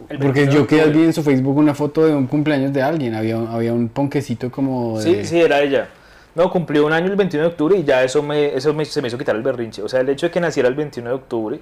Porque 0.07 0.45
21 0.47 0.53
yo 0.53 0.67
que 0.67 0.85
vi 0.87 1.05
en 1.05 1.13
su 1.13 1.23
Facebook 1.23 1.57
una 1.57 1.75
foto 1.75 2.05
de 2.07 2.15
un 2.15 2.27
cumpleaños 2.27 2.73
de 2.73 2.83
alguien. 2.83 3.15
Había, 3.15 3.37
había 3.51 3.73
un 3.73 3.89
ponquecito 3.89 4.51
como 4.51 4.99
de... 5.01 5.05
Sí, 5.05 5.25
sí, 5.25 5.41
era 5.41 5.61
ella. 5.63 5.89
No, 6.35 6.51
cumplió 6.51 6.87
un 6.87 6.93
año 6.93 7.07
el 7.07 7.17
21 7.17 7.47
de 7.47 7.51
octubre 7.51 7.77
y 7.79 7.85
ya 7.85 8.05
eso, 8.05 8.23
me, 8.23 8.55
eso 8.55 8.73
me- 8.75 8.85
se 8.85 9.01
me 9.03 9.09
hizo 9.09 9.17
quitar 9.19 9.35
el 9.35 9.43
berrinche. 9.43 9.83
O 9.83 9.89
sea, 9.89 10.01
el 10.01 10.09
hecho 10.11 10.27
de 10.27 10.31
que 10.31 10.41
naciera 10.41 10.69
el 10.69 10.75
21 10.75 11.09
de 11.09 11.17
octubre, 11.17 11.61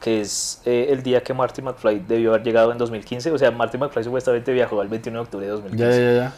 que 0.00 0.20
es 0.20 0.60
eh, 0.64 0.88
el 0.90 1.02
día 1.02 1.22
que 1.22 1.34
Marty 1.34 1.60
McFly 1.62 2.04
debió 2.06 2.30
haber 2.30 2.42
llegado 2.44 2.70
en 2.72 2.78
2015. 2.78 3.32
O 3.32 3.38
sea, 3.38 3.50
Marty 3.50 3.78
McFly 3.78 4.04
supuestamente 4.04 4.52
viajó 4.52 4.80
al 4.80 4.88
21 4.88 5.18
de 5.18 5.22
octubre 5.22 5.46
de 5.46 5.52
2015. 5.52 5.84
Ya, 5.90 6.12
ya, 6.12 6.12
ya. 6.24 6.32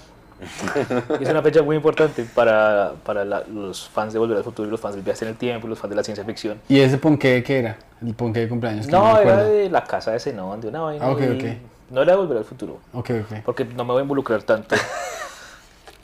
Es 1.21 1.29
una 1.29 1.43
fecha 1.43 1.63
muy 1.63 1.77
importante 1.77 2.25
para, 2.35 2.93
para 3.05 3.27
la- 3.27 3.45
los 3.45 3.87
fans 3.91 4.15
de 4.15 4.19
Volver 4.19 4.39
al 4.39 4.45
Futuro 4.45 4.67
y 4.67 4.71
los 4.71 4.81
fans 4.81 4.95
del 4.95 5.05
viaje 5.05 5.23
en 5.27 5.33
el 5.33 5.37
tiempo 5.37 5.67
y 5.67 5.71
los 5.71 5.79
fans 5.79 5.91
de 5.91 5.97
la 5.97 6.03
ciencia 6.03 6.25
ficción. 6.25 6.59
¿Y 6.67 6.81
ese 6.81 6.97
ponqué 6.97 7.43
qué 7.43 7.59
era? 7.59 7.77
El 8.01 8.15
ponqué 8.15 8.41
de 8.41 8.49
cumpleaños. 8.49 8.87
que 8.87 8.93
No, 8.93 9.15
me 9.17 9.21
era 9.21 9.45
de 9.45 9.69
la 9.69 9.85
casa 9.85 10.13
de 10.13 10.21
Zenón, 10.21 10.61
de 10.63 10.69
una 10.69 10.81
vaina. 10.81 11.05
Ah, 11.05 11.11
ok, 11.11 11.21
muy- 11.21 11.37
ok. 11.37 11.45
No 11.91 12.01
era 12.03 12.13
de 12.13 12.19
Volver 12.19 12.39
al 12.39 12.45
Futuro. 12.45 12.79
Ok, 12.95 13.11
ok. 13.31 13.39
Porque 13.45 13.67
no 13.67 13.85
me 13.85 13.93
voy 13.93 13.99
a 14.01 14.03
involucrar 14.03 14.43
tanto. 14.43 14.75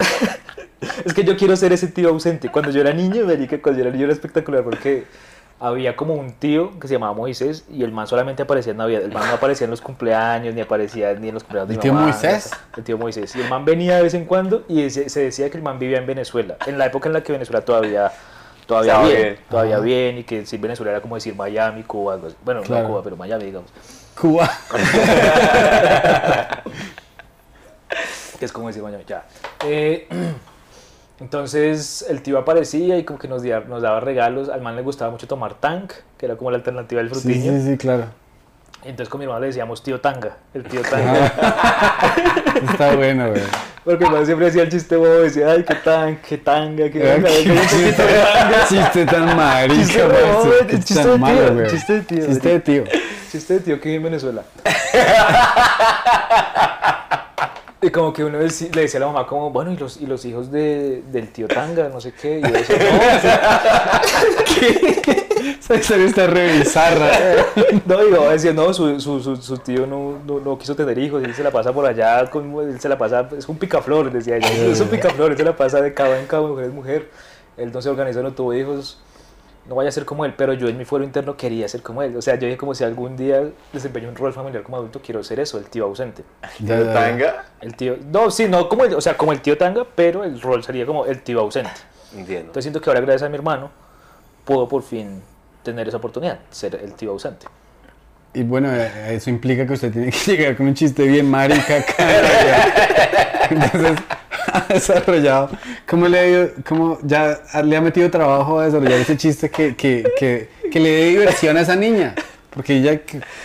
es 1.05 1.15
que 1.15 1.25
yo 1.25 1.37
quiero 1.37 1.57
ser 1.57 1.73
ese 1.73 1.89
tío 1.89 2.09
ausente. 2.11 2.51
Cuando 2.51 2.71
yo 2.71 2.81
era 2.81 2.93
niño, 2.93 3.25
me 3.25 3.47
que 3.49 3.61
cuando 3.63 3.79
yo 3.81 3.87
era 3.87 3.93
niño 3.93 4.05
era 4.05 4.13
espectacular 4.13 4.63
porque 4.65 5.05
había 5.59 5.97
como 5.97 6.15
un 6.15 6.33
tío 6.33 6.79
que 6.79 6.87
se 6.87 6.95
llamaba 6.95 7.15
Moisés 7.15 7.65
y 7.71 7.83
el 7.83 7.91
man 7.93 8.07
solamente 8.07 8.43
aparecía 8.43 8.73
en 8.73 8.77
Navidad. 8.79 9.03
El 9.03 9.13
man 9.13 9.27
no 9.27 9.35
aparecía 9.35 9.65
en 9.65 9.71
los 9.71 9.81
cumpleaños, 9.81 10.55
ni 10.55 10.61
aparecía 10.61 11.15
ni 11.15 11.29
en 11.29 11.35
los 11.35 11.45
cumpleaños 11.45 11.69
de 11.69 11.75
¿El 11.75 11.79
mi 11.79 11.83
tío 11.83 11.93
mamá, 11.95 12.07
Moisés? 12.09 12.51
El 12.77 12.85
tío 12.85 12.99
Moisés. 12.99 13.35
Y 13.37 13.41
el 13.41 13.49
man 13.49 13.65
venía 13.65 13.97
de 13.97 14.03
vez 14.03 14.15
en 14.15 14.27
cuando 14.27 14.65
y 14.69 14.91
se, 14.91 15.09
se 15.09 15.21
decía 15.21 15.49
que 15.51 15.57
el 15.57 15.63
man 15.63 15.79
vivía 15.79 15.99
en 15.99 16.07
Venezuela. 16.07 16.57
En 16.67 16.77
la 16.79 16.87
época 16.87 17.09
en 17.09 17.15
la 17.15 17.23
que 17.23 17.33
Venezuela 17.33 17.63
todavía... 17.65 18.13
Todavía 18.67 18.99
bien, 19.03 19.17
bien. 19.23 19.39
todavía 19.49 19.77
Ajá. 19.77 19.85
bien, 19.85 20.19
y 20.19 20.25
que 20.25 20.45
si 20.45 20.57
Venezuela 20.57 20.91
era 20.91 21.01
como 21.01 21.15
decir 21.15 21.37
Miami, 21.37 21.85
Cuba, 21.85 22.15
algo 22.15 22.27
así. 22.27 22.37
bueno, 22.45 22.63
Claro. 22.63 22.83
no 22.83 22.89
Cuba, 22.89 23.03
pero 23.05 23.17
Miami, 23.17 23.45
digamos. 23.45 23.71
Cuba. 24.21 24.51
que 28.39 28.45
es 28.45 28.53
como 28.53 28.67
decir 28.67 28.83
Miami, 28.83 29.05
ya. 29.07 29.25
Eh, 29.65 30.09
Entonces 31.19 32.05
el 32.09 32.23
tío 32.23 32.39
aparecía 32.39 32.99
y 32.99 33.05
como 33.05 33.19
que 33.19 33.29
nos, 33.29 33.43
daba 33.43 34.01
regalos. 34.01 34.49
Al 34.49 34.61
man 34.61 34.77
le 34.77 34.83
gustaba 34.83 35.11
mucho 35.11 35.27
tomar 35.27 35.55
tank, 35.55 35.93
que 36.19 36.27
era 36.27 36.37
como 36.37 36.51
la 36.51 36.59
alternativa 36.59 37.03
del 37.03 37.13
Sí, 37.15 37.21
frutiño. 37.21 37.53
sí, 37.53 37.63
sí, 37.71 37.77
claro. 37.79 38.05
Entonces 38.85 39.09
con 39.09 39.19
mi 39.19 39.25
hermano 39.25 39.41
le 39.41 39.47
decíamos 39.49 39.83
tío 39.83 40.01
tanga, 40.01 40.37
el 40.55 40.63
tío 40.65 40.83
tanga. 40.83 41.27
Está 42.71 42.95
bueno, 42.95 43.31
güey. 43.31 43.43
Porque 43.83 44.01
mi 44.01 44.07
hermano 44.07 44.27
siempre 44.27 44.49
hacía 44.49 44.63
el 44.63 44.69
chiste 44.71 44.97
bobo, 44.97 45.09
decía, 45.09 45.51
ay, 45.53 45.65
qué 45.65 45.75
tan, 45.77 46.17
qué 46.19 46.39
tanga, 46.39 46.91
qué 46.91 47.01
tanga. 47.01 47.29
Qué 47.29 47.61
chiste, 47.69 48.05
chiste 48.69 49.07
tan 49.07 49.37
marica, 49.37 49.75
Chiste 49.75 50.03
bobo, 50.05 50.53
chiste 50.69 50.95
de 50.95 51.03
tío, 51.05 51.19
malo, 51.19 51.55
güey. 51.55 51.67
chiste 51.69 51.93
de 51.95 52.01
tío. 52.03 52.27
Chiste 52.27 52.49
de 52.49 52.61
tío. 52.61 52.85
Chiste 53.33 53.55
de 53.55 53.61
tío 53.61 53.81
que 53.81 53.89
vive 53.89 53.97
en 53.97 54.03
Venezuela. 54.05 54.43
Y 57.83 57.91
como 57.91 58.13
que 58.13 58.25
uno 58.25 58.39
le 58.39 58.47
decía 58.47 58.97
a 58.97 59.01
la 59.01 59.07
mamá 59.07 59.27
como, 59.27 59.51
bueno, 59.51 59.71
y 59.71 59.77
los, 59.77 60.01
y 60.01 60.07
los 60.07 60.25
hijos 60.25 60.51
de, 60.51 61.03
del 61.13 61.29
tío 61.29 61.47
Tanga, 61.47 61.91
no 61.91 62.01
sé 62.01 62.13
qué, 62.13 62.39
y 62.39 62.43
yo 62.43 62.49
decía, 62.49 62.79
Esa 65.61 65.75
historia 65.75 66.07
está 66.07 66.27
re 66.27 66.59
bizarra. 66.59 67.11
no, 67.85 67.97
no, 67.97 68.07
y 68.07 68.11
mamá 68.11 68.31
decía, 68.31 68.55
no, 68.55 68.73
su, 68.73 68.99
su, 68.99 69.21
su, 69.21 69.37
su 69.37 69.59
tío 69.59 69.87
no, 69.87 70.19
no, 70.27 70.41
no 70.41 70.59
quiso 70.59 70.75
tener 70.75 70.99
hijos, 70.99 71.23
él 71.23 71.35
se 71.35 71.43
la 71.43 71.51
pasa 71.51 71.71
por 71.73 71.85
allá, 71.85 72.31
con, 72.31 72.59
él 72.61 72.81
se 72.81 72.89
la 72.89 72.97
pasa, 72.97 73.29
es 73.37 73.47
un 73.47 73.59
picaflor, 73.59 74.11
decía 74.11 74.39
ella, 74.39 74.49
es 74.49 74.81
un 74.81 74.89
picaflor, 74.93 75.33
él 75.33 75.37
se 75.37 75.45
la 75.45 75.55
pasa 75.55 75.83
de 75.83 75.93
cabo 75.93 76.15
en 76.15 76.27
cabo, 76.27 76.49
mujer 76.49 76.65
es 76.65 76.73
mujer, 76.73 77.11
él 77.59 77.73
no 77.73 77.83
se 77.83 77.91
organizó, 77.91 78.23
no 78.23 78.33
tuvo 78.33 78.55
hijos, 78.55 78.99
no 79.69 79.75
vaya 79.75 79.89
a 79.89 79.93
ser 79.93 80.05
como 80.05 80.25
él, 80.25 80.35
pero 80.37 80.53
yo 80.53 80.69
en 80.69 80.77
mi 80.77 80.85
fuero 80.85 81.05
interno 81.05 81.37
quería 81.37 81.69
ser 81.69 81.83
como 81.83 82.03
él, 82.03 82.17
o 82.17 82.23
sea, 82.23 82.37
yo 82.37 82.47
dije 82.47 82.57
como 82.57 82.75
si 82.75 82.85
algún 82.85 83.17
día 83.17 83.43
desempeño 83.73 84.09
un 84.09 84.17
rol 84.17 84.33
familiar 84.33 84.63
como 84.63 84.77
adulto, 84.77 85.01
quiero 85.03 85.23
ser 85.25 85.41
eso, 85.41 85.59
el 85.59 85.65
tío 85.67 85.85
ausente. 85.85 86.23
Ya, 86.61 86.79
ya. 86.81 86.93
¿Tanga? 86.93 87.45
El 87.61 87.75
tío, 87.75 87.97
no, 88.11 88.31
sí, 88.31 88.47
no 88.49 88.69
como 88.69 88.85
el, 88.85 88.95
o 88.95 89.01
sea, 89.01 89.17
como 89.17 89.33
el 89.33 89.41
tío 89.41 89.59
Tanga, 89.59 89.85
pero 89.95 90.25
el 90.25 90.41
rol 90.41 90.63
sería 90.63 90.87
como 90.87 91.07
el 91.07 91.23
tío 91.23 91.41
ausente. 91.41 91.71
Entiendo. 92.13 92.47
Entonces 92.47 92.65
siento 92.65 92.81
que 92.81 92.91
ahora 92.91 93.01
gracias 93.01 93.25
a 93.25 93.29
mi 93.29 93.35
hermano 93.35 93.71
puedo 94.45 94.69
por 94.69 94.83
fin 94.83 95.23
tener 95.63 95.89
esa 95.89 95.97
oportunidad, 95.97 96.39
ser 96.51 96.77
el 96.77 96.95
tío 96.95 97.11
ausente. 97.11 97.47
Y 98.33 98.43
bueno, 98.43 98.71
eh, 98.71 99.15
eso 99.15 99.31
implica 99.31 99.67
que 99.67 99.73
usted 99.73 99.91
tiene 99.91 100.11
que 100.13 100.19
llegar 100.37 100.57
con 100.57 100.67
un 100.67 100.75
chiste 100.75 101.03
bien 101.05 101.29
marica 101.29 101.79
acá. 101.79 102.07
Entonces, 103.51 103.99
ha 104.53 104.67
desarrollado, 104.73 105.51
¿cómo 105.89 106.09
le 106.09 106.19
ha, 106.19 106.27
ido- 106.29 106.51
cómo 106.69 106.99
ya 107.03 107.39
le 107.65 107.77
ha 107.77 107.81
metido 107.81 108.11
trabajo 108.11 108.61
a 108.61 108.67
desarrollar 108.67 109.01
ese 109.01 109.17
chiste 109.17 109.51
que, 109.51 109.75
que, 109.77 110.05
que, 110.19 110.49
que 110.71 110.81
le 110.81 110.91
dé 110.91 111.05
diversión 111.07 111.57
a 111.57 111.61
esa 111.61 111.77
niña? 111.77 112.15
Porque 112.51 112.81
ya, 112.81 112.99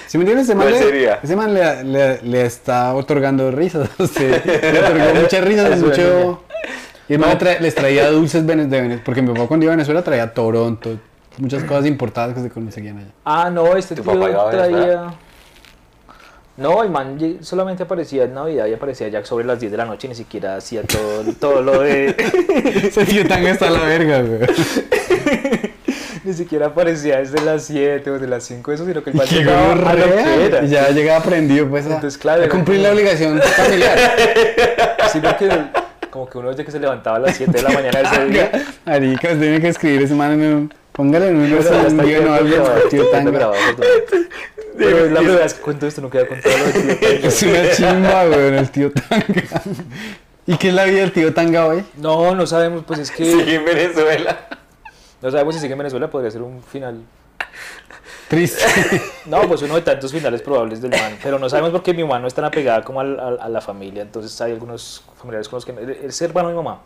si 0.08 0.18
me 0.18 0.24
entiendes, 0.24 0.46
ese 0.48 0.56
man, 0.56 0.70
¿Cuál 0.70 0.90
le, 0.92 1.10
ese 1.22 1.36
man 1.36 1.54
le, 1.54 1.84
le, 1.84 2.22
le 2.22 2.46
está 2.46 2.94
otorgando 2.94 3.52
risas. 3.52 3.90
a 4.00 4.04
usted. 4.04 4.46
le 4.46 4.80
otorgó 4.80 5.22
muchas 5.22 5.44
risas, 5.44 5.80
mucho... 5.82 6.44
Y 7.10 7.14
el 7.16 7.20
man 7.20 7.32
le 7.32 7.38
trae- 7.38 7.60
les 7.60 7.76
traía 7.76 8.10
dulces 8.10 8.48
de 8.48 8.56
Venezuela, 8.56 9.02
porque 9.04 9.22
mi 9.22 9.34
papá 9.34 9.48
cuando 9.48 9.66
iba 9.66 9.74
a 9.74 9.76
Venezuela 9.76 10.02
traía 10.02 10.34
Toronto, 10.34 10.98
muchas 11.40 11.62
cosas 11.66 11.86
importadas 11.88 12.36
que 12.36 12.42
se 12.42 12.50
conseguían 12.50 13.00
allá. 13.00 13.08
Ah, 13.26 13.50
no, 13.52 13.76
este 13.76 13.96
¿Tu 13.96 14.02
tío 14.04 14.14
papá 14.14 14.30
iba 14.30 14.48
a 14.48 14.50
traía... 14.52 15.04
No, 16.58 16.84
el 16.84 16.90
man 16.90 17.18
solamente 17.42 17.84
aparecía 17.84 18.26
en 18.26 18.34
Navidad 18.34 18.68
y 18.68 18.74
aparecía 18.74 19.08
ya 19.08 19.24
sobre 19.26 19.46
las 19.46 19.60
10 19.60 19.72
de 19.72 19.78
la 19.78 19.86
noche 19.86 20.08
y 20.08 20.10
ni 20.10 20.16
siquiera 20.16 20.58
hacía 20.58 20.84
todo, 20.84 21.24
todo 21.40 21.62
lo 21.62 21.82
de... 21.82 22.14
Tío 23.08 23.26
tan 23.28 23.46
está 23.48 23.68
a 23.68 23.72
la 23.72 23.80
verga, 23.84 24.22
güey. 24.22 24.42
ni 26.24 26.34
siquiera 26.34 26.68
aparecía 26.68 27.18
desde 27.20 27.42
las 27.42 27.64
7 27.66 28.12
o 28.12 28.20
de 28.20 28.28
las 28.28 28.44
5, 28.44 28.72
eso, 28.74 28.86
sino 28.86 29.02
que 29.04 29.10
el 29.12 29.16
man 29.16 29.26
llegaba 29.28 29.72
a 29.72 29.76
lo 29.96 30.04
que 30.06 30.12
gonorrea. 30.12 30.36
era. 30.46 30.66
Ya 30.66 30.90
llegaba 30.90 31.20
aprendido, 31.20 31.68
pues, 31.68 31.86
a, 31.88 31.96
Entonces, 31.96 32.20
claro, 32.20 32.44
a 32.44 32.50
cumplir 32.50 32.78
como- 32.78 32.88
la 32.90 32.94
obligación 32.94 33.42
familiar. 33.42 33.98
Sí, 35.12 35.20
porque 35.20 35.50
como 36.10 36.30
que 36.30 36.38
uno 36.38 36.50
desde 36.52 36.64
que 36.64 36.72
se 36.72 36.80
levantaba 36.80 37.18
a 37.18 37.20
las 37.20 37.36
7 37.36 37.52
de 37.52 37.62
la 37.64 37.70
mañana 37.72 38.00
ese 38.02 38.26
día... 38.28 38.52
Marica, 38.86 39.28
usted 39.30 39.40
tiene 39.42 39.60
que 39.62 39.68
escribir 39.70 40.04
ese 40.04 40.14
man 40.16 40.34
en 40.34 40.54
un... 40.54 40.74
Póngale 40.94 41.30
en 41.30 41.38
un, 41.38 41.50
ya 41.50 41.56
un 41.56 41.86
está 41.88 42.04
guion 42.04 42.28
o 42.28 42.34
algo, 42.34 42.66
tío 42.90 43.06
Tanga. 43.08 43.52
Pero 44.78 45.06
es 45.06 45.12
la 45.12 45.20
primera 45.20 45.44
vez 45.44 45.54
que 45.54 45.62
cuento 45.62 45.88
esto, 45.88 46.02
no 46.02 46.10
queda 46.10 46.28
contado 46.28 46.58
lo 46.58 46.66
de 46.66 46.96
tío 46.96 47.00
Tanga. 47.02 47.28
Es 47.28 47.44
una 47.44 47.72
chimba, 47.72 48.26
güey, 48.26 48.58
el 48.58 48.72
tío 48.72 48.92
Tanga. 48.92 49.62
¿Y 50.48 50.58
qué 50.58 50.70
es 50.70 50.74
la 50.74 50.86
vida 50.86 51.00
del 51.02 51.12
tío 51.12 51.34
Tanga 51.34 51.66
hoy? 51.68 51.84
No, 51.98 52.34
no 52.36 52.46
sabemos, 52.48 52.84
pues 52.86 53.00
es 53.00 53.12
que... 53.12 53.26
Sigue 53.26 53.56
en 53.56 53.66
Venezuela. 53.66 54.48
No 55.22 55.30
sabemos 55.32 55.56
si 55.56 55.62
sigue 55.62 55.74
en 55.74 55.78
Venezuela, 55.80 56.10
podría 56.10 56.32
ser 56.32 56.42
un 56.42 56.64
final... 56.64 57.02
Triste. 58.28 58.64
No, 59.26 59.42
pues 59.42 59.62
uno 59.62 59.76
de 59.76 59.82
tantos 59.82 60.12
finales 60.14 60.42
probables 60.42 60.82
del 60.82 60.92
man, 60.92 61.18
pero 61.22 61.38
no 61.38 61.50
sabemos 61.50 61.72
porque 61.72 61.94
mi 61.94 62.02
mamá 62.02 62.18
no 62.18 62.28
es 62.28 62.34
tan 62.34 62.46
apegada 62.46 62.82
como 62.82 63.02
al- 63.02 63.20
al- 63.20 63.40
a, 63.42 63.50
la 63.50 63.60
familia, 63.60 64.04
entonces 64.04 64.40
hay 64.40 64.54
algunos 64.54 65.04
familiares 65.18 65.50
con 65.50 65.58
los 65.58 65.66
que... 65.66 65.72
él 65.74 65.98
Es 66.04 66.22
hermano 66.22 66.48
de 66.48 66.54
mi 66.56 66.64
mamá, 66.64 66.80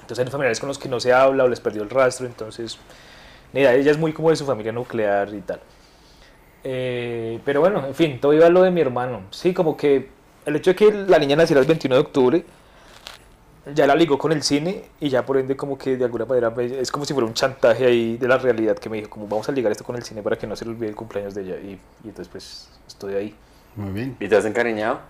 entonces 0.00 0.24
hay 0.24 0.30
familiares 0.30 0.60
con 0.60 0.68
los 0.68 0.78
que 0.78 0.88
no 0.88 1.00
se 1.00 1.12
habla 1.12 1.42
o 1.42 1.48
les 1.48 1.58
perdió 1.58 1.82
el 1.82 1.90
rastro, 1.90 2.26
entonces... 2.26 2.78
Mira, 3.52 3.74
ella 3.74 3.90
es 3.90 3.98
muy 3.98 4.12
como 4.12 4.30
de 4.30 4.36
su 4.36 4.46
familia 4.46 4.70
nuclear 4.70 5.34
y 5.34 5.40
tal. 5.40 5.58
Eh, 6.64 7.40
pero 7.44 7.60
bueno, 7.60 7.86
en 7.86 7.94
fin, 7.94 8.20
todo 8.20 8.34
iba 8.34 8.46
a 8.46 8.50
lo 8.50 8.62
de 8.62 8.70
mi 8.70 8.80
hermano. 8.80 9.22
Sí, 9.30 9.54
como 9.54 9.76
que 9.76 10.08
el 10.46 10.56
hecho 10.56 10.70
de 10.70 10.76
que 10.76 10.92
la 10.92 11.18
niña 11.18 11.36
naciera 11.36 11.60
el 11.60 11.66
21 11.66 11.94
de 11.96 12.00
octubre 12.00 12.44
ya 13.74 13.86
la 13.86 13.94
ligó 13.94 14.18
con 14.18 14.32
el 14.32 14.42
cine 14.42 14.84
y 15.00 15.10
ya 15.10 15.24
por 15.24 15.36
ende 15.36 15.54
como 15.56 15.76
que 15.78 15.96
de 15.96 16.04
alguna 16.04 16.24
manera 16.24 16.50
me- 16.50 16.80
es 16.80 16.90
como 16.90 17.04
si 17.04 17.12
fuera 17.12 17.26
un 17.26 17.34
chantaje 17.34 17.84
ahí 17.86 18.16
de 18.16 18.26
la 18.26 18.38
realidad 18.38 18.76
que 18.78 18.88
me 18.88 18.96
dijo 18.96 19.10
como 19.10 19.26
vamos 19.28 19.48
a 19.48 19.52
ligar 19.52 19.70
esto 19.70 19.84
con 19.84 19.96
el 19.96 20.02
cine 20.02 20.22
para 20.22 20.36
que 20.36 20.46
no 20.46 20.56
se 20.56 20.64
le 20.64 20.70
olvide 20.72 20.88
el 20.88 20.96
cumpleaños 20.96 21.34
de 21.34 21.42
ella 21.42 21.56
y, 21.56 21.78
y 22.04 22.08
entonces 22.08 22.28
pues 22.28 22.68
estoy 22.88 23.14
ahí. 23.14 23.34
Muy 23.76 23.92
bien. 23.92 24.16
¿Y 24.18 24.28
te 24.28 24.36
has 24.36 24.44
encariñado? 24.46 25.00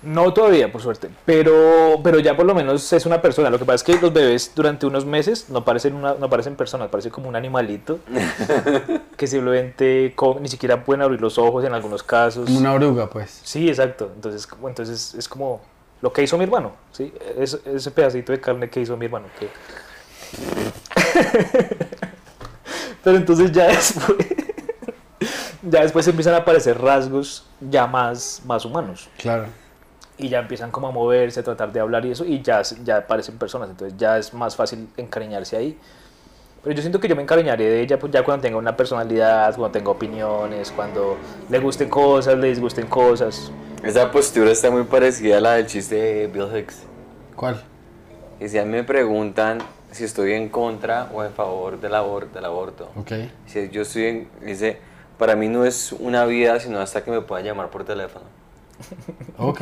No 0.00 0.32
todavía, 0.32 0.70
por 0.70 0.80
suerte, 0.80 1.08
pero, 1.24 1.98
pero 2.04 2.20
ya 2.20 2.36
por 2.36 2.46
lo 2.46 2.54
menos 2.54 2.92
es 2.92 3.04
una 3.04 3.20
persona. 3.20 3.50
Lo 3.50 3.58
que 3.58 3.64
pasa 3.64 3.74
es 3.76 3.82
que 3.82 4.00
los 4.00 4.12
bebés 4.12 4.52
durante 4.54 4.86
unos 4.86 5.04
meses 5.04 5.46
no 5.48 5.64
parecen, 5.64 5.94
una, 5.94 6.14
no 6.14 6.30
parecen 6.30 6.54
personas, 6.54 6.88
parecen 6.88 7.10
como 7.10 7.28
un 7.28 7.34
animalito 7.34 7.98
que 9.16 9.26
simplemente 9.26 10.14
ni 10.40 10.48
siquiera 10.48 10.84
pueden 10.84 11.02
abrir 11.02 11.20
los 11.20 11.36
ojos 11.36 11.64
en 11.64 11.74
algunos 11.74 12.04
casos. 12.04 12.46
Como 12.46 12.60
una 12.60 12.74
oruga, 12.74 13.10
pues. 13.10 13.40
Sí, 13.42 13.68
exacto. 13.68 14.12
Entonces, 14.14 14.46
entonces 14.64 15.14
es 15.14 15.28
como 15.28 15.60
lo 16.00 16.12
que 16.12 16.22
hizo 16.22 16.38
mi 16.38 16.44
hermano, 16.44 16.72
¿sí? 16.92 17.12
Es- 17.36 17.58
ese 17.66 17.90
pedacito 17.90 18.30
de 18.30 18.40
carne 18.40 18.70
que 18.70 18.80
hizo 18.80 18.96
mi 18.96 19.06
hermano. 19.06 19.26
que- 19.38 19.50
Pero 23.02 23.16
entonces 23.16 23.52
ya 23.52 23.66
después, 23.68 24.18
ya 25.62 25.82
después 25.82 26.06
empiezan 26.08 26.34
a 26.34 26.38
aparecer 26.38 26.80
rasgos 26.80 27.46
ya 27.60 27.86
más, 27.86 28.42
más 28.44 28.64
humanos. 28.64 29.08
Claro. 29.18 29.46
Y 30.18 30.28
ya 30.28 30.40
empiezan 30.40 30.70
como 30.72 30.88
a 30.88 30.90
moverse, 30.90 31.40
a 31.40 31.42
tratar 31.44 31.72
de 31.72 31.78
hablar 31.80 32.04
y 32.04 32.10
eso, 32.10 32.24
y 32.24 32.42
ya, 32.42 32.60
ya 32.84 32.98
aparecen 32.98 33.38
personas. 33.38 33.70
Entonces 33.70 33.96
ya 33.96 34.18
es 34.18 34.34
más 34.34 34.56
fácil 34.56 34.88
encariñarse 34.96 35.56
ahí. 35.56 35.78
Pero 36.62 36.74
yo 36.74 36.82
siento 36.82 36.98
que 36.98 37.06
yo 37.06 37.14
me 37.14 37.22
encariñaré 37.22 37.64
de 37.64 37.80
ella 37.80 37.98
pues 38.00 38.12
ya 38.12 38.24
cuando 38.24 38.42
tenga 38.42 38.58
una 38.58 38.76
personalidad, 38.76 39.54
cuando 39.54 39.70
tenga 39.78 39.90
opiniones, 39.92 40.72
cuando 40.72 41.16
le 41.48 41.58
gusten 41.60 41.88
cosas, 41.88 42.36
le 42.36 42.48
disgusten 42.48 42.88
cosas. 42.88 43.52
Esa 43.84 44.10
postura 44.10 44.50
está 44.50 44.68
muy 44.70 44.82
parecida 44.82 45.38
a 45.38 45.40
la 45.40 45.52
del 45.52 45.66
chiste 45.66 45.94
de 45.94 46.26
Bill 46.26 46.48
Hicks. 46.52 46.82
¿Cuál? 47.36 47.62
Y 48.40 48.48
si 48.48 48.58
a 48.58 48.64
mí 48.64 48.70
me 48.72 48.82
preguntan 48.82 49.58
si 49.92 50.02
estoy 50.02 50.32
en 50.32 50.48
contra 50.48 51.08
o 51.14 51.22
en 51.22 51.32
favor 51.32 51.80
del, 51.80 51.92
abor- 51.94 52.28
del 52.32 52.44
aborto. 52.44 52.90
Ok. 52.96 53.12
Si 53.46 53.68
yo 53.70 53.82
estoy 53.82 54.04
en, 54.06 54.28
dice, 54.44 54.80
para 55.16 55.36
mí 55.36 55.46
no 55.48 55.64
es 55.64 55.92
una 55.92 56.24
vida, 56.24 56.58
sino 56.58 56.80
hasta 56.80 57.04
que 57.04 57.12
me 57.12 57.20
puedan 57.20 57.44
llamar 57.44 57.70
por 57.70 57.84
teléfono. 57.84 58.24
Ok, 59.38 59.60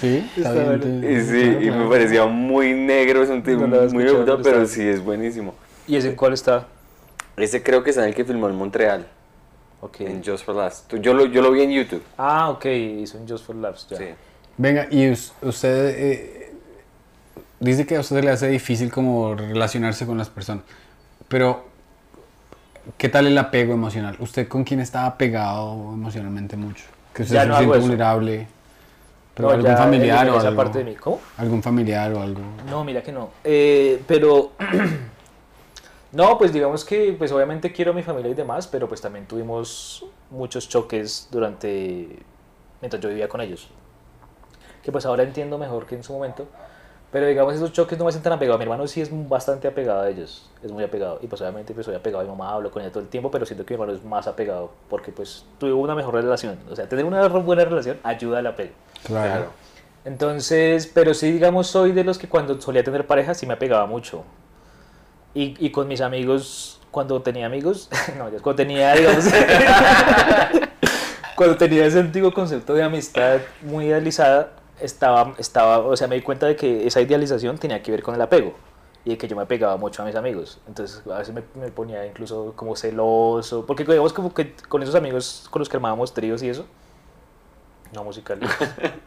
sí, 0.00 0.30
está 0.36 0.50
Está 0.54 0.74
bien. 0.76 1.00
te- 1.00 1.12
Y 1.12 1.20
sí, 1.24 1.66
y 1.66 1.70
me 1.70 1.88
parecía 1.88 2.26
muy 2.26 2.72
negro, 2.74 3.22
es 3.22 3.30
un 3.30 3.42
tipo 3.42 3.66
No 3.66 3.82
muy 3.92 4.04
brutal, 4.04 4.40
pero 4.42 4.62
está 4.62 4.74
sí 4.74 4.82
es 4.82 5.02
buenísimo. 5.02 5.54
¿Y 5.86 5.96
ese 5.96 6.08
en 6.10 6.16
cuál 6.16 6.32
está? 6.32 6.66
Ese 7.36 7.62
creo 7.62 7.82
que 7.82 7.90
es 7.90 7.96
en 7.96 8.04
el 8.04 8.14
que 8.14 8.24
filmó 8.24 8.48
en 8.48 8.56
Montreal, 8.56 9.06
Ok. 9.80 10.00
en 10.00 10.22
Just 10.24 10.44
for. 10.44 10.56
Tú- 10.88 10.96
Yo 10.98 11.14
lo, 11.14 11.26
yo 11.26 11.40
lo 11.42 11.50
vi 11.52 11.62
en 11.62 11.70
YouTube. 11.72 12.02
Ah, 12.18 12.50
ok, 12.50 12.64
hizo 12.66 13.18
un 13.18 13.28
Just 13.28 13.44
for 13.46 13.56
Laughs. 13.56 13.86
ya. 13.90 13.96
Sí. 13.96 14.04
Venga, 14.58 14.86
y 14.90 15.10
us- 15.10 15.32
usted 15.42 15.94
eh, 15.96 16.52
dice 17.60 17.86
que 17.86 17.96
a 17.96 18.00
usted 18.00 18.22
le 18.22 18.30
hace 18.30 18.48
difícil 18.48 18.90
como 18.92 19.34
relacionarse 19.34 20.04
con 20.06 20.18
las 20.18 20.28
personas, 20.30 20.64
pero 21.28 21.64
¿qué 22.98 23.08
tal 23.08 23.26
el 23.26 23.38
apego 23.38 23.72
emocional? 23.72 24.16
¿Usted 24.18 24.46
con 24.48 24.64
quién 24.64 24.80
está 24.80 25.06
apegado 25.06 25.92
emocionalmente 25.94 26.56
mucho? 26.56 26.84
Que 27.12 27.22
usted 27.22 27.34
Ya 27.34 27.42
se 27.42 27.48
no 27.48 27.58
siente 27.58 27.78
vulnerable. 27.78 28.46
Pero 29.34 29.48
No, 29.48 29.54
algún 29.54 29.76
familiar 29.76 30.28
o 30.28 30.38
algo. 30.40 30.56
parte 30.56 30.78
de 30.78 30.84
mí. 30.84 30.94
¿Cómo? 30.94 31.20
Algún 31.38 31.62
familiar 31.62 32.12
o 32.12 32.20
algo. 32.22 32.40
No, 32.68 32.84
mira 32.84 33.02
que 33.02 33.12
no. 33.12 33.30
Eh, 33.44 34.02
pero. 34.06 34.52
no, 36.12 36.36
pues 36.38 36.52
digamos 36.52 36.84
que, 36.84 37.14
pues 37.16 37.32
obviamente 37.32 37.72
quiero 37.72 37.92
a 37.92 37.94
mi 37.94 38.02
familia 38.02 38.30
y 38.30 38.34
demás, 38.34 38.66
pero 38.66 38.88
pues 38.88 39.00
también 39.00 39.26
tuvimos 39.26 40.04
muchos 40.30 40.68
choques 40.68 41.28
durante. 41.30 42.18
mientras 42.80 43.02
yo 43.02 43.08
vivía 43.08 43.28
con 43.28 43.40
ellos. 43.40 43.68
Que 44.82 44.92
pues 44.92 45.06
ahora 45.06 45.22
entiendo 45.22 45.58
mejor 45.58 45.86
que 45.86 45.94
en 45.94 46.02
su 46.02 46.12
momento. 46.12 46.46
Pero 47.12 47.26
digamos, 47.26 47.54
esos 47.54 47.72
choques 47.72 47.98
no 47.98 48.04
me 48.04 48.08
hacen 48.08 48.22
tan 48.22 48.32
apegado. 48.32 48.58
Mi 48.58 48.64
hermano 48.64 48.86
sí 48.86 49.02
es 49.02 49.10
bastante 49.28 49.68
apegado 49.68 50.00
a 50.00 50.08
ellos. 50.08 50.48
Es 50.64 50.72
muy 50.72 50.82
apegado. 50.82 51.18
Y 51.20 51.26
pues 51.26 51.42
obviamente 51.42 51.74
pues 51.74 51.84
soy 51.84 51.94
apegado 51.94 52.22
a 52.22 52.24
mi 52.24 52.30
mamá, 52.30 52.54
hablo 52.54 52.70
con 52.70 52.80
ella 52.80 52.90
todo 52.90 53.02
el 53.02 53.10
tiempo, 53.10 53.30
pero 53.30 53.44
siento 53.44 53.66
que 53.66 53.74
mi 53.74 53.82
hermano 53.82 53.98
es 53.98 54.02
más 54.02 54.26
apegado 54.26 54.72
porque 54.88 55.12
pues 55.12 55.44
tuve 55.58 55.74
una 55.74 55.94
mejor 55.94 56.14
relación. 56.14 56.58
O 56.70 56.74
sea, 56.74 56.88
tener 56.88 57.04
una 57.04 57.28
buena 57.28 57.66
relación 57.66 57.98
ayuda 58.02 58.38
al 58.38 58.46
apego. 58.46 58.72
Claro. 59.04 59.30
Claro. 59.30 59.50
Entonces, 60.06 60.90
pero 60.92 61.12
sí, 61.12 61.30
digamos, 61.30 61.66
soy 61.66 61.92
de 61.92 62.02
los 62.02 62.18
que 62.18 62.28
cuando 62.28 62.60
solía 62.60 62.82
tener 62.82 63.06
pareja 63.06 63.34
sí 63.34 63.46
me 63.46 63.54
apegaba 63.54 63.86
mucho. 63.86 64.24
Y, 65.34 65.54
y 65.64 65.70
con 65.70 65.88
mis 65.88 66.00
amigos, 66.00 66.80
cuando 66.90 67.20
tenía 67.20 67.46
amigos, 67.46 67.90
no, 68.18 68.30
ya 68.30 68.38
cuando 68.38 68.54
tenía, 68.54 68.94
digamos, 68.94 69.24
cuando 71.36 71.56
tenía 71.56 71.84
ese 71.84 72.00
antiguo 72.00 72.32
concepto 72.32 72.74
de 72.74 72.82
amistad 72.82 73.40
muy 73.62 73.86
idealizada, 73.86 74.50
estaba, 74.82 75.34
estaba, 75.38 75.78
o 75.78 75.96
sea, 75.96 76.08
me 76.08 76.16
di 76.16 76.22
cuenta 76.22 76.46
de 76.46 76.56
que 76.56 76.86
esa 76.86 77.00
idealización 77.00 77.58
tenía 77.58 77.82
que 77.82 77.90
ver 77.90 78.02
con 78.02 78.14
el 78.14 78.20
apego 78.20 78.54
y 79.04 79.10
de 79.10 79.18
que 79.18 79.28
yo 79.28 79.36
me 79.36 79.46
pegaba 79.46 79.76
mucho 79.76 80.02
a 80.02 80.06
mis 80.06 80.14
amigos. 80.14 80.58
Entonces 80.66 81.02
a 81.06 81.18
veces 81.18 81.34
me, 81.34 81.42
me 81.54 81.70
ponía 81.70 82.06
incluso 82.06 82.52
como 82.56 82.76
celoso, 82.76 83.66
porque 83.66 83.84
digamos 83.84 84.12
como 84.12 84.32
que 84.32 84.54
con 84.68 84.82
esos 84.82 84.94
amigos 84.94 85.46
con 85.50 85.60
los 85.60 85.68
que 85.68 85.76
armábamos 85.76 86.12
tríos 86.14 86.42
y 86.42 86.48
eso, 86.48 86.66
no 87.92 88.04
musicales, 88.04 88.48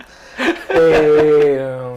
eh, 0.70 1.96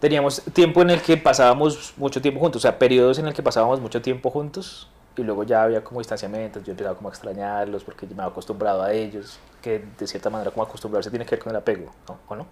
teníamos 0.00 0.42
tiempo 0.52 0.82
en 0.82 0.90
el 0.90 1.02
que 1.02 1.16
pasábamos 1.16 1.94
mucho 1.96 2.20
tiempo 2.22 2.40
juntos, 2.40 2.60
o 2.60 2.62
sea, 2.62 2.78
periodos 2.78 3.18
en 3.18 3.26
el 3.26 3.34
que 3.34 3.42
pasábamos 3.42 3.80
mucho 3.80 4.00
tiempo 4.00 4.30
juntos 4.30 4.88
y 5.16 5.22
luego 5.22 5.44
ya 5.44 5.62
había 5.62 5.82
como 5.82 6.00
distanciamientos, 6.00 6.62
yo 6.64 6.72
empezaba 6.72 6.96
como 6.96 7.08
a 7.08 7.12
extrañarlos 7.12 7.84
porque 7.84 8.06
me 8.06 8.14
había 8.14 8.26
acostumbrado 8.26 8.82
a 8.82 8.92
ellos, 8.92 9.38
que 9.62 9.84
de 9.98 10.06
cierta 10.06 10.30
manera 10.30 10.50
como 10.50 10.64
acostumbrarse 10.64 11.10
tiene 11.10 11.24
que 11.24 11.36
ver 11.36 11.42
con 11.42 11.50
el 11.50 11.56
apego, 11.56 11.90
¿no? 12.08 12.18
¿O 12.28 12.36
no? 12.36 12.46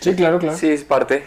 Sí, 0.00 0.14
claro, 0.14 0.38
claro. 0.38 0.56
Sí, 0.56 0.70
es 0.70 0.84
parte. 0.84 1.24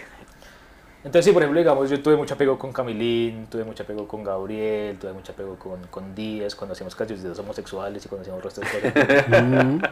Entonces, 1.03 1.25
sí, 1.25 1.31
por 1.31 1.41
ejemplo, 1.41 1.59
digamos, 1.59 1.89
yo 1.89 2.01
tuve 2.01 2.17
mucho 2.17 2.33
apego 2.33 2.57
con 2.59 2.73
Camilín, 2.73 3.47
tuve 3.47 3.63
mucho 3.63 3.83
apego 3.83 4.07
con 4.07 4.23
Gabriel, 4.23 4.97
tuve 4.99 5.13
mucho 5.13 5.31
apego 5.31 5.55
con, 5.55 5.81
con 5.87 6.13
Díaz, 6.13 6.53
cuando 6.55 6.73
hacíamos 6.73 6.95
cachos 6.95 7.19
homosexuales 7.39 8.05
y 8.05 8.09
cuando 8.09 8.23
hacíamos 8.23 8.43
resto 8.43 8.61
de 8.61 8.67
cosas. 8.67 9.91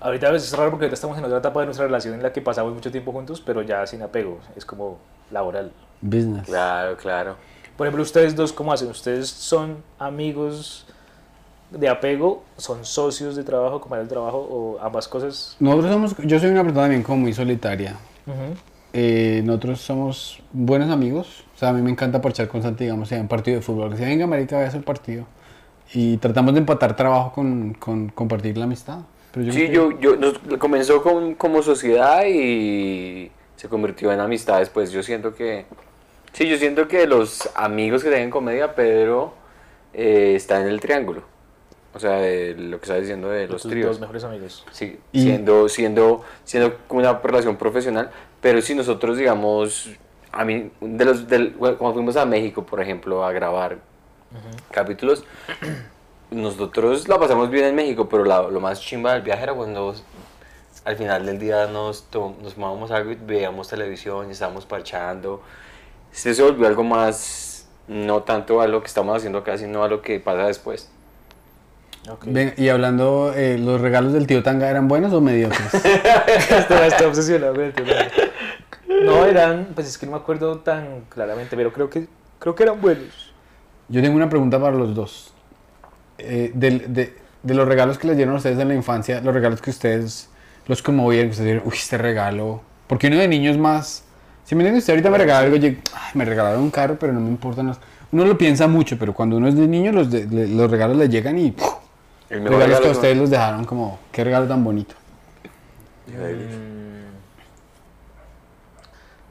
Ahorita 0.00 0.28
a 0.28 0.30
veces 0.30 0.52
es 0.52 0.56
raro 0.56 0.70
porque 0.70 0.84
ahorita 0.84 0.94
estamos 0.94 1.16
en 1.18 1.24
otra 1.24 1.38
etapa 1.38 1.60
de 1.60 1.66
nuestra 1.66 1.86
relación 1.86 2.14
en 2.14 2.22
la 2.22 2.32
que 2.32 2.42
pasamos 2.42 2.72
mucho 2.74 2.92
tiempo 2.92 3.10
juntos, 3.10 3.40
pero 3.40 3.62
ya 3.62 3.86
sin 3.86 4.02
apego, 4.02 4.38
es 4.54 4.64
como 4.64 4.98
laboral. 5.30 5.72
Business. 6.00 6.46
Claro, 6.46 6.96
claro. 6.96 7.36
Por 7.76 7.86
ejemplo, 7.86 8.02
ustedes 8.02 8.34
dos, 8.34 8.52
¿cómo 8.52 8.72
hacen? 8.72 8.88
¿Ustedes 8.88 9.28
son 9.28 9.76
amigos 9.98 10.86
de 11.70 11.88
apego? 11.88 12.42
¿Son 12.56 12.84
socios 12.84 13.36
de 13.36 13.44
trabajo, 13.44 13.80
compañeros 13.80 14.08
de 14.08 14.14
trabajo 14.14 14.38
o 14.38 14.78
ambas 14.80 15.08
cosas? 15.08 15.56
Nosotros 15.60 15.92
somos, 15.92 16.16
yo 16.24 16.38
soy 16.38 16.50
una 16.50 16.62
persona 16.62 16.82
también 16.82 17.02
como 17.02 17.18
muy 17.18 17.34
solitaria. 17.34 17.96
Eh, 18.92 19.42
nosotros 19.44 19.80
somos 19.80 20.40
buenos 20.52 20.90
amigos. 20.90 21.44
O 21.54 21.58
sea, 21.58 21.68
a 21.68 21.72
mí 21.72 21.82
me 21.82 21.90
encanta 21.90 22.20
parchar 22.22 22.48
con 22.48 22.62
Santi, 22.62 22.84
digamos, 22.84 23.12
en 23.12 23.22
un 23.22 23.28
partido 23.28 23.56
de 23.58 23.62
fútbol. 23.62 23.90
Que 23.90 23.98
se 23.98 24.04
venga, 24.06 24.26
marica, 24.26 24.56
vaya 24.56 24.66
a 24.66 24.68
hacer 24.70 24.82
partido. 24.84 25.26
Y 25.92 26.16
tratamos 26.16 26.54
de 26.54 26.60
empatar 26.60 26.96
trabajo 26.96 27.32
con, 27.32 27.74
con 27.74 28.08
compartir 28.08 28.56
la 28.56 28.64
amistad. 28.64 29.00
Pero 29.32 29.46
yo 29.46 29.52
Sí, 29.52 29.68
yo, 29.68 29.90
yo 30.00 30.16
nos- 30.16 30.38
comenzó 30.58 31.02
con, 31.02 31.34
como 31.34 31.62
sociedad 31.62 32.24
y 32.26 33.30
se 33.56 33.68
convirtió 33.68 34.10
en 34.12 34.20
amistades. 34.20 34.70
Pues 34.70 34.90
yo 34.92 35.02
siento 35.02 35.34
que, 35.34 35.66
sí, 36.36 36.48
yo 36.48 36.58
siento 36.58 36.86
que 36.86 37.06
los 37.06 37.48
amigos 37.54 38.02
que 38.04 38.10
tienen 38.10 38.30
comedia, 38.30 38.74
Pedro 38.74 39.32
eh, 39.94 40.34
está 40.36 40.60
en 40.60 40.68
el 40.68 40.80
triángulo. 40.80 41.22
O 41.94 41.98
sea, 41.98 42.12
de 42.16 42.54
lo 42.54 42.78
que 42.78 42.84
estaba 42.84 43.00
diciendo 43.00 43.30
de 43.30 43.48
los 43.48 43.62
tríos. 43.62 43.88
dos 43.92 44.00
mejores 44.00 44.22
amigos. 44.24 44.66
Sí, 44.70 45.00
Y- 45.12 45.22
siendo, 45.22 45.66
siendo, 45.70 46.22
siendo 46.44 46.76
una 46.90 47.14
relación 47.14 47.56
profesional, 47.56 48.10
pero 48.42 48.60
si 48.60 48.74
nosotros, 48.74 49.16
digamos, 49.16 49.88
a 50.30 50.44
mí, 50.44 50.70
de 50.82 51.04
los, 51.06 51.26
del, 51.26 51.52
bueno, 51.52 51.78
cuando 51.78 51.94
fuimos 51.94 52.16
a 52.16 52.26
México, 52.26 52.64
por 52.66 52.82
ejemplo, 52.82 53.24
a 53.24 53.32
grabar 53.32 53.78
capítulos, 54.70 55.24
nosotros 56.30 57.08
la 57.08 57.18
pasamos 57.18 57.48
bien 57.50 57.64
en 57.64 57.74
México, 57.74 58.08
pero 58.08 58.24
la- 58.24 58.42
lo 58.42 58.60
más 58.60 58.80
chimba 58.80 59.14
del 59.14 59.22
viaje 59.22 59.44
era 59.44 59.54
cuando 59.54 59.94
al 60.84 60.96
final 60.96 61.24
del 61.24 61.38
día 61.38 61.66
nos, 61.66 62.04
to- 62.10 62.34
nos 62.42 62.54
tomábamos 62.54 62.90
algo 62.90 63.12
y 63.12 63.14
veíamos 63.14 63.68
televisión 63.68 64.28
y 64.28 64.32
estábamos 64.32 64.66
parchando. 64.66 65.42
Este 66.12 66.34
se 66.34 66.42
volvió 66.42 66.66
algo 66.66 66.82
más, 66.84 67.66
no 67.88 68.22
tanto 68.22 68.60
a 68.60 68.66
lo 68.66 68.80
que 68.80 68.86
estamos 68.86 69.16
haciendo 69.16 69.38
acá, 69.38 69.58
sino 69.58 69.84
a 69.84 69.88
lo 69.88 70.02
que 70.02 70.18
pasa 70.20 70.46
después. 70.46 70.88
Ok. 72.08 72.24
Ven, 72.28 72.54
y 72.56 72.68
hablando, 72.68 73.32
eh, 73.34 73.58
¿los 73.58 73.80
regalos 73.80 74.12
del 74.12 74.26
tío 74.26 74.42
Tanga 74.42 74.70
eran 74.70 74.86
buenos 74.88 75.12
o 75.12 75.20
mediocres? 75.20 75.74
Estaba 76.50 76.86
está 76.86 77.06
obsesionado 77.08 77.54
con 77.54 77.64
el 77.64 77.72
tema. 77.72 77.90
No, 79.02 79.24
eran, 79.26 79.68
pues 79.74 79.88
es 79.88 79.98
que 79.98 80.06
no 80.06 80.12
me 80.12 80.18
acuerdo 80.18 80.60
tan 80.60 81.02
claramente, 81.08 81.56
pero 81.56 81.72
creo 81.72 81.90
que, 81.90 82.06
creo 82.38 82.54
que 82.54 82.62
eran 82.62 82.80
buenos. 82.80 83.32
Yo 83.88 84.00
tengo 84.02 84.16
una 84.16 84.28
pregunta 84.28 84.60
para 84.60 84.76
los 84.76 84.94
dos. 84.94 85.32
Eh, 86.18 86.50
del- 86.54 86.92
de, 86.94 87.14
de 87.42 87.54
los 87.54 87.68
regalos 87.68 87.98
que 87.98 88.06
les 88.06 88.16
dieron 88.16 88.34
a 88.34 88.38
ustedes 88.38 88.58
en 88.58 88.68
la 88.68 88.74
infancia, 88.74 89.20
los 89.20 89.34
regalos 89.34 89.60
que 89.60 89.70
ustedes 89.70 90.30
los 90.66 90.82
conmovieron, 90.82 91.26
que 91.28 91.32
ustedes 91.32 91.46
dijeron, 91.54 91.68
uy, 91.68 91.76
este 91.76 91.98
regalo. 91.98 92.62
Porque 92.86 93.08
uno 93.08 93.18
de 93.18 93.28
niños 93.28 93.58
más. 93.58 94.04
Si 94.46 94.54
me 94.54 94.62
entienden, 94.62 94.78
usted 94.78 94.92
ahorita 94.94 95.10
me 95.10 95.18
regaló 95.18 95.46
algo, 95.46 95.56
yo, 95.56 95.68
"Ay, 95.68 96.10
me 96.14 96.24
regalaron 96.24 96.62
un 96.62 96.70
carro, 96.70 96.96
pero 96.98 97.12
no 97.12 97.20
me 97.20 97.28
importan 97.28 97.66
los. 97.66 97.78
Uno 98.12 98.24
lo 98.24 98.38
piensa 98.38 98.66
mucho, 98.68 98.96
pero 98.98 99.12
cuando 99.12 99.36
uno 99.36 99.48
es 99.48 99.56
de 99.56 99.66
niño, 99.66 99.92
los, 99.92 100.10
de- 100.10 100.24
le- 100.26 100.46
los 100.48 100.70
regalos 100.70 100.96
le 100.96 101.08
llegan 101.08 101.36
y. 101.38 101.50
¡puf! 101.50 101.74
El 102.30 102.40
mejor 102.40 102.58
regalos 102.60 102.80
que 102.80 102.88
a 102.88 102.90
ustedes 102.92 103.16
los 103.18 103.28
dejaron 103.28 103.64
como, 103.64 103.98
qué 104.12 104.24
regalo 104.24 104.46
tan 104.48 104.62
bonito. 104.64 104.94
Mm, 106.06 106.14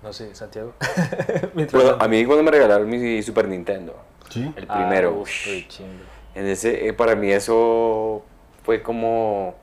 No 0.04 0.14
sé, 0.14 0.36
Santiago. 0.36 0.74
Bueno, 1.72 1.96
a 2.00 2.08
mí 2.08 2.26
cuando 2.26 2.44
me 2.44 2.52
regalaron 2.52 2.88
mi 2.90 3.22
Super 3.24 3.48
Nintendo, 3.48 3.96
¿Sí? 4.30 4.52
el 4.56 4.66
Ah, 4.70 4.76
primero, 4.88 5.24
chimbo. 5.68 5.92
en 6.36 6.46
ese, 6.48 6.88
eh, 6.88 6.94
para 6.94 7.16
mí 7.16 7.32
eso 7.32 8.24
fue 8.64 8.82
como 8.84 9.56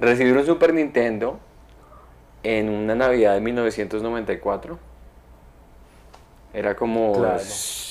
recibir 0.00 0.36
un 0.36 0.46
Super 0.46 0.72
Nintendo 0.72 1.38
en 2.42 2.68
una 2.70 2.94
Navidad 2.94 3.34
de 3.34 3.40
1994. 3.40 4.78
Era 6.54 6.74
como... 6.76 7.12
Claro, 7.12 7.40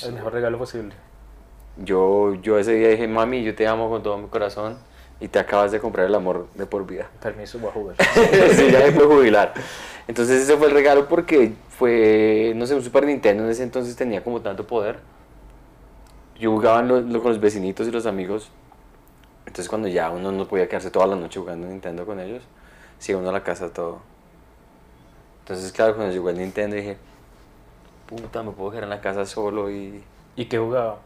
el 0.05 0.14
mejor 0.14 0.34
regalo 0.34 0.57
posible. 0.57 0.93
Yo, 1.78 2.36
yo 2.36 2.59
ese 2.59 2.74
día 2.74 2.89
dije, 2.89 3.07
mami, 3.07 3.43
yo 3.43 3.55
te 3.55 3.68
amo 3.68 3.89
con 3.89 4.03
todo 4.03 4.18
mi 4.18 4.28
corazón 4.28 4.78
y 5.20 5.28
te 5.28 5.39
acabas 5.39 5.72
de 5.72 5.80
comprar 5.80 6.05
el 6.05 6.16
amor 6.16 6.47
de 6.55 6.66
por 6.66 6.86
vida. 6.86 7.09
Permiso, 7.22 7.59
voy 7.59 7.70
a 7.70 7.74
jugar. 7.74 7.95
sí, 8.55 8.70
ya 8.72 8.91
puedo 8.93 9.09
jubilar. 9.16 9.53
Entonces 10.07 10.41
ese 10.43 10.57
fue 10.57 10.68
el 10.68 10.74
regalo 10.74 11.07
porque 11.07 11.53
fue, 11.70 12.53
no 12.55 12.66
sé, 12.68 12.76
un 12.76 12.84
Super 12.84 13.05
Nintendo 13.05 13.43
en 13.43 13.49
ese 13.49 13.64
entonces 13.64 13.95
tenía 13.95 14.24
como 14.24 14.41
tanto 14.41 14.68
poder. 14.68 14.99
Yo 16.39 16.51
jugaba 16.51 16.82
lo- 16.82 17.01
lo- 17.01 17.22
con 17.22 17.32
los 17.32 17.39
vecinitos 17.39 17.88
y 17.88 17.91
los 17.91 18.05
amigos. 18.05 18.49
Entonces 19.45 19.70
cuando 19.70 19.88
ya 19.88 20.09
uno 20.12 20.32
no 20.32 20.47
podía 20.47 20.68
quedarse 20.68 20.91
toda 20.91 21.07
la 21.07 21.16
noche 21.16 21.39
jugando 21.39 21.68
Nintendo 21.68 22.05
con 22.05 22.20
ellos, 22.20 22.43
se 22.99 23.12
iba 23.12 23.22
uno 23.22 23.30
a 23.30 23.34
la 23.34 23.43
casa 23.43 23.70
todo. 23.72 23.99
Entonces 25.41 25.72
claro, 25.72 25.95
cuando 25.95 26.14
llegó 26.14 26.30
el 26.30 26.38
Nintendo 26.38 26.76
dije, 26.76 26.97
puta, 28.12 28.43
me 28.43 28.51
puedo 28.51 28.72
quedar 28.72 28.84
en 28.84 28.89
la 28.89 28.99
casa 29.01 29.26
solo 29.26 29.72
y... 29.72 30.03
¿Y 30.36 30.45
qué 30.45 30.57
jugaba? 30.57 30.97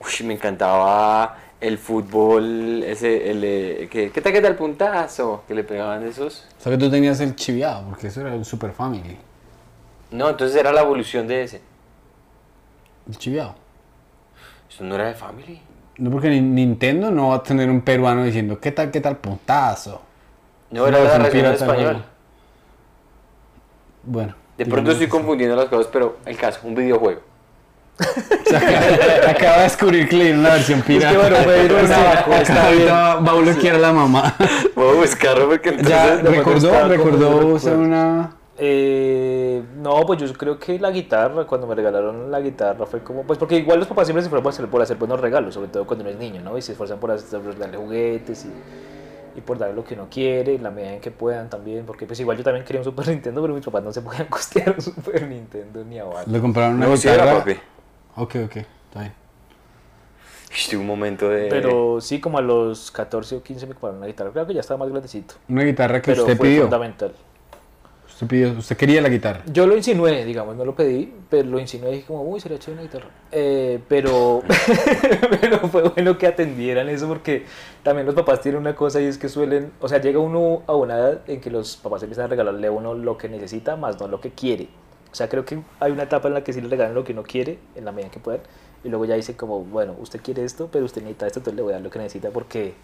Uy, 0.00 0.26
me 0.26 0.34
encantaba 0.34 1.36
el 1.60 1.78
fútbol, 1.78 2.82
ese, 2.82 3.30
el, 3.30 3.44
eh, 3.44 3.88
que, 3.90 4.10
¿qué 4.10 4.20
tal, 4.20 4.32
qué 4.32 4.40
tal 4.40 4.56
puntazo? 4.56 5.44
Que 5.46 5.54
le 5.54 5.62
pegaban 5.62 6.02
esos. 6.06 6.46
O 6.58 6.62
sea 6.62 6.72
que 6.72 6.78
tú 6.78 6.90
tenías 6.90 7.20
el 7.20 7.36
chiviado, 7.36 7.84
porque 7.88 8.08
eso 8.08 8.22
era 8.22 8.34
un 8.34 8.44
super 8.44 8.72
family. 8.72 9.16
No, 10.10 10.28
entonces 10.30 10.56
era 10.56 10.72
la 10.72 10.80
evolución 10.80 11.28
de 11.28 11.42
ese. 11.44 11.60
El 13.08 13.16
chiviado. 13.16 13.54
Eso 14.68 14.84
no 14.84 14.94
era 14.94 15.06
de 15.06 15.14
Family. 15.14 15.60
No, 15.98 16.10
porque 16.10 16.30
ni- 16.30 16.40
Nintendo 16.40 17.10
no 17.10 17.28
va 17.28 17.36
a 17.36 17.42
tener 17.42 17.68
un 17.68 17.82
peruano 17.82 18.24
diciendo, 18.24 18.58
¿qué 18.58 18.72
tal, 18.72 18.90
qué 18.90 19.00
tal 19.00 19.18
puntazo? 19.18 20.00
No, 20.70 20.86
era 20.86 21.02
la 21.04 21.18
versión 21.18 21.44
en 21.44 21.52
español. 21.52 22.04
Bueno. 24.04 24.39
De 24.64 24.70
pronto 24.70 24.90
estoy 24.90 25.08
confundiendo 25.08 25.56
las 25.56 25.66
cosas, 25.66 25.88
pero 25.92 26.16
el 26.26 26.36
caso, 26.36 26.60
un 26.64 26.74
videojuego. 26.74 27.20
Acaba 29.28 29.56
de 29.58 29.62
descubrir 29.64 30.08
que 30.08 30.16
le 30.16 30.24
dieron 30.24 30.42
la 30.42 30.50
versión 30.54 30.82
pirata. 30.82 31.18
bueno, 31.18 31.36
puede 31.44 31.64
ir 31.66 31.72
está 31.72 32.66
Ahorita 32.66 33.14
va 33.16 33.32
a 33.32 33.34
bloquear 33.34 33.76
a 33.76 33.78
la 33.78 33.92
mamá. 33.92 34.36
Voy 34.74 34.88
a 34.96 35.00
buscarlo 35.00 35.48
porque 35.48 35.68
entonces... 35.70 35.88
ya, 35.94 36.16
recordó, 36.16 36.88
recordó 36.88 37.40
recuerdo. 37.40 37.78
una... 37.78 38.36
Eh, 38.62 39.62
no, 39.78 40.00
pues 40.04 40.20
yo 40.20 40.30
creo 40.34 40.58
que 40.58 40.78
la 40.78 40.90
guitarra, 40.90 41.46
cuando 41.46 41.66
me 41.66 41.74
regalaron 41.74 42.30
la 42.30 42.40
guitarra, 42.40 42.84
fue 42.84 43.00
como, 43.00 43.22
pues 43.22 43.38
porque 43.38 43.56
igual 43.56 43.78
los 43.78 43.88
papás 43.88 44.06
siempre 44.06 44.20
se 44.22 44.26
esfuerzan 44.26 44.42
por 44.42 44.52
hacer, 44.52 44.66
por 44.68 44.82
hacer 44.82 44.96
buenos 44.98 45.18
regalos, 45.20 45.54
sobre 45.54 45.68
todo 45.68 45.86
cuando 45.86 46.02
uno 46.04 46.10
es 46.12 46.18
niño, 46.18 46.42
¿no? 46.42 46.58
Y 46.58 46.62
se 46.62 46.72
esfuerzan 46.72 46.98
por, 47.00 47.10
hacer- 47.10 47.40
por 47.40 47.58
darle 47.58 47.78
juguetes 47.78 48.44
y, 48.44 48.50
y 49.36 49.40
por 49.40 49.58
darle 49.58 49.74
lo 49.76 49.84
que 49.84 49.94
uno 49.94 50.08
quiere, 50.10 50.54
en 50.54 50.62
la 50.62 50.70
medida 50.70 50.94
en 50.94 51.00
que 51.00 51.10
puedan 51.10 51.48
también, 51.50 51.84
porque 51.86 52.06
pues 52.06 52.18
igual 52.20 52.36
yo 52.36 52.44
también 52.44 52.64
quería 52.64 52.80
un 52.80 52.84
Super 52.84 53.08
Nintendo, 53.08 53.40
pero 53.42 53.54
mis 53.54 53.64
papás 53.64 53.82
no 53.82 53.92
se 53.92 54.02
podían 54.02 54.26
costear 54.30 54.74
un 54.76 54.80
Super 54.80 55.26
Nintendo 55.26 55.84
ni 55.84 55.98
a. 55.98 56.04
Le 56.26 56.40
compraron 56.40 56.76
una 56.76 56.86
No, 56.86 56.94
guitarra. 56.94 57.38
papi. 57.38 57.52
Ok, 58.16 58.36
ok, 58.46 58.56
está 58.56 59.00
bien. 59.00 59.12
Tuve 60.68 60.80
un 60.80 60.86
momento 60.86 61.28
de... 61.28 61.46
Pero 61.48 62.00
sí, 62.00 62.20
como 62.20 62.38
a 62.38 62.42
los 62.42 62.90
14 62.90 63.36
o 63.36 63.42
15 63.42 63.66
me 63.68 63.74
compraron 63.74 63.98
una 63.98 64.08
guitarra, 64.08 64.32
creo 64.32 64.46
que 64.48 64.54
ya 64.54 64.60
estaba 64.60 64.78
más 64.78 64.88
grandecito, 64.90 65.34
Una 65.48 65.62
guitarra 65.62 66.02
que 66.02 66.10
pero 66.10 66.22
usted 66.24 66.36
fue 66.36 66.46
pidió. 66.48 66.62
fundamental. 66.62 67.12
Usted, 68.20 68.26
pidió- 68.26 68.58
usted 68.58 68.76
quería 68.76 69.00
la 69.00 69.08
guitarra. 69.08 69.42
Yo 69.50 69.66
lo 69.66 69.74
insinué, 69.74 70.26
digamos, 70.26 70.54
no 70.54 70.66
lo 70.66 70.74
pedí, 70.74 71.10
pero 71.30 71.48
lo 71.48 71.58
insinué 71.58 71.88
y 71.90 71.94
dije 71.94 72.06
como, 72.06 72.22
uy, 72.24 72.38
sería 72.38 72.58
chévere 72.58 72.82
una 72.82 72.90
guitarra. 72.90 73.10
Eh, 73.32 73.80
pero, 73.88 74.42
pero 75.40 75.58
fue 75.68 75.82
bueno 75.88 76.18
que 76.18 76.26
atendieran 76.26 76.90
eso 76.90 77.08
porque 77.08 77.46
también 77.82 78.04
los 78.04 78.14
papás 78.14 78.42
tienen 78.42 78.60
una 78.60 78.76
cosa 78.76 79.00
y 79.00 79.04
es 79.06 79.16
que 79.16 79.30
suelen, 79.30 79.72
o 79.80 79.88
sea, 79.88 80.02
llega 80.02 80.18
uno 80.18 80.62
a 80.66 80.74
una 80.74 80.98
edad 80.98 81.20
en 81.28 81.40
que 81.40 81.50
los 81.50 81.78
papás 81.78 82.02
empiezan 82.02 82.26
a 82.26 82.28
regalarle 82.28 82.66
a 82.66 82.72
uno 82.72 82.92
lo 82.92 83.16
que 83.16 83.30
necesita 83.30 83.76
más 83.76 83.98
no 83.98 84.06
lo 84.06 84.20
que 84.20 84.30
quiere. 84.32 84.68
O 85.10 85.14
sea, 85.14 85.30
creo 85.30 85.46
que 85.46 85.58
hay 85.80 85.90
una 85.90 86.02
etapa 86.02 86.28
en 86.28 86.34
la 86.34 86.44
que 86.44 86.52
sí 86.52 86.60
le 86.60 86.68
regalan 86.68 86.94
lo 86.94 87.04
que 87.04 87.14
no 87.14 87.22
quiere, 87.22 87.58
en 87.74 87.86
la 87.86 87.92
medida 87.92 88.10
que 88.10 88.20
puedan, 88.20 88.42
y 88.84 88.90
luego 88.90 89.06
ya 89.06 89.14
dice 89.14 89.34
como, 89.34 89.64
bueno, 89.64 89.96
usted 89.98 90.20
quiere 90.20 90.44
esto, 90.44 90.68
pero 90.70 90.84
usted 90.84 91.00
necesita 91.00 91.26
esto, 91.26 91.40
entonces 91.40 91.56
le 91.56 91.62
voy 91.62 91.72
a 91.72 91.76
dar 91.76 91.82
lo 91.82 91.90
que 91.90 91.98
necesita 91.98 92.28
porque... 92.28 92.74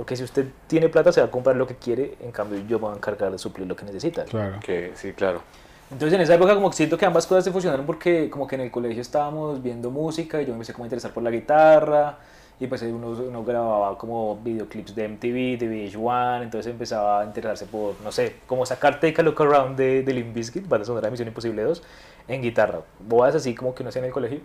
Porque 0.00 0.16
si 0.16 0.24
usted 0.24 0.46
tiene 0.66 0.88
plata 0.88 1.12
se 1.12 1.20
va 1.20 1.26
a 1.26 1.30
comprar 1.30 1.56
lo 1.56 1.66
que 1.66 1.74
quiere, 1.74 2.14
en 2.22 2.32
cambio 2.32 2.58
yo 2.66 2.78
me 2.78 2.86
voy 2.86 2.94
a 2.94 2.96
encargar 2.96 3.30
de 3.30 3.36
suplir 3.36 3.66
lo 3.66 3.76
que 3.76 3.84
necesita. 3.84 4.24
Claro. 4.24 4.58
Que, 4.58 4.92
sí, 4.94 5.12
claro. 5.12 5.42
Entonces 5.90 6.14
en 6.14 6.22
esa 6.22 6.36
época 6.36 6.54
como 6.54 6.70
que 6.70 6.76
siento 6.76 6.96
que 6.96 7.04
ambas 7.04 7.26
cosas 7.26 7.44
se 7.44 7.52
fusionaron 7.52 7.84
porque 7.84 8.30
como 8.30 8.46
que 8.46 8.54
en 8.54 8.62
el 8.62 8.70
colegio 8.70 9.02
estábamos 9.02 9.62
viendo 9.62 9.90
música 9.90 10.40
y 10.40 10.46
yo 10.46 10.52
me 10.52 10.54
empecé 10.54 10.72
como 10.72 10.84
a 10.84 10.86
interesar 10.86 11.12
por 11.12 11.22
la 11.22 11.30
guitarra 11.30 12.16
y 12.58 12.66
pues 12.66 12.80
uno, 12.80 13.08
uno 13.08 13.44
grababa 13.44 13.98
como 13.98 14.40
videoclips 14.42 14.94
de 14.94 15.06
MTV, 15.06 15.58
de 15.58 15.90
VH1, 15.92 16.44
entonces 16.44 16.72
empezaba 16.72 17.20
a 17.20 17.24
interesarse 17.26 17.66
por, 17.66 18.00
no 18.00 18.10
sé, 18.10 18.36
como 18.46 18.64
sacar 18.64 19.00
Take 19.00 19.20
a 19.20 19.22
Look 19.22 19.42
Around 19.42 19.76
de, 19.76 20.02
de 20.02 20.14
Limp 20.14 20.34
Bizkit, 20.34 20.66
banda 20.66 20.86
sonora 20.86 21.08
de 21.08 21.10
Misión 21.10 21.28
Imposible 21.28 21.62
2, 21.62 21.82
en 22.28 22.40
guitarra. 22.40 22.80
Bodas 23.00 23.34
así 23.34 23.54
como 23.54 23.74
que 23.74 23.82
uno 23.82 23.90
hacía 23.90 24.00
en 24.00 24.06
el 24.06 24.12
colegio. 24.12 24.40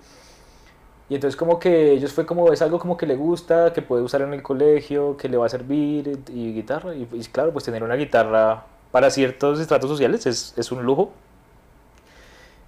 Y 1.08 1.16
entonces 1.16 1.36
como 1.36 1.60
que 1.60 1.92
ellos 1.92 2.14
fue 2.14 2.26
como, 2.26 2.52
es 2.52 2.62
algo 2.62 2.80
como 2.80 2.98
que 2.98 3.06
le 3.06 3.16
gusta, 3.16 3.74
que 3.74 3.82
puede 3.82 4.02
usar 4.02 4.22
en 4.22 4.34
el 4.34 4.42
colegio, 4.42 5.18
que 5.18 5.30
le 5.30 5.38
va 5.38 5.46
a 5.46 5.50
servir 5.50 6.20
y 6.34 6.54
guitarra. 6.54 6.96
Y, 6.96 7.08
y 7.14 7.20
claro, 7.26 7.52
pues 7.54 7.66
tener 7.66 7.84
una 7.84 7.96
guitarra 7.96 8.66
para 8.92 9.12
ciertos 9.12 9.60
estratos 9.60 9.90
sociales 9.90 10.26
es, 10.26 10.54
es 10.58 10.72
un 10.72 10.84
lujo. 10.84 11.12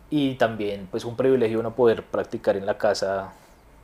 Y 0.09 0.35
también 0.35 0.87
pues 0.89 1.03
un 1.03 1.15
privilegio 1.15 1.59
uno 1.59 1.73
poder 1.73 2.03
practicar 2.03 2.55
en 2.57 2.65
la 2.65 2.77
casa 2.77 3.33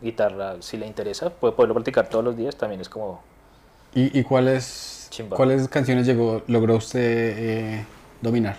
guitarra 0.02 0.58
si 0.60 0.78
le 0.78 0.86
interesa, 0.86 1.30
puede 1.30 1.54
poderlo 1.54 1.74
practicar 1.76 2.10
todos 2.10 2.24
los 2.24 2.38
días, 2.38 2.56
también 2.56 2.82
es 2.82 2.90
como... 2.90 3.22
¿Y, 3.96 4.18
y 4.18 4.24
cuáles, 4.24 5.10
cuáles 5.30 5.68
canciones 5.68 6.06
llegó, 6.06 6.42
logró 6.48 6.76
usted 6.76 7.00
eh, 7.02 7.86
dominar? 8.22 8.58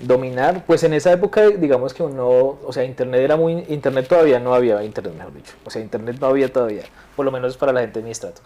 Dominar, 0.00 0.64
pues 0.66 0.82
en 0.84 0.92
esa 0.94 1.12
época 1.12 1.42
digamos 1.48 1.92
que 1.94 2.02
uno, 2.02 2.26
o 2.64 2.72
sea, 2.72 2.84
internet 2.84 3.20
era 3.20 3.36
muy, 3.36 3.64
internet 3.68 4.06
todavía 4.08 4.40
no 4.40 4.54
había 4.54 4.82
internet, 4.82 5.14
mejor 5.16 5.34
dicho, 5.34 5.52
o 5.64 5.70
sea, 5.70 5.82
internet 5.82 6.16
no 6.20 6.26
había 6.28 6.52
todavía, 6.52 6.82
por 7.16 7.24
lo 7.24 7.30
menos 7.32 7.56
para 7.56 7.72
la 7.72 7.80
gente 7.80 7.98
de 8.00 8.04
mi 8.04 8.10
estrato. 8.10 8.40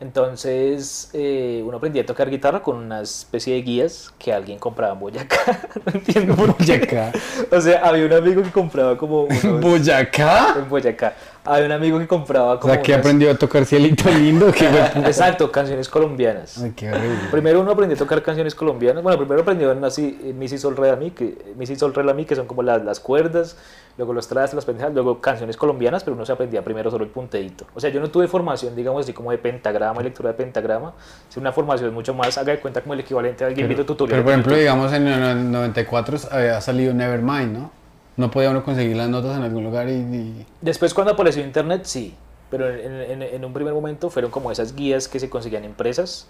Entonces 0.00 1.10
uno 1.12 1.76
aprendía 1.76 2.02
a 2.02 2.06
tocar 2.06 2.30
guitarra 2.30 2.62
con 2.62 2.76
una 2.76 3.00
especie 3.02 3.54
de 3.54 3.62
guías 3.62 4.12
que 4.18 4.32
alguien 4.32 4.56
compraba 4.58 4.92
en 4.94 5.00
Boyacá, 5.00 5.60
no 5.86 5.92
entiendo 5.92 6.36
por 6.36 6.56
qué. 6.56 6.78
Boyacá. 6.78 7.12
O 7.50 7.60
sea, 7.60 7.80
había 7.80 8.06
un 8.06 8.12
amigo 8.12 8.42
que 8.42 8.50
compraba 8.52 8.96
como 8.96 9.22
unos- 9.24 9.60
¿Boyacá? 9.60 10.54
en 10.56 10.68
Boyacá, 10.68 11.14
había 11.54 11.66
un 11.66 11.72
amigo 11.72 11.98
que 11.98 12.06
compraba 12.06 12.54
O 12.54 12.60
como 12.60 12.72
sea, 12.74 12.82
que 12.82 12.92
unas- 12.92 13.00
aprendió 13.00 13.30
a 13.30 13.34
tocar 13.34 13.64
cielito 13.64 14.08
lindo. 14.10 14.52
Que 14.52 14.66
Exacto, 15.06 15.50
canciones 15.50 15.88
colombianas. 15.88 16.58
Ay, 16.62 16.72
qué 16.76 16.90
horrible. 16.90 17.18
Primero 17.30 17.60
uno 17.60 17.70
aprendió 17.72 17.96
a 17.96 17.98
tocar 17.98 18.22
canciones 18.22 18.54
colombianas. 18.54 19.02
Bueno, 19.02 19.18
primero 19.18 19.42
aprendió 19.42 19.72
en 19.72 19.84
así, 19.84 20.18
en 20.24 20.38
Mi, 20.38 20.48
Si, 20.48 20.58
Sol, 20.58 20.76
Re, 20.76 20.90
La, 20.90 20.96
Mi, 20.96 21.10
que, 21.10 21.52
Mi, 21.56 21.66
Si, 21.66 21.76
Sol, 21.76 21.94
Re, 21.94 22.04
La, 22.04 22.14
Mi, 22.14 22.24
que 22.24 22.36
son 22.36 22.46
como 22.46 22.62
las, 22.62 22.84
las 22.84 23.00
cuerdas, 23.00 23.56
luego 23.96 24.12
los 24.12 24.28
trastes, 24.28 24.54
las 24.54 24.64
pendejas, 24.64 24.92
luego 24.94 25.20
canciones 25.20 25.56
colombianas, 25.56 26.04
pero 26.04 26.14
uno 26.14 26.24
se 26.24 26.32
aprendía 26.32 26.62
primero 26.62 26.90
solo 26.90 27.04
el 27.04 27.10
punteíto. 27.10 27.66
O 27.74 27.80
sea, 27.80 27.90
yo 27.90 28.00
no 28.00 28.10
tuve 28.10 28.28
formación, 28.28 28.76
digamos 28.76 29.02
así, 29.04 29.12
como 29.12 29.30
de 29.30 29.38
pentagrama, 29.38 30.00
lectura 30.02 30.28
de 30.30 30.34
pentagrama, 30.34 30.92
sino 31.28 31.42
una 31.42 31.52
formación 31.52 31.92
mucho 31.92 32.14
más, 32.14 32.38
haga 32.38 32.52
de 32.52 32.60
cuenta 32.60 32.80
como 32.80 32.94
el 32.94 33.00
equivalente 33.00 33.44
a 33.44 33.48
alguien 33.48 33.66
viendo 33.66 33.84
tutorial. 33.84 34.16
Pero 34.18 34.24
por 34.24 34.32
ejemplo, 34.32 34.56
digamos 34.56 34.92
en 34.92 35.08
el 35.08 35.50
94 35.50 36.18
había 36.30 36.60
salido 36.60 36.94
Nevermind, 36.94 37.52
¿no? 37.58 37.77
No 38.18 38.32
podía 38.32 38.50
uno 38.50 38.64
conseguir 38.64 38.96
las 38.96 39.08
notas 39.08 39.36
en 39.36 39.44
algún 39.44 39.62
lugar 39.62 39.88
y... 39.88 40.44
Después 40.60 40.92
cuando 40.92 41.12
apareció 41.12 41.42
internet, 41.42 41.82
sí. 41.84 42.16
Pero 42.50 42.68
en, 42.68 43.44
un 43.44 43.52
primer 43.52 43.72
momento 43.72 44.10
fueron 44.10 44.32
como 44.32 44.50
esas 44.50 44.74
guías 44.74 45.06
que 45.06 45.20
se 45.20 45.30
conseguían 45.30 45.64
empresas 45.64 46.26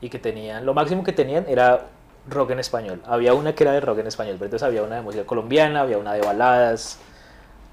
y 0.00 0.08
que 0.08 0.20
tenían, 0.20 0.64
lo 0.64 0.72
máximo 0.72 1.02
que 1.02 1.12
tenían 1.12 1.44
era 1.48 1.88
rock 2.28 2.50
en 2.50 2.60
español. 2.60 3.02
Había 3.06 3.34
una 3.34 3.54
que 3.54 3.64
era 3.64 3.72
de 3.72 3.80
rock 3.80 3.98
en 3.98 4.06
español, 4.06 4.34
entonces 4.34 4.62
había 4.62 4.84
una 4.84 4.96
de 4.96 5.02
música 5.02 5.24
colombiana, 5.24 5.80
había 5.80 5.98
una 5.98 6.12
de 6.12 6.20
baladas, 6.20 6.98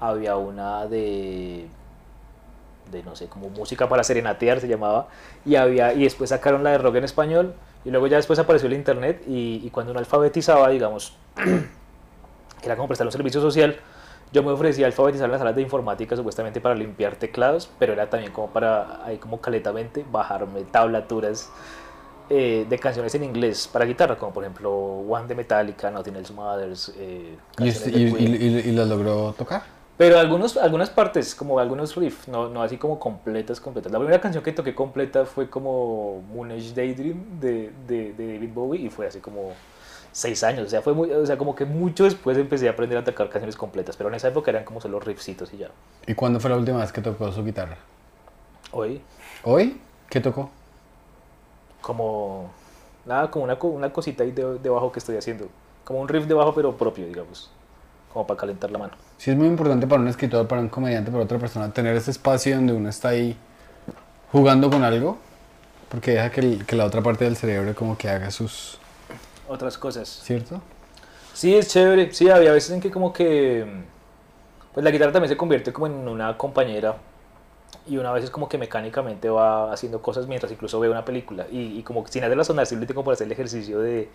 había 0.00 0.36
una 0.36 0.86
de 0.86 1.68
de 2.90 3.04
no 3.04 3.14
sé, 3.14 3.28
como 3.28 3.50
música 3.50 3.88
para 3.88 4.02
serenatear 4.02 4.58
se 4.58 4.66
llamaba, 4.66 5.06
y 5.44 5.54
había 5.54 5.92
y 5.92 6.02
después 6.02 6.30
sacaron 6.30 6.64
la 6.64 6.70
de 6.70 6.78
rock 6.78 6.96
en 6.96 7.04
español 7.04 7.54
y 7.84 7.90
luego 7.90 8.08
ya 8.08 8.16
después 8.16 8.38
apareció 8.40 8.66
el 8.66 8.72
internet 8.72 9.22
y, 9.28 9.60
y 9.62 9.70
cuando 9.70 9.92
uno 9.92 10.00
alfabetizaba, 10.00 10.70
digamos, 10.70 11.16
que 12.60 12.66
era 12.66 12.76
como 12.76 12.88
prestar 12.88 13.06
un 13.06 13.12
servicio 13.12 13.40
social, 13.40 13.76
yo 14.32 14.42
me 14.44 14.50
ofrecía 14.52 14.86
a 14.86 14.88
alfabetizar 14.88 15.28
las 15.28 15.38
salas 15.40 15.56
de 15.56 15.62
informática 15.62 16.14
supuestamente 16.14 16.60
para 16.60 16.74
limpiar 16.74 17.16
teclados, 17.16 17.68
pero 17.78 17.92
era 17.92 18.08
también 18.08 18.32
como 18.32 18.48
para, 18.48 19.04
ahí 19.04 19.16
como 19.18 19.40
caletamente, 19.40 20.04
bajarme 20.10 20.62
tablaturas 20.64 21.50
eh, 22.28 22.64
de 22.68 22.78
canciones 22.78 23.12
en 23.16 23.24
inglés 23.24 23.66
para 23.66 23.84
guitarra, 23.84 24.16
como 24.16 24.32
por 24.32 24.44
ejemplo 24.44 24.70
One 24.72 25.26
de 25.26 25.34
Metallica, 25.34 25.90
Nothing 25.90 26.14
Else 26.16 26.32
Matters, 26.32 26.92
eh, 26.96 27.36
y, 27.58 27.70
de 27.70 27.90
y- 27.90 28.24
y- 28.24 28.68
y- 28.68 28.72
las 28.72 28.86
logró 28.88 29.32
tocar. 29.36 29.62
Pero 29.96 30.18
algunos, 30.18 30.56
algunas 30.56 30.88
partes, 30.88 31.34
como 31.34 31.58
algunos 31.58 31.94
riffs, 31.96 32.28
no, 32.28 32.48
no 32.48 32.62
así 32.62 32.76
como 32.78 32.98
completas, 33.00 33.60
completas. 33.60 33.90
La 33.92 33.98
primera 33.98 34.20
canción 34.20 34.42
que 34.44 34.52
toqué 34.52 34.74
completa 34.74 35.26
fue 35.26 35.50
como 35.50 36.22
Moon 36.32 36.52
Age 36.52 36.72
Daydream 36.74 37.40
de, 37.40 37.70
de, 37.86 38.12
de 38.14 38.32
David 38.34 38.50
Bowie 38.54 38.80
y 38.86 38.90
fue 38.90 39.08
así 39.08 39.18
como 39.18 39.52
seis 40.12 40.42
años. 40.44 40.66
O 40.66 40.70
sea, 40.70 40.82
fue 40.82 40.92
muy, 40.94 41.10
o 41.10 41.24
sea, 41.26 41.36
como 41.38 41.54
que 41.54 41.64
mucho 41.64 42.04
después 42.04 42.36
empecé 42.38 42.68
a 42.68 42.72
aprender 42.72 42.98
a 42.98 43.04
tocar 43.04 43.28
canciones 43.28 43.56
completas. 43.56 43.96
Pero 43.96 44.08
en 44.08 44.14
esa 44.16 44.28
época 44.28 44.50
eran 44.50 44.64
como 44.64 44.80
solo 44.80 45.00
riffcitos 45.00 45.52
y 45.54 45.58
ya. 45.58 45.70
¿Y 46.06 46.14
cuándo 46.14 46.40
fue 46.40 46.50
la 46.50 46.56
última 46.56 46.78
vez 46.78 46.92
que 46.92 47.00
tocó 47.00 47.30
su 47.32 47.44
guitarra? 47.44 47.76
Hoy, 48.72 49.00
¿Hoy? 49.44 49.80
¿Qué 50.08 50.20
tocó? 50.20 50.50
como 51.80 52.50
nada, 53.06 53.30
como 53.30 53.44
una, 53.44 53.54
una 53.60 53.92
cosita 53.92 54.22
ahí 54.24 54.32
de, 54.32 54.58
debajo 54.58 54.92
que 54.92 54.98
estoy 54.98 55.16
haciendo. 55.16 55.48
Como 55.84 56.00
un 56.00 56.08
riff 56.08 56.26
debajo, 56.26 56.54
pero 56.54 56.76
propio, 56.76 57.06
digamos. 57.06 57.50
Como 58.12 58.26
para 58.26 58.38
calentar 58.40 58.70
la 58.70 58.78
mano. 58.78 58.92
Sí 59.18 59.30
es 59.30 59.36
muy 59.36 59.46
importante 59.46 59.86
para 59.86 60.02
un 60.02 60.08
escritor, 60.08 60.46
para 60.48 60.60
un 60.60 60.68
comediante, 60.68 61.10
para 61.10 61.24
otra 61.24 61.38
persona, 61.38 61.72
tener 61.72 61.96
ese 61.96 62.10
espacio 62.10 62.56
donde 62.56 62.72
uno 62.72 62.88
está 62.88 63.10
ahí 63.10 63.36
jugando 64.32 64.68
con 64.70 64.82
algo, 64.84 65.18
porque 65.88 66.12
deja 66.12 66.30
que, 66.30 66.40
el- 66.40 66.66
que 66.66 66.76
la 66.76 66.84
otra 66.86 67.02
parte 67.02 67.24
del 67.24 67.36
cerebro 67.36 67.74
como 67.74 67.96
que 67.96 68.08
haga 68.08 68.30
sus... 68.30 68.79
Otras 69.50 69.76
cosas. 69.76 70.08
¿Cierto? 70.08 70.60
Sí, 71.34 71.56
es 71.56 71.68
chévere. 71.68 72.12
Sí, 72.12 72.28
había 72.30 72.52
veces 72.52 72.70
en 72.70 72.80
que 72.80 72.90
como 72.90 73.12
que... 73.12 73.66
Pues 74.72 74.84
la 74.84 74.90
guitarra 74.92 75.10
también 75.10 75.28
se 75.28 75.36
convierte 75.36 75.72
como 75.72 75.88
en 75.88 76.06
una 76.08 76.36
compañera. 76.38 76.96
Y 77.88 77.96
una 77.96 78.12
vez 78.12 78.22
es 78.24 78.30
como 78.30 78.48
que 78.48 78.58
mecánicamente 78.58 79.28
va 79.28 79.72
haciendo 79.72 80.00
cosas 80.00 80.28
mientras 80.28 80.52
incluso 80.52 80.78
ve 80.78 80.88
una 80.88 81.04
película. 81.04 81.46
Y, 81.50 81.78
y 81.78 81.82
como 81.82 82.04
que 82.04 82.12
sin 82.12 82.22
hacerla 82.22 82.44
sonar, 82.44 82.66
simplemente 82.66 82.94
como 82.94 83.04
para 83.04 83.14
hacer 83.14 83.26
el 83.26 83.32
ejercicio 83.32 83.80
de, 83.80 84.08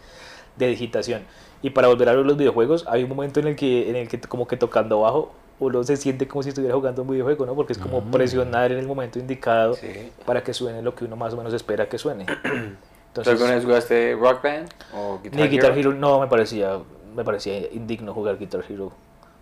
de 0.56 0.68
digitación. 0.68 1.24
Y 1.62 1.72
para 1.72 1.90
volver 1.90 2.08
a 2.08 2.14
ver 2.14 2.26
los 2.26 2.38
videojuegos, 2.38 2.86
hay 2.88 3.04
un 3.04 3.10
momento 3.10 3.42
en 3.42 3.48
el 3.48 3.56
que, 3.58 3.90
en 3.90 3.98
el 3.98 4.08
que 4.08 4.22
como 4.22 4.48
que 4.48 4.56
tocando 4.56 5.02
bajo, 5.02 5.34
uno 5.60 5.84
se 5.84 5.98
siente 5.98 6.28
como 6.28 6.44
si 6.44 6.50
estuviera 6.50 6.76
jugando 6.76 7.02
un 7.02 7.10
videojuego, 7.10 7.46
¿no? 7.46 7.56
Porque 7.56 7.74
es 7.74 7.80
como 7.80 8.02
presionar 8.12 8.72
en 8.72 8.78
el 8.78 8.88
momento 8.88 9.20
indicado 9.20 9.74
Sí. 9.74 10.12
para 10.26 10.44
que 10.44 10.54
suene 10.54 10.82
lo 10.82 10.96
que 10.96 11.04
uno 11.06 11.16
más 11.18 11.34
o 11.34 11.38
menos 11.38 11.54
espera 11.54 11.90
que 11.90 11.98
suene. 11.98 12.26
¿Tú 13.16 13.22
Entonces, 13.22 13.32
alguna 13.34 13.56
vez 13.56 13.64
jugaste 13.64 14.16
Rock 14.20 14.44
Band 14.44 14.70
o 14.94 15.20
Guitar 15.24 15.40
ni 15.40 15.48
Guitar 15.48 15.72
Hero? 15.72 15.92
Hero 15.92 15.94
no 16.00 16.20
me 16.20 16.28
parecía, 16.28 16.78
me 17.16 17.24
parecía 17.24 17.60
indigno 17.72 18.14
jugar 18.14 18.38
Guitar 18.38 18.62
Hero. 18.70 18.92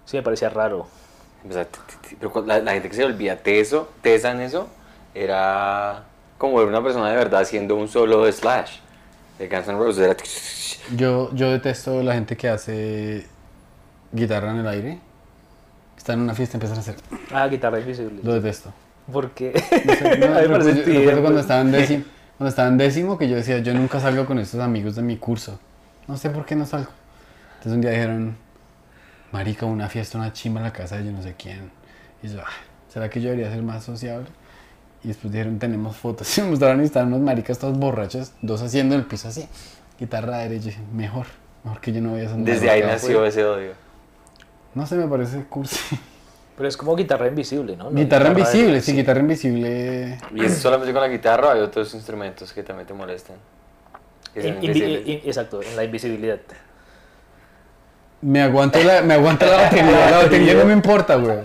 Sí, 0.05 0.15
me 0.17 0.21
parecía 0.23 0.49
raro. 0.49 0.85
O 1.49 1.51
sea, 1.51 1.67
pero 2.19 2.45
la, 2.45 2.59
la 2.59 2.71
gente 2.73 2.87
que 2.89 2.95
se 2.95 3.03
olvida 3.03 3.35
teso, 3.37 3.89
tesa 4.01 4.31
en 4.31 4.41
eso, 4.41 4.67
era 5.15 6.03
como 6.37 6.57
ver 6.57 6.67
una 6.67 6.83
persona 6.83 7.09
de 7.09 7.15
verdad 7.17 7.41
haciendo 7.41 7.75
un 7.75 7.87
solo 7.87 8.23
de 8.25 8.31
Slash. 8.31 8.77
De 9.39 9.47
Guns 9.47 9.67
N' 9.67 9.77
Roses 9.77 10.03
era... 10.05 10.15
Yo, 10.95 11.33
yo 11.33 11.49
detesto 11.49 12.03
la 12.03 12.13
gente 12.13 12.37
que 12.37 12.49
hace 12.49 13.25
guitarra 14.11 14.51
en 14.51 14.57
el 14.57 14.67
aire. 14.67 14.99
Está 15.97 16.13
en 16.13 16.19
una 16.21 16.35
fiesta 16.35 16.55
y 16.55 16.57
empiezan 16.57 16.77
a 16.77 16.81
hacer... 16.81 16.95
Ah, 17.31 17.47
guitarra 17.47 17.79
invisible. 17.79 18.19
Lo 18.23 18.33
detesto. 18.33 18.71
Porque 19.11 19.51
No 19.85 19.93
sé, 19.95 20.17
no, 20.17 20.27
me 20.33 20.41
recuerdo- 20.41 20.69
yo 20.69 20.83
recuerdo 20.99 21.21
cuando 21.23 21.39
estaba 21.39 21.61
en 21.61 21.71
décimo, 21.71 22.03
cuando 22.37 22.49
estaba 22.49 22.67
en 22.67 22.77
décimo 22.77 23.17
que 23.17 23.29
yo 23.29 23.35
decía, 23.35 23.59
yo 23.59 23.73
nunca 23.73 23.99
salgo 23.99 24.25
con 24.25 24.39
estos 24.39 24.59
amigos 24.59 24.95
de 24.95 25.01
mi 25.01 25.17
curso. 25.17 25.59
No 26.07 26.17
sé 26.17 26.29
por 26.29 26.45
qué 26.45 26.55
no 26.55 26.65
salgo. 26.65 26.89
Entonces 27.55 27.73
un 27.73 27.81
día 27.81 27.91
dijeron, 27.91 28.35
marica, 29.31 29.65
una 29.65 29.87
fiesta, 29.89 30.17
una 30.17 30.33
chimba 30.33 30.59
en 30.59 30.65
la 30.65 30.73
casa 30.73 30.97
de 30.97 31.05
yo 31.05 31.11
no 31.11 31.21
sé 31.21 31.35
quién. 31.37 31.71
Y 32.21 32.27
yo, 32.29 32.41
"Ah, 32.41 32.49
¿será 32.89 33.09
que 33.09 33.21
yo 33.21 33.29
debería 33.29 33.51
ser 33.51 33.61
más 33.61 33.83
sociable? 33.83 34.27
Y 35.03 35.09
después 35.09 35.31
dijeron, 35.31 35.59
tenemos 35.59 35.95
fotos. 35.95 36.27
Y 36.37 36.41
me 36.41 36.49
mostraron 36.49 36.81
y 36.81 36.85
estaban 36.85 37.09
unos 37.09 37.21
maricas 37.21 37.59
todos 37.59 37.77
borrachos, 37.77 38.31
dos 38.41 38.61
haciendo 38.61 38.95
en 38.95 39.01
el 39.01 39.07
piso 39.07 39.27
así. 39.27 39.47
Guitarra 39.99 40.39
derecha. 40.39 40.63
Y 40.63 40.69
dije, 40.71 40.81
mejor, 40.93 41.27
mejor 41.63 41.81
que 41.81 41.93
yo 41.93 42.01
no 42.01 42.11
voy 42.11 42.21
a 42.21 42.29
Desde 42.29 42.69
ahí 42.69 42.81
nació 42.81 43.25
ese 43.25 43.43
odio. 43.45 43.73
No 44.73 44.87
sé, 44.87 44.95
me 44.95 45.07
parece 45.07 45.43
cursi. 45.43 45.99
Pero 46.55 46.69
es 46.69 46.77
como 46.77 46.95
guitarra 46.95 47.27
invisible, 47.27 47.75
¿no? 47.75 47.89
Guitarra 47.91 48.25
de- 48.25 48.39
invisible, 48.39 48.79
sí, 48.81 48.93
guitarra 48.93 49.19
invisible. 49.21 50.17
¿Y 50.35 50.45
es 50.45 50.57
solamente 50.57 50.93
con 50.93 51.01
la 51.01 51.07
guitarra 51.07 51.47
o 51.47 51.51
hay 51.51 51.61
otros 51.61 51.93
instrumentos 51.95 52.53
que 52.53 52.61
también 52.61 52.85
te 52.87 52.93
molestan? 52.93 53.37
Es 54.35 54.45
In- 54.45 54.61
invi- 54.61 55.01
in- 55.05 55.21
exacto, 55.25 55.61
en 55.63 55.75
la 55.75 55.83
invisibilidad. 55.83 56.37
Me 58.21 58.41
aguanto 58.41 58.81
la, 58.83 59.01
me 59.01 59.15
aguanto 59.15 59.45
la 59.45 59.57
batería, 59.63 60.09
la 60.11 60.17
batería 60.17 60.53
no 60.53 60.65
me 60.65 60.73
importa, 60.73 61.15
güey. 61.15 61.37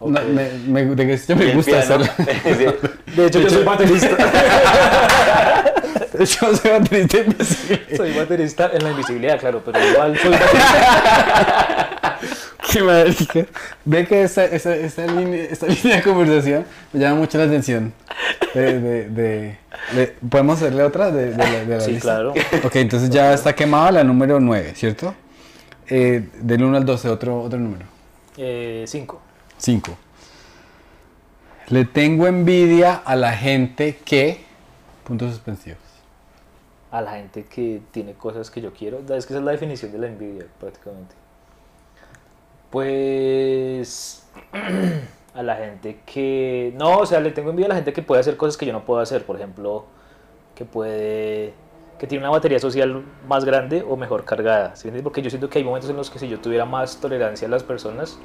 No, 0.00 0.18
Ok. 0.20 0.24
me, 0.26 0.50
me, 0.66 0.84
de 0.96 1.06
que 1.06 1.32
Y 1.32 1.34
me 1.36 1.54
gusta 1.54 1.78
hacerlo. 1.78 2.06
De 3.16 3.26
hecho, 3.26 3.38
yo 3.40 3.48
soy 3.50 3.62
baterista. 3.64 4.08
Yo 6.18 6.26
soy 6.26 6.70
baterista 6.72 7.18
invisible. 7.18 7.96
soy 7.96 8.12
baterista 8.12 8.70
en 8.74 8.82
la 8.84 8.90
invisibilidad, 8.90 9.38
claro, 9.40 9.62
pero 9.64 9.78
igual 9.84 10.18
soy 10.18 10.30
baterista. 10.32 11.88
Qué 12.72 12.82
marica. 12.82 13.46
Ve 13.84 14.06
que 14.06 14.22
esta, 14.22 14.44
esta, 14.44 14.74
esta, 14.74 15.06
línea, 15.06 15.44
esta 15.44 15.66
línea 15.68 15.96
de 15.96 16.02
conversación 16.02 16.64
me 16.92 17.00
llama 17.00 17.16
mucho 17.20 17.38
la 17.38 17.44
atención. 17.44 17.92
De, 18.54 18.80
de, 18.80 19.08
de- 19.10 19.58
de- 19.94 20.16
¿Podemos 20.28 20.56
hacerle 20.58 20.82
otra 20.82 21.10
de, 21.10 21.30
de 21.32 21.36
la, 21.36 21.50
de 21.64 21.66
la 21.66 21.80
Sí, 21.80 21.92
lista? 21.92 22.06
claro. 22.08 22.34
Ok, 22.64 22.76
entonces 22.76 23.10
ya 23.10 23.32
está 23.32 23.54
quemada 23.54 23.90
la 23.92 24.04
número 24.04 24.38
9, 24.40 24.72
¿cierto? 24.74 25.14
Eh, 25.88 26.28
del 26.40 26.62
1 26.62 26.76
al 26.76 26.84
12, 26.84 27.08
otro, 27.08 27.40
otro 27.42 27.58
número. 27.58 27.84
Eh, 28.36 28.84
cinco. 28.86 29.20
5. 29.58 29.96
Le 31.68 31.84
tengo 31.84 32.26
envidia 32.26 32.94
a 33.04 33.16
la 33.16 33.32
gente 33.32 33.98
que... 34.04 34.44
Puntos 35.04 35.30
suspensivos. 35.32 35.78
A 36.90 37.00
la 37.00 37.12
gente 37.12 37.44
que 37.44 37.80
tiene 37.90 38.12
cosas 38.14 38.50
que 38.50 38.60
yo 38.60 38.72
quiero. 38.72 38.98
Es 38.98 39.26
que 39.26 39.32
esa 39.32 39.38
es 39.38 39.42
la 39.44 39.52
definición 39.52 39.92
de 39.92 39.98
la 39.98 40.06
envidia, 40.08 40.44
prácticamente. 40.60 41.14
Pues. 42.72 44.26
A 45.34 45.42
la 45.42 45.56
gente 45.56 46.00
que. 46.04 46.74
No, 46.76 46.98
o 46.98 47.06
sea, 47.06 47.20
le 47.20 47.30
tengo 47.30 47.50
envidia 47.50 47.66
a 47.66 47.68
la 47.70 47.74
gente 47.76 47.94
que 47.94 48.02
puede 48.02 48.20
hacer 48.20 48.36
cosas 48.36 48.58
que 48.58 48.66
yo 48.66 48.72
no 48.74 48.84
puedo 48.84 49.00
hacer. 49.00 49.24
Por 49.24 49.36
ejemplo, 49.36 49.86
que 50.54 50.66
puede. 50.66 51.54
que 51.98 52.06
tiene 52.06 52.22
una 52.22 52.30
batería 52.30 52.58
social 52.58 53.02
más 53.26 53.46
grande 53.46 53.82
o 53.88 53.96
mejor 53.96 54.26
cargada. 54.26 54.76
¿sí? 54.76 54.90
Porque 55.02 55.22
yo 55.22 55.30
siento 55.30 55.48
que 55.48 55.58
hay 55.58 55.64
momentos 55.64 55.88
en 55.88 55.96
los 55.96 56.10
que 56.10 56.18
si 56.18 56.28
yo 56.28 56.38
tuviera 56.38 56.66
más 56.66 57.00
tolerancia 57.00 57.48
a 57.48 57.50
las 57.50 57.62
personas 57.62 58.18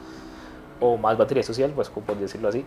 o 0.81 0.97
más 0.97 1.17
batería 1.17 1.43
social, 1.43 1.71
pues 1.73 1.89
como 1.89 2.05
por 2.05 2.17
decirlo 2.17 2.49
así, 2.49 2.65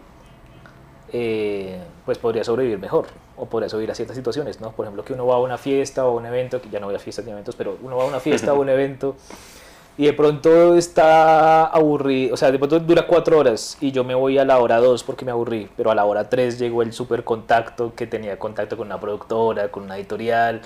eh, 1.12 1.78
pues 2.06 2.16
podría 2.16 2.42
sobrevivir 2.42 2.78
mejor 2.78 3.08
o 3.36 3.44
podría 3.44 3.68
sobrevivir 3.68 3.90
a 3.90 3.94
ciertas 3.94 4.16
situaciones, 4.16 4.58
¿no? 4.58 4.72
Por 4.72 4.86
ejemplo, 4.86 5.04
que 5.04 5.12
uno 5.12 5.26
va 5.26 5.34
a 5.34 5.40
una 5.40 5.58
fiesta 5.58 6.06
o 6.06 6.12
a 6.12 6.14
un 6.14 6.24
evento, 6.24 6.62
que 6.62 6.70
ya 6.70 6.80
no 6.80 6.86
voy 6.86 6.94
a 6.94 6.98
fiestas 6.98 7.26
ni 7.26 7.30
eventos, 7.30 7.56
pero 7.56 7.76
uno 7.82 7.98
va 7.98 8.04
a 8.04 8.06
una 8.06 8.20
fiesta 8.20 8.54
o 8.54 8.60
un 8.60 8.68
evento 8.70 9.16
y 9.99 10.07
de 10.07 10.12
pronto 10.12 10.76
está 10.76 11.66
aburrido, 11.66 12.34
o 12.34 12.36
sea, 12.36 12.51
de 12.51 12.59
pronto 12.59 12.80
dura 12.80 13.07
cuatro 13.07 13.38
horas 13.38 13.76
y 13.80 13.93
yo 13.93 14.03
me 14.05 14.14
voy 14.14 14.38
a 14.38 14.45
la 14.45 14.59
hora 14.59 14.78
dos 14.78 15.05
porque 15.05 15.24
me 15.24 15.30
aburrí, 15.30 15.68
pero 15.76 15.91
a 15.91 15.95
la 15.95 16.05
hora 16.05 16.28
tres 16.28 16.59
llegó 16.59 16.82
el 16.82 16.93
super 16.93 17.24
contacto 17.24 17.95
que 17.95 18.07
tenía 18.07 18.38
contacto 18.38 18.76
con 18.76 18.86
una 18.86 18.99
productora, 18.99 19.70
con 19.70 19.82
una 19.82 19.97
editorial 19.97 20.62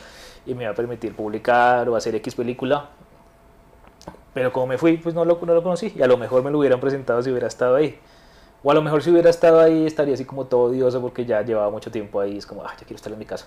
y 0.46 0.54
me 0.54 0.66
va 0.66 0.70
a 0.70 0.74
permitir 0.74 1.16
publicar 1.16 1.88
o 1.88 1.96
hacer 1.96 2.14
X 2.16 2.34
película. 2.34 2.90
Pero 4.34 4.52
como 4.52 4.66
me 4.66 4.78
fui, 4.78 4.96
pues 4.98 5.14
no 5.14 5.24
lo, 5.24 5.38
no 5.44 5.54
lo 5.54 5.62
conocí 5.62 5.92
y 5.96 6.02
a 6.02 6.06
lo 6.06 6.16
mejor 6.16 6.42
me 6.42 6.50
lo 6.50 6.58
hubieran 6.58 6.80
presentado 6.80 7.22
si 7.22 7.30
hubiera 7.30 7.46
estado 7.46 7.76
ahí. 7.76 7.98
O 8.62 8.70
a 8.70 8.74
lo 8.74 8.82
mejor 8.82 9.02
si 9.02 9.10
hubiera 9.10 9.30
estado 9.30 9.60
ahí 9.60 9.86
estaría 9.86 10.14
así 10.14 10.24
como 10.24 10.46
todo 10.46 10.62
odioso 10.70 11.00
porque 11.00 11.24
ya 11.24 11.42
llevaba 11.42 11.70
mucho 11.70 11.90
tiempo 11.90 12.20
ahí, 12.20 12.38
es 12.38 12.46
como, 12.46 12.62
ah, 12.64 12.72
ya 12.72 12.86
quiero 12.86 12.96
estar 12.96 13.12
en 13.12 13.18
mi 13.18 13.26
casa. 13.26 13.46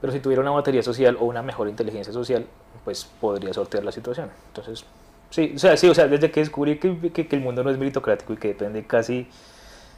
Pero 0.00 0.12
si 0.12 0.20
tuviera 0.20 0.42
una 0.42 0.50
batería 0.50 0.82
social 0.82 1.16
o 1.18 1.24
una 1.24 1.42
mejor 1.42 1.68
inteligencia 1.68 2.12
social, 2.12 2.46
pues 2.84 3.04
podría 3.20 3.52
sortear 3.54 3.84
la 3.84 3.92
situación. 3.92 4.30
Entonces, 4.48 4.84
sí, 5.30 5.52
o 5.56 5.58
sea, 5.58 5.76
sí, 5.76 5.88
o 5.88 5.94
sea, 5.94 6.08
desde 6.08 6.30
que 6.30 6.40
descubrí 6.40 6.78
que, 6.78 7.12
que- 7.12 7.26
que 7.28 7.36
el 7.36 7.42
mundo 7.42 7.64
no 7.64 7.70
es 7.70 7.78
meritocrático 7.78 8.32
y 8.34 8.36
que 8.36 8.48
depende 8.48 8.86
casi 8.86 9.28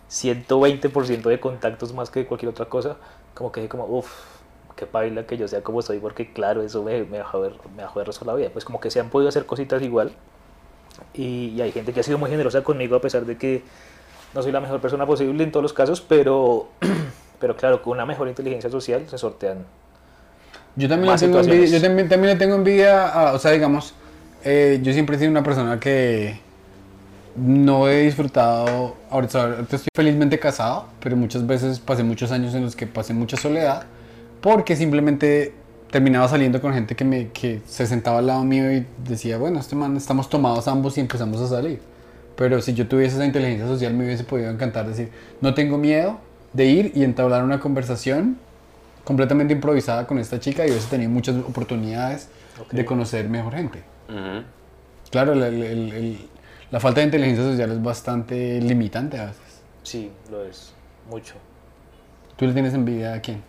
120% 0.08 1.28
de 1.30 1.40
contactos 1.40 1.92
más 1.94 2.10
que 2.10 2.20
de 2.20 2.26
cualquier 2.26 2.50
otra 2.50 2.66
cosa, 2.66 2.96
como 3.34 3.52
que 3.52 3.60
dije 3.60 3.68
como, 3.70 3.86
uff, 3.86 4.10
qué 4.76 4.86
paila 4.86 5.26
que 5.26 5.36
yo 5.38 5.48
sea 5.48 5.62
como 5.62 5.82
soy, 5.82 5.98
porque 6.00 6.32
claro, 6.32 6.62
eso 6.62 6.82
me, 6.84 7.04
me, 7.04 7.18
va 7.18 7.24
a 7.24 7.28
joder, 7.28 7.54
me 7.76 7.82
va 7.82 7.88
a 7.88 7.92
joder 7.92 8.08
la 8.26 8.34
vida. 8.34 8.50
Pues 8.52 8.64
como 8.64 8.80
que 8.80 8.90
se 8.90 9.00
han 9.00 9.10
podido 9.10 9.28
hacer 9.28 9.46
cositas 9.46 9.82
igual 9.82 10.12
y, 11.14 11.48
y 11.56 11.60
hay 11.60 11.72
gente 11.72 11.92
que 11.92 12.00
ha 12.00 12.02
sido 12.02 12.18
muy 12.18 12.30
generosa 12.30 12.62
conmigo 12.62 12.96
a 12.96 13.00
pesar 13.00 13.24
de 13.26 13.36
que 13.38 13.62
no 14.34 14.42
soy 14.42 14.52
la 14.52 14.60
mejor 14.60 14.80
persona 14.80 15.06
posible 15.06 15.44
en 15.44 15.52
todos 15.52 15.62
los 15.64 15.72
casos, 15.72 16.00
pero, 16.02 16.68
pero 17.40 17.56
claro, 17.56 17.82
con 17.82 17.94
una 17.94 18.06
mejor 18.06 18.28
inteligencia 18.28 18.70
social 18.70 19.08
se 19.08 19.18
sortean. 19.18 19.66
Yo 20.76 20.88
también, 20.88 21.12
le 21.12 21.18
tengo 21.18 21.40
envidia, 21.40 21.66
yo 21.66 21.80
también, 21.80 22.08
también 22.08 22.34
le 22.34 22.38
tengo 22.38 22.54
envidia 22.54 23.08
a, 23.08 23.32
o 23.32 23.38
sea, 23.38 23.50
digamos, 23.52 23.94
eh, 24.44 24.78
yo 24.82 24.92
siempre 24.92 25.16
he 25.16 25.18
sido 25.18 25.30
una 25.30 25.42
persona 25.42 25.80
que 25.80 26.38
no 27.34 27.88
he 27.88 28.02
disfrutado, 28.02 28.96
ahorita, 29.10 29.42
ahorita 29.42 29.76
estoy 29.76 29.88
felizmente 29.94 30.38
casado, 30.38 30.86
pero 31.00 31.16
muchas 31.16 31.46
veces 31.46 31.80
pasé 31.80 32.02
muchos 32.02 32.30
años 32.30 32.54
en 32.54 32.62
los 32.62 32.76
que 32.76 32.86
pasé 32.86 33.14
mucha 33.14 33.36
soledad, 33.36 33.84
porque 34.40 34.76
simplemente 34.76 35.54
terminaba 35.90 36.28
saliendo 36.28 36.60
con 36.60 36.74
gente 36.74 36.94
que, 36.94 37.04
me, 37.04 37.28
que 37.28 37.62
se 37.66 37.86
sentaba 37.86 38.18
al 38.18 38.26
lado 38.26 38.44
mío 38.44 38.70
y 38.72 38.86
decía, 39.06 39.38
bueno, 39.38 39.60
este 39.60 39.76
man, 39.76 39.96
estamos 39.96 40.28
tomados 40.28 40.68
ambos 40.68 40.98
y 40.98 41.00
empezamos 41.00 41.40
a 41.40 41.48
salir. 41.48 41.80
Pero 42.36 42.60
si 42.60 42.74
yo 42.74 42.86
tuviese 42.86 43.16
esa 43.16 43.24
inteligencia 43.24 43.66
social 43.66 43.94
me 43.94 44.04
hubiese 44.04 44.24
podido 44.24 44.50
encantar 44.50 44.86
decir, 44.86 45.10
no 45.40 45.54
tengo 45.54 45.78
miedo 45.78 46.18
de 46.52 46.66
ir 46.66 46.92
y 46.94 47.02
entablar 47.02 47.44
una 47.44 47.60
conversación 47.60 48.36
completamente 49.06 49.54
improvisada 49.54 50.04
con 50.06 50.18
esta 50.18 50.38
chica 50.40 50.66
y 50.66 50.70
hubiese 50.70 50.90
tenido 50.90 51.08
muchas 51.10 51.36
oportunidades 51.36 52.28
de 52.72 52.84
conocer 52.84 53.28
mejor 53.28 53.54
gente. 53.54 53.82
Claro, 55.10 55.32
el- 55.32 55.42
el- 55.44 55.62
el- 55.62 55.92
el- 55.92 56.28
la 56.72 56.80
falta 56.80 57.00
de 57.00 57.06
inteligencia 57.06 57.44
social 57.44 57.70
es 57.70 57.80
bastante 57.82 58.60
limitante 58.60 59.16
a 59.18 59.26
veces. 59.26 59.62
Sí, 59.84 60.10
lo 60.30 60.44
es, 60.44 60.74
mucho. 61.08 61.34
¿Tú 62.36 62.46
le 62.46 62.52
tienes 62.52 62.74
envidia 62.74 63.14
a 63.14 63.20
quién? 63.20 63.42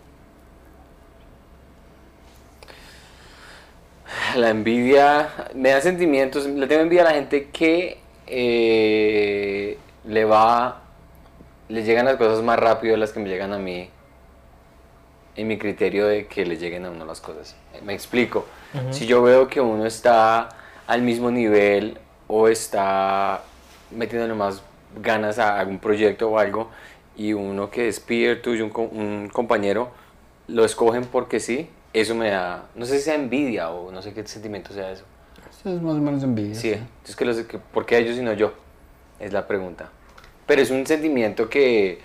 La 4.35 4.49
envidia 4.51 5.29
me 5.55 5.69
da 5.71 5.81
sentimientos. 5.81 6.45
Le 6.45 6.67
tengo 6.67 6.81
envidia 6.83 7.01
a 7.01 7.05
la 7.05 7.11
gente 7.15 7.49
que 7.49 7.97
eh, 8.27 9.77
le 10.05 10.25
va. 10.25 10.81
Le 11.69 11.83
llegan 11.83 12.05
las 12.05 12.15
cosas 12.17 12.43
más 12.43 12.59
rápido 12.59 12.93
de 12.93 12.99
las 12.99 13.11
que 13.11 13.19
me 13.19 13.27
llegan 13.27 13.51
a 13.53 13.57
mí. 13.57 13.89
En 15.37 15.47
mi 15.47 15.57
criterio 15.57 16.07
de 16.07 16.25
que 16.27 16.45
le 16.45 16.57
lleguen 16.57 16.85
a 16.85 16.89
uno 16.89 17.05
las 17.05 17.21
cosas. 17.21 17.55
Me 17.83 17.93
explico. 17.93 18.45
Si 18.91 19.05
yo 19.05 19.21
veo 19.23 19.47
que 19.47 19.61
uno 19.61 19.85
está 19.85 20.49
al 20.87 21.01
mismo 21.03 21.31
nivel 21.31 21.97
o 22.27 22.47
está 22.47 23.43
metiéndole 23.91 24.33
más 24.33 24.61
ganas 25.01 25.39
a 25.39 25.59
algún 25.59 25.79
proyecto 25.79 26.29
o 26.29 26.39
algo 26.39 26.69
y 27.15 27.33
uno 27.33 27.69
que 27.69 27.87
es 27.87 27.99
peer 27.99 28.41
tuyo, 28.41 28.65
un, 28.65 28.71
co- 28.71 28.89
un 28.91 29.29
compañero, 29.31 29.91
lo 30.47 30.65
escogen 30.65 31.05
porque 31.05 31.39
sí, 31.39 31.69
eso 31.93 32.15
me 32.15 32.29
da, 32.29 32.65
no 32.75 32.85
sé 32.85 32.97
si 32.97 33.03
sea 33.05 33.15
envidia 33.15 33.69
o 33.69 33.91
no 33.91 34.01
sé 34.01 34.13
qué 34.13 34.25
sentimiento 34.27 34.73
sea 34.73 34.91
eso. 34.91 35.05
Eso 35.49 35.75
es 35.75 35.81
más 35.81 35.95
o 35.95 35.99
menos 36.01 36.23
envidia. 36.23 36.55
Sí, 36.55 36.73
entonces 36.73 37.15
que 37.15 37.25
los, 37.25 37.37
que, 37.41 37.57
¿por 37.59 37.85
qué 37.85 37.97
ellos 37.99 38.17
y 38.17 38.21
no 38.21 38.33
yo? 38.33 38.53
Es 39.19 39.33
la 39.33 39.47
pregunta. 39.47 39.89
Pero 40.45 40.61
es 40.61 40.69
un 40.71 40.85
sentimiento 40.85 41.49
que, 41.49 41.99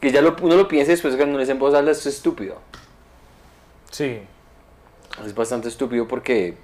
que 0.00 0.12
ya 0.12 0.22
lo, 0.22 0.36
uno 0.42 0.56
lo 0.56 0.68
piensa 0.68 0.92
después 0.92 1.16
cuando 1.16 1.32
uno 1.32 1.40
dice 1.40 1.52
en 1.52 1.58
voz 1.58 1.74
alta, 1.74 1.90
esto 1.90 2.08
es 2.08 2.16
estúpido. 2.16 2.56
Sí, 3.90 4.20
Es 5.24 5.34
bastante 5.34 5.68
estúpido 5.68 6.06
porque 6.08 6.56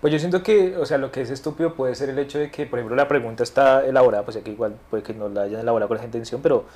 Pues 0.00 0.12
yo 0.12 0.18
siento 0.18 0.42
que, 0.42 0.76
o 0.76 0.84
sea, 0.86 0.98
lo 0.98 1.10
que 1.10 1.22
es 1.22 1.30
estúpido 1.30 1.74
puede 1.74 1.94
ser 1.94 2.10
el 2.10 2.18
hecho 2.18 2.38
de 2.38 2.50
que, 2.50 2.66
por 2.66 2.78
ejemplo, 2.78 2.96
la 2.96 3.08
pregunta 3.08 3.42
está 3.42 3.84
elaborada, 3.84 4.24
pues 4.24 4.36
aquí 4.36 4.50
igual 4.52 4.76
puede 4.90 5.02
que 5.02 5.14
no 5.14 5.28
la 5.28 5.42
hayan 5.42 5.60
elaborado 5.60 5.88
con 5.88 5.96
esa 5.96 6.06
intención, 6.06 6.42
pero 6.42 6.66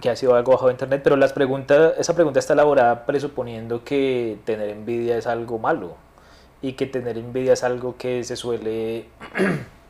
que 0.00 0.10
ha 0.10 0.16
sido 0.16 0.34
algo 0.34 0.52
bajo 0.52 0.66
de 0.66 0.72
internet, 0.72 1.00
pero 1.02 1.16
las 1.16 1.32
preguntas, 1.32 1.94
esa 1.98 2.14
pregunta 2.14 2.38
está 2.38 2.52
elaborada 2.52 3.06
presuponiendo 3.06 3.84
que 3.84 4.38
tener 4.44 4.68
envidia 4.68 5.16
es 5.16 5.26
algo 5.26 5.58
malo 5.58 5.96
y 6.62 6.74
que 6.74 6.86
tener 6.86 7.16
envidia 7.18 7.54
es 7.54 7.64
algo 7.64 7.96
que 7.96 8.22
se 8.24 8.36
suele, 8.36 9.06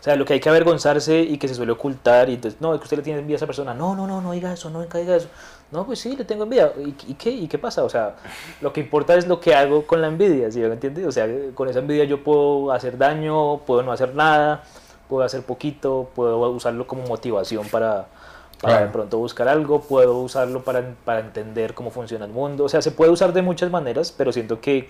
o 0.00 0.02
sea, 0.02 0.16
lo 0.16 0.24
que 0.24 0.32
hay 0.32 0.40
que 0.40 0.48
avergonzarse 0.48 1.20
y 1.20 1.36
que 1.36 1.46
se 1.46 1.54
suele 1.54 1.72
ocultar 1.72 2.30
y 2.30 2.34
entonces, 2.34 2.58
no, 2.60 2.72
es 2.72 2.80
que 2.80 2.84
usted 2.84 2.96
le 2.96 3.02
tiene 3.02 3.18
envidia 3.20 3.34
a 3.34 3.38
esa 3.38 3.46
persona, 3.46 3.74
no, 3.74 3.94
no, 3.94 4.06
no, 4.06 4.22
no 4.22 4.32
diga 4.32 4.50
eso, 4.50 4.70
no 4.70 4.80
diga 4.82 5.16
eso, 5.16 5.28
no, 5.70 5.84
pues 5.84 5.98
sí, 5.98 6.16
le 6.16 6.24
tengo 6.24 6.44
envidia, 6.44 6.72
¿y, 6.78 6.94
y 7.06 7.14
qué? 7.14 7.30
¿Y 7.30 7.46
qué 7.48 7.58
pasa? 7.58 7.84
O 7.84 7.88
sea, 7.90 8.16
lo 8.62 8.72
que 8.72 8.80
importa 8.80 9.14
es 9.14 9.26
lo 9.28 9.40
que 9.40 9.54
hago 9.54 9.86
con 9.86 10.00
la 10.00 10.08
envidia, 10.08 10.50
¿sí 10.50 10.58
me 10.60 10.66
entiendes? 10.72 11.06
O 11.06 11.12
sea, 11.12 11.28
con 11.54 11.68
esa 11.68 11.80
envidia 11.80 12.04
yo 12.04 12.24
puedo 12.24 12.72
hacer 12.72 12.96
daño, 12.96 13.58
puedo 13.58 13.82
no 13.82 13.92
hacer 13.92 14.14
nada, 14.14 14.62
puedo 15.08 15.22
hacer 15.22 15.42
poquito, 15.42 16.08
puedo 16.14 16.48
usarlo 16.50 16.86
como 16.86 17.06
motivación 17.06 17.68
para, 17.68 18.06
para 18.60 18.74
Claro. 18.74 18.86
de 18.86 18.92
pronto 18.92 19.18
buscar 19.18 19.48
algo, 19.48 19.82
puedo 19.82 20.18
usarlo 20.18 20.62
para, 20.62 20.94
para 21.04 21.20
entender 21.20 21.74
cómo 21.74 21.90
funciona 21.90 22.24
el 22.24 22.32
mundo, 22.32 22.64
o 22.64 22.68
sea, 22.68 22.80
se 22.80 22.90
puede 22.90 23.10
usar 23.10 23.32
de 23.34 23.42
muchas 23.42 23.70
maneras, 23.70 24.14
pero 24.16 24.32
siento 24.32 24.60
que 24.60 24.88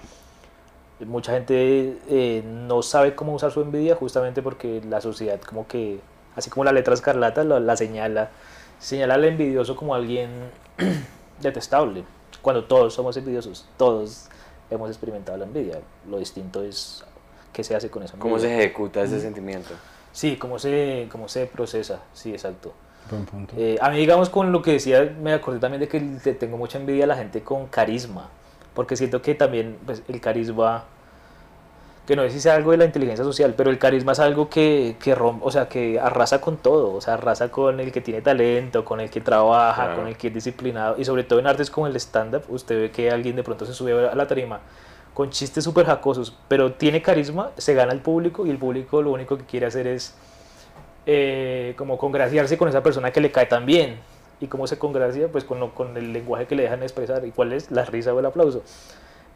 mucha 1.07 1.33
gente 1.33 1.99
eh, 2.09 2.43
no 2.45 2.83
sabe 2.83 3.15
cómo 3.15 3.35
usar 3.35 3.51
su 3.51 3.61
envidia 3.61 3.95
justamente 3.95 4.43
porque 4.43 4.83
la 4.89 5.01
sociedad 5.01 5.41
como 5.41 5.67
que, 5.67 6.01
así 6.37 6.51
como 6.51 6.65
la 6.65 6.73
letra 6.73 6.95
escarlata 6.95 7.45
la, 7.45 7.61
la 7.61 7.77
señala, 7.77 8.31
señala 8.79 9.15
al 9.15 9.25
envidioso 9.25 9.77
como 9.77 9.95
alguien 9.95 10.31
detestable, 11.41 12.05
cuando 12.43 12.65
todos 12.65 12.95
somos 12.95 13.17
envidiosos, 13.17 13.67
todos 13.77 14.29
hemos 14.71 14.89
experimentado 14.91 15.39
la 15.39 15.45
envidia, 15.45 15.81
lo 16.09 16.19
distinto 16.19 16.63
es 16.63 17.05
qué 17.53 17.65
se 17.65 17.75
hace 17.75 17.91
con 17.91 18.03
esa 18.03 18.15
envidia. 18.15 18.31
cómo 18.31 18.39
se 18.39 18.55
ejecuta 18.55 19.03
ese 19.03 19.21
sentimiento. 19.21 19.71
Sí, 20.13 20.37
cómo 20.37 20.59
se, 20.59 21.09
cómo 21.11 21.29
se 21.29 21.47
procesa, 21.47 22.01
sí, 22.13 22.33
exacto. 22.33 22.73
Buen 23.11 23.25
punto. 23.25 23.55
Eh, 23.57 23.79
a 23.81 23.91
mí, 23.91 23.99
digamos, 23.99 24.29
con 24.29 24.53
lo 24.53 24.63
que 24.63 24.73
decía, 24.73 25.15
me 25.21 25.33
acordé 25.33 25.59
también 25.59 25.81
de 25.81 25.89
que 25.89 26.01
tengo 26.35 26.57
mucha 26.57 26.79
envidia 26.79 27.05
a 27.05 27.07
la 27.07 27.17
gente 27.17 27.43
con 27.43 27.67
carisma, 27.67 28.29
porque 28.75 28.97
siento 28.97 29.23
que 29.23 29.35
también 29.35 29.77
pues, 29.87 30.03
el 30.09 30.21
carisma, 30.21 30.85
que 32.07 32.17
no 32.17 32.23
sé 32.23 32.31
si 32.31 32.41
sea 32.41 32.55
algo 32.57 32.73
de 32.73 32.77
la 32.79 32.85
inteligencia 32.85 33.25
social, 33.25 33.55
pero 33.57 33.71
el 33.71 33.79
carisma 33.79 34.13
es 34.13 34.19
algo 34.21 34.49
que, 34.49 34.97
que 35.01 35.15
rompe, 35.15 35.45
o 35.47 35.51
sea, 35.51 35.69
que 35.69 35.99
arrasa 36.01 36.41
con 36.41 36.57
todo, 36.57 36.93
o 36.95 37.01
sea, 37.01 37.15
arrasa 37.15 37.51
con 37.51 37.79
el 37.81 37.93
que 37.93 38.01
tiene 38.01 38.21
talento, 38.23 38.85
con 38.85 39.01
el 39.01 39.11
que 39.11 39.21
trabaja, 39.21 39.85
Claro. 39.85 39.97
con 40.01 40.09
el 40.09 40.17
que 40.17 40.29
es 40.29 40.35
disciplinado, 40.35 40.97
y 40.99 41.05
sobre 41.05 41.23
todo 41.25 41.39
en 41.39 41.47
artes 41.47 41.71
como 41.71 41.87
el 41.87 41.95
stand-up, 41.97 42.43
usted 42.49 42.81
ve 42.81 42.91
que 42.91 43.11
alguien 43.11 43.37
de 43.37 43.43
pronto 43.43 43.65
se 43.67 43.75
sube 43.75 44.09
a 44.09 44.15
la 44.15 44.27
tarima 44.27 44.61
con 45.15 45.31
chistes 45.31 45.63
súper 45.65 45.87
jacosos, 45.87 46.35
pero 46.49 46.73
tiene 46.73 47.03
carisma, 47.03 47.51
se 47.59 47.75
gana 47.75 47.93
el 47.93 48.01
público 48.01 48.47
y 48.47 48.51
el 48.51 48.59
público 48.59 49.03
lo 49.03 49.11
único 49.11 49.37
que 49.37 49.45
quiere 49.45 49.67
hacer 49.67 49.87
es 49.87 50.15
eh, 51.07 51.75
como 51.77 51.99
congraciarse 51.99 52.57
con 52.57 52.69
esa 52.69 52.83
persona 52.83 53.11
que 53.11 53.21
le 53.21 53.31
cae 53.33 53.47
tan 53.47 53.67
bien. 53.67 53.99
¿Y 54.41 54.47
cómo 54.47 54.67
se 54.67 54.79
congracia? 54.79 55.29
Pues 55.29 55.45
con, 55.45 55.61
lo- 55.61 55.75
con 55.75 55.97
el 55.97 56.13
lenguaje 56.13 56.47
que 56.47 56.55
le 56.55 56.63
dejan 56.65 56.83
expresar. 56.83 57.25
¿Y 57.27 57.31
cuál 57.31 57.53
es? 57.53 57.71
La 57.71 57.85
risa 57.85 58.15
o 58.15 58.19
el 58.19 58.27
aplauso. 58.27 58.63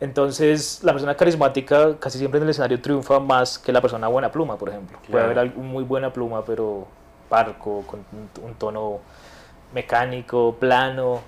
Entonces, 0.00 0.80
la 0.82 0.92
persona 0.92 1.14
carismática 1.16 1.96
casi 1.98 2.18
siempre 2.18 2.38
en 2.38 2.44
el 2.44 2.50
escenario 2.50 2.80
triunfa 2.80 3.20
más 3.20 3.58
que 3.58 3.72
la 3.72 3.80
persona 3.80 4.08
buena 4.08 4.30
pluma, 4.32 4.56
por 4.56 4.68
ejemplo. 4.70 4.98
Puede 4.98 5.10
Claro. 5.10 5.24
haber 5.26 5.38
algún 5.38 5.68
muy 5.68 5.84
buena 5.84 6.12
pluma, 6.12 6.44
pero 6.44 6.86
parco, 7.28 7.84
con 7.86 8.00
un, 8.42 8.54
tono 8.54 8.98
mecánico, 9.72 10.56
plano, 10.58 11.20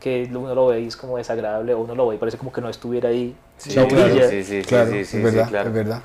que 0.00 0.28
uno 0.34 0.54
lo 0.54 0.66
ve 0.68 0.80
y 0.80 0.86
es 0.88 0.96
como 0.96 1.16
desagradable, 1.16 1.74
o 1.74 1.80
uno 1.80 1.94
lo 1.94 2.08
ve 2.08 2.16
y 2.16 2.18
parece 2.18 2.38
como 2.38 2.52
que 2.52 2.60
no 2.60 2.68
estuviera 2.68 3.08
ahí. 3.08 3.36
Sí, 3.56 3.74
no 3.76 3.86
claro, 3.88 4.08
brilla. 4.08 4.28
sí, 4.28 4.42
sí, 4.44 4.62
claro, 4.62 4.90
sí, 4.90 5.04
sí, 5.04 5.16
es 5.18 5.22
verdad, 5.22 5.44
sí, 5.44 5.50
claro. 5.50 5.68
es 5.68 5.74
verdad. 5.74 6.02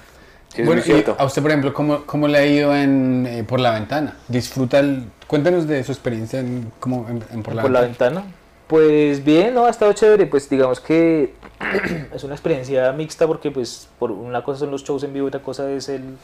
Sí, 0.50 0.62
es 0.62 0.68
bueno, 0.68 0.82
muy 0.82 0.92
cierto. 0.92 1.16
a 1.20 1.26
usted, 1.26 1.42
por 1.42 1.52
ejemplo, 1.52 1.74
¿cómo, 1.74 2.06
cómo 2.06 2.28
le 2.28 2.38
ha 2.38 2.46
ido 2.46 2.76
en, 2.76 3.26
eh, 3.28 3.44
por 3.44 3.60
la 3.60 3.72
ventana? 3.74 4.16
Disfruta 4.28 4.80
el... 4.80 5.06
Cuéntenos 5.28 5.68
de 5.68 5.84
su 5.84 5.92
experiencia 5.92 6.40
en, 6.40 6.72
como 6.80 7.08
en, 7.10 7.24
en 7.32 7.44
por 7.44 7.54
la 7.54 7.62
por 7.62 7.72
la 7.72 7.82
ventana. 7.82 8.22
ventana. 8.22 8.36
Pues 8.68 9.24
bien, 9.24 9.54
no, 9.54 9.66
ha 9.66 9.70
estado 9.70 9.94
chévere, 9.94 10.26
pues 10.26 10.50
digamos 10.50 10.80
que 10.80 11.34
es 12.14 12.24
una 12.24 12.34
experiencia 12.34 12.92
mixta 12.92 13.26
porque 13.26 13.50
pues 13.50 13.88
por 13.98 14.12
una 14.12 14.44
cosa 14.44 14.60
son 14.60 14.72
los 14.72 14.84
shows 14.84 15.04
en 15.04 15.14
vivo 15.14 15.28
y 15.28 15.30
otra 15.30 15.42
cosa 15.42 15.70
es 15.72 15.88
el, 15.88 16.18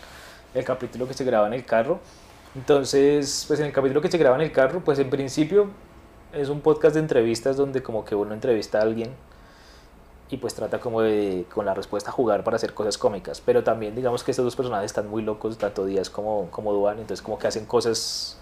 el 0.54 0.64
capítulo 0.66 1.08
que 1.08 1.14
se 1.14 1.24
graba 1.24 1.48
en 1.48 1.54
el 1.54 1.64
carro. 1.64 2.00
Entonces, 2.56 3.46
pues 3.48 3.60
en 3.60 3.68
el 3.68 3.72
capítulo 3.72 4.02
que 4.02 4.12
se 4.12 4.18
graba 4.18 4.36
en 4.36 4.42
el 4.42 4.52
carro, 4.52 4.82
pues 4.82 5.00
en 5.00 5.10
principio 5.10 5.70
es 6.34 6.50
un 6.50 6.62
podcast 6.62 6.96
de 6.96 7.02
entrevistas 7.02 7.56
donde 7.56 7.82
como 7.82 8.04
que 8.04 8.16
uno 8.16 8.34
entrevista 8.34 8.80
a 8.80 8.82
alguien 8.82 9.12
y 10.34 10.38
pues 10.38 10.56
trata 10.56 10.80
como 10.80 11.02
de 11.02 11.46
con 11.54 11.64
la 11.66 11.76
respuesta 11.76 12.12
jugar 12.12 12.44
para 12.44 12.56
hacer 12.56 12.74
cosas 12.74 12.98
cómicas, 12.98 13.40
pero 13.40 13.64
también 13.64 13.94
digamos 13.96 14.24
que 14.24 14.32
estos 14.32 14.44
dos 14.44 14.56
personajes 14.56 14.88
están 14.88 15.08
muy 15.08 15.22
locos, 15.22 15.58
tanto 15.60 15.86
Díaz 15.86 16.10
como, 16.10 16.48
como 16.50 16.74
Duan, 16.74 16.98
entonces 16.98 17.22
como 17.22 17.38
que 17.38 17.46
hacen 17.48 17.66
cosas 17.68 18.36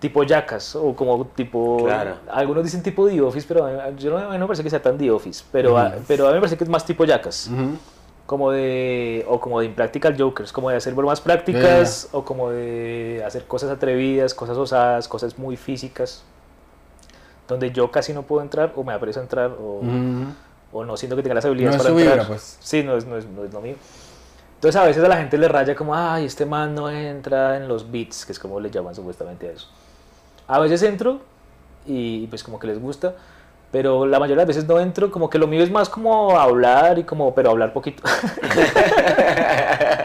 tipo 0.00 0.24
yacas 0.24 0.74
o 0.74 0.94
como 0.96 1.24
tipo 1.28 1.84
Claro. 1.84 2.16
algunos 2.32 2.64
dicen 2.64 2.82
tipo 2.82 3.06
The 3.08 3.20
Office 3.20 3.46
pero 3.46 3.64
a 3.64 3.70
mí- 3.90 3.96
yo 3.98 4.10
no, 4.10 4.18
a 4.18 4.22
mí 4.28 4.32
no 4.34 4.40
me 4.40 4.46
parece 4.48 4.64
que 4.64 4.70
sea 4.70 4.82
tan 4.82 4.98
The 4.98 5.08
Office 5.12 5.44
pero 5.52 5.78
a, 5.78 5.94
pero 6.08 6.24
a 6.26 6.30
mí 6.30 6.34
me 6.34 6.40
parece 6.40 6.56
que 6.58 6.64
es 6.64 6.70
más 6.70 6.84
tipo 6.84 7.04
yacas 7.04 7.48
Ujú. 7.52 7.78
como 8.26 8.50
de 8.50 9.24
o 9.28 9.38
como 9.38 9.60
de 9.60 9.66
Impractical 9.66 10.16
Jokers 10.18 10.52
como 10.52 10.68
de 10.70 10.76
hacer 10.76 10.94
bromas 10.94 11.20
prácticas 11.20 12.08
o 12.10 12.24
como 12.24 12.50
de 12.50 13.22
hacer 13.24 13.44
cosas 13.46 13.70
atrevidas 13.70 14.34
cosas 14.34 14.56
osadas 14.58 15.06
cosas 15.06 15.38
muy 15.38 15.56
físicas 15.56 16.24
donde 17.46 17.70
yo 17.70 17.90
casi 17.92 18.12
no 18.12 18.22
puedo 18.24 18.42
entrar 18.42 18.72
o 18.74 18.82
me 18.82 18.92
aprecio 18.92 19.20
a 19.20 19.24
entrar 19.24 19.52
o, 19.52 19.78
Ujú. 19.80 20.34
O 20.74 20.84
no 20.84 20.96
siento 20.96 21.14
que 21.16 21.22
tenga 21.22 21.36
las 21.36 21.44
habilidades 21.44 21.76
No 21.76 21.82
es 21.82 21.86
para 21.86 21.94
su 21.94 21.98
entrar. 22.00 22.16
vibra, 22.18 22.28
pues. 22.28 22.58
Sí, 22.60 22.82
no 22.82 22.96
es, 22.96 23.06
no, 23.06 23.16
es, 23.16 23.24
no 23.26 23.44
es 23.44 23.52
lo 23.52 23.60
mío. 23.60 23.76
Entonces 24.56 24.80
a 24.80 24.84
veces 24.84 25.04
a 25.04 25.08
la 25.08 25.16
gente 25.16 25.38
le 25.38 25.46
raya 25.46 25.74
como, 25.74 25.94
ay, 25.94 26.24
este 26.26 26.44
man 26.44 26.74
no 26.74 26.90
entra 26.90 27.56
en 27.56 27.68
los 27.68 27.90
beats, 27.90 28.26
que 28.26 28.32
es 28.32 28.38
como 28.38 28.58
le 28.58 28.70
llaman 28.70 28.94
supuestamente 28.94 29.48
a 29.48 29.52
eso. 29.52 29.68
A 30.48 30.58
veces 30.58 30.82
entro 30.82 31.20
y 31.86 32.26
pues 32.26 32.42
como 32.42 32.58
que 32.58 32.66
les 32.66 32.80
gusta, 32.80 33.14
pero 33.70 34.04
la 34.06 34.18
mayoría 34.18 34.42
de 34.42 34.46
las 34.46 34.56
veces 34.56 34.68
no 34.68 34.80
entro, 34.80 35.10
como 35.10 35.30
que 35.30 35.38
lo 35.38 35.46
mío 35.46 35.62
es 35.62 35.70
más 35.70 35.88
como 35.88 36.38
hablar 36.38 36.98
y 36.98 37.04
como, 37.04 37.34
pero 37.34 37.50
hablar 37.50 37.72
poquito. 37.72 38.02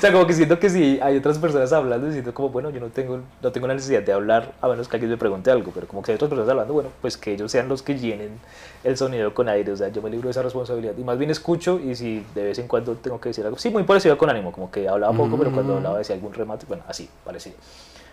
O 0.00 0.02
sea, 0.02 0.12
como 0.12 0.26
que 0.26 0.32
siento 0.32 0.58
que 0.58 0.70
si 0.70 0.98
hay 1.02 1.18
otras 1.18 1.36
personas 1.36 1.70
hablando, 1.74 2.10
siento 2.10 2.32
como, 2.32 2.48
bueno, 2.48 2.70
yo 2.70 2.80
no 2.80 2.88
tengo, 2.88 3.20
no 3.42 3.52
tengo 3.52 3.66
la 3.66 3.74
necesidad 3.74 4.00
de 4.00 4.14
hablar, 4.14 4.54
a 4.62 4.66
menos 4.66 4.88
que 4.88 4.96
alguien 4.96 5.10
me 5.10 5.18
pregunte 5.18 5.50
algo, 5.50 5.72
pero 5.74 5.86
como 5.86 6.00
que 6.00 6.12
hay 6.12 6.14
otras 6.14 6.30
personas 6.30 6.48
hablando, 6.48 6.72
bueno, 6.72 6.88
pues 7.02 7.18
que 7.18 7.34
ellos 7.34 7.52
sean 7.52 7.68
los 7.68 7.82
que 7.82 7.98
llenen 7.98 8.40
el 8.82 8.96
sonido 8.96 9.34
con 9.34 9.50
aire, 9.50 9.70
o 9.72 9.76
sea, 9.76 9.88
yo 9.88 10.00
me 10.00 10.08
libro 10.08 10.28
de 10.28 10.30
esa 10.30 10.40
responsabilidad. 10.40 10.94
Y 10.96 11.04
más 11.04 11.18
bien 11.18 11.30
escucho 11.30 11.78
y 11.78 11.94
si 11.96 12.24
de 12.34 12.44
vez 12.44 12.58
en 12.58 12.66
cuando 12.66 12.94
tengo 12.94 13.20
que 13.20 13.28
decir 13.28 13.44
algo, 13.44 13.58
sí, 13.58 13.68
muy 13.68 13.82
parecido 13.82 14.16
con 14.16 14.30
ánimo, 14.30 14.52
como 14.52 14.70
que 14.70 14.88
hablaba 14.88 15.12
poco, 15.12 15.36
pero 15.36 15.52
cuando 15.52 15.76
hablaba 15.76 15.98
decía 15.98 16.14
algún 16.14 16.32
remate, 16.32 16.64
bueno, 16.66 16.82
así, 16.88 17.06
parecido. 17.22 17.56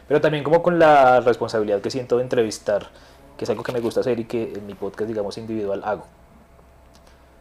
Pero 0.10 0.20
también 0.20 0.44
como 0.44 0.62
con 0.62 0.80
la 0.80 1.22
responsabilidad 1.22 1.80
que 1.80 1.90
siento 1.90 2.18
de 2.18 2.24
entrevistar, 2.24 2.90
que 3.38 3.46
es 3.46 3.50
algo 3.50 3.64
que 3.64 3.72
me 3.72 3.80
gusta 3.80 4.02
hacer 4.02 4.20
y 4.20 4.26
que 4.26 4.52
en 4.58 4.68
mi 4.68 4.74
podcast, 4.74 5.08
digamos, 5.08 5.38
individual 5.38 5.82
hago. 5.86 6.04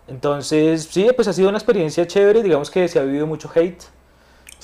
Entonces, 0.07 0.85
sí, 0.85 1.11
pues 1.17 1.27
ha 1.27 1.33
sido 1.33 1.49
una 1.49 1.59
experiencia 1.59 2.07
chévere, 2.07 2.45
digamos 2.45 2.71
que 2.71 2.87
se 2.87 3.01
ha 3.01 3.03
vivido 3.03 3.27
mucho 3.27 3.51
hate. 3.53 3.96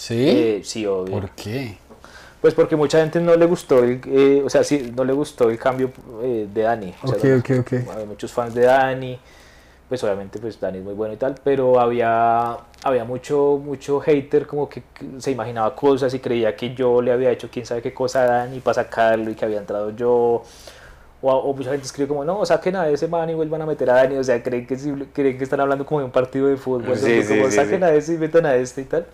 ¿Sí? 0.02 0.24
Eh, 0.28 0.60
sí, 0.64 0.84
obvio. 0.84 1.12
¿Por 1.12 1.30
qué? 1.30 1.76
Pues 2.40 2.54
porque 2.54 2.74
mucha 2.74 2.98
gente 2.98 3.20
no 3.20 3.36
le 3.36 3.46
gustó 3.46 3.84
el, 3.84 4.00
eh, 4.06 4.42
o 4.44 4.50
sea, 4.50 4.64
sí, 4.64 4.92
no 4.96 5.04
le 5.04 5.12
gustó 5.12 5.48
el 5.48 5.56
cambio 5.58 5.92
eh, 6.24 6.48
de 6.52 6.62
Dani. 6.62 6.92
O 7.04 7.06
sea, 7.06 7.16
Ok, 7.18 7.24
no- 7.24 7.36
ok, 7.38 7.50
ok. 7.60 7.72
Hay 7.96 8.06
muchos 8.06 8.32
fans 8.32 8.52
de 8.52 8.62
Dani, 8.62 9.16
pues 9.88 10.02
obviamente 10.02 10.40
pues 10.40 10.58
Dani 10.58 10.78
es 10.78 10.84
muy 10.84 10.94
bueno 10.94 11.14
y 11.14 11.18
tal, 11.18 11.36
pero 11.44 11.78
había, 11.78 12.56
había 12.82 13.04
mucho, 13.04 13.60
mucho 13.64 14.00
hater 14.00 14.48
como 14.48 14.68
que 14.68 14.82
se 15.18 15.30
imaginaba 15.30 15.72
cosas 15.76 16.12
y 16.14 16.18
creía 16.18 16.56
que 16.56 16.74
yo 16.74 17.00
le 17.00 17.12
había 17.12 17.30
hecho 17.30 17.48
quién 17.48 17.64
sabe 17.64 17.80
qué 17.80 17.94
cosa 17.94 18.24
a 18.24 18.26
Dani 18.26 18.58
para 18.58 18.74
sacarlo 18.74 19.30
y 19.30 19.36
que 19.36 19.44
había 19.44 19.58
entrado 19.58 19.90
yo. 19.90 20.42
O, 21.24 21.30
o 21.30 21.54
mucha 21.54 21.70
gente 21.70 21.86
escribe 21.86 22.08
como, 22.08 22.24
no, 22.24 22.44
saquen 22.44 22.74
a 22.74 22.88
ese 22.88 23.06
man 23.06 23.30
y 23.30 23.34
vuelvan 23.34 23.62
a 23.62 23.66
meter 23.66 23.88
a 23.88 23.94
Dani, 23.94 24.16
o 24.16 24.24
sea, 24.24 24.42
creen 24.42 24.66
que, 24.66 24.76
creen 25.12 25.38
que 25.38 25.44
están 25.44 25.60
hablando 25.60 25.86
como 25.86 26.00
de 26.00 26.06
un 26.06 26.10
partido 26.10 26.48
de 26.48 26.56
fútbol, 26.56 26.96
Sí, 26.96 27.02
donde 27.02 27.22
sí, 27.22 27.38
como 27.38 27.48
sí, 27.50 27.56
saquen 27.56 27.84
a 27.84 27.92
ese 27.92 28.14
y 28.14 28.18
metan 28.18 28.46
a 28.46 28.56
este 28.56 28.80
y 28.80 28.84
tal. 28.86 29.06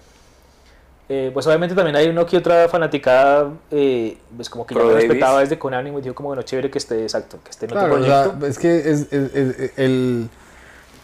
Eh, 1.10 1.30
pues 1.32 1.46
obviamente 1.46 1.74
también 1.74 1.96
hay 1.96 2.08
uno 2.08 2.26
que 2.26 2.36
otra 2.36 2.68
fanaticada, 2.68 3.50
eh, 3.70 4.18
pues 4.36 4.50
como 4.50 4.66
que 4.66 4.74
yo 4.74 4.80
Pro 4.80 4.88
me 4.88 4.94
Davis. 4.94 5.08
respetaba 5.08 5.40
desde 5.40 5.58
con 5.58 5.72
ánimo 5.72 5.98
y 5.98 6.02
dijo 6.02 6.14
como, 6.14 6.28
bueno, 6.28 6.42
chévere 6.42 6.70
que 6.70 6.76
esté 6.78 7.02
exacto, 7.02 7.38
que 7.42 7.50
esté 7.50 7.64
en 7.64 7.72
otro 7.72 7.80
Claro, 7.86 8.02
o 8.02 8.04
sea, 8.04 8.22
proyecto. 8.38 8.46
es 8.46 8.58
que 8.58 8.78
es, 8.78 9.12
es- 9.12 9.34
es- 9.34 9.72
el, 9.78 10.28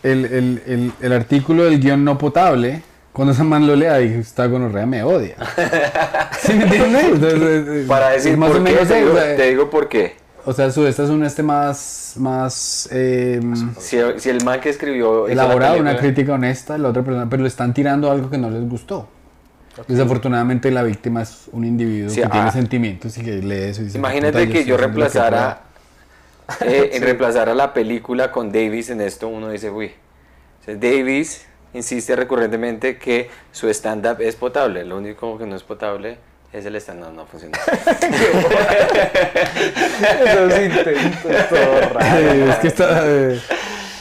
el, 0.03 0.25
el, 0.27 0.63
el, 0.67 0.93
el 1.01 1.13
artículo 1.13 1.65
del 1.65 1.81
guion 1.81 2.05
no 2.05 2.19
potable, 2.19 2.83
cuando 3.15 3.33
ese 3.33 3.45
man 3.45 3.67
lo 3.67 3.77
lea, 3.77 3.97
dije, 3.97 4.19
está 4.19 4.45
gonorrea, 4.47 4.85
me 4.85 5.03
odia. 5.03 5.37
¿Sí 6.39 6.53
me 6.53 6.65
entiendes? 6.65 7.05
Entonces, 7.05 7.87
Para 7.87 8.11
decir 8.11 8.37
más 8.37 8.51
por 8.51 8.61
o 8.61 8.65
qué, 8.65 8.71
menos 8.73 8.89
te 8.89 8.95
eso, 8.99 9.05
digo, 9.07 9.13
o 9.17 9.23
sea, 9.23 9.37
te 9.37 9.43
digo 9.49 9.71
por 9.71 9.89
qué. 9.89 10.17
O 10.45 10.53
sea, 10.53 10.71
su, 10.71 10.87
esta 10.87 11.05
es 11.05 11.09
un 11.11 11.25
este 11.25 11.43
más, 11.43 12.13
más 12.19 12.91
eh, 12.93 13.41
Si, 13.79 13.97
si 14.19 14.29
el 14.29 14.45
man 14.45 14.61
que 14.61 14.69
escribió... 14.69 15.27
elaborado, 15.29 15.79
una 15.79 15.97
crítica 15.97 16.35
honesta, 16.35 16.77
la 16.77 16.91
otra 16.91 17.03
persona, 17.03 17.27
pero 17.31 17.41
le 17.43 17.49
están 17.49 17.73
tirando 17.73 18.11
algo 18.11 18.29
que 18.29 18.37
no 18.37 18.51
les 18.51 18.69
gustó. 18.69 19.09
Desafortunadamente 19.89 20.71
la 20.71 20.83
víctima 20.83 21.23
es 21.23 21.49
un 21.53 21.65
individuo 21.65 22.11
Sí, 22.11 22.21
que 22.23 22.29
tiene 22.29 22.49
ah. 22.49 22.53
sentimientos 22.53 23.17
y 23.19 23.23
que 23.23 23.33
lee 23.43 23.55
eso 23.71 23.83
y 23.83 23.87
dice, 23.87 23.99
Imagínate 23.99 24.47
"Puta, 24.47 24.53
que 24.53 24.65
yo 24.65 24.75
lo 24.75 24.79
que 24.79 24.83
reemplazara, 24.85 25.61
eh, 26.61 26.91
en 26.93 27.03
reemplazara 27.03 27.55
la 27.55 27.73
película 27.75 28.31
con 28.31 28.53
Davis 28.53 28.91
en 28.91 29.01
esto, 29.01 29.29
uno 29.29 29.51
dice, 29.51 29.71
uy, 29.71 29.93
sea, 30.65 30.75
Davis 30.77 31.47
insiste 31.73 32.15
recurrentemente 32.17 32.99
que 32.99 33.29
su 33.53 33.69
stand-up 33.69 34.21
es 34.21 34.37
potable, 34.37 34.85
lo 34.85 34.97
único 34.97 35.37
que 35.39 35.47
no 35.47 35.57
es 35.57 35.63
potable 35.63 36.19
es 36.53 36.65
el 36.67 36.77
stand-up, 36.77 37.13
no 37.13 37.27
funciona. 37.27 37.59
Esos 40.25 40.61
intentos, 40.61 41.49
todo 41.49 41.81
raro. 41.93 41.99
puedo". 41.99 42.51
es 42.51 42.57
que 42.59 42.69
está... 42.69 43.03
eh, 43.07 43.41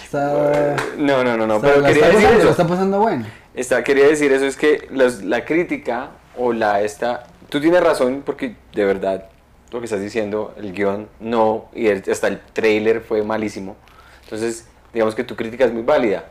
está, 0.04 0.76
No, 0.98 1.24
no, 1.24 1.38
no, 1.38 1.48
no, 1.48 1.56
está- 1.56 1.68
pero 1.68 1.82
la 1.82 1.88
quería 1.90 2.04
está 2.04 2.08
decir 2.16 2.24
pasando, 2.28 2.42
eso. 2.44 2.52
está 2.52 2.68
pasando 2.68 3.00
bueno. 3.00 3.26
Está, 3.56 3.84
quería 3.84 4.08
decir 4.08 4.32
eso, 4.32 4.46
es 4.46 4.58
que 4.58 4.88
los- 4.92 5.24
la 5.24 5.46
crítica 5.46 6.10
o 6.38 6.54
la 6.54 6.82
esta, 6.82 7.24
tú 7.50 7.60
tienes 7.62 7.84
razón 7.84 8.24
porque 8.26 8.56
de 8.74 8.86
verdad 8.86 9.26
lo 9.72 9.80
que 9.80 9.86
estás 9.86 10.02
diciendo, 10.02 10.54
el 10.58 10.72
guion 10.74 11.08
no, 11.20 11.66
y 11.74 11.88
el- 11.88 12.04
hasta 12.12 12.28
el 12.28 12.40
trailer 12.54 13.02
fue 13.02 13.24
malísimo. 13.24 13.76
Entonces, 14.24 14.68
digamos 14.94 15.16
que 15.16 15.24
tu 15.24 15.36
crítica 15.36 15.66
es 15.66 15.72
muy 15.74 15.84
válida. 15.84 16.26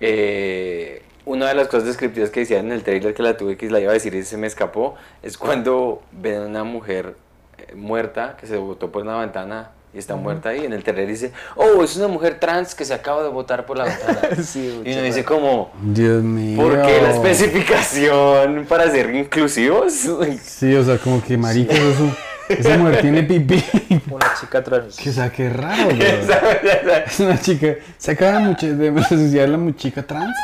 Eh, 0.00 1.02
una 1.24 1.46
de 1.48 1.54
las 1.54 1.68
cosas 1.68 1.84
descriptivas 1.86 2.30
que 2.30 2.40
decían 2.40 2.66
en 2.66 2.72
el 2.72 2.82
trailer 2.82 3.14
que 3.14 3.22
la 3.22 3.36
tuve 3.36 3.56
que 3.56 3.70
la 3.70 3.78
iba 3.80 3.90
a 3.90 3.94
decir 3.94 4.14
y 4.14 4.24
se 4.24 4.36
me 4.36 4.46
escapó, 4.46 4.96
es 5.22 5.38
cuando 5.38 6.02
ven 6.10 6.42
a 6.42 6.46
una 6.46 6.64
mujer 6.64 7.16
eh, 7.58 7.74
muerta 7.76 8.36
que 8.40 8.46
se 8.46 8.56
botó 8.56 8.90
por 8.90 9.02
una 9.02 9.18
ventana 9.18 9.70
y 9.94 9.98
está 9.98 10.16
muerta 10.16 10.50
ahí. 10.50 10.64
En 10.64 10.72
el 10.72 10.82
trailer 10.82 11.06
dice, 11.06 11.32
oh, 11.56 11.82
es 11.82 11.96
una 11.96 12.08
mujer 12.08 12.38
trans 12.40 12.74
que 12.74 12.84
se 12.84 12.94
acaba 12.94 13.22
de 13.22 13.28
botar 13.28 13.66
por 13.66 13.78
la 13.78 13.84
ventana. 13.84 14.20
Sí, 14.42 14.82
y 14.84 14.92
uno 14.92 15.02
dice 15.02 15.24
como, 15.24 15.70
Dios 15.82 16.22
mío. 16.22 16.56
¿Por 16.60 16.80
qué 16.82 17.00
la 17.02 17.10
especificación 17.10 18.66
para 18.68 18.90
ser 18.90 19.14
inclusivos? 19.14 19.92
Sí, 20.42 20.74
o 20.74 20.84
sea, 20.84 20.98
como 20.98 21.22
que 21.22 21.36
marica, 21.36 21.74
eso 21.74 21.90
es 21.90 22.00
un- 22.00 22.16
esa 22.48 22.76
mujer 22.76 23.00
tiene 23.00 23.22
pipí. 23.22 23.62
Una 24.10 24.34
chica 24.38 24.62
trans. 24.62 24.96
Que 24.96 25.10
o 25.10 25.12
sea, 25.12 25.30
qué 25.30 25.48
raro. 25.48 25.90
Es 27.06 27.20
una 27.20 27.40
chica. 27.40 27.76
Se 27.96 28.10
acaba 28.10 28.40
de, 28.40 28.88
asociar 29.00 29.48
la 29.48 29.58
muchica 29.58 30.02
trans. 30.02 30.36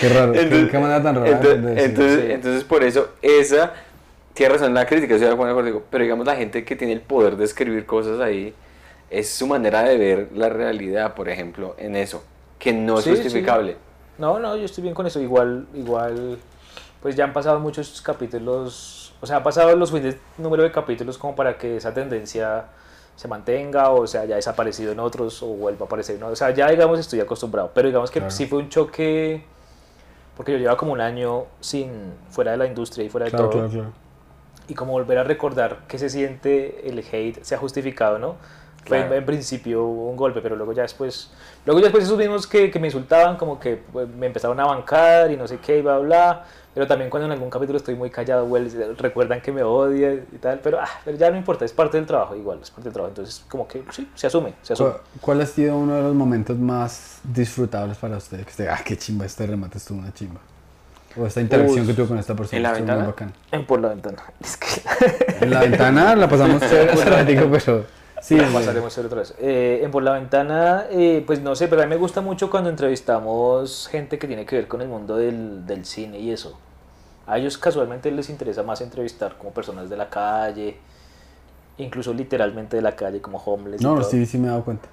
Qué 0.00 0.08
raro. 0.08 0.32
qué- 0.32 0.68
qué, 0.70 0.78
manera 0.78 1.02
tan 1.02 1.14
rara. 1.16 1.30
entonces, 1.30 1.84
entonces, 1.84 2.20
sí. 2.24 2.32
entonces 2.32 2.64
por 2.64 2.84
eso 2.84 3.08
esa 3.22 3.72
tiene 4.36 4.52
razón 4.52 4.68
en 4.68 4.74
la 4.74 4.86
crítica, 4.86 5.16
de 5.16 5.28
acuerdo 5.28 5.54
contigo, 5.54 5.82
pero 5.90 6.04
digamos 6.04 6.26
la 6.26 6.36
gente 6.36 6.62
que 6.64 6.76
tiene 6.76 6.92
el 6.92 7.00
poder 7.00 7.36
de 7.36 7.44
escribir 7.46 7.86
cosas 7.86 8.20
ahí, 8.20 8.52
es 9.10 9.28
su 9.30 9.46
manera 9.46 9.82
de 9.82 9.96
ver 9.96 10.28
la 10.34 10.48
realidad, 10.48 11.14
por 11.14 11.28
ejemplo, 11.28 11.74
en 11.78 11.96
eso, 11.96 12.22
que 12.58 12.72
no 12.72 12.98
es 12.98 13.04
Sí, 13.04 13.10
sí. 13.16 13.22
justificable. 13.22 13.76
No, 14.18 14.38
no, 14.38 14.56
yo 14.56 14.64
estoy 14.64 14.82
bien 14.82 14.94
con 14.94 15.06
eso. 15.06 15.20
Igual, 15.20 15.66
igual, 15.74 16.38
pues 17.02 17.14
ya 17.16 17.24
han 17.24 17.32
pasado 17.32 17.60
muchos 17.60 18.00
capítulos, 18.02 19.14
o 19.20 19.26
sea, 19.26 19.36
ha 19.36 19.42
pasado 19.42 19.74
los 19.76 19.90
suficientes 19.90 20.20
número 20.38 20.62
de 20.62 20.72
capítulos 20.72 21.18
como 21.18 21.34
para 21.36 21.56
que 21.58 21.76
esa 21.76 21.92
tendencia 21.92 22.64
se 23.14 23.28
mantenga 23.28 23.90
o 23.90 24.06
se 24.06 24.18
haya 24.18 24.36
desaparecido 24.36 24.92
en 24.92 25.00
otros 25.00 25.42
o 25.42 25.46
vuelva 25.48 25.84
a 25.84 25.86
aparecer 25.86 26.16
en 26.16 26.22
otros. 26.24 26.34
O 26.40 26.44
sea, 26.44 26.50
ya 26.54 26.68
digamos 26.70 26.98
estoy 26.98 27.20
acostumbrado, 27.20 27.70
pero 27.74 27.88
digamos 27.88 28.10
que 28.10 28.18
Claro. 28.20 28.30
sí 28.30 28.46
fue 28.46 28.58
un 28.58 28.68
choque, 28.68 29.42
porque 30.36 30.52
yo 30.52 30.58
llevaba 30.58 30.76
como 30.76 30.92
un 30.92 31.00
año 31.00 31.44
sin, 31.60 32.12
fuera 32.30 32.50
de 32.52 32.56
la 32.58 32.66
industria 32.66 33.04
y 33.04 33.08
fuera 33.08 33.24
de 33.26 33.30
Claro, 33.30 33.48
todo. 33.48 33.58
claro, 33.68 33.72
claro. 33.72 33.92
y 34.68 34.74
como 34.74 34.92
volver 34.92 35.16
a 35.18 35.24
recordar 35.24 35.86
que 35.88 35.98
se 35.98 36.10
siente 36.10 36.88
el 36.88 36.98
hate 36.98 37.42
se 37.42 37.54
ha 37.54 37.58
justificado, 37.58 38.18
¿no? 38.18 38.34
Claro. 38.86 39.12
en, 39.12 39.18
en 39.18 39.26
principio 39.26 39.84
un 39.84 40.16
golpe, 40.16 40.40
pero 40.40 40.56
luego 40.56 40.72
ya 40.72 40.82
después, 40.82 41.30
luego 41.64 41.80
ya 41.80 41.86
después 41.86 42.04
esos 42.04 42.16
mismos 42.16 42.46
que, 42.46 42.70
que 42.70 42.78
me 42.78 42.86
insultaban, 42.88 43.36
como 43.36 43.58
que 43.58 43.76
pues, 43.92 44.08
me 44.08 44.26
empezaron 44.26 44.58
a 44.60 44.64
bancar 44.64 45.30
y 45.30 45.36
no 45.36 45.46
sé 45.46 45.58
qué, 45.58 45.78
y 45.78 45.82
bla, 45.82 45.98
bla, 45.98 46.44
pero 46.72 46.86
también 46.86 47.10
cuando 47.10 47.26
en 47.26 47.32
algún 47.32 47.50
capítulo 47.50 47.78
estoy 47.78 47.94
muy 47.94 48.10
callado, 48.10 48.44
well, 48.44 48.70
recuerdan 48.98 49.40
que 49.40 49.50
me 49.50 49.62
odian 49.62 50.26
y 50.32 50.36
tal, 50.36 50.60
pero, 50.60 50.80
ah, 50.80 50.88
pero 51.04 51.16
ya 51.16 51.30
no 51.30 51.36
importa, 51.36 51.64
es 51.64 51.72
parte 51.72 51.96
del 51.96 52.06
trabajo, 52.06 52.36
igual, 52.36 52.58
es 52.62 52.70
parte 52.70 52.84
del 52.84 52.92
trabajo, 52.92 53.10
entonces 53.10 53.44
como 53.48 53.66
que 53.66 53.82
sí, 53.90 54.08
se 54.14 54.26
asume, 54.26 54.54
se 54.62 54.74
asume. 54.74 54.92
¿Cuál, 55.20 55.40
ha 55.40 55.46
sido 55.46 55.76
uno 55.76 55.94
de 55.94 56.02
los 56.02 56.14
momentos 56.14 56.58
más 56.58 57.20
disfrutables 57.24 57.96
para 57.96 58.16
usted? 58.16 58.42
Que 58.44 58.50
usted, 58.50 58.68
ah, 58.68 58.80
qué 58.84 58.96
chimba, 58.96 59.24
este 59.24 59.46
remate 59.46 59.78
estuvo 59.78 59.98
una 59.98 60.12
chimba. 60.12 60.40
O 61.18 61.26
esta 61.26 61.40
interacción 61.40 61.80
Uy, 61.80 61.86
que 61.86 61.94
tuvo 61.94 62.08
con 62.08 62.18
esta 62.18 62.34
persona. 62.34 62.58
¿en 62.58 62.62
la 62.62 62.68
estuvo 62.72 62.84
muy 62.84 62.94
ventana? 62.94 63.06
bacana. 63.06 63.32
En 63.50 63.64
por 63.64 63.80
la 63.80 63.88
ventana. 63.88 64.22
Es 64.40 64.56
que 64.58 65.44
En 65.44 65.50
la 65.50 65.60
ventana 65.60 66.14
la 66.14 66.28
pasamos 66.28 66.60
chévere 66.68 66.92
pero 67.64 67.84
sí. 68.26 68.38
Sí, 68.38 68.44
pasaremos 68.52 68.84
a 68.84 68.88
hacer 68.88 69.06
otra 69.06 69.18
vez. 69.20 69.34
Eh, 69.38 69.80
en 69.82 69.90
Por 69.90 70.02
la 70.02 70.12
Ventana, 70.12 70.86
eh, 70.90 71.22
pues 71.26 71.40
no 71.40 71.54
sé, 71.54 71.68
pero 71.68 71.82
a 71.82 71.84
mí 71.86 71.90
me 71.90 71.96
gusta 71.96 72.20
mucho 72.20 72.50
cuando 72.50 72.70
entrevistamos 72.70 73.88
gente 73.90 74.18
que 74.18 74.26
tiene 74.26 74.44
que 74.44 74.56
ver 74.56 74.68
con 74.68 74.80
el 74.82 74.88
mundo 74.88 75.16
del, 75.16 75.64
del 75.66 75.84
cine 75.84 76.18
y 76.18 76.30
eso. 76.32 76.58
A 77.26 77.38
ellos 77.38 77.58
casualmente 77.58 78.10
les 78.10 78.28
interesa 78.30 78.62
más 78.62 78.80
entrevistar 78.80 79.36
como 79.36 79.50
personas 79.50 79.88
de 79.90 79.96
la 79.96 80.08
calle, 80.08 80.76
incluso 81.78 82.12
literalmente 82.14 82.76
de 82.76 82.82
la 82.82 82.94
calle, 82.96 83.20
como 83.20 83.38
homeless. 83.38 83.80
y 83.80 83.84
No, 83.84 83.94
todo. 83.96 84.04
sí, 84.04 84.24
sí 84.26 84.38
me 84.38 84.46
he 84.46 84.50
dado 84.50 84.64
cuenta. 84.64 84.88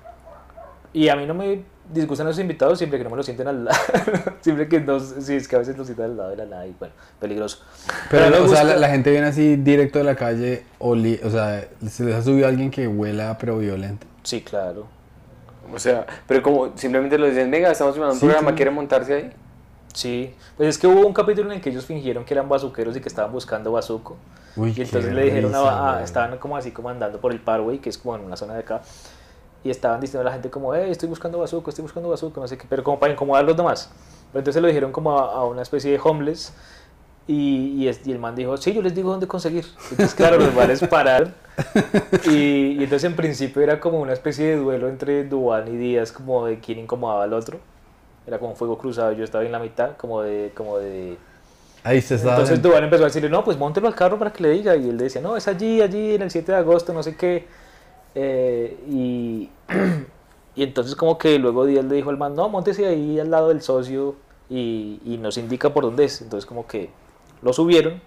Y 0.93 1.09
a 1.09 1.15
mí 1.15 1.25
no 1.25 1.33
me 1.33 1.63
disgustan 1.91 2.27
los 2.27 2.37
invitados 2.39 2.77
siempre 2.77 2.97
que 2.99 3.03
no 3.03 3.09
me 3.09 3.17
lo 3.17 3.23
sienten 3.23 3.47
al 3.47 3.65
lado. 3.65 3.77
siempre 4.41 4.67
que 4.67 4.79
no, 4.79 4.99
sí, 4.99 5.35
es 5.35 5.47
que 5.47 5.55
a 5.55 5.59
veces 5.59 5.77
los 5.77 5.87
sientan 5.87 6.11
al 6.11 6.17
lado 6.17 6.29
de 6.29 6.37
la 6.37 6.45
nada 6.45 6.67
y 6.67 6.75
bueno, 6.79 6.93
peligroso. 7.19 7.59
Pero, 8.11 8.25
a 8.25 8.29
me 8.29 8.37
o 8.37 8.47
sea, 8.47 8.61
gusta- 8.61 8.63
la, 8.63 8.75
la 8.77 8.89
gente 8.89 9.09
viene 9.11 9.27
así 9.27 9.55
directo 9.55 9.97
de 9.99 10.05
la 10.05 10.15
calle, 10.15 10.63
oli- 10.79 11.19
o 11.23 11.29
sea, 11.29 11.67
se 11.89 12.03
les 12.05 12.15
ha 12.15 12.21
subido 12.21 12.47
alguien 12.47 12.69
que 12.71 12.87
huela 12.87 13.37
pero 13.39 13.57
violento. 13.57 14.05
Sí, 14.23 14.41
claro. 14.41 14.87
O 15.73 15.79
sea, 15.79 16.05
pero 16.27 16.43
como 16.43 16.77
simplemente 16.77 17.17
lo 17.17 17.25
dicen, 17.27 17.49
venga, 17.49 17.71
estamos 17.71 17.93
filmando 17.95 18.13
un 18.13 18.19
Sí, 18.19 18.25
programa, 18.27 18.51
sí. 18.51 18.55
¿quiere 18.55 18.71
montarse 18.71 19.13
ahí? 19.15 19.31
Sí, 19.93 20.33
pues 20.57 20.69
es 20.69 20.77
que 20.77 20.87
hubo 20.87 21.05
un 21.05 21.13
capítulo 21.13 21.49
en 21.51 21.55
el 21.57 21.61
que 21.61 21.69
ellos 21.69 21.85
fingieron 21.85 22.23
que 22.25 22.33
eran 22.33 22.47
bazuqueros 22.49 22.95
y 22.97 23.01
que 23.01 23.09
estaban 23.09 23.31
buscando 23.31 23.71
bazuco. 23.71 24.17
Uy, 24.55 24.73
Y 24.75 24.81
entonces 24.81 25.11
le 25.13 25.23
dijeron, 25.23 25.53
a, 25.55 25.59
risa, 25.59 25.87
a- 25.89 25.91
güey. 25.93 26.03
estaban 26.03 26.37
como 26.37 26.55
así 26.57 26.71
como 26.71 26.89
andando 26.89 27.19
por 27.19 27.31
el 27.31 27.39
Parway, 27.39 27.79
que 27.79 27.89
es 27.89 27.97
como 27.97 28.15
en 28.15 28.23
una 28.23 28.35
zona 28.37 28.53
de 28.53 28.59
acá, 28.59 28.81
y 29.63 29.69
estaban 29.69 29.99
diciendo 30.01 30.21
a 30.21 30.25
la 30.25 30.33
gente 30.33 30.49
como, 30.49 30.73
hey, 30.75 30.87
estoy 30.89 31.09
buscando 31.09 31.39
bazuco, 31.39 31.69
estoy 31.69 31.83
buscando 31.83 32.09
bazuco, 32.09 32.39
no 32.41 32.47
sé 32.47 32.57
qué, 32.57 32.65
pero 32.69 32.83
como 32.83 32.99
para 32.99 33.13
incomodar 33.13 33.43
a 33.43 33.47
los 33.47 33.57
demás. 33.57 33.89
Pero 34.31 34.39
entonces 34.39 34.61
lo 34.61 34.67
dijeron 34.67 34.91
como 34.91 35.17
a, 35.19 35.33
a 35.33 35.45
una 35.45 35.61
especie 35.61 35.91
de 35.91 35.99
homeless, 36.03 36.53
y, 37.27 37.83
y, 37.83 37.87
es- 37.87 38.05
y 38.05 38.11
el 38.11 38.19
man 38.19 38.35
dijo, 38.35 38.57
sí, 38.57 38.73
yo 38.73 38.81
les 38.81 38.93
digo 38.95 39.11
dónde 39.11 39.27
conseguir. 39.27 39.65
Entonces, 39.91 40.13
claro, 40.15 40.37
los 40.37 40.53
bares 40.53 40.81
pararon, 40.81 41.33
y, 42.25 42.73
y 42.79 42.83
entonces 42.83 43.05
en 43.05 43.15
principio 43.15 43.61
era 43.61 43.79
como 43.79 43.99
una 44.01 44.13
especie 44.13 44.45
de 44.47 44.55
duelo 44.57 44.89
entre 44.89 45.23
Duan 45.25 45.67
y 45.67 45.77
Díaz, 45.77 46.11
como 46.11 46.45
de 46.45 46.59
quién 46.59 46.79
incomodaba 46.79 47.23
al 47.23 47.33
otro. 47.33 47.59
Era 48.27 48.39
como 48.39 48.55
fuego 48.55 48.77
cruzado, 48.77 49.11
yo 49.13 49.23
estaba 49.23 49.43
en 49.45 49.51
la 49.51 49.59
mitad, 49.59 49.97
como 49.97 50.21
de... 50.21 50.51
Como 50.55 50.77
de 50.77 51.17
Ahí 51.83 52.01
se 52.01 52.15
está. 52.15 52.31
entonces 52.31 52.61
Duván 52.61 52.83
empezó 52.85 53.03
a 53.03 53.07
decirle, 53.07 53.29
no, 53.29 53.43
pues 53.43 53.57
móntelo 53.57 53.87
al 53.87 53.95
carro 53.95 54.17
para 54.17 54.31
que 54.31 54.43
le 54.43 54.49
diga. 54.51 54.75
Y 54.75 54.89
él 54.89 54.97
decía, 54.97 55.21
no, 55.21 55.35
es 55.35 55.47
allí, 55.47 55.81
allí, 55.81 56.15
en 56.15 56.21
el 56.21 56.31
7 56.31 56.53
de 56.53 56.57
agosto, 56.57 56.93
no 56.93 57.03
sé 57.03 57.15
qué. 57.17 57.45
Eh, 58.15 58.77
y, 58.87 59.49
y 60.55 60.63
entonces 60.63 60.95
como 60.95 61.17
que 61.17 61.39
luego 61.39 61.65
Díaz 61.65 61.85
le 61.85 61.95
dijo 61.95 62.09
al 62.09 62.17
man, 62.17 62.35
no, 62.35 62.49
móntese 62.49 62.85
ahí 62.87 63.19
al 63.19 63.31
lado 63.31 63.49
del 63.49 63.61
socio 63.61 64.15
y, 64.49 64.99
y 65.05 65.17
nos 65.17 65.37
indica 65.37 65.73
por 65.73 65.83
dónde 65.83 66.05
es. 66.05 66.21
Entonces 66.21 66.45
como 66.45 66.67
que 66.67 66.89
lo 67.41 67.53
subieron. 67.53 68.01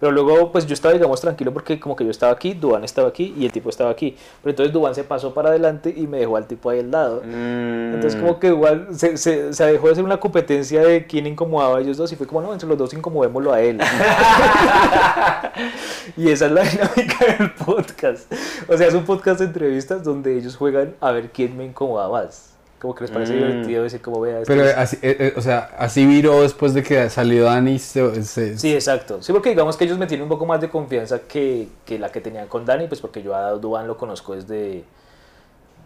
Pero 0.00 0.12
luego 0.12 0.52
pues 0.52 0.66
yo 0.66 0.74
estaba 0.74 0.94
digamos 0.94 1.20
tranquilo 1.20 1.52
porque 1.52 1.80
como 1.80 1.96
que 1.96 2.04
yo 2.04 2.10
estaba 2.10 2.32
aquí, 2.32 2.54
Duván 2.54 2.84
estaba 2.84 3.08
aquí 3.08 3.34
y 3.36 3.44
el 3.44 3.52
tipo 3.52 3.70
estaba 3.70 3.90
aquí. 3.90 4.16
Pero 4.42 4.50
entonces 4.50 4.72
Duván 4.72 4.94
se 4.94 5.04
pasó 5.04 5.34
para 5.34 5.50
adelante 5.50 5.92
y 5.96 6.06
me 6.06 6.18
dejó 6.18 6.36
al 6.36 6.46
tipo 6.46 6.70
ahí 6.70 6.80
al 6.80 6.90
lado. 6.90 7.22
Mm. 7.24 7.94
Entonces 7.94 8.20
como 8.20 8.38
que 8.38 8.48
igual 8.48 8.88
se, 8.92 9.16
se, 9.16 9.52
se 9.52 9.64
dejó 9.64 9.86
de 9.86 9.92
hacer 9.92 10.04
una 10.04 10.18
competencia 10.18 10.82
de 10.82 11.06
quién 11.06 11.26
incomodaba 11.26 11.78
a 11.78 11.80
ellos 11.80 11.96
dos 11.96 12.12
y 12.12 12.16
fue 12.16 12.26
como, 12.26 12.42
no, 12.42 12.52
entre 12.52 12.68
los 12.68 12.78
dos 12.78 12.92
incomodémoslo 12.94 13.52
a 13.52 13.60
él. 13.60 13.78
y 16.16 16.30
esa 16.30 16.46
es 16.46 16.52
la 16.52 16.62
dinámica 16.62 17.36
del 17.38 17.52
podcast. 17.52 18.32
O 18.68 18.76
sea, 18.76 18.86
es 18.86 18.94
un 18.94 19.04
podcast 19.04 19.40
de 19.40 19.46
entrevistas 19.46 20.04
donde 20.04 20.36
ellos 20.36 20.56
juegan 20.56 20.94
a 21.00 21.12
ver 21.12 21.30
quién 21.30 21.56
me 21.56 21.64
incomoda 21.64 22.08
más. 22.08 22.57
Como 22.80 22.94
que 22.94 23.04
les 23.04 23.10
parece 23.10 23.32
Mm. 23.34 23.36
divertido 23.38 23.82
decir 23.82 24.00
como 24.00 24.20
vea. 24.20 24.40
esto 24.40 24.52
Pero 24.54 24.64
así, 24.76 24.96
eh, 25.02 25.16
eh, 25.18 25.34
o 25.36 25.40
sea, 25.42 25.70
así 25.78 26.06
viró 26.06 26.42
después 26.42 26.74
de 26.74 26.82
que 26.84 27.10
salió 27.10 27.44
Dani. 27.44 27.78
Se, 27.78 28.22
se- 28.22 28.56
Sí, 28.56 28.72
exacto. 28.72 29.20
Sí, 29.22 29.32
porque 29.32 29.48
digamos 29.50 29.76
que 29.76 29.84
ellos 29.84 29.98
me 29.98 30.06
tienen 30.06 30.22
un 30.22 30.28
poco 30.28 30.46
más 30.46 30.60
de 30.60 30.68
confianza 30.68 31.18
que, 31.20 31.68
que 31.84 31.98
la 31.98 32.10
que 32.10 32.20
tenían 32.20 32.46
con 32.46 32.64
Dani, 32.64 32.86
pues 32.86 33.00
porque 33.00 33.20
yo 33.22 33.34
a 33.34 33.50
Duan 33.52 33.86
lo 33.88 33.96
conozco 33.96 34.34
desde 34.34 34.84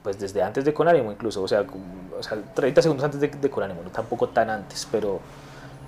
pues 0.03 0.19
desde 0.19 0.43
antes 0.43 0.65
de 0.65 0.75
Conánimo 0.75 1.13
incluso, 1.13 1.43
o 1.43 1.47
sea, 1.49 1.65
o 2.19 2.23
sea 2.23 2.37
30 2.55 2.83
segundos 2.83 3.05
antes 3.05 3.21
de, 3.21 3.29
de 3.29 3.51
Conánimo, 3.51 3.83
no 3.85 3.91
tampoco 3.91 4.29
tan 4.29 4.51
antes, 4.51 4.87
pero 4.91 5.21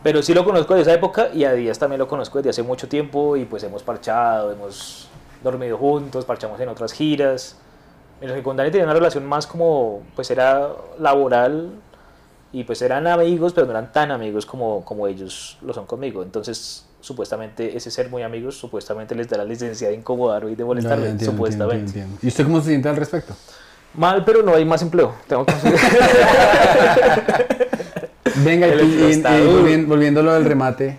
pero 0.04 0.22
sí 0.22 0.32
lo 0.34 0.44
conozco 0.44 0.74
de 0.74 0.82
esa 0.82 0.92
época 0.92 1.30
y 1.34 1.44
a 1.44 1.52
Díaz 1.52 1.78
también 1.78 1.98
lo 1.98 2.06
conozco 2.06 2.38
desde 2.38 2.50
hace 2.50 2.62
mucho 2.62 2.88
tiempo 2.88 3.36
y 3.36 3.44
pues 3.44 3.62
hemos 3.64 3.82
parchado, 3.82 4.52
hemos 4.52 5.08
dormido 5.42 5.76
juntos, 5.78 6.24
parchamos 6.24 6.60
en 6.60 6.68
otras 6.68 6.92
giras. 6.92 7.56
Mientras 8.24 8.40
que 8.40 8.42
con 8.42 8.56
Dani 8.56 8.70
tenía 8.70 8.86
una 8.86 8.94
relación 8.94 9.26
más 9.26 9.46
como, 9.46 10.00
pues 10.16 10.30
era 10.30 10.70
laboral 10.98 11.72
y 12.54 12.64
pues 12.64 12.80
eran 12.80 13.06
amigos, 13.06 13.52
pero 13.52 13.66
no 13.66 13.72
eran 13.72 13.92
tan 13.92 14.10
amigos 14.12 14.46
como, 14.46 14.82
como 14.82 15.06
ellos 15.06 15.58
lo 15.60 15.74
son 15.74 15.84
conmigo. 15.84 16.22
Entonces, 16.22 16.86
supuestamente, 17.02 17.76
ese 17.76 17.90
ser 17.90 18.08
muy 18.08 18.22
amigos, 18.22 18.56
supuestamente 18.56 19.14
les 19.14 19.28
da 19.28 19.36
la 19.36 19.44
licencia 19.44 19.88
de 19.88 19.94
incomodar 19.96 20.44
y 20.48 20.54
de 20.54 20.64
molestarme, 20.64 21.10
entiendo, 21.10 21.32
supuestamente. 21.32 21.84
entiendo, 21.84 22.14
entiendo. 22.14 22.18
¿Y 22.22 22.28
usted 22.28 22.44
cómo 22.44 22.60
se 22.62 22.68
siente 22.70 22.88
al 22.88 22.96
respecto? 22.96 23.34
Mal, 23.92 24.24
pero 24.24 24.42
no 24.42 24.54
hay 24.54 24.64
más 24.64 24.80
empleo. 24.80 25.12
Tengo 25.28 25.44
que 25.44 25.52
conseguir. 25.52 25.78
Venga, 28.42 28.68
y, 28.72 28.72
y- 28.72 29.22
y 29.22 29.84
volviendo, 29.84 30.20
a 30.20 30.22
lo 30.22 30.32
del 30.32 30.46
remate, 30.46 30.98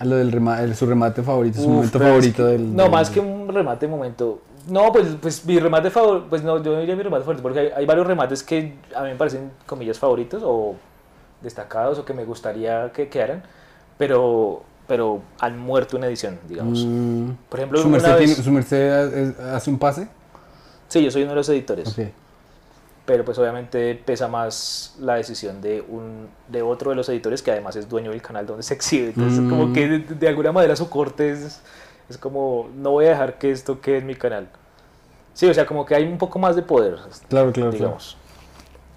a 0.00 0.04
lo 0.04 0.16
del 0.16 0.32
remate, 0.32 0.74
su 0.74 0.86
remate 0.86 1.22
favorito, 1.22 1.60
su 1.60 1.68
Uf, 1.68 1.74
momento 1.76 1.98
es 1.98 2.04
favorito 2.04 2.36
que- 2.46 2.50
del... 2.50 2.74
No, 2.74 2.88
más 2.88 3.10
que 3.10 3.20
un 3.20 3.46
remate 3.48 3.86
momento. 3.86 4.42
No, 4.68 4.92
pues, 4.92 5.08
pues 5.20 5.44
mi 5.44 5.58
remate 5.58 5.90
favorito, 5.90 6.26
pues 6.30 6.42
no, 6.42 6.62
yo 6.62 6.72
no 6.72 6.80
diría 6.80 6.94
mi 6.96 7.02
remate 7.02 7.22
favorito, 7.22 7.42
porque 7.42 7.58
hay, 7.60 7.70
hay 7.76 7.86
varios 7.86 8.06
remates 8.06 8.42
que 8.42 8.74
a 8.94 9.02
mí 9.02 9.10
me 9.10 9.16
parecen, 9.16 9.50
comillas, 9.66 9.98
favoritos 9.98 10.42
o 10.44 10.76
destacados 11.40 11.98
o 11.98 12.04
que 12.04 12.12
me 12.14 12.24
gustaría 12.24 12.92
que 12.92 13.08
quedaran, 13.08 13.42
pero, 13.98 14.62
pero 14.86 15.20
han 15.40 15.58
muerto 15.58 15.96
en 15.96 16.04
edición, 16.04 16.38
digamos. 16.48 16.84
Mm, 16.86 17.30
Por 17.48 17.58
ejemplo, 17.58 17.80
¿Su 17.80 17.88
una 17.88 17.96
merced, 17.98 18.12
vez- 18.18 18.26
tiene- 18.28 18.42
su 18.44 18.52
merced 18.52 19.40
hace 19.52 19.70
un 19.70 19.78
pase? 19.78 20.08
Sí, 20.88 21.02
yo 21.02 21.10
soy 21.10 21.22
uno 21.22 21.32
de 21.32 21.36
los 21.36 21.48
editores. 21.48 21.88
Ok. 21.98 22.06
pero 23.04 23.24
pues 23.24 23.36
obviamente 23.36 23.96
pesa 23.96 24.28
más 24.28 24.94
la 25.00 25.14
decisión 25.16 25.60
de 25.60 25.80
un 25.80 26.28
de 26.46 26.62
otro 26.62 26.90
de 26.90 26.96
los 26.96 27.08
editores 27.08 27.42
que 27.42 27.50
además 27.50 27.74
es 27.74 27.88
dueño 27.88 28.12
del 28.12 28.22
canal 28.22 28.46
donde 28.46 28.62
se 28.62 28.74
exhibe 28.74 29.08
entonces 29.08 29.40
Mm. 29.40 29.50
como 29.50 29.72
que 29.72 29.88
de, 29.88 29.98
de 29.98 30.28
alguna 30.28 30.52
manera 30.52 30.76
su 30.76 30.88
corte 30.88 31.32
es, 31.32 31.60
es 32.12 32.18
como 32.18 32.68
no 32.76 32.90
voy 32.92 33.06
a 33.06 33.10
dejar 33.10 33.38
que 33.38 33.50
esto 33.50 33.80
quede 33.80 33.98
en 33.98 34.06
mi 34.06 34.14
canal. 34.14 34.48
Sí 35.34 35.46
o 35.46 35.54
sea 35.54 35.66
como 35.66 35.84
que 35.86 35.94
hay 35.94 36.04
un 36.04 36.18
poco 36.18 36.38
más 36.38 36.54
de 36.56 36.62
poder 36.62 36.94
Claro, 37.28 37.52
claro, 37.52 37.52
claro. 37.52 37.70
digamos. 37.70 38.16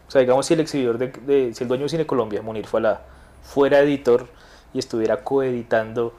O 0.07 0.11
sea 0.11 0.21
digamos 0.21 0.45
si 0.45 0.53
el 0.53 0.59
exhibidor 0.59 0.97
de, 0.97 1.07
de- 1.07 1.53
si 1.53 1.63
el 1.63 1.67
dueño 1.67 1.83
de 1.83 1.89
Cine 1.89 2.05
Colombia 2.05 2.41
Munir 2.41 2.67
Falá 2.67 3.01
fuera 3.41 3.79
editor 3.79 4.27
y 4.73 4.79
estuviera 4.79 5.23
coeditando 5.23 6.13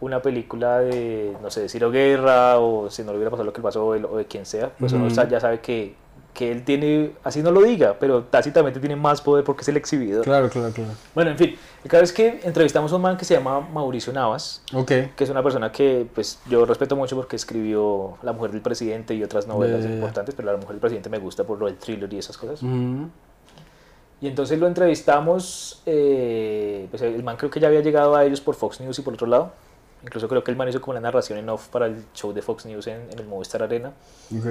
una 0.00 0.20
película 0.22 0.78
de 0.78 1.36
no 1.42 1.50
sé 1.50 1.62
de 1.62 1.68
Ciro 1.68 1.90
Guerra 1.90 2.58
o 2.58 2.90
si 2.90 3.02
no 3.02 3.12
le 3.12 3.18
hubiera 3.18 3.30
pasado 3.30 3.44
lo 3.46 3.52
que 3.52 3.62
pasó 3.62 3.86
o 3.86 4.16
de, 4.16 4.26
quien 4.26 4.46
sea 4.46 4.70
pues 4.78 4.92
uno 4.92 5.08
ya 5.08 5.40
sabe 5.40 5.60
que 5.60 5.94
que 6.36 6.52
él 6.52 6.64
tiene, 6.64 7.12
así 7.24 7.42
no 7.42 7.50
lo 7.50 7.62
diga, 7.62 7.96
pero 7.98 8.24
tácitamente 8.24 8.78
tiene 8.78 8.94
más 8.94 9.22
poder 9.22 9.42
porque 9.42 9.62
es 9.62 9.68
el 9.68 9.78
exhibidor. 9.78 10.22
Claro, 10.22 10.50
claro, 10.50 10.70
claro. 10.70 10.90
Bueno, 11.14 11.30
en 11.30 11.38
fin, 11.38 11.56
el 11.82 11.90
caso 11.90 12.04
es 12.04 12.12
que 12.12 12.40
entrevistamos 12.44 12.92
a 12.92 12.96
un 12.96 13.02
man 13.02 13.16
que 13.16 13.24
se 13.24 13.32
llama 13.32 13.60
Mauricio 13.60 14.12
Navas, 14.12 14.60
Ok. 14.74 14.86
que 15.16 15.24
es 15.24 15.30
una 15.30 15.42
persona 15.42 15.72
que 15.72 16.06
pues 16.14 16.38
yo 16.46 16.66
respeto 16.66 16.94
mucho 16.94 17.16
porque 17.16 17.36
escribió 17.36 18.18
La 18.22 18.34
mujer 18.34 18.50
del 18.50 18.60
presidente 18.60 19.14
y 19.14 19.24
otras 19.24 19.46
novelas 19.46 19.82
importantes, 19.86 20.34
pero 20.34 20.50
La 20.52 20.56
mujer 20.58 20.72
del 20.72 20.80
presidente 20.80 21.08
me 21.08 21.18
gusta 21.18 21.44
por 21.44 21.58
lo 21.58 21.64
del 21.66 21.76
thriller 21.76 22.12
y 22.12 22.18
esas 22.18 22.36
cosas. 22.36 22.62
Ujú. 22.62 23.08
Y 24.20 24.26
entonces 24.28 24.58
lo 24.58 24.66
entrevistamos, 24.66 25.80
eh, 25.86 26.86
pues 26.90 27.00
el 27.00 27.22
man 27.22 27.36
creo 27.38 27.50
que 27.50 27.60
ya 27.60 27.68
había 27.68 27.80
llegado 27.80 28.14
a 28.14 28.24
ellos 28.26 28.42
por 28.42 28.54
Fox 28.56 28.78
News 28.80 28.98
y 28.98 29.02
por 29.02 29.14
otro 29.14 29.26
lado. 29.26 29.52
Incluso 30.02 30.28
creo 30.28 30.44
que 30.44 30.50
el 30.50 30.56
man 30.58 30.68
hizo 30.68 30.82
como 30.82 30.92
una 30.92 31.00
narración 31.00 31.38
en 31.38 31.48
off 31.48 31.68
para 31.68 31.86
el 31.86 32.04
show 32.14 32.32
de 32.34 32.42
Fox 32.42 32.66
News 32.66 32.86
en, 32.88 33.10
en 33.10 33.18
el 33.18 33.26
Movistar 33.26 33.62
Arena. 33.62 33.92
Ok. 34.30 34.46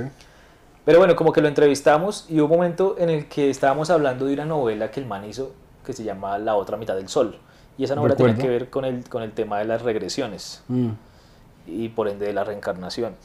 Pero 0.85 0.99
bueno, 0.99 1.15
como 1.15 1.33
que 1.33 1.41
lo 1.41 1.47
entrevistamos 1.47 2.25
y 2.29 2.39
hubo 2.39 2.45
un 2.53 2.59
momento 2.59 2.95
en 2.99 3.09
el 3.09 3.27
que 3.27 3.49
estábamos 3.49 3.89
hablando 3.89 4.25
de 4.25 4.33
una 4.33 4.45
novela 4.45 4.91
que 4.91 4.99
el 4.99 5.07
man 5.07 5.25
hizo 5.25 5.51
que 5.83 5.93
se 5.93 6.03
llama 6.03 6.37
La 6.37 6.55
otra 6.55 6.77
mitad 6.77 6.95
del 6.95 7.09
sol. 7.09 7.37
Y 7.77 7.83
esa 7.83 7.95
novela 7.95 8.13
Recuerdo. 8.15 8.41
que 8.41 8.47
ver 8.47 8.69
con 8.69 8.85
el, 8.85 9.07
con 9.09 9.21
el 9.23 9.31
tema 9.33 9.59
de 9.59 9.65
las 9.65 9.81
regresiones 9.81 10.61
Mm. 10.67 10.89
y 11.67 11.89
por 11.89 12.07
ende 12.07 12.25
de 12.27 12.33
la 12.33 12.43
reencarnación. 12.43 13.15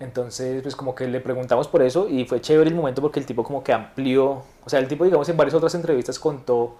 Entonces, 0.00 0.62
pues 0.62 0.74
como 0.76 0.94
que 0.94 1.06
le 1.08 1.20
preguntamos 1.20 1.68
por 1.68 1.80
eso 1.82 2.08
y 2.08 2.24
fue 2.24 2.40
chévere 2.40 2.68
el 2.70 2.74
momento 2.76 3.00
porque 3.00 3.20
el 3.20 3.26
tipo 3.26 3.42
como 3.44 3.62
que 3.64 3.72
amplió, 3.72 4.42
o 4.64 4.68
sea, 4.68 4.78
el 4.80 4.88
tipo 4.88 5.04
digamos 5.04 5.28
en 5.28 5.36
varias 5.36 5.54
otras 5.54 5.74
entrevistas 5.74 6.18
contó 6.18 6.76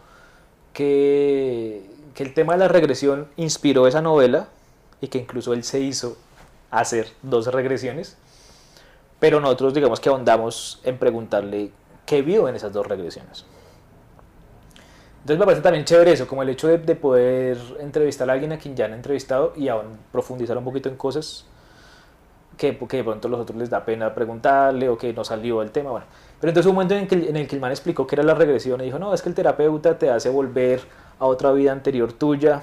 que, 0.73 1.85
que 2.15 2.23
el 2.23 2.35
tema 2.35 2.55
de 2.55 2.59
la 2.61 2.69
regresión 2.69 3.29
inspiró 3.37 3.87
esa 3.87 4.03
novela 4.03 4.49
y 5.01 5.09
que 5.09 5.19
incluso 5.19 5.53
él 5.53 5.65
se 5.65 5.81
hizo 5.81 6.17
hacer 6.71 7.09
dos 7.23 7.47
regresiones, 7.47 8.17
pero 9.23 9.39
nosotros 9.39 9.73
digamos 9.73 10.01
que 10.01 10.09
ahondamos 10.09 10.81
en 10.83 10.99
preguntarle 10.99 11.71
qué 12.05 12.23
vio 12.23 12.49
en 12.49 12.57
esas 12.57 12.73
dos 12.73 12.85
regresiones. 12.85 13.45
Entonces 15.21 15.39
me 15.39 15.45
parece 15.45 15.63
también 15.63 15.85
chévere 15.85 16.11
eso, 16.11 16.27
como 16.27 16.43
el 16.43 16.49
hecho 16.49 16.67
de, 16.67 16.79
de 16.79 16.97
poder 16.97 17.57
entrevistar 17.79 18.29
a 18.29 18.33
alguien 18.33 18.51
a 18.51 18.59
quien 18.59 18.75
ya 18.75 18.87
han 18.87 18.95
entrevistado 18.95 19.53
y 19.55 19.69
aún 19.69 19.97
profundizar 20.11 20.59
un 20.59 20.65
poquito 20.65 20.89
en 20.89 20.97
cosas 20.97 21.45
que, 22.57 22.77
que 22.77 22.97
de 22.97 23.05
pronto 23.05 23.29
a 23.29 23.31
los 23.31 23.39
otros 23.39 23.57
les 23.57 23.71
da 23.71 23.85
pena 23.85 24.13
preguntarle 24.13 24.89
o 24.89 24.99
que 24.99 25.13
no 25.13 25.23
salió 25.23 25.63
el 25.63 25.71
tema. 25.71 25.93
Bueno. 25.93 26.07
Pero 26.41 26.51
entonces 26.51 26.69
un 26.69 26.75
momento 26.75 26.97
en, 26.97 27.07
que, 27.07 27.15
en 27.15 27.37
el 27.37 27.47
que 27.47 27.55
el 27.55 27.61
man 27.61 27.71
explicó 27.71 28.09
que 28.09 28.17
era 28.17 28.25
la 28.25 28.35
regresión 28.35 28.81
y 28.81 28.87
dijo, 28.87 28.99
no, 28.99 29.15
es 29.15 29.23
que 29.23 29.29
el 29.29 29.37
terapeuta 29.37 30.01
te 30.01 30.11
hace 30.11 30.31
volver 30.31 30.81
a 31.21 31.27
otra 31.27 31.53
vida 31.53 31.71
anterior 31.71 32.13
tuya 32.13 32.63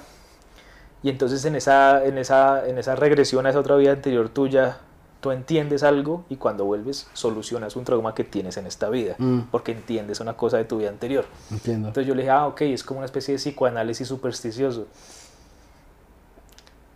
y 1.03 1.09
entonces 1.09 1.45
en 1.45 1.55
esa, 1.55 2.03
en 2.03 2.17
esa, 2.17 2.67
en 2.67 2.77
esa 2.77 2.97
regresión 2.97 3.45
a 3.45 3.51
esa 3.51 3.59
otra 3.61 3.77
vida 3.77 3.93
anterior 3.93 4.27
tuya 4.27 4.79
tú 5.19 5.31
entiendes 5.31 5.83
algo 5.83 6.23
y 6.29 6.37
cuando 6.37 6.63
vuelves 6.65 7.07
solucionas 7.13 7.75
un 7.75 7.83
trauma 7.83 8.15
que 8.15 8.23
tienes 8.23 8.55
en 8.57 8.65
esta 8.67 8.89
vida 8.89 9.15
Mm. 9.17 9.41
porque 9.51 9.73
entiendes 9.73 10.19
una 10.21 10.37
cosa 10.37 10.57
de 10.57 10.65
tu 10.65 10.77
vida 10.77 10.89
anterior. 10.89 11.25
Entiendo. 11.51 11.89
Entonces 11.89 12.07
yo 12.07 12.15
le 12.15 12.21
dije, 12.21 12.31
ah, 12.31 12.47
ok, 12.47 12.61
es 12.61 12.83
como 12.83 12.99
una 12.99 13.05
especie 13.05 13.33
de 13.33 13.37
psicoanálisis 13.39 14.07
supersticioso. 14.07 14.87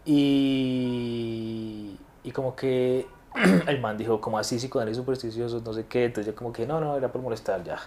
Y, 0.06 1.98
y 2.24 2.32
como 2.32 2.56
que 2.56 3.08
el 3.68 3.80
man 3.82 3.98
dijo, 3.98 4.22
como 4.22 4.38
así 4.38 4.58
psicoanálisis 4.58 4.98
supersticioso, 4.98 5.62
no 5.66 5.74
sé 5.74 5.86
qué. 5.88 6.06
Entonces 6.06 6.34
yo 6.34 6.38
como 6.38 6.54
que, 6.54 6.66
no, 6.68 6.80
no, 6.80 6.96
era 6.96 7.12
por 7.12 7.22
molestar 7.22 7.64
ya. 7.64 7.80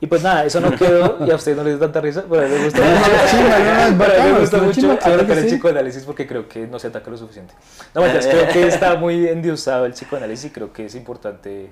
Y 0.00 0.06
pues 0.06 0.22
nada, 0.22 0.44
eso 0.44 0.60
no 0.60 0.70
quedó 0.76 1.18
y 1.26 1.30
a 1.30 1.34
usted 1.34 1.56
no 1.56 1.64
le 1.64 1.70
dio 1.70 1.78
tanta 1.78 2.00
risa, 2.00 2.24
pero 2.28 2.42
a 2.42 2.48
mí 2.48 2.54
me 2.54 2.64
gusta 2.64 2.80
mucho. 2.80 3.10
chimba, 3.30 3.58
no, 3.58 3.74
no, 3.74 3.80
es 3.80 3.94
Pero 3.98 4.22
a 4.22 4.24
mí 4.24 4.32
me 4.32 4.40
gusta 4.40 4.58
mucho 4.58 4.92
atacar 4.92 5.38
el 5.38 5.46
psicoanálisis 5.46 6.04
porque 6.04 6.26
creo 6.26 6.48
que 6.48 6.66
no 6.66 6.78
se 6.78 6.86
ataca 6.86 7.10
lo 7.10 7.16
suficiente. 7.16 7.54
No, 7.94 8.02
mentiras, 8.02 8.26
creo 8.26 8.48
que 8.48 8.66
está 8.68 8.94
muy 8.96 9.26
endiosado 9.26 9.86
el 9.86 9.92
psicoanálisis 9.92 10.46
y 10.46 10.50
creo 10.50 10.72
que 10.72 10.86
es 10.86 10.94
importante 10.94 11.70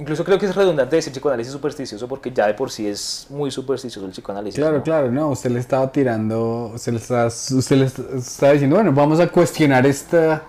Incluso 0.00 0.24
creo 0.24 0.38
que 0.38 0.46
es 0.46 0.54
redundante 0.54 0.94
decir 0.94 1.12
psicoanálisis 1.12 1.52
supersticioso 1.52 2.06
porque 2.06 2.30
ya 2.30 2.46
de 2.46 2.54
por 2.54 2.70
sí 2.70 2.86
es 2.86 3.26
muy 3.30 3.50
supersticioso 3.50 4.06
el 4.06 4.12
psicoanálisis. 4.12 4.60
Claro, 4.60 4.78
¿no? 4.78 4.82
claro, 4.84 5.10
no, 5.10 5.30
usted 5.30 5.50
le 5.50 5.58
estaba 5.58 5.90
tirando, 5.90 6.70
usted 6.74 6.92
le 6.92 6.98
está, 6.98 7.26
usted 7.26 7.76
le 7.76 7.84
está 7.86 8.52
diciendo, 8.52 8.76
bueno, 8.76 8.92
vamos 8.92 9.18
a 9.18 9.26
cuestionar 9.26 9.84
esta, 9.86 10.42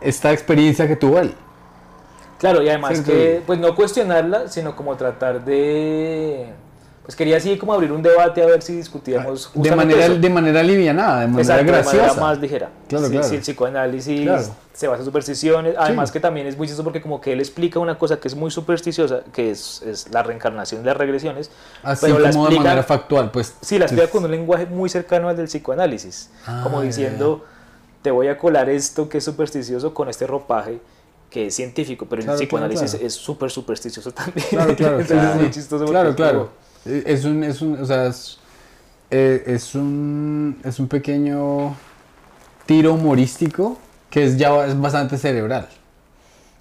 esta 0.00 0.32
experiencia 0.32 0.88
que 0.88 0.96
tuvo 0.96 1.20
él. 1.20 1.32
Claro, 2.40 2.62
y 2.62 2.68
además 2.68 2.98
Sí, 2.98 3.04
que, 3.04 3.36
sí. 3.36 3.42
pues 3.46 3.58
no 3.60 3.74
cuestionarla, 3.76 4.48
sino 4.48 4.74
como 4.74 4.96
tratar 4.96 5.44
de... 5.44 6.46
Pues 7.04 7.16
quería 7.16 7.38
así 7.38 7.56
como 7.58 7.72
abrir 7.72 7.90
un 7.92 8.02
debate 8.02 8.40
a 8.42 8.46
ver 8.46 8.62
si 8.62 8.76
discutíamos 8.76 9.46
De 9.52 9.58
justamente 9.58 9.94
manera, 9.96 10.12
eso. 10.12 10.20
de 10.20 10.30
manera 10.30 10.62
livianada, 10.62 11.20
de 11.22 11.26
manera 11.26 11.40
Exacto, 11.42 11.64
de 11.64 11.70
graciosa. 11.72 11.96
manera 12.06 12.20
más 12.20 12.38
ligera. 12.38 12.68
Claro, 12.88 13.04
si, 13.06 13.10
claro. 13.12 13.26
si 13.28 13.34
el 13.34 13.40
psicoanálisis 13.40 14.22
Claro. 14.22 14.42
se 14.72 14.86
basa 14.86 15.00
en 15.00 15.04
supersticiones, 15.06 15.74
además 15.76 16.10
Sí. 16.10 16.12
que 16.12 16.20
también 16.20 16.46
es 16.46 16.56
muy 16.56 16.66
chistoso 16.68 16.84
porque 16.84 17.02
como 17.02 17.20
que 17.20 17.32
él 17.32 17.40
explica 17.40 17.80
una 17.80 17.98
cosa 17.98 18.20
que 18.20 18.28
es 18.28 18.36
muy 18.36 18.50
supersticiosa, 18.52 19.22
que 19.32 19.50
es, 19.50 19.82
es 19.82 20.08
la 20.12 20.22
reencarnación 20.22 20.82
de 20.82 20.86
las 20.86 20.96
regresiones, 20.96 21.50
Así 21.82 22.06
pero 22.06 22.20
la 22.20 22.30
como 22.30 22.44
de 22.44 22.48
explica- 22.50 22.62
manera 22.68 22.82
factual, 22.84 23.30
pues. 23.32 23.54
Sí, 23.60 23.78
la 23.78 23.86
explica 23.86 24.08
con 24.08 24.24
un 24.24 24.30
lenguaje 24.30 24.66
muy 24.66 24.88
cercano 24.88 25.28
al 25.28 25.36
del 25.36 25.46
psicoanálisis, 25.46 26.30
Ah, 26.46 26.60
como 26.62 26.80
diciendo, 26.80 27.44
te 28.02 28.12
voy 28.12 28.28
a 28.28 28.38
colar 28.38 28.68
esto 28.70 29.08
que 29.08 29.18
es 29.18 29.24
supersticioso 29.24 29.92
con 29.94 30.08
este 30.08 30.26
ropaje 30.28 30.78
que 31.30 31.46
es 31.46 31.54
científico, 31.54 32.06
pero 32.10 32.22
Claro, 32.22 32.38
el 32.38 32.44
psicoanálisis 32.44 32.90
claro. 32.92 33.06
es 33.06 33.14
súper 33.14 33.50
supersticioso 33.50 34.10
también. 34.12 34.46
Claro, 34.50 34.74
claro, 34.76 35.00
Entonces 35.00 35.30
es 35.30 35.36
muy 35.36 35.50
chistoso. 35.50 35.84
Claro, 35.86 36.14
claro. 36.14 36.50
como- 36.84 36.96
Es 36.96 37.24
un, 37.24 37.44
es 37.44 37.62
un, 37.62 37.80
o 37.80 37.84
sea, 37.84 38.06
es, 38.06 38.38
eh, 39.10 39.42
es 39.46 39.74
un, 39.74 40.58
es 40.64 40.78
un 40.80 40.88
pequeño 40.88 41.76
tiro 42.66 42.94
humorístico 42.94 43.78
que 44.10 44.24
es 44.24 44.36
ya 44.36 44.66
es 44.66 44.78
bastante 44.80 45.16
cerebral. 45.18 45.68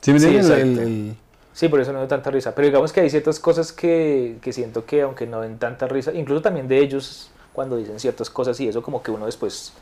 ¿Sí 0.02 0.14
me 0.14 0.20
Sí? 0.20 0.28
El- 0.28 0.52
el- 0.80 1.16
Sí, 1.54 1.68
por 1.68 1.82
eso 1.82 1.92
no 1.92 2.00
doy 2.00 2.08
tanta 2.08 2.32
risa. 2.32 2.56
Pero 2.56 2.68
digamos 2.68 2.94
que 2.94 3.02
hay 3.02 3.10
ciertas 3.10 3.38
cosas 3.40 3.74
que, 3.74 4.38
que 4.42 4.54
siento 4.54 4.86
que 4.86 5.02
aunque 5.02 5.28
no 5.28 5.42
den 5.42 5.58
tanta 5.60 5.88
risa, 5.88 6.14
incluso 6.14 6.42
también 6.42 6.68
de 6.70 6.78
ellos 6.80 7.32
cuando 7.52 7.76
dicen 7.76 8.00
ciertas 8.00 8.30
cosas 8.30 8.58
y 8.62 8.68
eso 8.70 8.82
como 8.82 9.04
que 9.04 9.12
uno 9.12 9.26
después, 9.26 9.74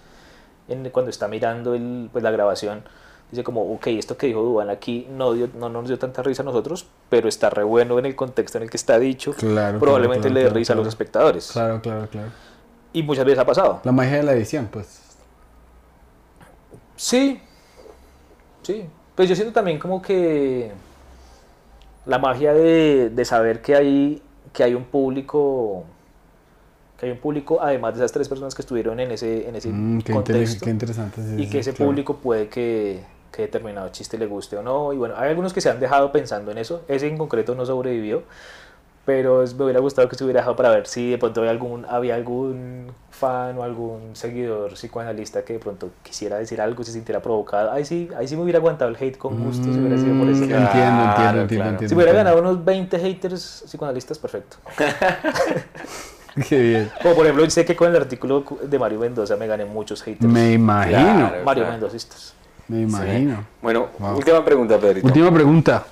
en- 0.70 0.90
cuando 0.90 1.12
está 1.12 1.28
mirando 1.28 1.76
el, 1.76 2.10
pues, 2.12 2.24
la 2.24 2.32
grabación, 2.32 2.82
dice 3.32 3.44
como, 3.44 3.74
ok, 3.74 3.88
esto 3.88 4.18
que 4.18 4.28
dijo 4.28 4.42
Duan 4.42 4.70
aquí 4.70 5.08
no, 5.12 5.34
dio, 5.34 5.50
no 5.58 5.70
nos 5.70 5.88
dio 5.88 6.00
tanta 6.00 6.24
risa 6.24 6.44
a 6.44 6.46
nosotros, 6.46 6.88
pero 7.10 7.28
está 7.28 7.50
re 7.50 7.64
bueno 7.64 8.00
en 8.00 8.06
el 8.06 8.16
contexto 8.16 8.58
en 8.58 8.64
el 8.64 8.70
que 8.70 8.78
está 8.78 8.98
dicho. 9.00 9.34
Claro, 9.34 9.80
Probablemente 9.80 10.28
claro, 10.30 10.34
le 10.34 10.40
dé 10.42 10.46
claro, 10.48 10.58
risa 10.60 10.74
a 10.74 10.76
los 10.78 10.88
espectadores. 10.88 11.50
Claro, 11.52 11.82
claro, 11.82 12.08
claro. 12.10 12.30
Y 12.94 13.04
muchas 13.04 13.26
veces 13.26 13.40
ha 13.40 13.46
pasado. 13.46 13.82
La 13.84 13.92
magia 13.92 14.18
de 14.18 14.24
la 14.24 14.34
edición, 14.34 14.70
pues. 14.72 15.02
Sí, 16.96 17.40
sí. 18.64 18.86
Pues 19.16 19.30
yo 19.30 19.36
siento 19.36 19.54
también 19.54 19.78
como 19.80 20.02
que 20.02 20.72
la 22.06 22.18
magia 22.20 22.54
de, 22.54 23.10
de 23.10 23.26
saber 23.26 23.62
que 23.62 23.76
hay, 23.76 24.22
que 24.54 24.64
hay 24.64 24.74
un 24.74 24.86
público, 24.86 25.84
que 26.98 27.08
hay 27.08 27.12
un 27.12 27.18
público, 27.20 27.60
además 27.62 27.94
de 27.96 28.00
esas 28.00 28.12
tres 28.12 28.30
personas 28.30 28.56
que 28.56 28.62
estuvieron 28.62 29.00
en 29.00 29.12
ese, 29.12 29.48
en 29.48 29.56
ese 29.56 29.70
Mm, 29.70 30.02
qué, 30.02 30.14
contexto, 30.14 30.64
qué 30.66 30.72
interesante. 30.72 31.22
y 31.38 31.50
que 31.50 31.60
ese 31.60 31.74
claro. 31.74 31.90
público 31.92 32.16
puede 32.18 32.48
que, 32.48 33.02
que 33.38 33.44
determinado 33.44 33.88
chiste 33.90 34.18
le 34.18 34.26
guste 34.26 34.58
o 34.58 34.64
no. 34.64 34.92
Y 34.92 34.98
bueno, 34.98 35.14
hay 35.16 35.30
algunos 35.30 35.54
que 35.54 35.62
se 35.62 35.70
han 35.70 35.80
dejado 35.80 36.12
pensando 36.12 36.52
en 36.52 36.58
eso. 36.58 36.82
Ese 36.88 37.08
en 37.08 37.18
concreto 37.18 37.54
no 37.56 37.66
sobrevivió. 37.66 38.24
Pero 39.06 39.46
me 39.58 39.64
hubiera 39.64 39.80
gustado 39.80 40.10
que 40.10 40.18
se 40.18 40.26
hubiera 40.26 40.42
dejado 40.42 40.58
para 40.58 40.70
ver 40.70 40.86
si 40.86 41.12
de 41.12 41.18
pronto 41.18 41.40
había 41.40 41.52
algún, 41.52 41.86
había 41.86 42.16
algún 42.16 42.92
fan 43.10 43.58
o 43.58 43.64
algún 43.64 44.18
seguidor 44.18 44.74
psicoanalista 44.74 45.46
que 45.46 45.54
de 45.54 45.60
pronto 45.60 45.92
quisiera 46.04 46.38
decir 46.40 46.60
algo, 46.60 46.84
se 46.84 46.92
sintiera 46.92 47.22
provocado. 47.22 47.72
Ahí 47.72 47.86
sí, 47.86 48.10
ahí 48.18 48.28
sí 48.28 48.36
me 48.36 48.42
hubiera 48.42 48.60
aguantado 48.60 48.92
el 48.92 48.98
hate 49.00 49.18
con 49.18 49.42
gusto 49.42 49.64
si 49.72 49.80
hubiera 49.80 49.98
sido 49.98 50.18
por 50.20 50.28
Entiendo, 50.28 50.58
entiendo, 50.58 50.72
Claro, 51.16 51.42
entiendo, 51.42 51.70
entiendo, 51.70 51.88
Si 51.88 51.96
hubiera 51.96 52.12
entiendo. 52.12 52.36
ganado 52.36 52.40
unos 52.42 52.66
20 52.66 53.00
haters 53.00 53.64
psicoanalistas, 53.68 54.20
perfecto. 54.20 54.58
Qué 56.50 56.60
bien. 56.60 56.92
Como 57.02 57.16
por 57.16 57.26
ejemplo, 57.26 57.50
sé 57.50 57.66
que 57.66 57.76
con 57.76 57.90
el 57.90 57.96
artículo 57.96 58.44
de 58.62 58.78
Mario 58.78 59.00
Mendoza 59.00 59.38
me 59.38 59.48
gané 59.48 59.64
muchos 59.64 60.04
haters. 60.04 60.30
Me 60.32 60.54
imagino. 60.54 61.30
Claro. 61.30 61.46
Mario 61.46 61.64
claro. 61.64 61.80
Me 62.68 62.82
imagino. 62.82 63.46
Bueno, 63.62 63.88
Wow. 64.00 64.18
última 64.18 64.44
pregunta, 64.44 64.78
Pedrito. 64.80 65.08
Última 65.08 65.32
pregunta. 65.32 65.86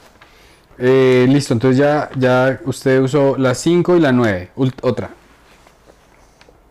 Eh, 0.77 1.25
listo, 1.29 1.53
entonces 1.53 1.77
ya, 1.77 2.09
ya 2.17 2.59
usted 2.65 2.99
usó 3.01 3.37
la 3.37 3.55
5 3.55 3.95
y 3.95 3.99
la 4.01 4.11
9. 4.11 4.51
Otra. 4.81 5.09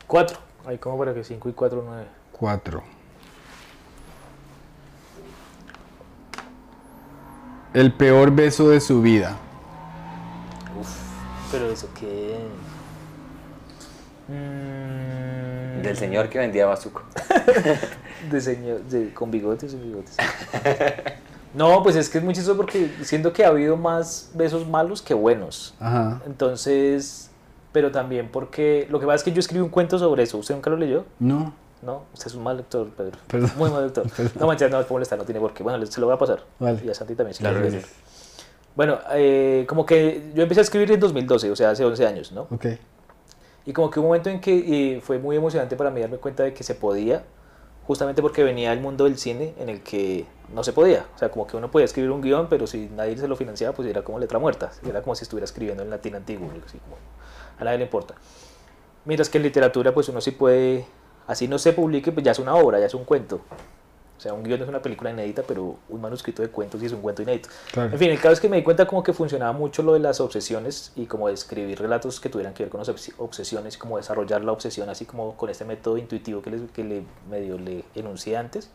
4. 0.06 0.39
Ahí 0.66 0.76
como 0.78 0.98
para 0.98 1.14
que 1.14 1.24
5 1.24 1.48
y 1.48 1.52
4, 1.52 1.82
9. 1.86 2.05
4. 2.32 2.82
El 7.72 7.93
peor 7.93 8.31
beso 8.31 8.68
de 8.68 8.81
su 8.81 9.01
vida. 9.02 9.36
Pero 11.51 11.70
eso 11.70 11.89
qué. 11.98 12.39
Mm, 14.28 15.44
Del 15.85 15.97
señor 15.97 16.28
que 16.28 16.39
vendía 16.39 16.66
bazuco. 16.66 17.02
De 18.31 18.40
señor, 18.40 18.81
de- 18.85 19.12
con 19.12 19.31
bigotes 19.31 19.73
y 19.74 19.77
bigotes. 19.77 20.16
No, 21.55 21.85
pues 21.85 21.94
es 21.94 22.09
que 22.11 22.19
es 22.19 22.24
muy 22.24 22.35
chistoso 22.35 22.56
porque 22.56 22.90
siento 23.02 23.32
que 23.32 23.44
ha 23.44 23.48
habido 23.48 23.77
más 23.77 24.32
besos 24.35 24.66
malos 24.66 25.01
que 25.02 25.15
buenos. 25.15 25.73
Ajá. 25.78 26.20
Entonces, 26.27 27.31
pero 27.70 27.93
también 27.93 28.28
porque 28.32 28.89
lo 28.90 28.98
que 28.98 29.06
pasa 29.06 29.15
es 29.16 29.23
que 29.23 29.31
yo 29.31 29.39
escribí 29.39 29.62
un 29.62 29.69
cuento 29.69 29.97
sobre 29.97 30.24
eso. 30.24 30.36
¿Usted 30.39 30.56
nunca 30.56 30.69
lo 30.70 30.77
leyó? 30.77 31.05
No. 31.20 31.55
No, 31.81 32.02
usted 32.12 32.27
es 32.27 32.35
un 32.35 32.43
mal 32.43 32.56
lector, 32.56 32.89
Pedro. 32.89 33.19
Perdón. 33.28 33.52
Muy 33.56 33.70
mal 33.70 33.85
lector. 33.85 34.05
No 34.40 34.48
manches, 34.48 34.69
no, 34.69 34.81
es 34.81 34.90
molestar, 34.90 35.16
no 35.16 35.24
tiene 35.24 35.39
por 35.40 35.55
qué. 35.55 35.62
Bueno, 35.62 35.86
se 35.86 36.01
lo 36.01 36.06
voy 36.09 36.16
a 36.16 36.19
pasar. 36.19 36.43
Vale. 36.59 36.81
Y 36.85 36.89
a 36.90 36.94
Santi 36.94 37.15
también, 37.15 37.35
si 37.35 37.40
Claro 37.40 37.61
quiere 37.61 37.69
que 37.70 37.77
leer. 37.77 37.89
Bueno, 38.74 38.98
eh, 39.12 39.65
como 39.69 39.86
que 39.86 40.32
yo 40.35 40.43
empecé 40.43 40.61
a 40.61 40.65
escribir 40.65 40.90
en 40.90 40.98
2012, 40.98 41.52
o 41.52 41.55
sea, 41.56 41.70
hace 41.70 41.85
11 41.85 42.05
años, 42.05 42.32
¿no? 42.32 42.48
Ok. 42.51 42.66
Y 43.66 43.73
como 43.73 43.91
que 43.91 44.01
un 44.01 44.07
momento 44.07 44.31
en 44.31 44.41
que 44.41 44.97
eh, 44.97 45.01
fue 45.01 45.19
muy 45.19 45.36
emocionante 45.36 45.77
para 45.77 45.91
mí 45.91 46.01
darme 46.01 46.19
cuenta 46.19 46.43
de 46.43 46.53
que 46.53 46.62
se 46.62 46.74
podía, 46.74 47.24
justamente 47.86 48.20
porque 48.20 48.45
venía 48.45 48.73
el 48.73 48.81
mundo 48.81 49.05
del 49.05 49.16
cine 49.19 49.55
en 49.59 49.69
el 49.69 49.82
que 49.82 50.27
no 50.53 50.62
se 50.62 50.73
podía. 50.73 51.07
O 51.15 51.19
sea, 51.19 51.31
como 51.31 51.47
que 51.47 51.57
uno 51.57 51.70
podía 51.70 51.86
escribir 51.86 52.11
un 52.11 52.20
guion, 52.20 52.49
pero 52.49 52.66
si 52.66 52.89
nadie 52.95 53.16
se 53.16 53.28
lo 53.28 53.36
financiaba, 53.36 53.74
pues 53.74 53.89
era 53.89 54.03
como 54.03 54.19
letra 54.19 54.39
muerta. 54.39 54.70
Era 54.86 55.03
como 55.03 55.15
si 55.15 55.23
estuviera 55.23 55.45
escribiendo 55.45 55.82
en 55.82 55.91
latín 55.91 56.15
antiguo, 56.15 56.51
así 56.66 56.78
como 56.78 56.97
a 57.59 57.65
nadie 57.65 57.78
le 57.78 57.85
importa. 57.85 58.15
Mientras 59.05 59.28
que 59.28 59.39
en 59.39 59.45
literatura, 59.45 59.93
pues 59.93 60.09
uno 60.09 60.20
sí 60.20 60.31
puede 60.31 60.86
así 61.27 61.49
no 61.49 61.59
se 61.59 61.73
publique, 61.73 62.12
pues 62.12 62.24
ya 62.24 62.32
es 62.32 62.39
una 62.39 62.55
obra, 62.55 62.78
ya 62.78 62.86
es 62.86 62.95
un 62.95 63.05
cuento. 63.05 63.41
O 64.16 64.20
sea, 64.20 64.32
un 64.32 64.45
guion 64.45 64.62
es 64.62 64.69
una 64.69 64.81
película 64.81 65.11
inédita, 65.11 65.43
pero 65.43 65.77
un 65.89 66.01
manuscrito 66.01 66.41
de 66.41 66.49
cuentos 66.49 66.81
sí 66.81 66.86
es 66.86 66.93
un 66.93 67.01
cuento 67.03 67.23
inédito. 67.23 67.49
Claro. 67.73 67.91
En 67.93 67.99
fin, 67.99 68.11
el 68.11 68.16
caso 68.19 68.32
es 68.32 68.41
que 68.41 68.49
me 68.49 68.57
di 68.57 68.62
cuenta 68.62 68.86
como 68.86 69.03
que 69.03 69.12
funcionaba 69.12 69.53
mucho 69.53 69.82
lo 69.82 69.93
de 69.93 69.99
las 69.99 70.20
obsesiones 70.20 70.93
y 70.95 71.07
como 71.07 71.28
de 71.28 71.35
escribir 71.35 71.78
relatos 71.81 72.20
que 72.20 72.28
tuvieran 72.28 72.55
que 72.55 72.62
ver 72.62 72.70
con 72.70 72.78
las 72.78 72.89
obs- 72.89 73.12
obsesiones, 73.19 73.77
como 73.77 73.97
desarrollar 73.97 74.45
la 74.45 74.53
obsesión 74.53 74.89
así 74.89 75.05
como 75.05 75.36
con 75.36 75.51
este 75.51 75.65
método 75.65 75.99
intuitivo 75.99 76.41
que, 76.43 76.51
les, 76.51 76.70
que 76.70 76.85
le 76.85 77.03
medio 77.28 77.59
le 77.59 77.85
enuncié 77.95 78.36
antes. 78.36 78.70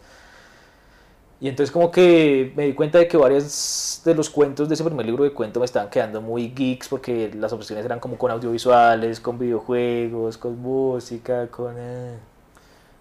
Y 1.41 1.47
entonces 1.47 1.71
como 1.71 1.89
que 1.89 2.51
me 2.57 2.65
di 2.65 2.73
cuenta 2.73 2.97
de 2.97 3.07
que 3.07 3.15
varios 3.15 4.01
de 4.03 4.13
los 4.13 4.29
cuentos 4.29 4.67
de 4.67 4.75
ese 4.75 4.83
primer 4.83 5.05
libro 5.05 5.23
de 5.23 5.31
cuentos 5.31 5.61
me 5.61 5.65
estaban 5.65 5.89
quedando 5.89 6.19
muy 6.21 6.49
geeks 6.49 6.89
porque 6.89 7.31
las 7.33 7.53
obsesiones 7.53 7.85
eran 7.85 8.01
como 8.01 8.17
con 8.17 8.29
audiovisuales, 8.29 9.21
con 9.21 9.39
videojuegos, 9.39 10.37
con 10.37 10.59
música, 10.59 11.47
con... 11.47 11.75
eh, 11.77 12.17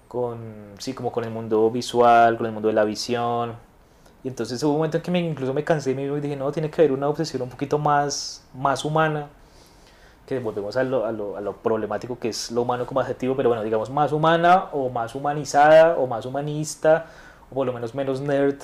con 0.09 0.39
sí, 0.78 0.94
como 0.94 1.12
con 1.12 1.24
el 1.24 1.30
mundo 1.30 1.70
visual, 1.70 2.36
con 2.36 2.47
el 2.47 2.52
mundo 2.52 2.68
de 2.68 2.74
la 2.74 2.85
visión. 2.85 3.52
Y 4.24 4.28
entonces 4.28 4.60
hubo 4.62 4.72
un 4.72 4.78
momento 4.78 4.97
en 4.97 5.02
que 5.02 5.10
me, 5.10 5.20
incluso 5.20 5.55
me 5.55 5.62
cansé 5.62 5.93
y 5.93 5.94
dije, 5.94 6.35
no, 6.35 6.51
tiene 6.51 6.70
que 6.70 6.80
haber 6.80 6.93
una 6.93 7.09
obsesión 7.09 7.43
un 7.43 7.51
poquito 7.51 7.78
más, 7.78 8.43
más 8.55 8.85
humana, 8.85 9.28
que 10.26 10.40
volvemos 10.40 10.76
a 10.76 10.82
lo, 10.82 11.06
a, 11.06 11.12
lo, 11.12 11.36
a 11.36 11.40
lo 11.40 11.56
problemático 11.56 12.18
que 12.18 12.30
es 12.30 12.51
lo 12.51 12.62
humano 12.62 12.85
como 12.85 13.01
adjetivo, 13.01 13.36
pero 13.36 13.48
bueno, 13.48 13.62
digamos 13.62 13.90
más 13.90 14.12
humana 14.12 14.66
o 14.72 14.90
más 14.90 15.14
humanizada 15.14 15.97
o 15.97 16.06
más 16.06 16.26
humanista, 16.26 17.06
o 17.51 17.55
por 17.55 17.66
lo 17.66 17.72
menos 17.72 17.94
menos 17.94 18.20
nerd, 18.20 18.56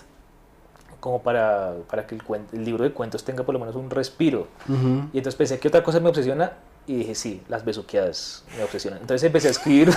como 1.00 1.22
para, 1.22 1.74
para 1.88 2.06
que 2.06 2.16
el, 2.16 2.24
cuen- 2.24 2.46
el 2.52 2.64
libro 2.64 2.82
de 2.82 2.92
cuentos 2.92 3.24
tenga 3.24 3.44
por 3.44 3.52
lo 3.52 3.58
menos 3.60 3.76
un 3.76 3.90
respiro. 3.90 4.48
Ujú. 4.68 5.08
Y 5.12 5.18
entonces 5.18 5.36
pensé 5.36 5.58
que 5.58 5.68
otra 5.68 5.82
cosa 5.82 6.00
me 6.00 6.08
obsesiona 6.08 6.52
y 6.86 6.97
dije, 6.97 7.15
sí, 7.15 7.43
las 7.48 7.65
besuqueadas 7.65 8.44
me 8.56 8.65
obsesionan. 8.65 9.01
Entonces 9.01 9.24
empecé 9.24 9.48
a 9.48 9.51
escribir. 9.52 9.90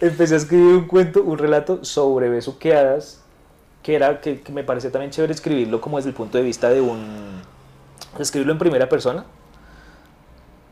empecé 0.00 0.34
a 0.34 0.36
escribir 0.38 0.74
un 0.74 0.86
cuento, 0.86 1.22
un 1.22 1.38
relato 1.38 1.84
sobre 1.84 2.28
besuqueadas, 2.28 3.20
que 3.82 3.94
era 3.94 4.20
que, 4.20 4.40
que 4.40 4.52
me 4.52 4.64
parecía 4.64 4.90
también 4.90 5.10
chévere 5.10 5.32
escribirlo 5.32 5.80
como 5.80 5.98
desde 5.98 6.10
el 6.10 6.14
punto 6.14 6.38
de 6.38 6.44
vista 6.44 6.70
de 6.70 6.80
un. 6.80 7.42
escribirlo 8.18 8.52
en 8.52 8.58
primera 8.58 8.88
persona, 8.88 9.24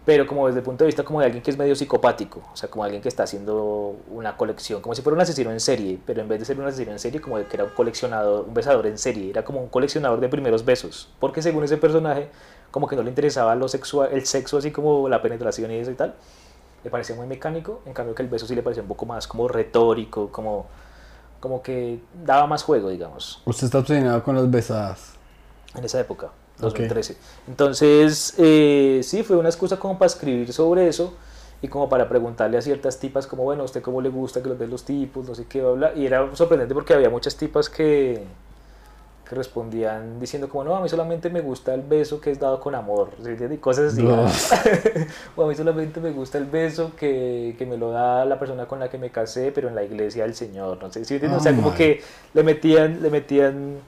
pero 0.06 0.26
como 0.26 0.46
desde 0.46 0.60
el 0.60 0.64
punto 0.64 0.84
de 0.84 0.86
vista 0.86 1.02
como 1.02 1.18
de 1.18 1.26
alguien 1.26 1.42
que 1.42 1.50
es 1.50 1.58
medio 1.58 1.74
psicopático, 1.74 2.40
o 2.52 2.56
sea, 2.56 2.70
como 2.70 2.84
alguien 2.84 3.02
que 3.02 3.08
está 3.08 3.24
haciendo 3.24 3.96
una 4.08 4.36
colección, 4.36 4.80
como 4.80 4.94
si 4.94 5.02
fuera 5.02 5.16
un 5.16 5.20
asesino 5.20 5.50
en 5.50 5.58
serie, 5.58 5.98
pero 6.06 6.22
en 6.22 6.28
vez 6.28 6.38
de 6.38 6.44
ser 6.44 6.58
un 6.58 6.66
asesino 6.66 6.92
en 6.92 7.00
serie, 7.00 7.20
como 7.20 7.36
que 7.36 7.46
era 7.52 7.64
un 7.64 7.70
coleccionador, 7.70 8.46
un 8.46 8.54
besador 8.54 8.86
en 8.86 8.98
serie, 8.98 9.30
era 9.30 9.44
como 9.44 9.60
un 9.60 9.68
coleccionador 9.68 10.20
de 10.20 10.28
primeros 10.28 10.64
besos, 10.64 11.08
porque 11.18 11.42
según 11.42 11.64
ese 11.64 11.76
personaje, 11.76 12.28
como 12.76 12.86
que 12.86 12.94
no 12.94 13.02
le 13.02 13.08
interesaba 13.08 13.54
lo 13.54 13.68
sexual, 13.68 14.10
el 14.12 14.26
sexo 14.26 14.58
así 14.58 14.70
como 14.70 15.08
la 15.08 15.22
penetración 15.22 15.70
y 15.70 15.76
eso 15.76 15.90
y 15.90 15.94
tal, 15.94 16.14
le 16.84 16.90
parecía 16.90 17.16
muy 17.16 17.26
mecánico, 17.26 17.80
en 17.86 17.94
cambio 17.94 18.14
que 18.14 18.22
el 18.22 18.28
beso 18.28 18.46
sí 18.46 18.54
le 18.54 18.62
parecía 18.62 18.82
un 18.82 18.88
poco 18.90 19.06
más 19.06 19.26
como 19.26 19.48
retórico, 19.48 20.30
como, 20.30 20.66
como 21.40 21.62
que 21.62 22.00
daba 22.22 22.46
más 22.46 22.62
juego, 22.62 22.90
digamos 22.90 23.40
Usted 23.46 23.64
está 23.64 23.78
obsesionado 23.78 24.22
con 24.22 24.36
las 24.36 24.50
besadas. 24.50 25.14
en 25.74 25.84
esa 25.84 26.00
época, 26.00 26.28
2013. 26.58 27.16
Entonces, 27.48 28.34
eh, 28.36 29.00
sí, 29.02 29.22
fue 29.22 29.38
una 29.38 29.48
excusa 29.48 29.78
como 29.78 29.98
para 29.98 30.08
escribir 30.08 30.52
sobre 30.52 30.86
eso 30.86 31.14
y 31.62 31.68
como 31.68 31.88
para 31.88 32.06
preguntarle 32.10 32.58
a 32.58 32.60
ciertas 32.60 32.98
tipas 32.98 33.26
como, 33.26 33.44
bueno, 33.44 33.62
¿a 33.62 33.64
usted 33.64 33.80
cómo 33.80 34.02
le 34.02 34.10
gusta 34.10 34.42
que 34.42 34.50
los 34.50 34.58
ven 34.58 34.68
los 34.68 34.84
tipos? 34.84 35.26
No 35.26 35.34
sé 35.34 35.46
qué, 35.46 35.62
bla, 35.62 35.72
bla. 35.72 35.94
Y 35.94 36.04
era 36.04 36.28
sorprendente 36.36 36.74
porque 36.74 36.92
había 36.92 37.08
muchas 37.08 37.36
tipas 37.36 37.70
que, 37.70 38.22
que 39.28 39.34
respondían 39.34 40.20
diciendo 40.20 40.48
como, 40.48 40.62
no, 40.64 40.76
a 40.76 40.80
mí 40.80 40.88
solamente 40.88 41.30
me 41.30 41.40
gusta 41.40 41.74
el 41.74 41.82
beso 41.82 42.20
que 42.20 42.30
es 42.30 42.38
dado 42.38 42.60
con 42.60 42.74
amor. 42.76 43.10
Y 43.50 43.56
cosas 43.56 43.92
así. 43.92 44.02
No. 44.02 44.24
o 45.36 45.44
a 45.44 45.48
mí 45.48 45.54
solamente 45.54 46.00
me 46.00 46.12
gusta 46.12 46.38
el 46.38 46.44
beso 46.46 46.92
que, 46.96 47.54
que 47.58 47.66
me 47.66 47.76
lo 47.76 47.90
da 47.90 48.24
la 48.24 48.38
persona 48.38 48.66
con 48.66 48.78
la 48.78 48.88
que 48.88 48.98
me 48.98 49.10
casé, 49.10 49.50
pero 49.52 49.68
en 49.68 49.74
la 49.74 49.82
iglesia 49.82 50.22
del 50.24 50.34
Señor, 50.34 50.78
no 50.80 50.92
sé, 50.92 51.04
¿sí 51.04 51.14
entiende? 51.14 51.36
o 51.36 51.40
sea, 51.40 51.52
Oh, 51.52 51.56
como 51.56 51.70
my. 51.70 51.76
que 51.76 52.00
le 52.34 52.42
metían, 52.44 53.02
le 53.02 53.10
metían, 53.10 53.78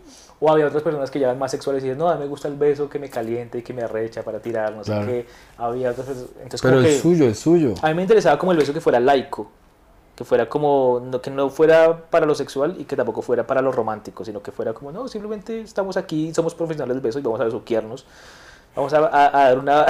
o 0.40 0.51
había 0.51 0.66
otras 0.66 0.82
personas 0.82 1.10
que 1.10 1.20
ya 1.20 1.27
eran 1.28 1.39
más 1.39 1.51
sexuales 1.52 1.85
y 1.85 1.86
decían, 1.89 1.98
no, 1.98 2.09
a 2.09 2.15
mí 2.15 2.20
me 2.23 2.27
gusta 2.27 2.48
el 2.48 2.56
beso 2.56 2.89
que 2.89 2.98
me 2.98 3.09
calienta 3.09 3.59
y 3.59 3.62
que 3.62 3.73
me 3.73 3.82
arrecha 3.82 4.23
para 4.23 4.40
tirar, 4.40 4.73
no 4.74 4.82
Claro. 4.82 5.05
sé 5.06 5.10
qué. 5.12 5.27
Había 5.56 5.90
otras 5.93 6.06
personas, 6.06 6.31
entonces 6.36 6.62
Pero 6.62 6.74
como 6.77 6.86
el 6.86 6.93
que 6.94 7.01
suyo, 7.01 7.24
el 7.27 7.35
suyo. 7.36 7.74
a 7.82 7.89
mí 7.89 7.94
me 7.94 8.02
interesaba 8.02 8.39
como 8.39 8.51
el 8.52 8.59
beso 8.59 8.73
que 8.73 8.81
fuera 8.81 8.98
laico, 8.98 9.51
que 10.18 10.24
fuera 10.24 10.48
como, 10.48 11.00
no, 11.04 11.22
que 11.22 11.30
no 11.30 11.48
fuera 11.48 11.96
para 12.10 12.26
lo 12.26 12.34
sexual 12.34 12.74
y 12.76 12.86
que 12.86 12.96
tampoco 12.96 13.22
fuera 13.22 13.46
para 13.46 13.62
lo 13.62 13.70
romántico, 13.70 14.24
sino 14.24 14.42
que 14.42 14.50
fuera 14.50 14.72
como, 14.72 14.90
no, 14.90 15.06
simplemente 15.06 15.60
estamos 15.60 15.96
aquí, 15.96 16.34
somos 16.34 16.56
profesionales 16.56 16.96
del 16.96 17.00
beso 17.02 17.20
y 17.20 17.22
vamos 17.22 17.40
a 17.40 17.44
besuquearnos. 17.44 18.04
Vamos 18.74 18.92
a, 18.94 18.98
a- 19.06 19.26
a 19.26 19.44
dar 19.50 19.58
una, 19.60 19.86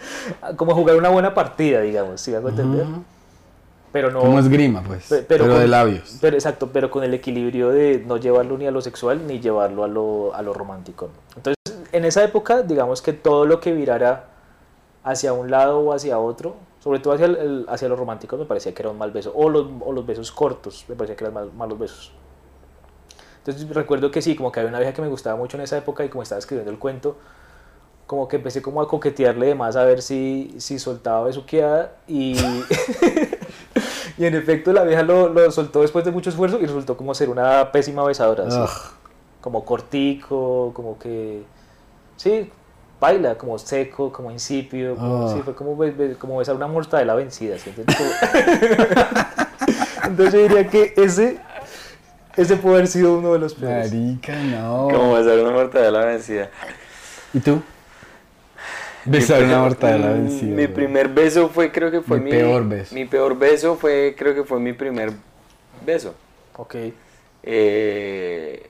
como 0.56 0.72
a 0.72 0.74
jugar 0.74 0.96
una 0.96 1.10
buena 1.10 1.32
partida, 1.32 1.80
digamos, 1.82 2.20
si 2.20 2.32
me 2.32 2.38
hago 2.38 2.48
entender. 2.48 2.82
Ujú. 2.88 3.02
Pero 3.92 4.10
no... 4.10 4.18
Como 4.18 4.40
esgrima, 4.40 4.82
pues. 4.82 5.06
Pe- 5.08 5.22
Pero, 5.22 5.46
con- 5.46 5.60
de 5.60 5.68
labios. 5.68 6.18
Pero 6.20 6.34
exacto, 6.36 6.70
pero 6.72 6.90
con 6.90 7.04
el 7.04 7.14
equilibrio 7.14 7.68
de 7.70 8.02
no 8.04 8.16
llevarlo 8.16 8.58
ni 8.58 8.66
a 8.66 8.72
lo 8.72 8.80
sexual 8.80 9.28
ni 9.28 9.38
llevarlo 9.38 9.84
a 9.84 9.88
lo, 9.88 10.34
a 10.34 10.42
lo 10.42 10.54
romántico. 10.54 11.08
Entonces, 11.36 11.54
en 11.92 12.04
esa 12.04 12.24
época, 12.24 12.62
digamos 12.62 13.00
que 13.00 13.12
todo 13.12 13.46
lo 13.46 13.60
que 13.60 13.72
virara 13.72 14.24
hacia 15.04 15.32
un 15.32 15.52
lado 15.52 15.78
o 15.78 15.92
hacia 15.92 16.18
otro, 16.18 16.56
sobre 16.88 17.00
todo 17.00 17.12
hacia, 17.12 17.26
el- 17.26 17.66
hacia 17.68 17.86
lo 17.86 17.96
romántico, 17.96 18.38
me 18.38 18.46
parecía 18.46 18.72
que 18.72 18.80
era 18.80 18.88
un 18.90 18.96
mal 18.96 19.10
beso. 19.10 19.30
O 19.34 19.50
los, 19.50 19.66
o 19.84 19.92
los 19.92 20.06
besos 20.06 20.32
cortos, 20.32 20.86
me 20.88 20.94
parecía 20.94 21.16
que 21.16 21.24
eran 21.24 21.34
mal- 21.34 21.52
malos 21.52 21.78
besos. 21.78 22.12
Entonces 23.44 23.68
recuerdo 23.74 24.10
que 24.10 24.22
sí, 24.22 24.34
como 24.34 24.50
que 24.50 24.60
había 24.60 24.70
una 24.70 24.78
vieja 24.78 24.94
que 24.94 25.02
me 25.02 25.08
gustaba 25.08 25.36
mucho 25.36 25.58
en 25.58 25.64
esa 25.64 25.76
época 25.76 26.02
y 26.02 26.08
como 26.08 26.22
estaba 26.22 26.38
escribiendo 26.38 26.70
el 26.70 26.78
cuento, 26.78 27.16
como 28.06 28.26
que 28.26 28.36
empecé 28.36 28.62
como 28.62 28.80
a 28.80 28.88
coquetearle 28.88 29.48
de 29.48 29.54
más 29.54 29.76
a 29.76 29.84
ver 29.84 30.00
si, 30.00 30.54
si 30.58 30.78
soltaba 30.78 31.24
besuqueada 31.24 31.92
y, 32.06 32.36
y 34.18 34.24
en 34.24 34.34
efecto 34.34 34.72
la 34.72 34.82
vieja 34.84 35.02
lo, 35.02 35.28
lo 35.28 35.50
soltó 35.50 35.82
después 35.82 36.06
de 36.06 36.10
mucho 36.10 36.30
esfuerzo 36.30 36.58
y 36.58 36.64
resultó 36.64 36.96
como 36.96 37.14
ser 37.14 37.28
una 37.28 37.70
pésima 37.70 38.02
besadora. 38.04 38.44
Ugh. 38.44 38.68
como 39.42 39.62
cortico, 39.64 40.72
como 40.74 40.98
que, 40.98 41.42
sí, 42.16 42.50
baila, 43.00 43.36
como 43.36 43.58
seco, 43.58 44.12
como 44.12 44.30
insípido, 44.30 44.96
como, 44.96 45.28
Ah. 45.28 45.34
sí, 45.34 45.42
fue 45.44 45.54
como, 45.54 45.76
be- 45.76 45.90
be- 45.92 46.14
como 46.14 46.38
besar 46.38 46.56
una 46.56 46.66
mortadela 46.66 47.14
vencida, 47.14 47.58
¿sí? 47.58 47.72
Entonces, 47.76 47.96
como- 47.96 48.10
Entonces 50.04 50.34
yo 50.34 50.40
diría 50.48 50.68
que 50.68 50.94
ese, 50.96 51.38
ese 52.36 52.56
puede 52.56 52.76
haber 52.76 52.86
sido 52.88 53.18
uno 53.18 53.32
de 53.32 53.38
los 53.38 53.54
peores. 53.54 53.92
Marica, 53.92 54.34
no. 54.36 54.88
Como 54.90 55.14
besar 55.14 55.38
una 55.38 55.50
mortadela 55.50 56.04
vencida. 56.06 56.50
¿Y 57.34 57.40
tú? 57.40 57.60
Besar 59.04 59.42
una 59.44 59.60
mortadela 59.60 60.08
mm, 60.08 60.12
vencida. 60.24 60.56
Mi 60.56 60.66
primer 60.66 61.08
beso 61.08 61.48
fue, 61.48 61.70
creo 61.72 61.90
que 61.90 62.00
fue 62.00 62.18
Mi 62.18 62.24
mi, 62.24 62.30
peor 62.30 62.68
beso. 62.68 62.94
Mi 62.94 63.04
peor 63.04 63.38
beso 63.38 63.76
fue, 63.76 64.14
creo 64.18 64.34
que 64.34 64.44
fue 64.44 64.58
mi 64.60 64.72
primer 64.72 65.12
beso. 65.84 66.14
Ok, 66.56 66.74
Eh, 67.42 68.62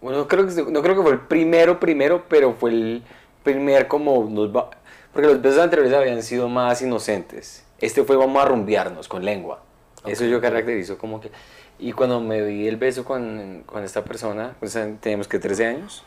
bueno, 0.00 0.26
creo 0.28 0.46
que, 0.46 0.54
no 0.70 0.82
creo 0.82 0.96
que 0.96 1.02
fue 1.02 1.12
el 1.12 1.18
primero, 1.20 1.78
primero, 1.80 2.22
pero 2.28 2.54
fue 2.54 2.70
el 2.70 3.02
primer 3.42 3.88
como... 3.88 4.24
Nos 4.28 4.54
va- 4.54 4.70
porque 5.12 5.28
los 5.28 5.42
besos 5.42 5.60
anteriores 5.60 5.92
habían 5.92 6.22
sido 6.22 6.48
más 6.48 6.80
inocentes. 6.82 7.64
Este 7.78 8.02
fue 8.04 8.16
vamos 8.16 8.42
a 8.42 8.46
rumbearnos 8.46 9.08
con 9.08 9.24
lengua. 9.24 9.62
Eso 10.06 10.24
yo 10.24 10.40
caracterizo 10.40 10.98
como 10.98 11.20
que... 11.20 11.30
Y 11.78 11.92
cuando 11.92 12.20
me 12.20 12.42
di 12.42 12.68
el 12.68 12.76
beso 12.76 13.04
con, 13.04 13.62
con 13.66 13.82
esta 13.82 14.04
persona, 14.04 14.54
o 14.60 14.66
sea, 14.66 14.88
teníamos 15.00 15.26
que 15.26 15.38
13 15.38 15.66
años, 15.66 16.04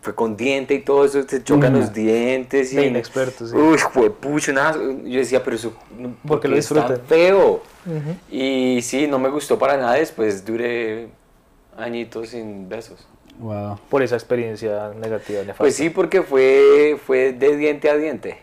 fue 0.00 0.14
con 0.14 0.36
diente 0.36 0.74
y 0.74 0.80
todo 0.80 1.04
eso, 1.04 1.24
te 1.26 1.42
chocan 1.42 1.72
Ujú. 1.74 1.80
los 1.82 1.92
dientes 1.92 2.72
y... 2.72 2.76
De 2.76 2.86
inexperto, 2.86 3.46
sí. 3.46 3.56
Uy, 3.56 3.78
fue 3.78 4.10
pucho, 4.10 4.52
nada. 4.52 4.76
Yo 5.04 5.18
decía, 5.18 5.42
pero 5.44 5.56
eso... 5.56 5.74
¿Por 6.26 6.40
qué 6.40 6.48
lo 6.48 6.56
disfrutan? 6.56 7.00
feo? 7.06 7.62
Y 8.30 8.80
sí, 8.82 9.06
no 9.06 9.18
me 9.18 9.28
gustó 9.28 9.58
para 9.58 9.76
nada. 9.76 9.94
Después 9.94 10.44
duré 10.44 11.08
añitos 11.76 12.30
sin 12.30 12.68
besos. 12.68 13.06
Wow. 13.40 13.78
por 13.88 14.02
esa 14.02 14.14
experiencia 14.14 14.90
negativa, 15.00 15.40
nefasta. 15.40 15.58
Pues 15.64 15.74
sí, 15.74 15.90
porque 15.90 16.22
fue, 16.22 16.96
fue 17.04 17.32
de 17.32 17.56
diente 17.56 17.90
a 17.90 17.96
diente. 17.96 18.38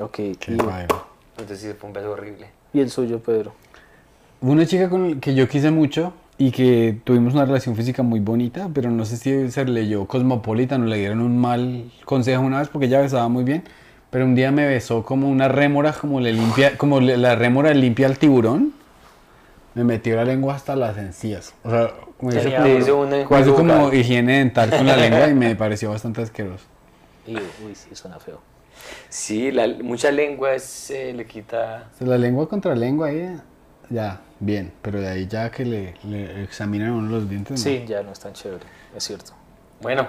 Ok, 0.00 0.12
Qué 0.38 0.52
y. 0.52 0.56
Entonces 1.38 1.60
sí, 1.60 1.68
fue 1.78 1.88
un 1.88 1.92
beso 1.94 2.10
horrible. 2.12 2.46
y 2.72 2.80
el 2.80 2.90
suyo, 2.90 3.18
Pedro. 3.20 3.52
Una 4.40 4.66
chica 4.66 4.88
con 4.90 5.10
la 5.14 5.20
que 5.20 5.34
yo 5.34 5.48
quise 5.48 5.70
mucho 5.70 6.12
y 6.38 6.50
que 6.50 6.98
tuvimos 7.04 7.32
una 7.34 7.46
relación 7.46 7.74
física 7.74 8.02
muy 8.02 8.20
bonita, 8.20 8.68
pero 8.74 8.90
no 8.90 9.04
sé 9.06 9.16
si 9.16 9.50
se 9.50 9.64
leyó 9.64 10.06
Cosmopolitan 10.06 10.82
o 10.82 10.86
le 10.86 10.98
dieron 10.98 11.20
un 11.22 11.38
mal 11.38 11.90
consejo 12.04 12.42
una 12.42 12.58
vez 12.60 12.68
porque 12.68 12.86
ella 12.86 13.00
besaba 13.00 13.28
muy 13.28 13.44
bien, 13.44 13.64
pero 14.10 14.26
un 14.26 14.34
día 14.34 14.50
me 14.52 14.66
besó 14.66 15.02
como 15.02 15.28
una 15.30 15.48
rémora, 15.48 15.92
como 15.94 16.20
le 16.20 16.32
limpia, 16.34 16.76
como 16.76 17.00
le- 17.00 17.16
la 17.16 17.34
rémora 17.34 17.72
limpia 17.72 18.06
al 18.06 18.18
tiburón. 18.18 18.74
Me 19.74 19.84
metió 19.84 20.16
la 20.16 20.24
lengua 20.24 20.54
hasta 20.54 20.76
las 20.76 20.96
encías. 20.98 21.54
O 21.64 21.70
sea, 21.70 21.90
como 22.18 22.30
hizo 22.32 22.50
como, 22.50 22.66
hizo 22.78 22.96
un 22.96 23.04
como, 23.08 23.14
enjuague 23.16 23.42
hizo 23.44 23.54
como 23.54 23.92
higiene 23.92 24.38
dental 24.38 24.70
con 24.70 24.86
la 24.86 24.96
lengua 25.04 25.28
y 25.28 25.34
me 25.34 25.54
pareció 25.56 25.90
bastante 25.90 26.22
asqueroso. 26.22 26.64
Y, 27.26 27.34
uy, 27.36 27.74
sí, 27.74 27.94
suena 27.94 28.18
feo. 28.18 28.40
Sí, 29.08 29.50
la, 29.50 29.66
mucha 29.82 30.10
lengua 30.10 30.58
se 30.58 31.12
le 31.12 31.26
quita... 31.26 31.88
La 32.00 32.16
lengua 32.18 32.48
contra 32.48 32.74
lengua 32.74 33.08
ahí, 33.08 33.36
ya, 33.90 34.20
bien, 34.38 34.72
pero 34.82 35.00
de 35.00 35.08
ahí 35.08 35.26
ya 35.26 35.50
que 35.50 35.64
le, 35.64 35.94
le 36.04 36.42
examinan 36.44 36.92
uno 36.92 37.10
los 37.10 37.28
dientes. 37.28 37.52
¿no? 37.52 37.56
Sí, 37.56 37.84
ya 37.86 38.02
no 38.02 38.12
es 38.12 38.20
tan 38.20 38.32
chévere, 38.32 38.64
es 38.96 39.02
cierto. 39.04 39.32
Bueno, 39.80 40.06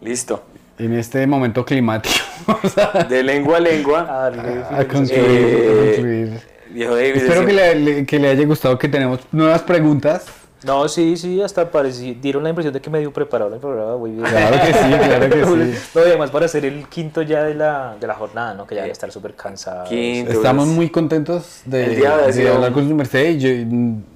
listo. 0.00 0.44
en 0.78 0.94
este 0.94 1.26
momento 1.26 1.64
climático. 1.64 2.14
o 2.62 2.68
sea, 2.68 3.04
De 3.08 3.22
lengua 3.22 3.58
a 3.58 3.60
lengua. 3.60 4.00
A 4.00 4.30
darle 4.30 4.62
a 4.64 4.84
concluir, 4.88 6.40
Eh, 6.74 6.86
a 6.88 7.00
Espero 7.00 7.46
que 7.46 7.52
le, 7.52 7.74
le- 7.76 8.06
que 8.06 8.18
le 8.18 8.28
haya 8.28 8.44
gustado 8.46 8.78
que 8.78 8.88
tenemos 8.88 9.20
nuevas 9.32 9.62
preguntas. 9.62 10.26
No, 10.64 10.88
sí, 10.88 11.16
sí, 11.16 11.40
hasta 11.42 11.70
parecí, 11.70 12.14
dieron 12.14 12.42
la 12.42 12.48
impresión 12.48 12.72
de 12.72 12.80
que 12.80 12.88
medio 12.90 13.12
preparado 13.12 13.54
el 13.54 13.60
programa, 13.60 13.96
muy 13.98 14.10
bien. 14.12 14.24
Claro 14.24 14.56
que 14.66 14.72
sí, 14.72 15.06
claro 15.06 15.28
que 15.30 15.44
sí. 15.74 15.88
No, 15.94 16.00
y 16.00 16.08
además 16.08 16.30
para 16.30 16.48
ser 16.48 16.64
el 16.64 16.88
quinto 16.88 17.22
ya 17.22 17.44
de 17.44 17.54
la, 17.54 17.96
de 18.00 18.06
la 18.06 18.14
jornada, 18.14 18.54
¿no? 18.54 18.66
Que 18.66 18.74
ya 18.74 18.80
debe 18.80 18.92
estar 18.92 19.12
súper 19.12 19.34
cansado. 19.34 19.84
Quinto. 19.88 20.32
Estamos 20.32 20.66
muy 20.68 20.88
contentos 20.88 21.60
de, 21.66 21.84
El 21.84 21.96
día 21.96 22.14
ha 22.16 22.26
de 22.26 22.32
sido 22.32 22.54
hablar 22.54 22.72
con 22.72 22.88
su 22.88 22.94
merced 22.94 23.30
y 23.30 23.38
yo, 23.38 23.50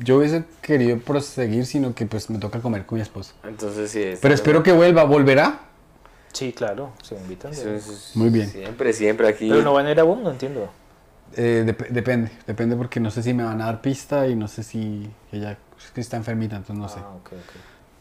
yo 0.00 0.16
hubiese 0.16 0.44
querido 0.62 0.98
proseguir, 0.98 1.66
sino 1.66 1.94
que 1.94 2.06
pues 2.06 2.30
me 2.30 2.38
toca 2.38 2.58
comer 2.60 2.86
con 2.86 2.96
mi 2.96 3.02
esposa. 3.02 3.34
Entonces 3.44 3.90
sí. 3.90 4.14
Pero 4.20 4.34
espero 4.34 4.62
que 4.62 4.72
vuelva, 4.72 5.04
¿volverá? 5.04 5.60
Sí, 6.32 6.52
claro, 6.52 6.90
se 7.02 7.16
invitan. 7.16 7.52
Sí, 7.54 7.62
sí, 7.80 7.92
sí. 8.12 8.18
Muy 8.18 8.30
bien. 8.30 8.48
Siempre, 8.48 8.92
siempre 8.92 9.28
aquí. 9.28 9.48
Pero 9.48 9.62
no 9.62 9.74
van 9.74 9.86
a 9.86 9.90
ir 9.90 10.00
a 10.00 10.04
Boom, 10.04 10.22
no 10.22 10.30
entiendo. 10.30 10.68
Eh, 11.36 11.64
dep- 11.66 11.88
depende, 11.90 12.30
depende 12.46 12.74
porque 12.76 12.98
no 12.98 13.10
sé 13.10 13.22
si 13.22 13.34
me 13.34 13.44
van 13.44 13.60
a 13.60 13.66
dar 13.66 13.80
pista 13.82 14.26
y 14.26 14.34
no 14.34 14.48
sé 14.48 14.62
si 14.64 15.08
ella 15.32 15.58
es 15.84 15.90
que 15.92 16.00
está 16.00 16.16
enfermita, 16.16 16.56
entonces 16.56 16.76
no 16.80 16.88
sé. 16.88 17.00
Ah, 17.00 17.14
ok, 17.16 17.32
ok. 17.32 17.52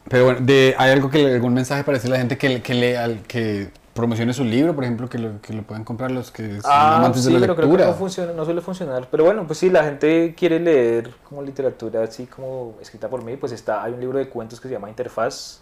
Pero 0.09 0.25
bueno, 0.25 0.39
de, 0.41 0.75
¿hay 0.77 0.91
algo 0.91 1.09
que 1.09 1.25
algún 1.35 1.53
mensaje 1.53 1.83
para 1.83 1.97
decirle 1.97 2.15
a 2.15 2.19
la 2.19 2.21
gente 2.23 2.37
que, 2.37 2.61
que, 2.61 2.73
le, 2.73 2.97
al- 2.97 3.21
que 3.23 3.71
promocione 3.93 4.33
su 4.33 4.43
libro, 4.43 4.73
por 4.73 4.83
ejemplo, 4.83 5.09
que 5.09 5.19
lo, 5.19 5.41
que 5.41 5.53
lo 5.53 5.63
puedan 5.63 5.83
comprar 5.83 6.09
los 6.11 6.31
que 6.31 6.61
son 6.61 6.71
Ah, 6.71 6.95
amantes 6.97 7.23
sí, 7.23 7.33
de 7.33 7.39
la 7.39 7.39
pero 7.41 7.55
creo 7.55 7.69
que 7.71 7.77
no, 7.85 7.93
funciona, 7.93 8.33
no 8.33 8.45
suele 8.45 8.61
funcionar. 8.61 9.07
Pero 9.11 9.23
bueno, 9.25 9.45
pues 9.45 9.59
sí, 9.59 9.69
la 9.69 9.83
gente 9.83 10.33
quiere 10.37 10.59
leer 10.59 11.13
como 11.27 11.41
literatura 11.43 12.03
así 12.03 12.25
como 12.25 12.75
escrita 12.81 13.07
por 13.09 13.23
mí. 13.23 13.37
Pues 13.37 13.51
está, 13.51 13.83
hay 13.83 13.93
un 13.93 13.99
libro 13.99 14.17
de 14.17 14.29
cuentos 14.29 14.59
que 14.59 14.67
se 14.67 14.73
llama 14.73 14.89
Interfaz, 14.89 15.59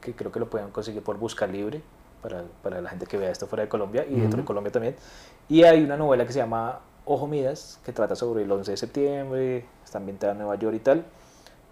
que 0.00 0.14
creo 0.14 0.32
que 0.32 0.40
lo 0.40 0.48
pueden 0.50 0.70
conseguir 0.70 1.02
por 1.02 1.18
Busca 1.18 1.46
Libre, 1.46 1.82
para, 2.22 2.44
para 2.62 2.80
la 2.80 2.90
gente 2.90 3.06
que 3.06 3.16
vea 3.18 3.30
esto 3.30 3.46
fuera 3.46 3.62
de 3.64 3.68
Colombia 3.68 4.04
y 4.08 4.20
dentro 4.20 4.38
de 4.40 4.44
Colombia 4.44 4.72
también. 4.72 4.96
Y 5.48 5.64
hay 5.64 5.82
una 5.84 5.96
novela 5.96 6.26
que 6.26 6.32
se 6.32 6.38
llama 6.40 6.80
Ojo 7.06 7.26
Midas, 7.26 7.78
que 7.84 7.92
trata 7.92 8.16
sobre 8.16 8.44
el 8.44 8.50
11 8.52 8.70
de 8.70 8.76
septiembre, 8.76 9.64
está 9.84 9.98
ambientada 9.98 10.32
en 10.32 10.38
Nueva 10.38 10.56
York 10.56 10.76
y 10.76 10.80
tal. 10.80 11.04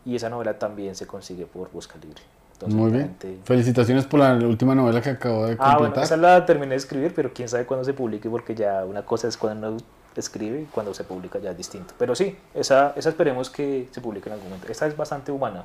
Y 0.05 0.17
esa 0.17 0.29
novela 0.29 0.59
también 0.59 0.95
se 0.95 1.07
consigue 1.07 1.47
por 1.47 1.71
Busca 1.71 1.95
Libre. 2.03 2.21
Entonces, 2.55 2.79
Muy 2.79 2.91
bien. 2.91 3.03
gente- 3.19 3.39
Felicitaciones 3.45 4.05
por 4.05 4.21
la 4.21 4.35
última 4.35 4.75
novela 4.75 5.01
que 5.01 5.11
acabo 5.11 5.47
de 5.47 5.53
Ah, 5.59 5.75
bueno, 5.75 5.79
completar. 5.79 6.05
esa 6.05 6.17
la 6.17 6.45
terminé 6.45 6.71
de 6.71 6.77
escribir, 6.77 7.13
pero 7.15 7.33
quién 7.33 7.49
sabe 7.49 7.65
cuándo 7.67 7.85
se 7.85 7.95
publique, 7.95 8.29
porque 8.29 8.55
ya 8.55 8.85
una 8.85 9.05
cosa 9.05 9.27
es 9.29 9.37
cuando 9.37 9.69
uno 9.71 9.79
escribe 10.17 10.61
y 10.63 10.65
cuando 10.67 10.93
se 10.93 11.05
publica 11.05 11.39
ya 11.39 11.51
es 11.53 11.57
distinto. 11.57 11.95
Pero 11.99 12.15
sí, 12.15 12.37
esa, 12.55 12.93
esa 12.97 13.09
esperemos 13.09 13.49
que 13.49 13.89
se 13.91 14.01
publique 14.01 14.29
en 14.29 14.35
algún 14.35 14.49
momento. 14.51 14.71
Esta 14.71 14.87
es 14.87 14.97
bastante 14.97 15.33
humana. 15.33 15.65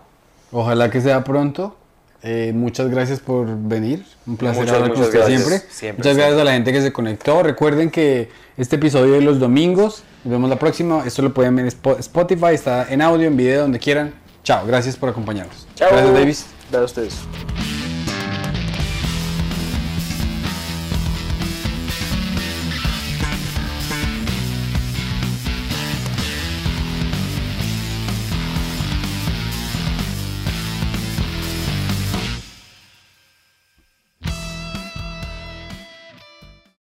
Ojalá 0.52 0.90
que 0.90 1.02
sea 1.02 1.24
pronto. 1.24 1.76
Eh, 2.24 2.52
muchas 2.54 2.90
gracias 2.90 3.20
por 3.20 3.48
venir. 3.48 4.04
Un 4.26 4.38
placer 4.38 4.62
Muchas, 4.62 4.76
hablar 4.76 4.94
con 4.94 5.02
usted 5.04 5.18
gracias. 5.20 5.42
siempre. 5.42 5.60
Siempre, 5.70 5.92
Muchas 5.92 6.04
siempre. 6.04 6.24
gracias 6.24 6.42
a 6.42 6.44
la 6.44 6.52
gente 6.54 6.74
que 6.74 6.82
se 6.82 6.92
conectó. 6.94 7.44
Recuerden 7.44 7.92
que 7.92 8.30
este 8.58 8.76
episodio 8.78 9.16
es 9.16 9.24
los 9.24 9.40
domingos. 9.40 10.04
Nos 10.24 10.32
vemos 10.32 10.50
la 10.50 10.58
próxima. 10.58 11.04
Esto 11.06 11.22
lo 11.22 11.34
pueden 11.34 11.56
ver 11.56 11.66
en 11.66 11.72
Spo- 11.72 12.00
Spotify. 12.00 12.54
Está 12.54 12.92
en 12.92 13.02
audio, 13.02 13.28
en 13.28 13.38
video, 13.38 13.62
donde 13.62 13.80
quieran. 13.80 14.14
Chao. 14.44 14.66
Gracias 14.66 14.96
por 14.98 15.10
acompañarnos. 15.10 15.68
Chao. 15.76 15.90
Gracias, 15.92 16.14
Davis. 16.14 16.46
Gracias 16.72 16.82
a 16.82 16.86
ustedes. 16.86 17.57